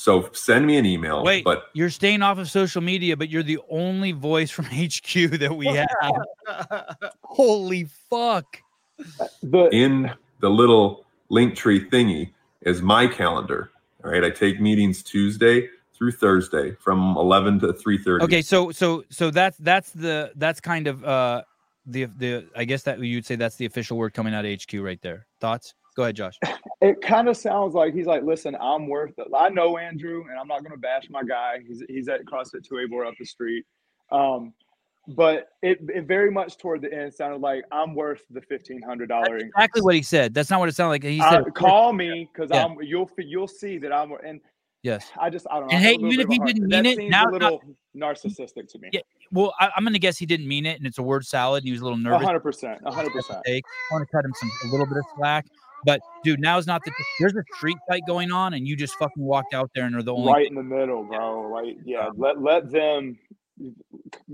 so 0.00 0.30
send 0.32 0.66
me 0.66 0.78
an 0.78 0.86
email. 0.86 1.22
Wait, 1.22 1.44
but 1.44 1.64
you're 1.74 1.90
staying 1.90 2.22
off 2.22 2.38
of 2.38 2.48
social 2.48 2.80
media, 2.80 3.18
but 3.18 3.28
you're 3.28 3.42
the 3.42 3.58
only 3.68 4.12
voice 4.12 4.50
from 4.50 4.64
HQ 4.72 5.12
that 5.12 5.54
we 5.54 5.66
have. 5.66 6.96
Holy 7.22 7.84
fuck. 8.08 8.62
the, 9.42 9.68
in 9.72 10.10
the 10.40 10.48
little 10.48 11.04
link 11.28 11.54
tree 11.54 11.86
thingy 11.90 12.32
is 12.62 12.80
my 12.80 13.06
calendar. 13.06 13.72
All 14.02 14.10
right. 14.10 14.24
I 14.24 14.30
take 14.30 14.58
meetings 14.58 15.02
Tuesday 15.02 15.68
through 15.94 16.12
Thursday 16.12 16.72
from 16.76 17.14
11 17.18 17.60
to 17.60 17.74
3:30. 17.74 18.22
Okay, 18.22 18.40
so 18.40 18.70
so 18.70 19.04
so 19.10 19.30
that's 19.30 19.58
that's 19.58 19.90
the 19.90 20.32
that's 20.36 20.62
kind 20.62 20.86
of 20.86 21.04
uh 21.04 21.42
the 21.84 22.06
the 22.06 22.46
I 22.56 22.64
guess 22.64 22.84
that 22.84 23.00
you'd 23.00 23.26
say 23.26 23.36
that's 23.36 23.56
the 23.56 23.66
official 23.66 23.98
word 23.98 24.14
coming 24.14 24.32
out 24.32 24.46
of 24.46 24.62
HQ 24.62 24.80
right 24.80 25.00
there. 25.02 25.26
Thoughts? 25.40 25.74
Go 26.00 26.04
ahead, 26.04 26.16
Josh. 26.16 26.38
it 26.80 27.02
kind 27.02 27.28
of 27.28 27.36
sounds 27.36 27.74
like 27.74 27.92
he's 27.92 28.06
like, 28.06 28.22
listen, 28.22 28.56
I'm 28.58 28.86
worth 28.86 29.12
it. 29.18 29.26
I 29.36 29.50
know 29.50 29.76
Andrew, 29.76 30.24
and 30.30 30.40
I'm 30.40 30.48
not 30.48 30.62
going 30.62 30.72
to 30.72 30.78
bash 30.78 31.10
my 31.10 31.22
guy. 31.22 31.58
He's 31.68 31.82
he's 31.90 32.08
at 32.08 32.24
CrossFit 32.24 32.66
Two 32.66 32.78
Able 32.78 33.06
up 33.06 33.12
the 33.18 33.26
street. 33.26 33.66
Um, 34.10 34.54
but 35.08 35.48
it, 35.60 35.78
it 35.94 36.06
very 36.06 36.30
much 36.30 36.56
toward 36.56 36.80
the 36.80 36.90
end 36.90 37.12
sounded 37.12 37.42
like 37.42 37.64
I'm 37.70 37.94
worth 37.94 38.22
the 38.30 38.40
fifteen 38.40 38.80
hundred 38.80 39.10
dollar 39.10 39.36
exactly 39.36 39.82
what 39.82 39.94
he 39.94 40.00
said. 40.00 40.32
That's 40.32 40.48
not 40.48 40.58
what 40.58 40.70
it 40.70 40.74
sounded 40.74 40.92
like. 40.92 41.02
He 41.02 41.20
said, 41.20 41.42
Uh, 41.42 41.50
call 41.50 41.92
me 41.92 42.30
because 42.32 42.48
Yeah. 42.50 42.64
I'm 42.64 42.78
you'll 42.80 43.10
you'll 43.18 43.46
see 43.46 43.76
that 43.76 43.92
I'm 43.92 44.10
and 44.24 44.40
"Yes." 44.82 45.10
I 45.20 45.28
just 45.28 45.46
I 45.50 45.60
don't 45.60 45.68
know. 45.68 45.74
And 45.76 45.84
hey, 45.84 45.96
even 46.00 46.18
if 46.18 46.28
he 46.28 46.38
didn't 46.38 46.70
that 46.70 46.84
mean 46.84 46.98
it, 46.98 47.10
now- 47.10 47.26
a 47.26 47.30
little 47.30 47.60
narcissistic 47.94 48.68
to 48.68 48.78
me. 48.78 48.88
Yeah, 48.90 49.00
Well, 49.32 49.52
I, 49.60 49.68
I'm 49.76 49.84
gonna 49.84 49.98
guess 49.98 50.16
he 50.16 50.24
didn't 50.24 50.48
mean 50.48 50.64
it, 50.64 50.78
and 50.78 50.86
it's 50.86 50.96
a 50.96 51.02
word 51.02 51.26
salad. 51.26 51.62
And 51.62 51.66
he 51.66 51.72
was 51.72 51.82
a 51.82 51.84
little 51.84 51.98
nervous. 51.98 52.24
hundred 52.24 52.40
percent, 52.40 52.80
hundred 52.86 53.12
percent. 53.12 53.42
I 53.46 53.60
want 53.90 54.08
to 54.08 54.10
cut 54.10 54.24
him 54.24 54.32
some 54.34 54.50
a 54.64 54.70
little 54.70 54.86
bit 54.86 54.96
of 54.96 55.04
slack. 55.14 55.44
But 55.84 56.00
dude, 56.24 56.40
now's 56.40 56.66
not 56.66 56.82
the 56.84 56.92
there's 57.18 57.34
a 57.34 57.42
street 57.56 57.78
fight 57.88 58.02
going 58.06 58.32
on, 58.32 58.54
and 58.54 58.66
you 58.66 58.76
just 58.76 58.94
fucking 58.94 59.22
walked 59.22 59.54
out 59.54 59.70
there 59.74 59.84
and 59.84 59.94
are 59.94 60.02
the 60.02 60.14
only 60.14 60.32
Right 60.32 60.48
in 60.48 60.54
the 60.54 60.62
middle, 60.62 61.04
bro. 61.04 61.50
Like 61.50 61.76
yeah, 61.84 62.08
let 62.16 62.40
let 62.40 62.70
them 62.70 63.18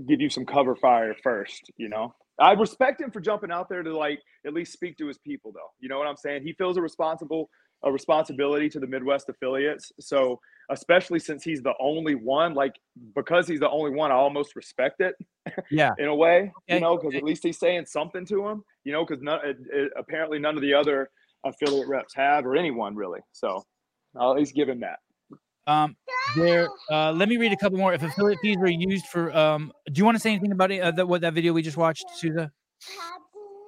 give 0.07 0.21
you 0.21 0.29
some 0.29 0.45
cover 0.45 0.75
fire 0.75 1.15
first. 1.23 1.71
You 1.77 1.89
know, 1.89 2.13
I 2.39 2.53
respect 2.53 3.01
him 3.01 3.11
for 3.11 3.21
jumping 3.21 3.51
out 3.51 3.69
there 3.69 3.83
to 3.83 3.95
like 3.95 4.19
at 4.45 4.53
least 4.53 4.73
speak 4.73 4.97
to 4.97 5.07
his 5.07 5.17
people, 5.17 5.51
though. 5.51 5.71
You 5.79 5.89
know 5.89 5.97
what 5.97 6.07
I'm 6.07 6.17
saying? 6.17 6.43
He 6.43 6.53
feels 6.53 6.77
a 6.77 6.81
responsible 6.81 7.49
a 7.83 7.91
responsibility 7.91 8.69
to 8.69 8.79
the 8.79 8.87
Midwest 8.87 9.29
affiliates. 9.29 9.91
So 9.99 10.39
especially 10.69 11.19
since 11.19 11.43
he's 11.43 11.61
the 11.61 11.73
only 11.79 12.15
one, 12.15 12.53
like 12.53 12.73
because 13.15 13.47
he's 13.47 13.59
the 13.59 13.69
only 13.69 13.91
one, 13.91 14.11
I 14.11 14.15
almost 14.15 14.55
respect 14.55 15.01
it. 15.01 15.15
Yeah. 15.69 15.91
in 15.99 16.07
a 16.07 16.15
way, 16.15 16.51
you 16.67 16.79
know, 16.79 16.97
because 16.97 17.15
at 17.15 17.23
least 17.23 17.43
he's 17.43 17.59
saying 17.59 17.85
something 17.85 18.25
to 18.27 18.47
him. 18.47 18.63
You 18.83 18.93
know, 18.93 19.05
because 19.05 19.21
none 19.21 19.39
it, 19.43 19.57
it, 19.71 19.91
apparently 19.97 20.39
none 20.39 20.55
of 20.55 20.61
the 20.61 20.73
other 20.73 21.09
affiliate 21.45 21.87
reps 21.87 22.13
have 22.15 22.45
or 22.45 22.55
anyone 22.55 22.95
really. 22.95 23.19
So 23.31 23.63
I'll 24.15 24.31
at 24.31 24.37
least 24.37 24.55
give 24.55 24.69
him 24.69 24.81
that. 24.81 24.99
Um, 25.67 25.95
there. 26.35 26.69
Uh, 26.89 27.11
let 27.11 27.27
me 27.27 27.37
read 27.37 27.51
a 27.51 27.57
couple 27.57 27.77
more. 27.77 27.93
If 27.93 28.01
affiliate 28.01 28.39
fees 28.41 28.57
are 28.61 28.69
used 28.69 29.05
for, 29.07 29.35
um, 29.35 29.73
do 29.85 29.99
you 29.99 30.05
want 30.05 30.15
to 30.15 30.19
say 30.19 30.31
anything 30.31 30.53
about 30.53 30.71
it? 30.71 30.79
Uh, 30.79 30.91
that 30.91 31.07
what 31.07 31.21
that 31.21 31.33
video 31.33 31.53
we 31.53 31.61
just 31.61 31.77
watched, 31.77 32.05
Souza? 32.15 32.51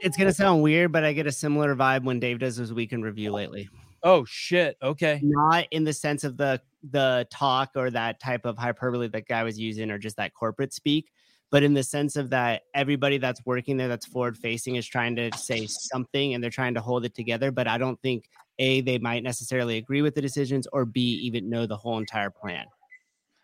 It's 0.02 0.16
gonna 0.16 0.34
sound 0.34 0.64
weird, 0.64 0.94
but 0.94 1.04
I 1.04 1.12
get 1.12 1.28
a 1.28 1.32
similar 1.32 1.76
vibe 1.76 2.06
when 2.06 2.22
Dave 2.22 2.40
does 2.40 2.56
his 2.56 2.74
weekend 2.74 3.04
review 3.04 3.32
lately. 3.32 3.70
Oh 4.02 4.24
shit. 4.26 4.78
Okay. 4.82 5.20
Not 5.22 5.68
in 5.72 5.84
the 5.84 5.92
sense 5.92 6.24
of 6.24 6.38
the 6.38 6.62
the 6.90 7.28
talk 7.30 7.72
or 7.76 7.92
that 7.92 8.22
type 8.22 8.46
of 8.46 8.58
hyperbole 8.58 9.10
that 9.10 9.28
guy 9.28 9.44
was 9.44 9.60
using, 9.60 9.92
or 9.92 9.98
just 9.98 10.16
that 10.16 10.34
corporate 10.34 10.74
speak, 10.74 11.12
but 11.52 11.64
in 11.64 11.74
the 11.74 11.84
sense 11.84 12.16
of 12.16 12.30
that 12.30 12.64
everybody 12.74 13.18
that's 13.18 13.44
working 13.46 13.78
there 13.78 13.88
that's 13.88 14.06
forward 14.06 14.38
facing 14.38 14.76
is 14.76 14.86
trying 14.86 15.16
to 15.16 15.32
say 15.36 15.66
something 15.68 16.34
and 16.34 16.44
they're 16.44 16.52
trying 16.52 16.76
to 16.76 16.82
hold 16.82 17.06
it 17.06 17.16
together. 17.16 17.52
But 17.52 17.68
I 17.68 17.78
don't 17.78 18.00
think 18.02 18.30
a 18.60 18.82
they 18.82 18.98
might 19.00 19.24
necessarily 19.24 19.78
agree 19.78 20.02
with 20.02 20.16
the 20.16 20.22
decisions, 20.22 20.68
or 20.72 20.86
b 20.86 21.02
even 21.02 21.50
know 21.50 21.66
the 21.66 21.78
whole 21.78 21.98
entire 21.98 22.30
plan. 22.30 22.66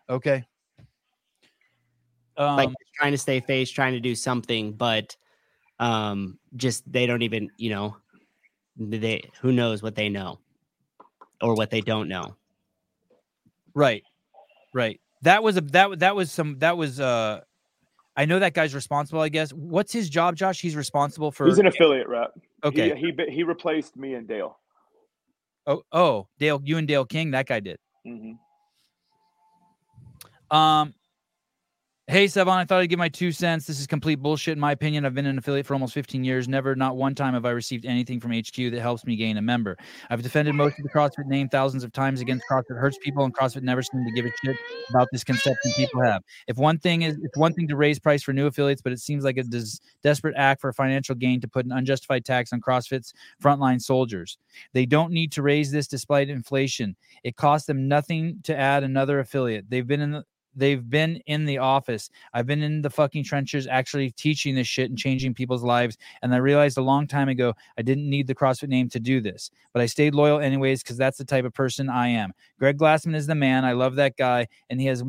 Okay. 0.08 0.44
Um, 2.36 2.56
like 2.56 2.70
trying 2.94 3.12
to 3.12 3.18
stay 3.18 3.40
face, 3.40 3.70
trying 3.70 3.94
to 3.94 4.00
do 4.00 4.14
something, 4.14 4.72
but 4.72 5.16
um 5.78 6.38
just 6.56 6.90
they 6.90 7.06
don't 7.06 7.22
even, 7.22 7.50
you 7.56 7.70
know, 7.70 7.96
they 8.76 9.28
who 9.40 9.52
knows 9.52 9.82
what 9.82 9.94
they 9.94 10.08
know 10.08 10.38
or 11.42 11.54
what 11.54 11.70
they 11.70 11.80
don't 11.80 12.08
know. 12.08 12.36
right. 13.74 14.02
Right. 14.72 15.00
That 15.22 15.42
was 15.42 15.56
a 15.56 15.60
that 15.62 15.98
that 16.00 16.14
was 16.14 16.30
some 16.30 16.58
that 16.58 16.76
was 16.76 17.00
uh 17.00 17.40
I 18.16 18.24
know 18.24 18.38
that 18.38 18.54
guy's 18.54 18.74
responsible, 18.74 19.20
I 19.20 19.28
guess. 19.28 19.50
What's 19.52 19.92
his 19.92 20.08
job, 20.08 20.36
Josh? 20.36 20.60
He's 20.60 20.74
responsible 20.74 21.30
for 21.30 21.46
He's 21.46 21.58
an 21.58 21.66
affiliate 21.66 22.08
rep. 22.08 22.32
Okay. 22.64 22.94
He, 22.96 23.12
he 23.12 23.32
he 23.32 23.42
replaced 23.42 23.96
me 23.96 24.14
and 24.14 24.26
Dale. 24.26 24.58
Oh, 25.66 25.82
oh, 25.92 26.28
Dale, 26.38 26.60
you 26.64 26.78
and 26.78 26.88
Dale 26.88 27.04
King, 27.04 27.32
that 27.32 27.46
guy 27.46 27.60
did. 27.60 27.78
hmm 28.04 28.32
Um, 30.50 30.94
Hey, 32.08 32.26
Sevan, 32.26 32.52
I 32.52 32.64
thought 32.64 32.82
I'd 32.82 32.86
give 32.86 33.00
my 33.00 33.08
two 33.08 33.32
cents. 33.32 33.66
This 33.66 33.80
is 33.80 33.86
complete 33.88 34.20
bullshit, 34.20 34.52
in 34.52 34.60
my 34.60 34.70
opinion. 34.70 35.04
I've 35.04 35.14
been 35.14 35.26
an 35.26 35.38
affiliate 35.38 35.66
for 35.66 35.74
almost 35.74 35.92
15 35.92 36.22
years. 36.22 36.46
Never, 36.46 36.76
not 36.76 36.96
one 36.96 37.16
time 37.16 37.34
have 37.34 37.44
I 37.44 37.50
received 37.50 37.84
anything 37.84 38.20
from 38.20 38.30
HQ 38.30 38.54
that 38.54 38.78
helps 38.80 39.04
me 39.04 39.16
gain 39.16 39.38
a 39.38 39.42
member. 39.42 39.76
I've 40.08 40.22
defended 40.22 40.54
most 40.54 40.78
of 40.78 40.84
the 40.84 40.88
CrossFit 40.88 41.26
name 41.26 41.48
thousands 41.48 41.82
of 41.82 41.90
times 41.90 42.20
against 42.20 42.44
CrossFit 42.48 42.78
hurts 42.78 42.96
people, 43.02 43.24
and 43.24 43.34
CrossFit 43.34 43.62
never 43.62 43.82
seemed 43.82 44.06
to 44.06 44.12
give 44.12 44.24
a 44.24 44.30
shit 44.44 44.56
about 44.88 45.08
this 45.10 45.24
conception 45.24 45.72
people 45.74 46.00
have. 46.00 46.22
If 46.46 46.58
one 46.58 46.78
thing 46.78 47.02
is, 47.02 47.18
it's 47.24 47.36
one 47.36 47.54
thing 47.54 47.66
to 47.66 47.76
raise 47.76 47.98
price 47.98 48.22
for 48.22 48.32
new 48.32 48.46
affiliates, 48.46 48.82
but 48.82 48.92
it 48.92 49.00
seems 49.00 49.24
like 49.24 49.36
a 49.36 49.42
des- 49.42 49.80
desperate 50.04 50.36
act 50.36 50.60
for 50.60 50.72
financial 50.72 51.16
gain 51.16 51.40
to 51.40 51.48
put 51.48 51.66
an 51.66 51.72
unjustified 51.72 52.24
tax 52.24 52.52
on 52.52 52.60
CrossFit's 52.60 53.14
frontline 53.42 53.82
soldiers. 53.82 54.38
They 54.74 54.86
don't 54.86 55.10
need 55.10 55.32
to 55.32 55.42
raise 55.42 55.72
this 55.72 55.88
despite 55.88 56.30
inflation. 56.30 56.94
It 57.24 57.34
costs 57.34 57.66
them 57.66 57.88
nothing 57.88 58.38
to 58.44 58.56
add 58.56 58.84
another 58.84 59.18
affiliate. 59.18 59.68
They've 59.68 59.84
been 59.84 60.02
in 60.02 60.12
the 60.12 60.24
they've 60.56 60.88
been 60.88 61.16
in 61.26 61.44
the 61.44 61.58
office. 61.58 62.10
I've 62.32 62.46
been 62.46 62.62
in 62.62 62.82
the 62.82 62.90
fucking 62.90 63.24
trenches 63.24 63.66
actually 63.66 64.10
teaching 64.12 64.54
this 64.54 64.66
shit 64.66 64.90
and 64.90 64.98
changing 64.98 65.34
people's 65.34 65.62
lives. 65.62 65.96
And 66.22 66.34
I 66.34 66.38
realized 66.38 66.78
a 66.78 66.82
long 66.82 67.06
time 67.06 67.28
ago 67.28 67.54
I 67.78 67.82
didn't 67.82 68.08
need 68.08 68.26
the 68.26 68.34
CrossFit 68.34 68.68
name 68.68 68.88
to 68.90 69.00
do 69.00 69.20
this, 69.20 69.50
but 69.72 69.82
I 69.82 69.86
stayed 69.86 70.14
loyal 70.14 70.40
anyways 70.40 70.82
because 70.82 70.96
that's 70.96 71.18
the 71.18 71.24
type 71.24 71.44
of 71.44 71.52
person 71.52 71.88
I 71.88 72.08
am. 72.08 72.32
Greg 72.58 72.78
Glassman 72.78 73.14
is 73.14 73.26
the 73.26 73.34
man. 73.34 73.64
I 73.64 73.72
love 73.72 73.96
that 73.96 74.16
guy, 74.16 74.48
and 74.70 74.80
he 74.80 74.86
has. 74.86 75.04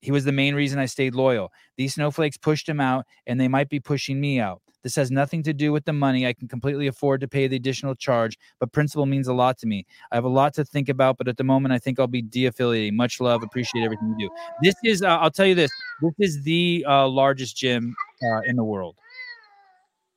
He 0.00 0.10
was 0.10 0.24
the 0.24 0.32
main 0.32 0.56
reason 0.56 0.80
I 0.80 0.86
stayed 0.86 1.14
loyal. 1.14 1.52
These 1.76 1.94
snowflakes 1.94 2.36
pushed 2.36 2.68
him 2.68 2.80
out, 2.80 3.06
and 3.26 3.40
they 3.40 3.46
might 3.46 3.68
be 3.68 3.78
pushing 3.78 4.20
me 4.20 4.40
out. 4.40 4.60
This 4.82 4.96
has 4.96 5.10
nothing 5.10 5.42
to 5.44 5.52
do 5.52 5.72
with 5.72 5.84
the 5.84 5.92
money. 5.92 6.26
I 6.26 6.32
can 6.32 6.48
completely 6.48 6.86
afford 6.86 7.20
to 7.20 7.28
pay 7.28 7.46
the 7.46 7.56
additional 7.56 7.94
charge, 7.94 8.38
but 8.58 8.72
principle 8.72 9.06
means 9.06 9.28
a 9.28 9.32
lot 9.34 9.58
to 9.58 9.66
me. 9.66 9.86
I 10.10 10.16
have 10.16 10.24
a 10.24 10.28
lot 10.28 10.54
to 10.54 10.64
think 10.64 10.88
about, 10.88 11.18
but 11.18 11.28
at 11.28 11.36
the 11.36 11.44
moment, 11.44 11.72
I 11.72 11.78
think 11.78 12.00
I'll 12.00 12.06
be 12.06 12.22
de-affiliating. 12.22 12.96
Much 12.96 13.20
love. 13.20 13.42
Appreciate 13.42 13.84
everything 13.84 14.14
you 14.18 14.28
do. 14.28 14.34
This 14.62 14.74
is, 14.84 15.02
uh, 15.02 15.18
I'll 15.18 15.30
tell 15.30 15.46
you 15.46 15.54
this. 15.54 15.70
This 16.02 16.14
is 16.18 16.42
the 16.42 16.84
uh, 16.88 17.06
largest 17.08 17.56
gym 17.56 17.94
uh, 18.24 18.40
in 18.46 18.56
the 18.56 18.64
world. 18.64 18.96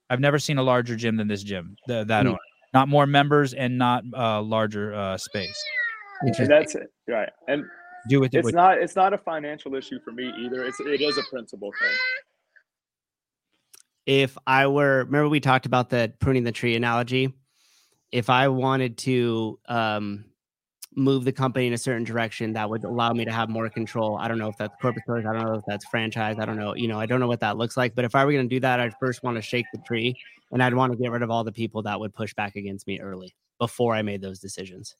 I've 0.09 0.19
never 0.19 0.39
seen 0.39 0.57
a 0.57 0.63
larger 0.63 0.95
gym 0.95 1.15
than 1.17 1.27
this 1.27 1.43
gym. 1.43 1.75
The, 1.87 2.03
that 2.05 2.25
Hmm. 2.25 2.33
Not 2.73 2.89
more 2.89 3.07
members 3.07 3.53
and 3.53 3.77
not 3.77 4.03
uh, 4.13 4.41
larger 4.41 4.93
uh, 4.93 5.17
space. 5.17 5.63
And 6.21 6.35
that's 6.49 6.75
it, 6.75 6.91
right? 7.07 7.29
And 7.47 7.63
Do 8.09 8.19
with 8.19 8.33
it. 8.33 8.39
it's 8.39 8.45
what- 8.45 8.53
not 8.53 8.77
it's 8.79 8.97
not 8.97 9.13
a 9.13 9.17
financial 9.17 9.75
issue 9.75 9.99
for 10.03 10.11
me 10.11 10.29
either. 10.39 10.65
It's 10.65 10.79
it 10.81 10.99
is 11.01 11.17
a 11.17 11.23
principle 11.29 11.71
thing. 11.79 11.97
If 14.05 14.37
I 14.45 14.67
were 14.67 14.99
remember 15.05 15.29
we 15.29 15.39
talked 15.39 15.65
about 15.65 15.89
the 15.89 16.13
pruning 16.19 16.43
the 16.43 16.51
tree 16.51 16.75
analogy. 16.75 17.33
If 18.11 18.29
I 18.29 18.47
wanted 18.47 18.97
to 18.99 19.59
um, 19.67 20.25
move 20.95 21.25
the 21.25 21.31
company 21.31 21.67
in 21.67 21.73
a 21.73 21.77
certain 21.77 22.03
direction 22.03 22.53
that 22.53 22.69
would 22.69 22.83
allow 22.83 23.11
me 23.11 23.25
to 23.25 23.31
have 23.31 23.49
more 23.49 23.69
control, 23.69 24.17
I 24.17 24.27
don't 24.27 24.37
know 24.37 24.47
if 24.47 24.57
that's 24.57 24.73
corporate 24.81 25.03
stores, 25.03 25.25
I 25.27 25.33
don't 25.33 25.43
know 25.43 25.55
if 25.55 25.65
that's 25.67 25.85
franchise, 25.85 26.37
I 26.39 26.45
don't 26.45 26.55
know, 26.55 26.75
you 26.75 26.87
know, 26.87 26.99
I 26.99 27.07
don't 27.07 27.19
know 27.19 27.27
what 27.27 27.41
that 27.41 27.57
looks 27.57 27.75
like. 27.75 27.95
But 27.95 28.05
if 28.05 28.15
I 28.15 28.23
were 28.23 28.31
going 28.31 28.47
to 28.47 28.55
do 28.55 28.59
that, 28.61 28.79
I'd 28.79 28.93
first 28.99 29.23
want 29.23 29.35
to 29.35 29.41
shake 29.41 29.65
the 29.73 29.79
tree 29.85 30.15
and 30.51 30.63
I'd 30.63 30.73
want 30.73 30.93
to 30.93 30.97
get 30.97 31.11
rid 31.11 31.23
of 31.23 31.31
all 31.31 31.43
the 31.43 31.51
people 31.51 31.81
that 31.83 31.99
would 31.99 32.13
push 32.13 32.33
back 32.33 32.55
against 32.55 32.87
me 32.87 32.99
early 33.01 33.35
before 33.59 33.95
I 33.95 34.01
made 34.01 34.21
those 34.21 34.39
decisions. 34.39 34.95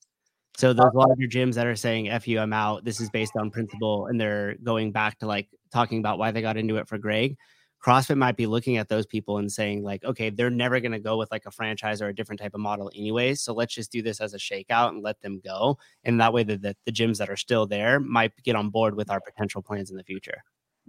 So 0.58 0.74
those 0.74 0.92
larger 0.94 1.28
gyms 1.28 1.56
that 1.56 1.68
are 1.68 1.76
saying 1.76 2.10
"f 2.10 2.28
you, 2.28 2.40
I'm 2.40 2.54
out," 2.54 2.86
this 2.86 3.02
is 3.02 3.10
based 3.10 3.34
on 3.38 3.52
principle, 3.52 4.08
and 4.08 4.20
they're 4.20 4.56
going 4.64 4.94
back 4.94 5.20
to 5.20 5.28
like 5.28 5.50
talking 5.72 6.00
about 6.00 6.18
why 6.18 6.32
they 6.32 6.42
got 6.42 6.56
into 6.56 6.78
it 6.78 6.88
for 6.88 6.98
Greg. 6.98 7.38
CrossFit 7.86 8.18
might 8.18 8.36
be 8.36 8.48
looking 8.48 8.78
at 8.78 8.90
those 8.90 9.06
people 9.06 9.38
and 9.38 9.52
saying, 9.52 9.84
like, 9.84 10.04
okay, 10.04 10.32
they're 10.32 10.50
never 10.50 10.80
going 10.80 10.92
to 10.92 11.00
go 11.00 11.18
with 11.18 11.30
like 11.32 11.46
a 11.46 11.52
franchise 11.52 12.02
or 12.02 12.08
a 12.08 12.16
different 12.16 12.42
type 12.42 12.56
of 12.56 12.60
model 12.60 12.90
anyways. 12.96 13.42
So 13.42 13.54
let's 13.54 13.76
just 13.76 13.92
do 13.92 14.02
this 14.02 14.20
as 14.20 14.34
a 14.34 14.40
shakeout 14.40 14.90
and 14.90 15.04
let 15.04 15.22
them 15.22 15.40
go. 15.44 15.78
And 16.04 16.20
that 16.20 16.34
way, 16.34 16.42
the, 16.42 16.58
the, 16.58 16.76
the 16.86 16.92
gyms 16.92 17.20
that 17.20 17.30
are 17.30 17.36
still 17.36 17.68
there 17.68 18.00
might 18.00 18.32
get 18.44 18.56
on 18.56 18.72
board 18.72 18.96
with 18.96 19.12
our 19.12 19.22
potential 19.22 19.62
plans 19.62 19.92
in 19.92 19.98
the 19.98 20.04
future. 20.04 20.44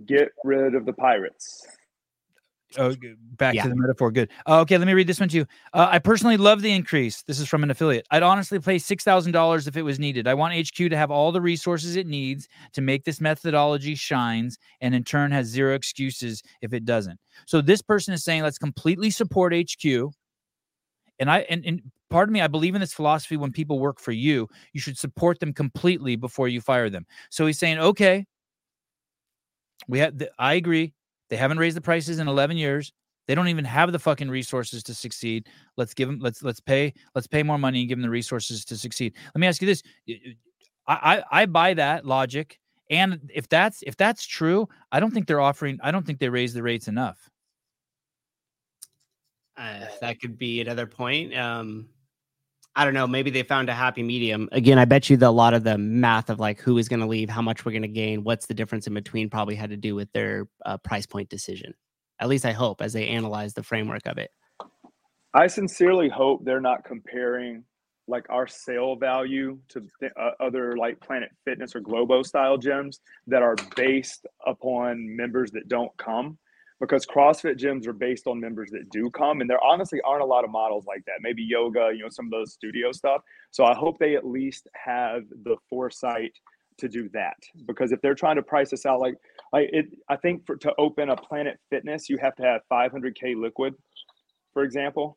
Get 0.06 0.28
rid 0.42 0.74
of 0.74 0.86
the 0.86 0.94
pirates. 0.94 1.66
Oh, 2.78 2.94
back 3.36 3.54
Yeah. 3.54 3.62
to 3.62 3.68
the 3.68 3.76
metaphor. 3.76 4.10
Good. 4.10 4.30
Uh, 4.46 4.60
okay, 4.60 4.76
let 4.76 4.86
me 4.86 4.92
read 4.92 5.06
this 5.06 5.20
one 5.20 5.28
to 5.28 5.36
you. 5.36 5.46
Uh, 5.72 5.88
I 5.90 5.98
personally 5.98 6.36
love 6.36 6.62
the 6.62 6.72
increase. 6.72 7.22
This 7.22 7.38
is 7.38 7.48
from 7.48 7.62
an 7.62 7.70
affiliate. 7.70 8.06
I'd 8.10 8.22
honestly 8.24 8.58
pay 8.58 8.78
six 8.78 9.04
thousand 9.04 9.32
dollars 9.32 9.66
if 9.68 9.76
it 9.76 9.82
was 9.82 9.98
needed. 9.98 10.26
I 10.26 10.34
want 10.34 10.52
HQ 10.54 10.74
to 10.90 10.96
have 10.96 11.10
all 11.10 11.30
the 11.32 11.40
resources 11.40 11.96
it 11.96 12.06
needs 12.06 12.48
to 12.72 12.80
make 12.80 13.04
this 13.04 13.20
methodology 13.20 13.94
shines, 13.94 14.58
and 14.80 14.94
in 14.94 15.04
turn 15.04 15.30
has 15.30 15.46
zero 15.46 15.74
excuses 15.74 16.42
if 16.60 16.72
it 16.72 16.84
doesn't. 16.84 17.18
So 17.46 17.60
this 17.60 17.82
person 17.82 18.12
is 18.12 18.24
saying, 18.24 18.42
let's 18.42 18.58
completely 18.58 19.10
support 19.10 19.54
HQ. 19.54 19.84
And 21.18 21.30
I 21.30 21.40
and, 21.48 21.64
and 21.64 21.82
pardon 22.10 22.32
me, 22.32 22.40
I 22.40 22.48
believe 22.48 22.74
in 22.74 22.80
this 22.80 22.92
philosophy. 22.92 23.36
When 23.36 23.52
people 23.52 23.78
work 23.78 24.00
for 24.00 24.12
you, 24.12 24.48
you 24.72 24.80
should 24.80 24.98
support 24.98 25.38
them 25.40 25.52
completely 25.52 26.16
before 26.16 26.48
you 26.48 26.60
fire 26.60 26.90
them. 26.90 27.06
So 27.30 27.46
he's 27.46 27.58
saying, 27.58 27.78
okay, 27.78 28.26
we 29.88 30.00
have. 30.00 30.18
th- 30.18 30.30
I 30.38 30.54
agree. 30.54 30.92
They 31.28 31.36
haven't 31.36 31.58
raised 31.58 31.76
the 31.76 31.80
prices 31.80 32.18
in 32.18 32.28
11 32.28 32.56
years. 32.56 32.92
They 33.26 33.34
don't 33.34 33.48
even 33.48 33.64
have 33.64 33.92
the 33.92 33.98
fucking 33.98 34.30
resources 34.30 34.82
to 34.84 34.94
succeed. 34.94 35.48
Let's 35.76 35.94
give 35.94 36.08
them. 36.08 36.18
Let's 36.20 36.42
let's 36.42 36.60
pay. 36.60 36.94
Let's 37.14 37.26
pay 37.26 37.42
more 37.42 37.58
money 37.58 37.80
and 37.80 37.88
give 37.88 37.98
them 37.98 38.02
the 38.02 38.10
resources 38.10 38.64
to 38.66 38.76
succeed. 38.76 39.14
Let 39.34 39.40
me 39.40 39.46
ask 39.48 39.60
you 39.60 39.66
this. 39.66 39.82
I, 40.86 41.16
I, 41.32 41.42
I 41.42 41.46
buy 41.46 41.74
that 41.74 42.06
logic. 42.06 42.60
And 42.88 43.30
if 43.34 43.48
that's 43.48 43.82
if 43.82 43.96
that's 43.96 44.24
true, 44.24 44.68
I 44.92 45.00
don't 45.00 45.10
think 45.10 45.26
they're 45.26 45.40
offering. 45.40 45.78
I 45.82 45.90
don't 45.90 46.06
think 46.06 46.20
they 46.20 46.28
raise 46.28 46.54
the 46.54 46.62
rates 46.62 46.86
enough. 46.86 47.30
Uh, 49.56 49.86
that 50.00 50.20
could 50.20 50.38
be 50.38 50.60
another 50.60 50.86
point. 50.86 51.36
Um, 51.36 51.88
I 52.78 52.84
don't 52.84 52.92
know. 52.92 53.06
Maybe 53.06 53.30
they 53.30 53.42
found 53.42 53.70
a 53.70 53.74
happy 53.74 54.02
medium. 54.02 54.50
Again, 54.52 54.78
I 54.78 54.84
bet 54.84 55.08
you 55.08 55.16
that 55.16 55.26
a 55.26 55.30
lot 55.30 55.54
of 55.54 55.64
the 55.64 55.78
math 55.78 56.28
of 56.28 56.38
like 56.38 56.60
who 56.60 56.76
is 56.76 56.90
going 56.90 57.00
to 57.00 57.06
leave, 57.06 57.30
how 57.30 57.40
much 57.40 57.64
we're 57.64 57.72
going 57.72 57.80
to 57.80 57.88
gain, 57.88 58.22
what's 58.22 58.46
the 58.46 58.52
difference 58.54 58.86
in 58.86 58.92
between, 58.92 59.30
probably 59.30 59.54
had 59.54 59.70
to 59.70 59.78
do 59.78 59.94
with 59.94 60.12
their 60.12 60.46
uh, 60.66 60.76
price 60.76 61.06
point 61.06 61.30
decision. 61.30 61.72
At 62.20 62.28
least 62.28 62.44
I 62.44 62.52
hope 62.52 62.82
as 62.82 62.92
they 62.92 63.08
analyze 63.08 63.54
the 63.54 63.62
framework 63.62 64.04
of 64.04 64.18
it. 64.18 64.30
I 65.32 65.46
sincerely 65.46 66.10
hope 66.10 66.44
they're 66.44 66.60
not 66.60 66.84
comparing 66.84 67.64
like 68.08 68.26
our 68.28 68.46
sale 68.46 68.94
value 68.94 69.58
to 69.68 69.82
uh, 70.20 70.30
other 70.38 70.76
like 70.76 71.00
Planet 71.00 71.30
Fitness 71.46 71.74
or 71.74 71.80
Globo 71.80 72.22
style 72.22 72.58
gyms 72.58 72.98
that 73.26 73.42
are 73.42 73.56
based 73.74 74.26
upon 74.46 75.16
members 75.16 75.50
that 75.52 75.66
don't 75.68 75.96
come 75.96 76.36
because 76.80 77.06
CrossFit 77.06 77.58
gyms 77.58 77.86
are 77.86 77.92
based 77.92 78.26
on 78.26 78.38
members 78.38 78.70
that 78.70 78.90
do 78.90 79.10
come 79.10 79.40
and 79.40 79.48
there 79.48 79.62
honestly 79.64 80.00
aren't 80.04 80.22
a 80.22 80.26
lot 80.26 80.44
of 80.44 80.50
models 80.50 80.84
like 80.86 81.04
that. 81.06 81.20
Maybe 81.20 81.42
yoga, 81.42 81.90
you 81.94 82.02
know, 82.02 82.08
some 82.10 82.26
of 82.26 82.30
those 82.30 82.52
studio 82.52 82.92
stuff. 82.92 83.22
So 83.50 83.64
I 83.64 83.74
hope 83.74 83.98
they 83.98 84.16
at 84.16 84.26
least 84.26 84.68
have 84.74 85.22
the 85.44 85.56
foresight 85.70 86.32
to 86.78 86.88
do 86.88 87.08
that 87.10 87.36
because 87.66 87.92
if 87.92 88.00
they're 88.02 88.14
trying 88.14 88.36
to 88.36 88.42
price 88.42 88.72
us 88.72 88.84
out 88.84 89.00
like 89.00 89.14
like 89.52 89.70
it 89.72 89.86
I 90.08 90.16
think 90.16 90.44
for 90.44 90.56
to 90.56 90.74
open 90.78 91.08
a 91.08 91.16
Planet 91.16 91.58
Fitness 91.70 92.08
you 92.08 92.18
have 92.20 92.34
to 92.36 92.42
have 92.42 92.60
500k 92.70 93.34
liquid 93.34 93.74
for 94.52 94.62
example 94.62 95.16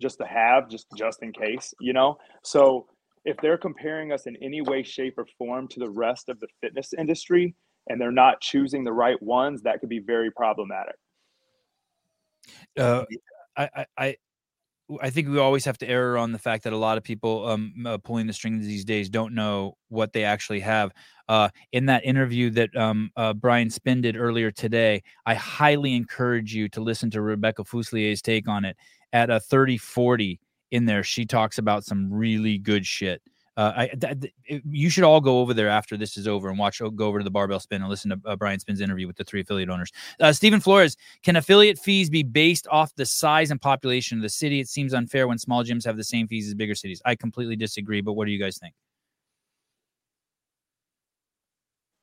just 0.00 0.18
to 0.18 0.24
have 0.24 0.68
just 0.68 0.86
just 0.96 1.22
in 1.22 1.32
case 1.32 1.72
you 1.80 1.92
know 1.92 2.16
so 2.42 2.86
if 3.24 3.36
they're 3.36 3.58
comparing 3.58 4.12
us 4.12 4.26
in 4.26 4.36
any 4.42 4.62
way 4.62 4.82
shape 4.82 5.14
or 5.18 5.26
form 5.38 5.68
to 5.68 5.78
the 5.78 5.88
rest 5.88 6.28
of 6.28 6.40
the 6.40 6.48
fitness 6.60 6.92
industry 6.98 7.54
and 7.88 8.00
they're 8.00 8.12
not 8.12 8.40
choosing 8.40 8.84
the 8.84 8.92
right 8.92 9.20
ones 9.22 9.62
that 9.62 9.80
could 9.80 9.88
be 9.88 10.00
very 10.00 10.30
problematic 10.30 10.96
uh, 12.78 13.04
I, 13.56 13.86
I, 13.96 14.16
I, 15.00 15.10
think 15.10 15.28
we 15.28 15.38
always 15.38 15.64
have 15.64 15.78
to 15.78 15.88
err 15.88 16.16
on 16.16 16.32
the 16.32 16.38
fact 16.38 16.64
that 16.64 16.72
a 16.72 16.76
lot 16.76 16.98
of 16.98 17.04
people 17.04 17.46
um, 17.46 17.74
uh, 17.86 17.98
pulling 17.98 18.26
the 18.26 18.32
strings 18.32 18.66
these 18.66 18.84
days 18.84 19.08
don't 19.08 19.34
know 19.34 19.76
what 19.88 20.12
they 20.12 20.24
actually 20.24 20.60
have. 20.60 20.92
Uh, 21.28 21.48
in 21.72 21.86
that 21.86 22.04
interview 22.04 22.50
that 22.50 22.74
um, 22.76 23.10
uh, 23.16 23.32
Brian 23.32 23.70
Spin 23.70 24.00
did 24.00 24.16
earlier 24.16 24.50
today, 24.50 25.02
I 25.26 25.34
highly 25.34 25.94
encourage 25.94 26.54
you 26.54 26.68
to 26.70 26.80
listen 26.80 27.10
to 27.10 27.22
Rebecca 27.22 27.64
Fuselier's 27.64 28.22
take 28.22 28.48
on 28.48 28.64
it. 28.64 28.76
At 29.12 29.30
a 29.30 29.40
30 29.40 29.76
40 29.78 30.40
in 30.70 30.86
there, 30.86 31.02
she 31.02 31.26
talks 31.26 31.58
about 31.58 31.84
some 31.84 32.12
really 32.12 32.58
good 32.58 32.86
shit. 32.86 33.22
Uh, 33.60 33.88
I, 33.92 34.16
you 34.70 34.88
should 34.88 35.04
all 35.04 35.20
go 35.20 35.40
over 35.40 35.52
there 35.52 35.68
after 35.68 35.98
this 35.98 36.16
is 36.16 36.26
over 36.26 36.48
and 36.48 36.58
watch. 36.58 36.80
Go 36.80 37.04
over 37.04 37.18
to 37.18 37.24
the 37.24 37.30
Barbell 37.30 37.60
Spin 37.60 37.82
and 37.82 37.90
listen 37.90 38.10
to 38.10 38.18
uh, 38.24 38.34
Brian 38.34 38.58
Spin's 38.58 38.80
interview 38.80 39.06
with 39.06 39.16
the 39.16 39.24
three 39.24 39.42
affiliate 39.42 39.68
owners. 39.68 39.92
Uh, 40.18 40.32
Stephen 40.32 40.60
Flores, 40.60 40.96
can 41.22 41.36
affiliate 41.36 41.78
fees 41.78 42.08
be 42.08 42.22
based 42.22 42.66
off 42.70 42.94
the 42.94 43.04
size 43.04 43.50
and 43.50 43.60
population 43.60 44.16
of 44.16 44.22
the 44.22 44.30
city? 44.30 44.60
It 44.60 44.68
seems 44.70 44.94
unfair 44.94 45.28
when 45.28 45.36
small 45.36 45.62
gyms 45.62 45.84
have 45.84 45.98
the 45.98 46.04
same 46.04 46.26
fees 46.26 46.48
as 46.48 46.54
bigger 46.54 46.74
cities. 46.74 47.02
I 47.04 47.14
completely 47.14 47.54
disagree, 47.54 48.00
but 48.00 48.14
what 48.14 48.24
do 48.24 48.30
you 48.30 48.40
guys 48.40 48.56
think? 48.56 48.72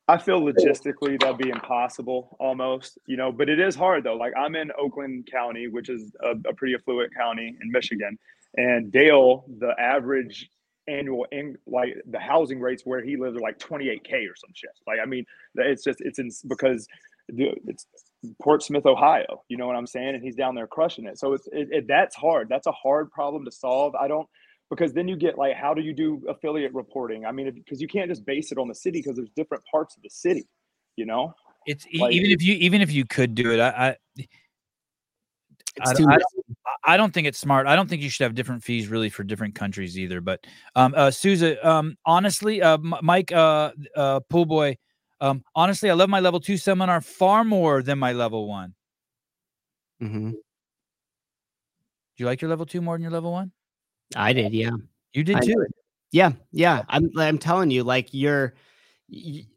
i 0.09 0.17
feel 0.17 0.39
logistically 0.39 1.19
that'd 1.19 1.37
be 1.37 1.49
impossible 1.49 2.37
almost 2.39 2.97
you 3.07 3.17
know 3.17 3.29
but 3.29 3.49
it 3.49 3.59
is 3.59 3.75
hard 3.75 4.05
though 4.05 4.15
like 4.15 4.31
i'm 4.37 4.55
in 4.55 4.71
oakland 4.79 5.27
county 5.29 5.67
which 5.67 5.89
is 5.89 6.15
a, 6.23 6.29
a 6.47 6.53
pretty 6.53 6.73
affluent 6.73 7.13
county 7.13 7.57
in 7.61 7.69
michigan 7.69 8.17
and 8.55 8.89
dale 8.89 9.43
the 9.59 9.77
average 9.77 10.49
annual 10.87 11.25
in 11.31 11.57
like 11.67 11.95
the 12.09 12.19
housing 12.19 12.59
rates 12.59 12.83
where 12.85 13.01
he 13.01 13.17
lives 13.17 13.35
are 13.37 13.41
like 13.41 13.59
28k 13.59 14.29
or 14.29 14.35
some 14.35 14.51
shit. 14.53 14.71
Like 14.85 14.99
i 15.01 15.05
mean 15.05 15.25
it's 15.55 15.83
just 15.83 16.01
it's 16.01 16.19
in 16.19 16.29
because 16.47 16.87
it's 17.29 17.85
portsmouth 18.41 18.85
ohio 18.85 19.43
you 19.49 19.57
know 19.57 19.67
what 19.67 19.75
i'm 19.75 19.87
saying? 19.87 20.15
And 20.15 20.23
he's 20.23 20.35
down 20.35 20.55
there 20.55 20.67
crushing 20.67 21.05
it. 21.05 21.19
So 21.19 21.33
it's 21.33 21.47
it, 21.51 21.69
it, 21.71 21.87
that's 21.87 22.15
hard. 22.15 22.47
That's 22.49 22.67
a 22.67 22.71
hard 22.71 23.11
problem 23.11 23.45
to 23.45 23.51
solve. 23.51 23.95
I 23.95 24.07
don't 24.07 24.27
because 24.69 24.93
then 24.93 25.07
you 25.07 25.15
get 25.15 25.37
like 25.37 25.55
how 25.55 25.73
do 25.73 25.81
you 25.81 25.93
do 25.93 26.23
affiliate 26.27 26.73
reporting? 26.73 27.25
I 27.25 27.31
mean 27.31 27.51
because 27.51 27.81
you 27.81 27.87
can't 27.87 28.09
just 28.09 28.25
base 28.25 28.51
it 28.51 28.57
on 28.57 28.67
the 28.67 28.75
city 28.75 28.99
because 28.99 29.15
there's 29.15 29.31
different 29.35 29.63
parts 29.71 29.95
of 29.95 30.03
the 30.03 30.09
city 30.09 30.47
you 30.97 31.05
know? 31.05 31.33
It's 31.65 31.85
Like- 31.93 32.13
even 32.13 32.31
if 32.31 32.41
you 32.41 32.55
even 32.55 32.81
if 32.81 32.91
you 32.91 33.05
could 33.05 33.35
do 33.35 33.51
it, 33.53 33.59
I 33.59 33.69
I, 33.69 34.27
I, 35.81 35.93
too 35.93 36.05
I 36.09 36.17
don't, 36.17 36.57
I 36.83 36.97
don't 36.97 37.13
think 37.13 37.27
it's 37.27 37.39
smart. 37.39 37.67
I 37.67 37.75
don't 37.75 37.89
think 37.89 38.01
you 38.01 38.09
should 38.09 38.23
have 38.23 38.35
different 38.35 38.63
fees 38.63 38.87
really 38.87 39.09
for 39.09 39.23
different 39.23 39.55
countries 39.55 39.97
either. 39.97 40.21
But 40.21 40.45
um, 40.75 40.93
uh, 40.95 41.11
Souza, 41.11 41.67
um, 41.67 41.97
honestly, 42.05 42.61
uh, 42.61 42.73
M- 42.73 42.95
Mike, 43.01 43.31
uh, 43.31 43.71
uh, 43.95 44.19
pool 44.21 44.45
boy, 44.45 44.77
um, 45.19 45.43
honestly, 45.55 45.89
I 45.89 45.93
love 45.93 46.09
my 46.09 46.19
level 46.19 46.39
two 46.39 46.57
seminar 46.57 47.01
far 47.01 47.43
more 47.43 47.81
than 47.81 47.99
my 47.99 48.13
level 48.13 48.47
one. 48.47 48.73
Mm-hmm. 50.01 50.31
Do 50.31 50.37
you 52.17 52.25
like 52.25 52.41
your 52.41 52.49
level 52.49 52.65
two 52.65 52.81
more 52.81 52.95
than 52.95 53.01
your 53.01 53.11
level 53.11 53.31
one? 53.31 53.51
I 54.15 54.33
did, 54.33 54.53
yeah. 54.53 54.71
You 55.13 55.23
did 55.23 55.37
I 55.37 55.39
too. 55.41 55.65
Yeah, 56.11 56.31
yeah. 56.51 56.83
I'm 56.87 57.11
I'm 57.17 57.37
telling 57.37 57.69
you, 57.69 57.83
like 57.83 58.13
you're 58.13 58.53
y- 59.09 59.43
like 59.43 59.47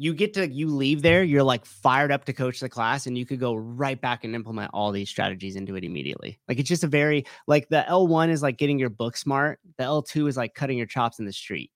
you 0.00 0.14
get 0.14 0.32
to 0.32 0.48
you 0.48 0.68
leave 0.68 1.02
there, 1.02 1.22
you're 1.22 1.42
like 1.42 1.66
fired 1.66 2.10
up 2.10 2.24
to 2.24 2.32
coach 2.32 2.58
the 2.58 2.70
class, 2.70 3.06
and 3.06 3.18
you 3.18 3.26
could 3.26 3.38
go 3.38 3.54
right 3.54 4.00
back 4.00 4.24
and 4.24 4.34
implement 4.34 4.70
all 4.72 4.92
these 4.92 5.10
strategies 5.10 5.56
into 5.56 5.76
it 5.76 5.84
immediately. 5.84 6.40
Like 6.48 6.58
it's 6.58 6.70
just 6.70 6.82
a 6.82 6.86
very 6.86 7.26
like 7.46 7.68
the 7.68 7.84
L1 7.86 8.30
is 8.30 8.42
like 8.42 8.56
getting 8.56 8.78
your 8.78 8.88
book 8.88 9.14
smart. 9.14 9.60
The 9.76 9.84
L2 9.84 10.26
is 10.26 10.38
like 10.38 10.54
cutting 10.54 10.78
your 10.78 10.86
chops 10.86 11.18
in 11.18 11.26
the 11.26 11.34
street. 11.34 11.70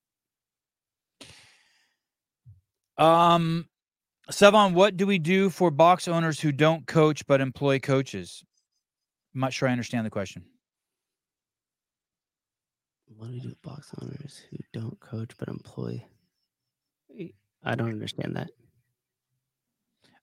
Um, 2.96 3.68
Sevan, 4.30 4.72
what 4.72 4.96
do 4.96 5.06
we 5.06 5.18
do 5.18 5.50
for 5.50 5.70
box 5.70 6.08
owners 6.08 6.40
who 6.40 6.50
don't 6.50 6.86
coach 6.86 7.26
but 7.26 7.42
employ 7.42 7.78
coaches? 7.78 8.42
I'm 9.34 9.42
not 9.42 9.52
sure 9.52 9.68
I 9.68 9.72
understand 9.72 10.06
the 10.06 10.10
question. 10.10 10.46
What 13.04 13.26
do 13.26 13.32
we 13.34 13.40
do 13.40 13.48
with 13.48 13.60
box 13.60 13.90
owners 14.00 14.40
who 14.50 14.56
don't 14.72 14.98
coach 14.98 15.32
but 15.36 15.48
employ? 15.48 16.02
I 17.64 17.74
don't 17.74 17.90
understand 17.90 18.36
that. 18.36 18.50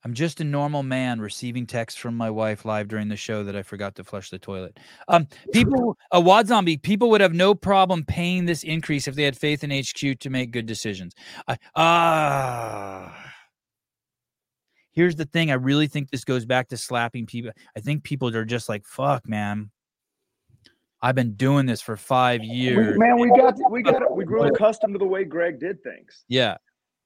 I'm 0.03 0.13
just 0.15 0.41
a 0.41 0.43
normal 0.43 0.81
man 0.81 1.21
receiving 1.21 1.67
texts 1.67 1.99
from 1.99 2.17
my 2.17 2.29
wife 2.31 2.65
live 2.65 2.87
during 2.87 3.07
the 3.07 3.15
show 3.15 3.43
that 3.43 3.55
I 3.55 3.61
forgot 3.61 3.93
to 3.95 4.03
flush 4.03 4.31
the 4.31 4.39
toilet. 4.39 4.79
Um, 5.07 5.27
people, 5.53 5.95
a 6.11 6.19
wad 6.19 6.47
zombie, 6.47 6.77
people 6.77 7.11
would 7.11 7.21
have 7.21 7.33
no 7.35 7.53
problem 7.53 8.03
paying 8.03 8.45
this 8.45 8.63
increase 8.63 9.07
if 9.07 9.13
they 9.13 9.21
had 9.23 9.37
faith 9.37 9.63
in 9.63 9.69
HQ 9.69 10.19
to 10.19 10.29
make 10.31 10.51
good 10.51 10.65
decisions. 10.65 11.13
I- 11.47 11.57
Ah. 11.75 13.27
Here's 14.93 15.15
the 15.15 15.25
thing. 15.25 15.51
I 15.51 15.53
really 15.53 15.87
think 15.87 16.09
this 16.09 16.25
goes 16.25 16.45
back 16.45 16.67
to 16.69 16.77
slapping 16.77 17.25
people. 17.27 17.51
I 17.77 17.79
think 17.79 18.03
people 18.03 18.35
are 18.35 18.43
just 18.43 18.67
like, 18.69 18.85
fuck, 18.85 19.27
man. 19.29 19.69
I've 21.01 21.15
been 21.15 21.33
doing 21.33 21.65
this 21.65 21.81
for 21.81 21.95
five 21.95 22.41
We, 22.41 22.47
years. 22.47 22.97
man, 22.99 23.17
we 23.19 23.29
got 23.29 23.55
we 23.71 23.81
got 23.81 24.15
we 24.15 24.25
grew 24.25 24.43
accustomed 24.47 24.93
to 24.95 24.99
the 24.99 25.05
way 25.05 25.23
Greg 25.23 25.59
did 25.59 25.81
things. 25.83 26.25
Yeah. 26.27 26.57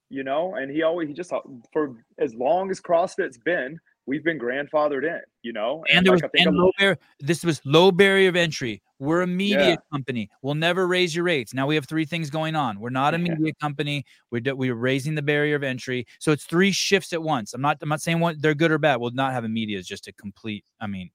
You 0.10 0.24
know, 0.24 0.56
and 0.56 0.72
he 0.72 0.84
always 0.84 1.08
he 1.08 1.14
just 1.14 1.32
uh, 1.34 1.41
for 1.74 1.95
as 2.20 2.34
long 2.36 2.70
as 2.72 2.80
CrossFit's 2.80 3.38
been, 3.38 3.80
we've 4.06 4.24
been 4.24 4.39
grandfathered 4.39 5.03
in, 5.03 5.20
you 5.41 5.51
know. 5.53 5.84
And 5.91 6.06
there 6.06 6.14
was 6.14 6.22
like, 6.22 6.32
I 6.36 6.38
think 6.38 6.47
and 6.47 6.58
low 6.58 6.72
bar- 6.80 6.97
this 7.20 7.43
was 7.43 7.62
low 7.66 7.91
barrier 7.91 8.30
of 8.30 8.36
entry. 8.36 8.82
We're 8.99 9.24
a 9.24 9.28
media 9.28 9.70
Yeah. 9.72 9.76
company. 9.91 10.30
We'll 10.41 10.56
never 10.56 10.88
raise 10.88 11.14
your 11.14 11.26
rates. 11.26 11.53
Now 11.53 11.68
we 11.68 11.76
have 11.76 11.86
three 11.86 12.06
things 12.06 12.30
going 12.30 12.56
on. 12.56 12.80
We're 12.80 12.91
not 12.91 13.14
a 13.14 13.18
Yeah. 13.20 13.34
media 13.36 13.53
company. 13.60 14.06
We're 14.32 14.39
do- 14.41 14.56
we're 14.56 14.76
raising 14.76 15.16
the 15.16 15.22
barrier 15.22 15.56
of 15.56 15.64
entry. 15.64 16.06
So 16.20 16.32
it's 16.32 16.45
three 16.45 16.72
shifts 16.72 17.12
at 17.12 17.22
once. 17.22 17.53
I'm 17.53 17.62
not 17.62 17.78
I'm 17.82 17.89
not 17.89 18.01
saying 18.01 18.20
what 18.20 18.41
they're 18.41 18.53
good 18.56 18.72
or 18.72 18.78
bad. 18.78 18.97
We'll 18.97 19.12
not 19.12 19.34
have 19.34 19.43
a 19.43 19.49
media 19.49 19.78
is 19.80 19.88
just 19.88 20.08
a 20.08 20.14
complete. 20.14 20.64
I 20.80 20.88
mean, 20.88 21.10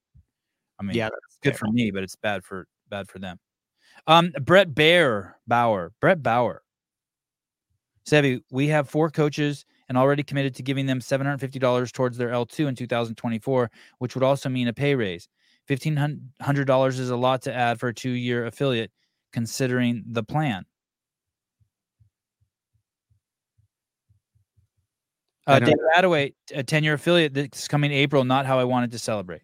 I 0.78 0.82
mean, 0.82 0.96
Yeah, 0.96 1.08
it's 1.28 1.38
good 1.42 1.56
for 1.56 1.68
me, 1.70 1.90
but 1.90 2.02
it's 2.02 2.16
bad 2.16 2.44
for 2.44 2.66
bad 2.90 3.08
for 3.08 3.18
them. 3.18 3.38
Um, 4.06 4.32
Brett 4.42 4.74
Bear 4.74 5.38
Bauer, 5.46 5.92
Brett 6.00 6.22
Bauer. 6.22 6.62
Sevi, 8.06 8.40
we 8.50 8.68
have 8.68 8.88
four 8.88 9.10
coaches 9.10 9.64
and 9.88 9.98
already 9.98 10.22
committed 10.22 10.54
to 10.56 10.62
giving 10.62 10.86
them 10.86 11.00
$750 11.00 11.92
towards 11.92 12.16
their 12.16 12.30
L2 12.30 12.68
in 12.68 12.74
2024, 12.74 13.70
which 13.98 14.14
would 14.14 14.24
also 14.24 14.48
mean 14.48 14.68
a 14.68 14.72
pay 14.72 14.94
raise. 14.94 15.28
$1,500 15.68 16.88
is 16.88 17.10
a 17.10 17.16
lot 17.16 17.42
to 17.42 17.54
add 17.54 17.78
for 17.78 17.88
a 17.88 17.94
two 17.94 18.10
year 18.10 18.46
affiliate, 18.46 18.90
considering 19.32 20.02
the 20.06 20.22
plan. 20.22 20.64
Uh, 25.46 25.58
David 25.58 25.78
Attaway, 25.96 26.34
a 26.54 26.62
10 26.62 26.84
year 26.84 26.94
affiliate 26.94 27.34
that's 27.34 27.66
coming 27.66 27.90
April, 27.92 28.24
not 28.24 28.46
how 28.46 28.58
I 28.58 28.64
wanted 28.64 28.92
to 28.92 28.98
celebrate. 28.98 29.42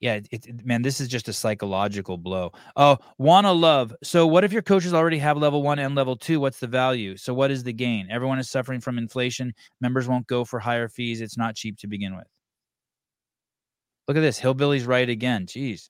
Yeah, 0.00 0.14
it, 0.30 0.46
it- 0.46 0.64
man, 0.66 0.82
this 0.82 1.00
is 1.00 1.08
just 1.08 1.28
a 1.28 1.32
psychological 1.32 2.16
blow. 2.16 2.52
Oh, 2.76 2.98
wanna 3.18 3.52
love. 3.52 3.94
So, 4.02 4.26
what 4.26 4.44
if 4.44 4.52
your 4.52 4.62
coaches 4.62 4.94
already 4.94 5.18
have 5.18 5.36
level 5.36 5.62
one 5.62 5.78
and 5.78 5.94
level 5.94 6.16
two? 6.16 6.40
What's 6.40 6.60
the 6.60 6.66
value? 6.68 7.16
So, 7.16 7.34
what 7.34 7.50
is 7.50 7.64
the 7.64 7.72
gain? 7.72 8.08
Everyone 8.10 8.38
is 8.38 8.48
suffering 8.48 8.80
from 8.80 8.98
inflation. 8.98 9.52
Members 9.80 10.06
won't 10.08 10.26
go 10.26 10.44
for 10.44 10.60
higher 10.60 10.88
fees. 10.88 11.20
It's 11.20 11.36
not 11.36 11.56
cheap 11.56 11.78
to 11.78 11.86
begin 11.88 12.16
with. 12.16 12.26
Look 14.06 14.16
at 14.16 14.20
this. 14.20 14.38
Hillbilly's 14.38 14.86
right 14.86 15.08
again. 15.08 15.46
Jeez. 15.46 15.88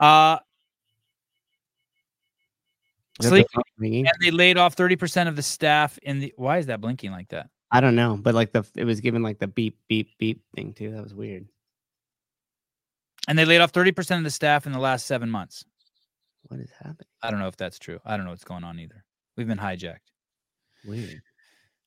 Uh, 0.00 0.38
sleep, 3.20 3.46
and 4.06 4.14
they 4.22 4.30
laid 4.30 4.56
off 4.56 4.74
30% 4.74 5.28
of 5.28 5.36
the 5.36 5.42
staff 5.42 5.98
in 6.02 6.20
the. 6.20 6.32
Why 6.36 6.56
is 6.58 6.66
that 6.66 6.80
blinking 6.80 7.10
like 7.12 7.28
that? 7.28 7.48
I 7.72 7.80
don't 7.80 7.94
know, 7.94 8.16
but 8.20 8.34
like 8.34 8.52
the 8.52 8.64
it 8.76 8.84
was 8.84 9.00
given 9.00 9.22
like 9.22 9.38
the 9.38 9.46
beep 9.46 9.78
beep 9.88 10.10
beep 10.18 10.42
thing 10.56 10.72
too. 10.72 10.90
That 10.92 11.02
was 11.02 11.14
weird. 11.14 11.46
And 13.28 13.38
they 13.38 13.44
laid 13.44 13.60
off 13.60 13.72
30% 13.72 14.18
of 14.18 14.24
the 14.24 14.30
staff 14.30 14.66
in 14.66 14.72
the 14.72 14.78
last 14.78 15.06
seven 15.06 15.30
months. 15.30 15.64
What 16.48 16.58
is 16.58 16.70
happening? 16.78 17.06
I 17.22 17.30
don't 17.30 17.38
know 17.38 17.46
if 17.48 17.56
that's 17.56 17.78
true. 17.78 18.00
I 18.04 18.16
don't 18.16 18.24
know 18.24 18.32
what's 18.32 18.44
going 18.44 18.64
on 18.64 18.78
either. 18.80 19.04
We've 19.36 19.46
been 19.46 19.58
hijacked. 19.58 19.98
Weird. 20.86 21.20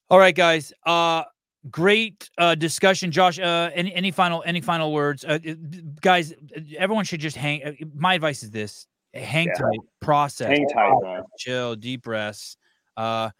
All 0.10 0.20
right, 0.20 0.36
guys. 0.36 0.72
Uh 0.86 1.24
great 1.70 2.30
uh 2.38 2.56
discussion. 2.56 3.12
Josh, 3.12 3.40
uh 3.40 3.72
any 3.74 3.94
any 3.94 4.12
final 4.12 4.44
any 4.46 4.62
final 4.62 4.94
words? 4.94 5.26
Uh, 5.26 5.40
uh, 5.48 5.54
guys, 6.02 6.34
everyone 6.78 7.04
should 7.04 7.20
just 7.20 7.36
hang 7.36 7.64
uh, 7.64 7.72
my 7.96 8.14
advice 8.14 8.44
is 8.44 8.52
this. 8.52 8.88
Hang 9.14 9.48
Yeah. 9.48 9.54
tight, 9.56 9.80
process, 10.02 10.48
hang 10.48 10.68
tight, 10.70 10.94
man. 11.02 11.24
chill, 11.40 11.76
deep 11.76 12.04
breaths. 12.04 12.58
Uh 12.96 13.32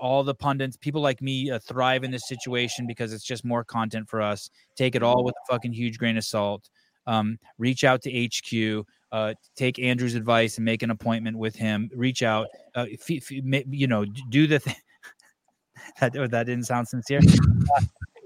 all 0.00 0.24
the 0.24 0.34
pundits, 0.34 0.76
people 0.76 1.00
like 1.00 1.22
me 1.22 1.50
uh, 1.50 1.58
thrive 1.58 2.04
in 2.04 2.10
this 2.10 2.28
situation 2.28 2.86
because 2.86 3.12
it's 3.12 3.24
just 3.24 3.44
more 3.44 3.64
content 3.64 4.08
for 4.08 4.20
us. 4.20 4.50
Take 4.76 4.94
it 4.94 5.02
all 5.02 5.24
with 5.24 5.34
a 5.34 5.52
fucking 5.52 5.72
huge 5.72 5.98
grain 5.98 6.16
of 6.16 6.24
salt. 6.24 6.68
Um, 7.06 7.38
reach 7.58 7.84
out 7.84 8.02
to 8.02 8.26
HQ. 8.26 8.86
Uh, 9.10 9.34
take 9.56 9.78
Andrew's 9.78 10.14
advice 10.14 10.56
and 10.56 10.64
make 10.64 10.82
an 10.82 10.90
appointment 10.90 11.36
with 11.36 11.54
him. 11.54 11.90
Reach 11.94 12.22
out. 12.22 12.48
Uh, 12.74 12.86
if, 12.88 13.10
if, 13.10 13.30
you 13.30 13.86
know, 13.86 14.04
do 14.30 14.46
the 14.46 14.58
thing. 14.58 14.76
that 16.00 16.16
oh, 16.16 16.26
that 16.26 16.46
didn't 16.46 16.66
sound 16.66 16.88
sincere. 16.88 17.20
Uh, 17.76 17.82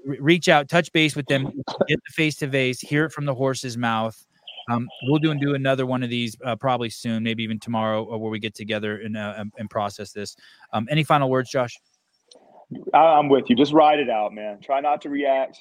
reach 0.07 0.49
out, 0.49 0.69
touch 0.69 0.91
base 0.93 1.15
with 1.15 1.27
them, 1.27 1.45
get 1.89 2.01
the 2.07 2.13
face 2.13 2.37
to 2.37 2.49
face, 2.49 2.81
hear 2.81 3.05
it 3.05 3.13
from 3.13 3.27
the 3.27 3.35
horse's 3.35 3.77
mouth. 3.77 4.26
Um, 4.69 4.89
we'll 5.05 5.19
do 5.19 5.31
and 5.31 5.41
do 5.41 5.55
another 5.55 5.87
one 5.87 6.03
of 6.03 6.11
these 6.11 6.37
uh, 6.45 6.57
probably 6.57 6.91
soon, 6.91 7.23
maybe 7.23 7.43
even 7.43 7.59
tomorrow, 7.59 8.13
uh, 8.13 8.19
where 8.19 8.31
we 8.31 8.39
get 8.39 8.55
together 8.55 9.01
and 9.01 9.17
uh, 9.17 9.45
and- 9.59 9.71
process 9.71 10.13
this. 10.13 10.37
Um, 10.73 10.87
any 10.91 11.05
final 11.05 11.29
words, 11.29 11.51
Josh? 11.51 11.77
I'm 12.95 13.29
with 13.29 13.49
you. 13.49 13.57
Just 13.57 13.73
ride 13.73 14.01
it 14.01 14.11
out, 14.11 14.33
man. 14.33 14.59
Try 14.61 14.81
not 14.81 15.01
to 15.03 15.11
react. 15.11 15.59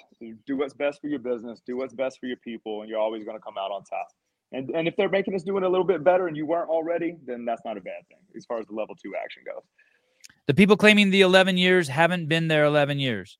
Do 0.48 0.58
what's 0.58 0.74
best 0.74 1.02
for 1.02 1.08
your 1.08 1.20
business. 1.20 1.62
Do 1.66 1.78
what's 1.78 1.94
best 1.94 2.20
for 2.20 2.26
your 2.26 2.38
people, 2.38 2.82
and 2.82 2.90
you're 2.90 3.00
always 3.00 3.24
going 3.24 3.38
to 3.38 3.44
come 3.44 3.56
out 3.60 3.72
on 3.72 3.84
top. 3.84 4.08
And 4.52 4.70
and 4.72 4.88
if 4.88 4.96
they're 4.96 5.10
making 5.10 5.36
us 5.36 5.44
doing 5.44 5.64
a 5.64 5.70
little 5.70 5.86
bit 5.86 6.04
better, 6.04 6.28
and 6.28 6.38
you 6.38 6.46
weren't 6.46 6.70
already, 6.70 7.18
then 7.26 7.46
that's 7.46 7.62
not 7.66 7.78
a 7.78 7.82
bad 7.82 8.08
thing 8.08 8.18
as 8.36 8.46
far 8.46 8.60
as 8.60 8.66
the 8.68 8.74
level 8.74 8.96
two 8.96 9.14
action 9.22 9.44
goes. 9.46 9.64
The 10.48 10.54
people 10.54 10.78
claiming 10.78 11.10
the 11.10 11.22
11 11.22 11.58
years 11.58 11.88
haven't 11.88 12.28
been 12.28 12.48
there 12.48 12.66
11 12.66 13.00
years. 13.00 13.38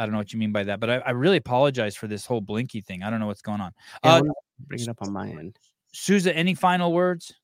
I 0.00 0.04
don't 0.04 0.12
know 0.12 0.18
what 0.18 0.32
you 0.32 0.38
mean 0.38 0.52
by 0.52 0.64
that, 0.64 0.80
but 0.80 0.88
I, 0.90 0.96
I 0.98 1.10
really 1.10 1.36
apologize 1.36 1.94
for 1.94 2.06
this 2.06 2.24
whole 2.24 2.40
blinky 2.40 2.80
thing. 2.80 3.02
I 3.02 3.10
don't 3.10 3.20
know 3.20 3.26
what's 3.26 3.42
going 3.42 3.60
on. 3.60 3.72
Yeah, 4.04 4.14
Uh, 4.16 4.22
bring 4.66 4.80
it 4.80 4.88
up 4.88 4.98
on 5.02 5.12
my 5.12 5.28
end. 5.28 5.58
Souza, 5.92 6.34
any 6.34 6.54
final 6.54 6.92
words? 6.92 7.34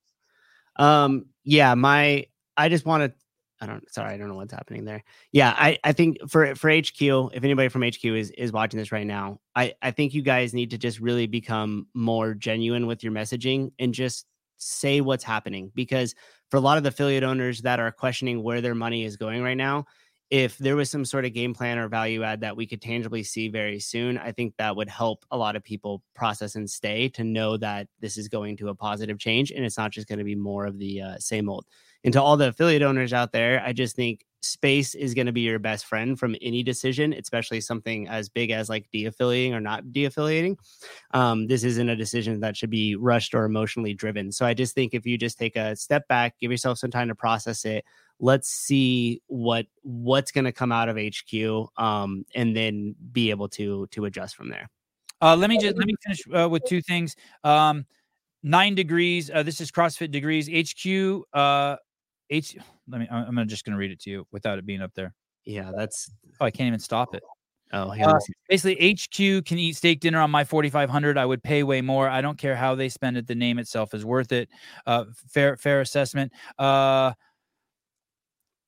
Um, 0.76 1.26
yeah, 1.44 1.74
my 1.74 2.26
I 2.56 2.68
just 2.68 2.86
want 2.86 3.04
to. 3.04 3.18
I 3.60 3.66
don't. 3.66 3.90
Sorry, 3.92 4.12
I 4.12 4.16
don't 4.18 4.28
know 4.28 4.34
what's 4.36 4.52
happening 4.52 4.84
there. 4.84 5.02
Yeah, 5.32 5.54
I 5.56 5.78
I 5.84 5.92
think 5.92 6.18
for 6.28 6.54
for 6.54 6.70
HQ, 6.70 7.00
if 7.00 7.44
anybody 7.44 7.68
from 7.68 7.82
HQ 7.82 8.04
is 8.04 8.30
is 8.32 8.52
watching 8.52 8.78
this 8.78 8.92
right 8.92 9.06
now, 9.06 9.40
I 9.54 9.74
I 9.82 9.90
think 9.90 10.14
you 10.14 10.22
guys 10.22 10.54
need 10.54 10.70
to 10.70 10.78
just 10.78 11.00
really 11.00 11.26
become 11.26 11.86
more 11.94 12.34
genuine 12.34 12.86
with 12.86 13.02
your 13.02 13.12
messaging 13.12 13.72
and 13.78 13.94
just 13.94 14.26
say 14.58 15.00
what's 15.00 15.24
happening 15.24 15.70
because 15.74 16.14
for 16.50 16.56
a 16.56 16.60
lot 16.60 16.78
of 16.78 16.82
the 16.82 16.88
affiliate 16.88 17.22
owners 17.22 17.60
that 17.62 17.80
are 17.80 17.92
questioning 17.92 18.42
where 18.42 18.60
their 18.60 18.74
money 18.74 19.04
is 19.04 19.16
going 19.16 19.42
right 19.42 19.56
now 19.56 19.84
if 20.30 20.58
there 20.58 20.74
was 20.74 20.90
some 20.90 21.04
sort 21.04 21.24
of 21.24 21.32
game 21.32 21.54
plan 21.54 21.78
or 21.78 21.88
value 21.88 22.24
add 22.24 22.40
that 22.40 22.56
we 22.56 22.66
could 22.66 22.82
tangibly 22.82 23.22
see 23.22 23.48
very 23.48 23.78
soon, 23.78 24.18
I 24.18 24.32
think 24.32 24.54
that 24.56 24.74
would 24.74 24.88
help 24.88 25.24
a 25.30 25.36
lot 25.36 25.54
of 25.54 25.62
people 25.62 26.02
process 26.14 26.56
and 26.56 26.68
stay 26.68 27.08
to 27.10 27.22
know 27.22 27.56
that 27.58 27.86
this 28.00 28.18
is 28.18 28.28
going 28.28 28.56
to 28.58 28.68
a 28.68 28.74
positive 28.74 29.18
change 29.18 29.52
and 29.52 29.64
it's 29.64 29.78
not 29.78 29.92
just 29.92 30.08
going 30.08 30.18
to 30.18 30.24
be 30.24 30.34
more 30.34 30.66
of 30.66 30.78
the 30.78 31.00
uh, 31.00 31.18
same 31.18 31.48
old. 31.48 31.66
And 32.02 32.12
to 32.12 32.22
all 32.22 32.36
the 32.36 32.48
affiliate 32.48 32.82
owners 32.82 33.12
out 33.12 33.32
there, 33.32 33.62
I 33.64 33.72
just 33.72 33.94
think 33.94 34.24
space 34.42 34.94
is 34.94 35.14
going 35.14 35.26
to 35.26 35.32
be 35.32 35.40
your 35.40 35.58
best 35.58 35.86
friend 35.86 36.18
from 36.18 36.36
any 36.40 36.62
decision, 36.62 37.12
especially 37.12 37.60
something 37.60 38.08
as 38.08 38.28
big 38.28 38.50
as 38.50 38.68
like 38.68 38.88
de-affiliating 38.92 39.54
or 39.54 39.60
not 39.60 39.92
de-affiliating. 39.92 40.56
Um, 41.12 41.46
this 41.46 41.64
isn't 41.64 41.88
a 41.88 41.96
decision 41.96 42.40
that 42.40 42.56
should 42.56 42.70
be 42.70 42.96
rushed 42.96 43.34
or 43.34 43.44
emotionally 43.44 43.94
driven. 43.94 44.30
So 44.32 44.46
I 44.46 44.54
just 44.54 44.74
think 44.74 44.94
if 44.94 45.06
you 45.06 45.18
just 45.18 45.38
take 45.38 45.56
a 45.56 45.74
step 45.76 46.06
back, 46.08 46.38
give 46.40 46.50
yourself 46.50 46.78
some 46.78 46.90
time 46.90 47.08
to 47.08 47.14
process 47.14 47.64
it, 47.64 47.84
let's 48.20 48.48
see 48.48 49.22
what 49.26 49.66
what's 49.82 50.32
going 50.32 50.44
to 50.44 50.52
come 50.52 50.72
out 50.72 50.88
of 50.88 50.96
HQ, 50.96 51.68
um, 51.76 52.24
and 52.34 52.56
then 52.56 52.94
be 53.12 53.30
able 53.30 53.48
to 53.50 53.86
to 53.88 54.04
adjust 54.06 54.36
from 54.36 54.48
there. 54.48 54.68
Uh, 55.20 55.36
let 55.36 55.50
me 55.50 55.58
just 55.58 55.76
let 55.76 55.86
me 55.86 55.94
finish 56.04 56.22
uh, 56.34 56.48
with 56.48 56.64
two 56.64 56.82
things. 56.82 57.16
Um, 57.44 57.86
nine 58.42 58.74
degrees. 58.74 59.30
Uh, 59.30 59.42
this 59.42 59.60
is 59.60 59.70
CrossFit 59.70 60.10
degrees. 60.10 60.48
HQ. 60.48 61.24
Uh, 61.32 61.76
H. 62.30 62.56
Let 62.88 63.00
me. 63.00 63.08
I'm 63.10 63.38
I'm 63.38 63.48
just 63.48 63.64
going 63.64 63.74
to 63.74 63.78
read 63.78 63.90
it 63.90 64.00
to 64.00 64.10
you 64.10 64.26
without 64.32 64.58
it 64.58 64.66
being 64.66 64.82
up 64.82 64.92
there. 64.94 65.14
Yeah, 65.44 65.70
that's 65.76 66.10
Oh, 66.40 66.44
I 66.44 66.50
can't 66.50 66.66
even 66.66 66.80
stop 66.80 67.14
it. 67.14 67.22
oh 67.72 67.92
yeah. 67.94 68.10
Uh, 68.10 68.18
basically, 68.48 68.92
HQ 68.92 69.44
can 69.46 69.58
eat 69.58 69.76
steak 69.76 70.00
dinner 70.00 70.20
on 70.20 70.30
my 70.30 70.44
4500. 70.44 71.16
I 71.16 71.24
would 71.24 71.42
pay 71.42 71.62
way 71.62 71.80
more. 71.80 72.08
I 72.08 72.20
don't 72.20 72.36
care 72.36 72.56
how 72.56 72.74
they 72.74 72.88
spend 72.88 73.16
it. 73.16 73.26
The 73.26 73.34
name 73.34 73.58
itself 73.58 73.94
is 73.94 74.04
worth 74.04 74.32
it. 74.32 74.48
Uh, 74.86 75.04
fair, 75.28 75.56
fair 75.56 75.80
assessment. 75.80 76.32
Uh, 76.58 77.12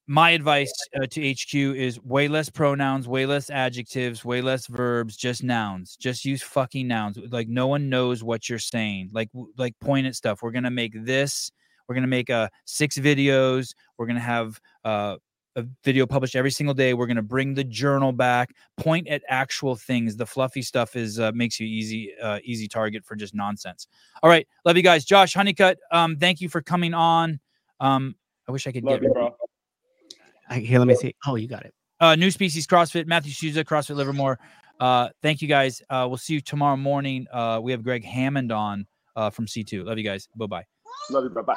my 0.09 0.30
advice 0.30 0.72
uh, 0.97 1.06
to 1.06 1.32
HQ 1.32 1.55
is 1.55 2.01
way 2.02 2.28
less 2.28 2.48
pronouns, 2.48 3.06
way 3.06 3.26
less 3.26 3.51
adjectives, 3.51 4.24
way 4.24 4.40
less 4.40 4.66
verbs, 4.66 5.16
just 5.16 5.44
nouns. 5.44 5.97
Just 5.97 6.24
use 6.24 6.43
fucking 6.43 6.89
nouns. 6.89 7.18
Like 7.30 7.47
no 7.48 7.66
one 7.66 7.90
knows 7.90 8.24
what 8.24 8.48
you're 8.48 8.59
saying. 8.59 9.10
Like 9.12 9.28
like 9.59 9.78
point 9.80 10.06
at 10.06 10.16
stuff. 10.16 10.43
We're 10.43 10.51
gonna 10.51 10.70
make 10.70 10.94
this. 11.05 11.52
We're 11.86 11.94
gonna 11.94 12.06
make 12.06 12.30
uh 12.30 12.48
six 12.64 12.98
videos. 12.98 13.74
We're 13.98 14.06
gonna 14.06 14.20
have 14.20 14.59
uh 14.82 15.16
a 15.56 15.66
video 15.85 16.06
published 16.06 16.36
every 16.36 16.52
single 16.52 16.74
day. 16.74 16.94
We're 16.94 17.06
gonna 17.06 17.20
bring 17.20 17.52
the 17.52 17.64
journal 17.64 18.12
back. 18.12 18.55
Point 18.78 19.09
at 19.09 19.22
actual 19.28 19.76
things. 19.76 20.16
The 20.16 20.26
fluffy 20.26 20.62
stuff 20.62 20.97
is 20.97 21.20
uh, 21.20 21.32
makes 21.35 21.60
you 21.60 21.66
easy 21.66 22.12
uh, 22.22 22.39
easy 22.44 22.66
target 22.66 23.05
for 23.05 23.14
just 23.14 23.35
nonsense. 23.35 23.86
All 24.22 24.30
right, 24.30 24.48
love 24.64 24.78
you 24.78 24.82
guys. 24.82 25.05
Josh 25.05 25.35
Honeycutt, 25.35 25.78
um, 25.93 26.16
thank 26.16 26.40
you 26.40 26.48
for 26.48 26.62
coming 26.62 26.94
on. 26.94 27.40
Um, 27.78 28.14
I 28.48 28.52
wish 28.52 28.66
I 28.66 28.72
could 28.72 28.85
Love 28.85 29.02
get 29.02 29.10
you, 29.14 29.30
here, 30.50 30.78
let 30.78 30.88
me 30.88 30.94
see. 30.94 31.14
Oh, 31.26 31.34
you 31.36 31.48
got 31.48 31.64
it. 31.64 31.74
uh, 32.00 32.14
New 32.14 32.30
Species 32.30 32.66
CrossFit, 32.66 33.06
Matthew 33.06 33.32
Souza, 33.32 33.64
CrossFit 33.64 33.96
Livermore. 33.96 34.38
Uh, 34.80 35.08
thank 35.22 35.42
you 35.42 35.48
guys. 35.48 35.82
Uh, 35.90 36.06
we'll 36.08 36.16
see 36.16 36.34
you 36.34 36.40
tomorrow 36.40 36.76
morning. 36.76 37.26
Uh, 37.32 37.58
we 37.62 37.72
have 37.72 37.82
Greg 37.82 38.04
Hammond 38.04 38.52
on 38.52 38.86
uh, 39.16 39.30
from 39.30 39.46
C2. 39.46 39.84
Love 39.84 39.98
you 39.98 40.04
guys. 40.04 40.28
Bye 40.36 40.46
bye. 40.46 40.64
Love 41.10 41.24
you, 41.24 41.30
bro. 41.30 41.42
Bye. 41.42 41.56